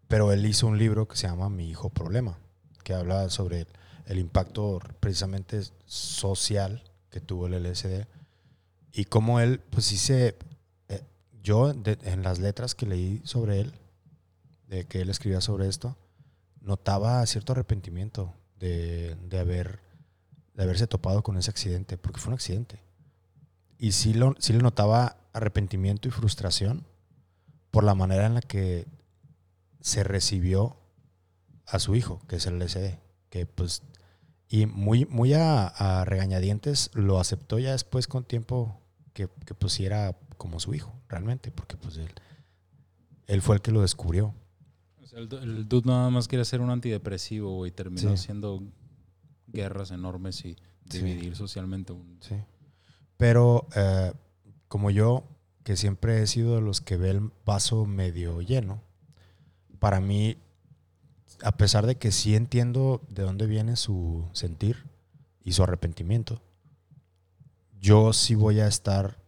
Pero 0.09 0.31
él 0.31 0.45
hizo 0.45 0.67
un 0.67 0.77
libro 0.77 1.09
que 1.09 1.17
se 1.17 1.27
llama 1.27 1.49
Mi 1.49 1.71
hijo 1.71 1.89
problema. 1.89 2.39
que 2.85 2.93
habla 2.93 3.31
sobre 3.31 3.67
el, 4.07 4.19
impacto 4.19 4.79
precisamente 5.01 5.63
social 5.87 6.83
que 7.11 7.21
tuvo 7.21 7.47
el 7.47 7.55
LSD 7.55 8.07
y 8.93 9.05
cómo 9.07 9.41
él, 9.41 9.61
pues 9.71 9.87
sí 9.87 9.97
se, 9.97 10.37
eh, 10.89 11.03
yo 11.43 11.73
de- 11.73 11.97
en 12.03 12.23
las 12.23 12.41
letras 12.41 12.75
que 12.75 12.85
leí 12.87 13.23
sobre 13.25 13.61
él, 13.61 13.73
de 14.67 14.85
que 14.85 15.01
él 15.01 15.09
escribía 15.09 15.41
sobre 15.41 15.67
esto, 15.69 15.97
notaba 16.61 17.25
cierto 17.25 17.53
arrepentimiento 17.53 18.35
de, 18.59 19.15
de 19.31 19.39
haber, 19.39 19.79
de 20.55 20.63
haberse 20.65 20.87
topado 20.87 21.23
con 21.23 21.39
ese 21.39 21.51
accidente, 21.51 21.97
porque 21.97 22.21
fue 22.21 22.31
un 22.31 22.35
accidente. 22.35 22.81
Y 23.79 23.93
sí, 23.93 24.13
lo, 24.13 24.35
sí 24.41 24.53
le 24.53 24.59
notaba 24.59 25.17
arrepentimiento 25.33 26.09
y 26.09 26.11
frustración 26.11 26.87
por 27.71 27.85
la 27.85 27.95
manera 27.95 28.27
en 28.27 28.35
la 28.35 28.41
que 28.43 28.87
se 29.81 30.05
recibió 30.05 30.77
a 31.67 31.79
su 31.79 31.95
hijo, 31.95 32.21
que 32.29 32.37
es 32.37 32.47
el 32.47 32.59
LSD, 32.59 32.99
que 33.31 33.47
pues, 33.47 33.83
y 34.49 34.67
muy, 34.67 35.07
muy 35.07 35.33
a, 35.35 35.67
a 35.69 36.05
regañadientes 36.05 36.91
lo 36.95 37.19
aceptó 37.19 37.59
ya 37.59 37.73
después 37.73 38.07
con 38.07 38.25
tiempo 38.25 38.79
que, 39.15 39.29
que 39.47 39.55
pues 39.55 39.73
sí 39.73 39.87
era 39.87 40.17
como 40.37 40.61
su 40.61 40.75
hijo, 40.75 40.93
realmente, 41.09 41.51
porque 41.51 41.77
pues 41.77 41.97
él, 41.97 42.11
él 43.27 43.43
fue 43.43 43.57
el 43.57 43.63
que 43.63 43.71
lo 43.71 43.81
descubrió. 43.81 44.35
O 45.03 45.07
sea, 45.07 45.19
el, 45.21 45.33
el 45.33 45.69
dude 45.69 45.89
nada 45.89 46.11
más 46.11 46.29
quiere 46.29 46.45
ser 46.45 46.61
un 46.61 46.71
antidepresivo, 46.71 47.55
güey. 47.57 47.71
Terminó 47.71 48.09
Sí. 48.09 48.15
haciendo 48.15 48.63
guerras 49.47 49.91
enormes 49.91 50.45
y 50.45 50.57
Sí. 50.91 50.99
dividir 50.99 51.37
socialmente 51.37 51.93
un... 51.93 52.19
Sí. 52.21 52.35
Pero 53.17 53.69
eh, 53.77 54.13
como 54.73 54.91
yo, 54.91 55.25
que 55.65 55.77
siempre 55.77 56.23
he 56.23 56.27
sido 56.27 56.55
de 56.55 56.63
los 56.63 56.81
que 56.81 56.97
ve 56.97 57.11
el 57.11 57.31
vaso 57.45 57.85
medio 57.85 58.41
lleno, 58.41 58.83
para 59.79 60.01
mí, 60.01 60.39
a 61.43 61.59
pesar 61.59 61.85
de 61.85 61.97
que 61.97 62.11
sí 62.11 62.35
entiendo 62.35 63.03
de 63.11 63.23
dónde 63.23 63.47
viene 63.47 63.77
su 63.77 64.27
sentir 64.33 64.87
y 65.45 65.53
su 65.53 65.63
arrepentimiento, 65.63 66.41
yo 67.83 68.15
sí 68.15 68.35
voy 68.35 68.61
a 68.61 68.67
estar, 68.67 69.19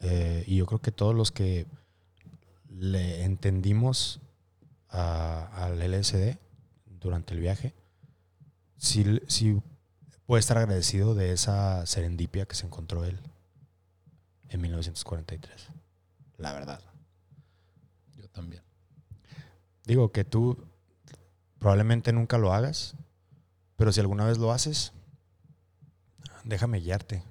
eh, 0.00 0.42
y 0.48 0.56
yo 0.56 0.66
creo 0.66 0.80
que 0.80 0.90
todos 0.90 1.14
los 1.14 1.30
que 1.30 1.68
le 2.68 3.22
entendimos 3.22 4.20
al 4.88 5.78
LSD 5.78 6.38
durante 6.88 7.34
el 7.34 7.40
viaje, 7.40 7.72
sí, 8.78 9.20
sí 9.28 9.62
puede 10.26 10.40
estar 10.40 10.58
agradecido 10.58 11.14
de 11.14 11.30
esa 11.30 11.86
serendipia 11.86 12.46
que 12.46 12.56
se 12.56 12.66
encontró 12.66 13.04
él 13.04 13.20
en 14.54 14.62
1943. 14.62 15.68
La 16.38 16.52
verdad. 16.52 16.80
Yo 18.16 18.28
también. 18.28 18.62
Digo 19.84 20.12
que 20.12 20.24
tú 20.24 20.56
probablemente 21.58 22.12
nunca 22.12 22.38
lo 22.38 22.52
hagas, 22.52 22.94
pero 23.76 23.92
si 23.92 24.00
alguna 24.00 24.24
vez 24.24 24.38
lo 24.38 24.52
haces, 24.52 24.92
déjame 26.44 26.80
guiarte. 26.80 27.22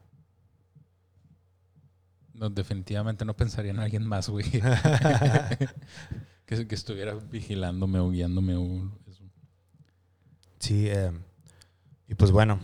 No, 2.33 2.49
definitivamente 2.49 3.25
no 3.25 3.35
pensaría 3.35 3.71
en 3.71 3.79
alguien 3.79 4.05
más, 4.07 4.27
güey. 4.29 4.49
que, 6.45 6.67
que 6.67 6.75
estuviera 6.75 7.13
vigilándome 7.15 7.99
o 7.99 8.09
guiándome. 8.09 8.55
o- 8.55 8.91
eso. 9.07 9.23
Sí, 10.59 10.87
eh, 10.89 11.11
y 12.07 12.15
pues 12.15 12.31
bueno, 12.31 12.59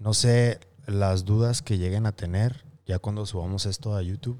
no 0.00 0.14
sé 0.14 0.58
las 0.86 1.24
dudas 1.24 1.62
que 1.62 1.78
lleguen 1.78 2.06
a 2.06 2.12
tener 2.12 2.63
ya 2.86 2.98
cuando 2.98 3.26
subamos 3.26 3.66
esto 3.66 3.94
a 3.96 4.02
YouTube. 4.02 4.38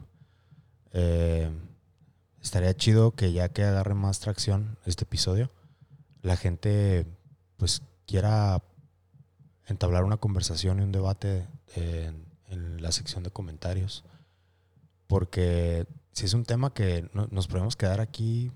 eh, 0.93 1.51
estaría 2.41 2.75
chido 2.77 3.13
que 3.13 3.33
ya 3.33 3.49
que 3.49 3.65
agarre 3.65 3.95
más 3.95 4.21
tracción 4.21 4.77
este 4.85 5.05
episodio, 5.05 5.51
la 6.23 6.37
gente 6.37 7.07
pues 7.57 7.83
quiera 8.07 8.63
entablar 9.67 10.05
una 10.05 10.19
conversación 10.19 10.79
y 10.79 10.83
un 10.83 10.93
debate 10.93 11.49
en, 11.75 12.23
la 12.81 12.93
sección 12.93 13.25
de 13.25 13.31
comentarios. 13.31 14.05
Porque 15.07 15.87
si 16.13 16.27
es 16.27 16.35
un 16.35 16.45
tema 16.45 16.73
que 16.73 17.09
no- 17.15 17.27
nos 17.31 17.49
podemos 17.49 17.77
quedar 17.77 18.01
aquí 18.01 18.53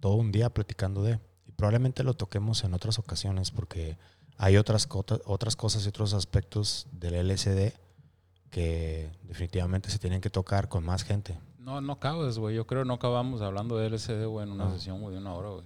todo 0.00 0.14
un 0.14 0.30
día 0.32 0.50
platicando 0.50 1.02
de. 1.02 1.18
Y 1.46 1.52
probablemente 1.52 2.04
lo 2.04 2.14
toquemos 2.14 2.62
en 2.64 2.74
otras 2.74 2.98
ocasiones 2.98 3.50
porque 3.50 3.96
hay 4.36 4.56
otras, 4.56 4.86
otras 5.24 5.56
cosas 5.56 5.84
y 5.84 5.88
otros 5.88 6.12
aspectos 6.14 6.86
del 6.92 7.14
LSD 7.26 7.72
que 8.50 9.10
definitivamente 9.22 9.90
se 9.90 9.98
tienen 9.98 10.20
que 10.20 10.30
tocar 10.30 10.68
con 10.68 10.84
más 10.84 11.04
gente. 11.04 11.38
No, 11.58 11.80
no 11.80 11.92
acabas, 11.94 12.38
güey. 12.38 12.56
Yo 12.56 12.66
creo 12.66 12.82
que 12.82 12.88
no 12.88 12.94
acabamos 12.94 13.42
hablando 13.42 13.76
de 13.76 13.88
LSD, 13.90 14.24
güey, 14.26 14.46
en 14.46 14.52
una 14.52 14.64
No. 14.66 14.74
sesión, 14.74 15.00
güey, 15.00 15.14
de 15.14 15.20
una 15.20 15.34
hora, 15.34 15.50
güey. 15.50 15.64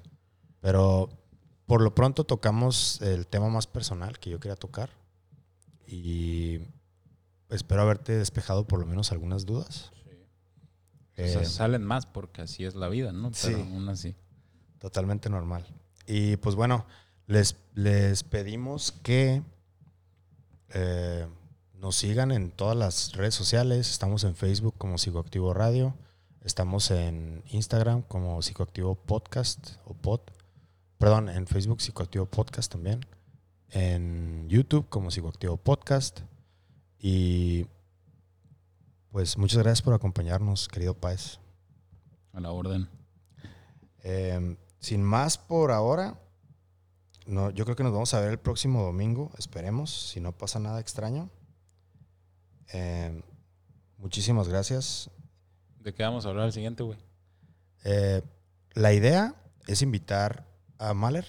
Pero 0.60 1.08
por 1.66 1.80
lo 1.80 1.94
pronto 1.94 2.24
tocamos 2.24 3.00
el 3.00 3.26
tema 3.26 3.48
más 3.48 3.66
personal 3.66 4.18
que 4.18 4.30
yo 4.30 4.38
quería 4.40 4.56
tocar. 4.56 4.90
Y 5.86 6.60
espero 7.48 7.82
haberte 7.82 8.16
despejado 8.16 8.66
por 8.66 8.80
lo 8.80 8.86
menos 8.86 9.12
algunas 9.12 9.46
dudas. 9.46 9.90
O 11.12 11.26
sea, 11.26 11.42
Eh, 11.42 11.44
salen 11.46 11.84
más 11.84 12.06
porque 12.06 12.42
así 12.42 12.64
es 12.64 12.74
la 12.74 12.88
vida, 12.88 13.12
¿no? 13.12 13.30
Pero 13.42 13.56
Sí. 13.58 13.62
aún 13.62 13.88
así. 13.88 14.14
totalmente 14.78 15.30
normal. 15.30 15.64
Y 16.06 16.36
pues 16.38 16.54
bueno, 16.56 16.84
les, 17.26 17.56
les 17.74 18.22
pedimos 18.24 18.92
que 18.92 19.42
eh, 20.74 21.26
nos 21.84 21.96
sigan 21.96 22.32
en 22.32 22.50
todas 22.50 22.74
las 22.74 23.12
redes 23.12 23.34
sociales. 23.34 23.90
Estamos 23.90 24.24
en 24.24 24.34
Facebook 24.34 24.74
como 24.78 24.96
Psicoactivo 24.96 25.52
Radio. 25.52 25.94
Estamos 26.42 26.90
en 26.90 27.42
Instagram 27.50 28.00
como 28.00 28.40
Psicoactivo 28.40 28.94
Podcast 28.94 29.72
o 29.84 29.92
Pod. 29.92 30.20
Perdón, 30.96 31.28
en 31.28 31.46
Facebook 31.46 31.82
Psicoactivo 31.82 32.24
Podcast 32.24 32.72
también. 32.72 33.04
En 33.68 34.48
YouTube 34.48 34.88
como 34.88 35.10
Psicoactivo 35.10 35.58
Podcast. 35.58 36.20
Y 36.98 37.66
pues 39.10 39.36
muchas 39.36 39.58
gracias 39.58 39.82
por 39.82 39.92
acompañarnos, 39.92 40.68
querido 40.68 40.94
Paez. 40.94 41.38
A 42.32 42.40
la 42.40 42.50
orden. 42.50 42.88
Eh, 44.04 44.56
sin 44.78 45.02
más 45.02 45.36
por 45.36 45.70
ahora, 45.70 46.18
no, 47.26 47.50
yo 47.50 47.66
creo 47.66 47.76
que 47.76 47.84
nos 47.84 47.92
vamos 47.92 48.14
a 48.14 48.20
ver 48.20 48.30
el 48.30 48.38
próximo 48.38 48.82
domingo, 48.82 49.30
esperemos, 49.36 49.90
si 49.90 50.20
no 50.20 50.32
pasa 50.32 50.58
nada 50.58 50.80
extraño. 50.80 51.28
Eh, 52.72 53.22
muchísimas 53.98 54.48
gracias. 54.48 55.10
¿De 55.80 55.92
qué 55.92 56.02
vamos 56.02 56.24
a 56.26 56.30
hablar 56.30 56.46
el 56.46 56.52
siguiente, 56.52 56.82
güey? 56.82 56.98
Eh, 57.84 58.22
la 58.72 58.92
idea 58.92 59.34
es 59.66 59.82
invitar 59.82 60.46
a 60.78 60.94
Mahler 60.94 61.26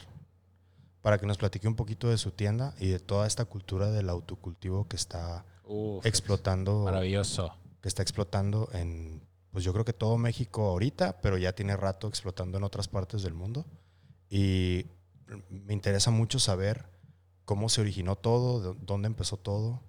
para 1.02 1.18
que 1.20 1.26
nos 1.26 1.38
platique 1.38 1.68
un 1.68 1.76
poquito 1.76 2.10
de 2.10 2.18
su 2.18 2.32
tienda 2.32 2.74
y 2.80 2.88
de 2.88 3.00
toda 3.00 3.28
esta 3.28 3.46
cultura 3.46 3.92
del 3.92 4.10
autocultivo 4.10 4.88
que 4.88 4.96
está 4.96 5.46
Uf, 5.66 6.06
explotando, 6.06 6.84
Maravilloso. 6.86 7.54
que 7.82 7.88
está 7.88 8.02
explotando 8.02 8.70
en, 8.74 9.22
pues 9.52 9.64
yo 9.64 9.72
creo 9.74 9.86
que 9.86 9.94
todo 9.94 10.18
México 10.18 10.64
ahorita, 10.70 11.22
pero 11.22 11.38
ya 11.38 11.54
tiene 11.54 11.78
rato 11.78 12.08
explotando 12.08 12.58
en 12.58 12.64
otras 12.64 12.88
partes 12.88 13.22
del 13.22 13.34
mundo. 13.34 13.66
Y 14.30 14.88
me 15.50 15.74
interesa 15.74 16.10
mucho 16.12 16.40
saber 16.40 16.86
cómo 17.46 17.70
se 17.70 17.82
originó 17.82 18.16
todo, 18.16 18.74
de 18.74 18.80
dónde 18.82 19.08
empezó 19.08 19.38
todo, 19.38 19.82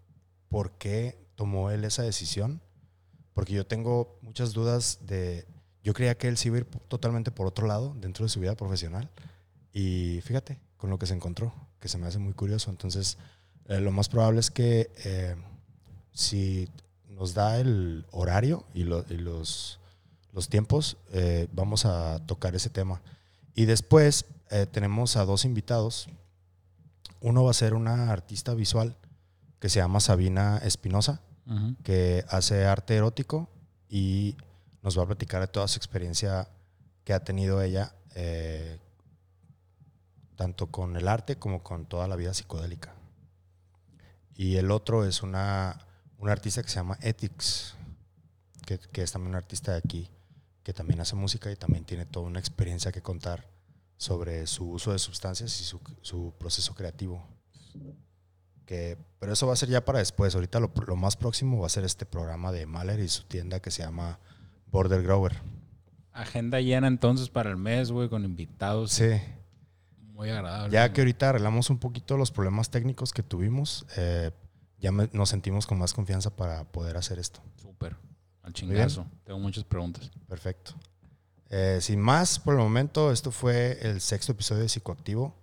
por 0.48 0.72
qué 0.72 1.25
tomó 1.36 1.70
él 1.70 1.84
esa 1.84 2.02
decisión. 2.02 2.60
Porque 3.32 3.52
yo 3.52 3.66
tengo 3.66 4.18
muchas 4.22 4.52
dudas 4.52 4.98
de... 5.02 5.46
Yo 5.84 5.94
creía 5.94 6.16
que 6.18 6.26
él 6.26 6.36
se 6.36 6.48
iba 6.48 6.56
a 6.56 6.60
ir 6.60 6.66
totalmente 6.88 7.30
por 7.30 7.46
otro 7.46 7.66
lado 7.66 7.94
dentro 8.00 8.24
de 8.24 8.28
su 8.28 8.40
vida 8.40 8.56
profesional. 8.56 9.08
Y 9.72 10.20
fíjate, 10.24 10.58
con 10.78 10.90
lo 10.90 10.98
que 10.98 11.06
se 11.06 11.14
encontró, 11.14 11.54
que 11.78 11.88
se 11.88 11.98
me 11.98 12.06
hace 12.06 12.18
muy 12.18 12.32
curioso. 12.32 12.70
Entonces, 12.70 13.18
eh, 13.66 13.78
lo 13.80 13.92
más 13.92 14.08
probable 14.08 14.40
es 14.40 14.50
que 14.50 14.90
eh, 15.04 15.36
si 16.12 16.68
nos 17.08 17.34
da 17.34 17.58
el 17.60 18.04
horario 18.10 18.64
y, 18.74 18.84
lo- 18.84 19.04
y 19.10 19.16
los, 19.18 19.78
los 20.32 20.48
tiempos, 20.48 20.96
eh, 21.12 21.46
vamos 21.52 21.84
a 21.84 22.18
tocar 22.26 22.54
ese 22.56 22.70
tema. 22.70 23.00
Y 23.54 23.66
después 23.66 24.24
tenemos 24.70 25.16
a 25.16 25.24
dos 25.24 25.44
invitados. 25.44 26.08
Uno 27.20 27.44
va 27.44 27.50
a 27.50 27.54
ser 27.54 27.74
una 27.74 28.12
artista 28.12 28.54
visual 28.54 28.96
que 29.58 29.68
se 29.68 29.80
llama 29.80 29.98
Sabina 30.00 30.58
Espinosa, 30.58 31.20
Que 31.84 32.24
hace 32.28 32.66
arte 32.66 32.96
erótico 32.96 33.48
y 33.88 34.36
nos 34.82 34.98
va 34.98 35.04
a 35.04 35.06
platicar 35.06 35.40
de 35.40 35.46
toda 35.46 35.68
su 35.68 35.78
experiencia 35.78 36.48
que 37.04 37.12
ha 37.12 37.22
tenido 37.22 37.62
ella, 37.62 37.94
eh, 38.16 38.80
tanto 40.34 40.66
con 40.72 40.96
el 40.96 41.06
arte 41.06 41.36
como 41.36 41.62
con 41.62 41.86
toda 41.86 42.08
la 42.08 42.16
vida 42.16 42.34
psicodélica. 42.34 42.94
Y 44.34 44.56
el 44.56 44.70
otro 44.70 45.04
es 45.06 45.22
una, 45.22 45.86
una 46.18 46.32
artista 46.32 46.62
que 46.62 46.68
se 46.68 46.76
llama 46.76 46.98
Ethics, 47.00 47.74
que, 48.66 48.78
que 48.78 49.02
es 49.02 49.12
también 49.12 49.30
una 49.30 49.38
artista 49.38 49.72
de 49.72 49.78
aquí, 49.78 50.10
que 50.64 50.72
también 50.72 51.00
hace 51.00 51.14
música 51.14 51.50
y 51.50 51.56
también 51.56 51.84
tiene 51.84 52.06
toda 52.06 52.26
una 52.26 52.40
experiencia 52.40 52.90
que 52.90 53.02
contar 53.02 53.48
sobre 53.96 54.46
su 54.46 54.70
uso 54.70 54.92
de 54.92 54.98
sustancias 54.98 55.60
y 55.60 55.64
su, 55.64 55.80
su 56.02 56.34
proceso 56.38 56.74
creativo. 56.74 57.24
Que, 58.66 58.98
pero 59.20 59.32
eso 59.32 59.46
va 59.46 59.52
a 59.52 59.56
ser 59.56 59.68
ya 59.70 59.84
para 59.84 60.00
después. 60.00 60.34
Ahorita 60.34 60.60
lo, 60.60 60.72
lo 60.86 60.96
más 60.96 61.16
próximo 61.16 61.58
va 61.60 61.66
a 61.66 61.70
ser 61.70 61.84
este 61.84 62.04
programa 62.04 62.52
de 62.52 62.66
Mahler 62.66 63.00
y 63.00 63.08
su 63.08 63.22
tienda 63.24 63.60
que 63.60 63.70
se 63.70 63.82
llama 63.82 64.18
Border 64.70 65.02
Grower. 65.02 65.40
Agenda 66.12 66.60
llena 66.60 66.86
entonces 66.88 67.28
para 67.28 67.50
el 67.50 67.56
mes, 67.56 67.90
güey, 67.92 68.08
con 68.08 68.24
invitados 68.24 68.92
Sí. 68.92 69.10
Muy 70.12 70.30
agradable. 70.30 70.72
Ya 70.72 70.90
que 70.92 71.02
ahorita 71.02 71.28
arreglamos 71.28 71.68
un 71.70 71.78
poquito 71.78 72.16
los 72.16 72.30
problemas 72.30 72.70
técnicos 72.70 73.12
que 73.12 73.22
tuvimos, 73.22 73.86
eh, 73.98 74.30
ya 74.78 74.90
me- 74.90 75.10
nos 75.12 75.28
sentimos 75.28 75.66
con 75.66 75.78
más 75.78 75.92
confianza 75.92 76.34
para 76.34 76.64
poder 76.64 76.96
hacer 76.96 77.18
esto. 77.18 77.40
Súper. 77.60 77.96
Al 78.42 78.52
chingazo. 78.54 79.06
Tengo 79.24 79.38
muchas 79.38 79.64
preguntas. 79.64 80.10
Perfecto. 80.26 80.72
Eh, 81.50 81.78
sin 81.82 82.00
más, 82.00 82.38
por 82.38 82.54
el 82.54 82.60
momento, 82.60 83.12
esto 83.12 83.30
fue 83.30 83.78
el 83.82 84.00
sexto 84.00 84.32
episodio 84.32 84.62
de 84.62 84.68
Psicoactivo. 84.70 85.34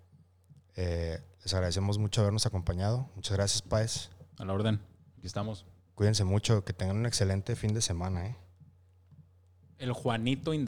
Eh, 0.75 1.19
les 1.43 1.53
agradecemos 1.53 1.97
mucho 1.97 2.21
habernos 2.21 2.45
acompañado. 2.45 3.09
Muchas 3.15 3.35
gracias, 3.35 3.61
Paez. 3.61 4.09
A 4.37 4.45
la 4.45 4.53
orden. 4.53 4.79
Aquí 5.17 5.27
estamos. 5.27 5.65
Cuídense 5.95 6.23
mucho, 6.23 6.63
que 6.63 6.73
tengan 6.73 6.97
un 6.97 7.05
excelente 7.05 7.55
fin 7.55 7.73
de 7.73 7.81
semana. 7.81 8.27
¿eh? 8.27 8.35
El 9.77 9.91
Juanito 9.91 10.53
in 10.53 10.65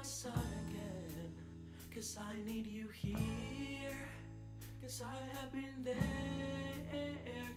my 0.00 0.06
side 0.06 0.32
again. 0.70 1.30
Cause 1.94 2.16
I 2.18 2.32
need 2.50 2.66
you 2.66 2.88
here. 2.88 4.08
Cause 4.80 5.02
I 5.04 5.36
have 5.36 5.52
been 5.52 5.84
there. 5.84 5.94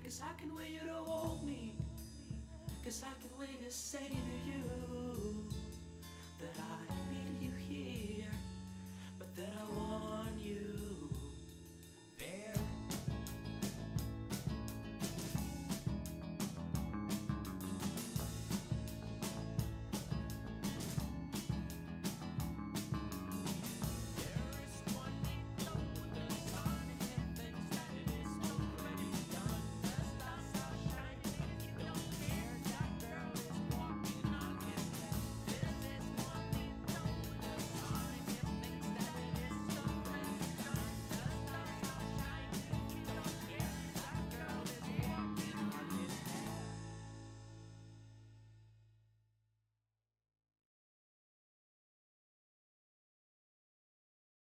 Cause 0.03 0.21
I 0.21 0.41
can 0.41 0.53
wait 0.53 0.71
you 0.71 0.85
to 0.85 0.93
hold 0.93 1.45
me. 1.45 1.73
Cause 2.83 3.01
I 3.05 3.13
can 3.21 3.31
wait 3.39 3.63
to 3.63 3.71
say 3.71 4.09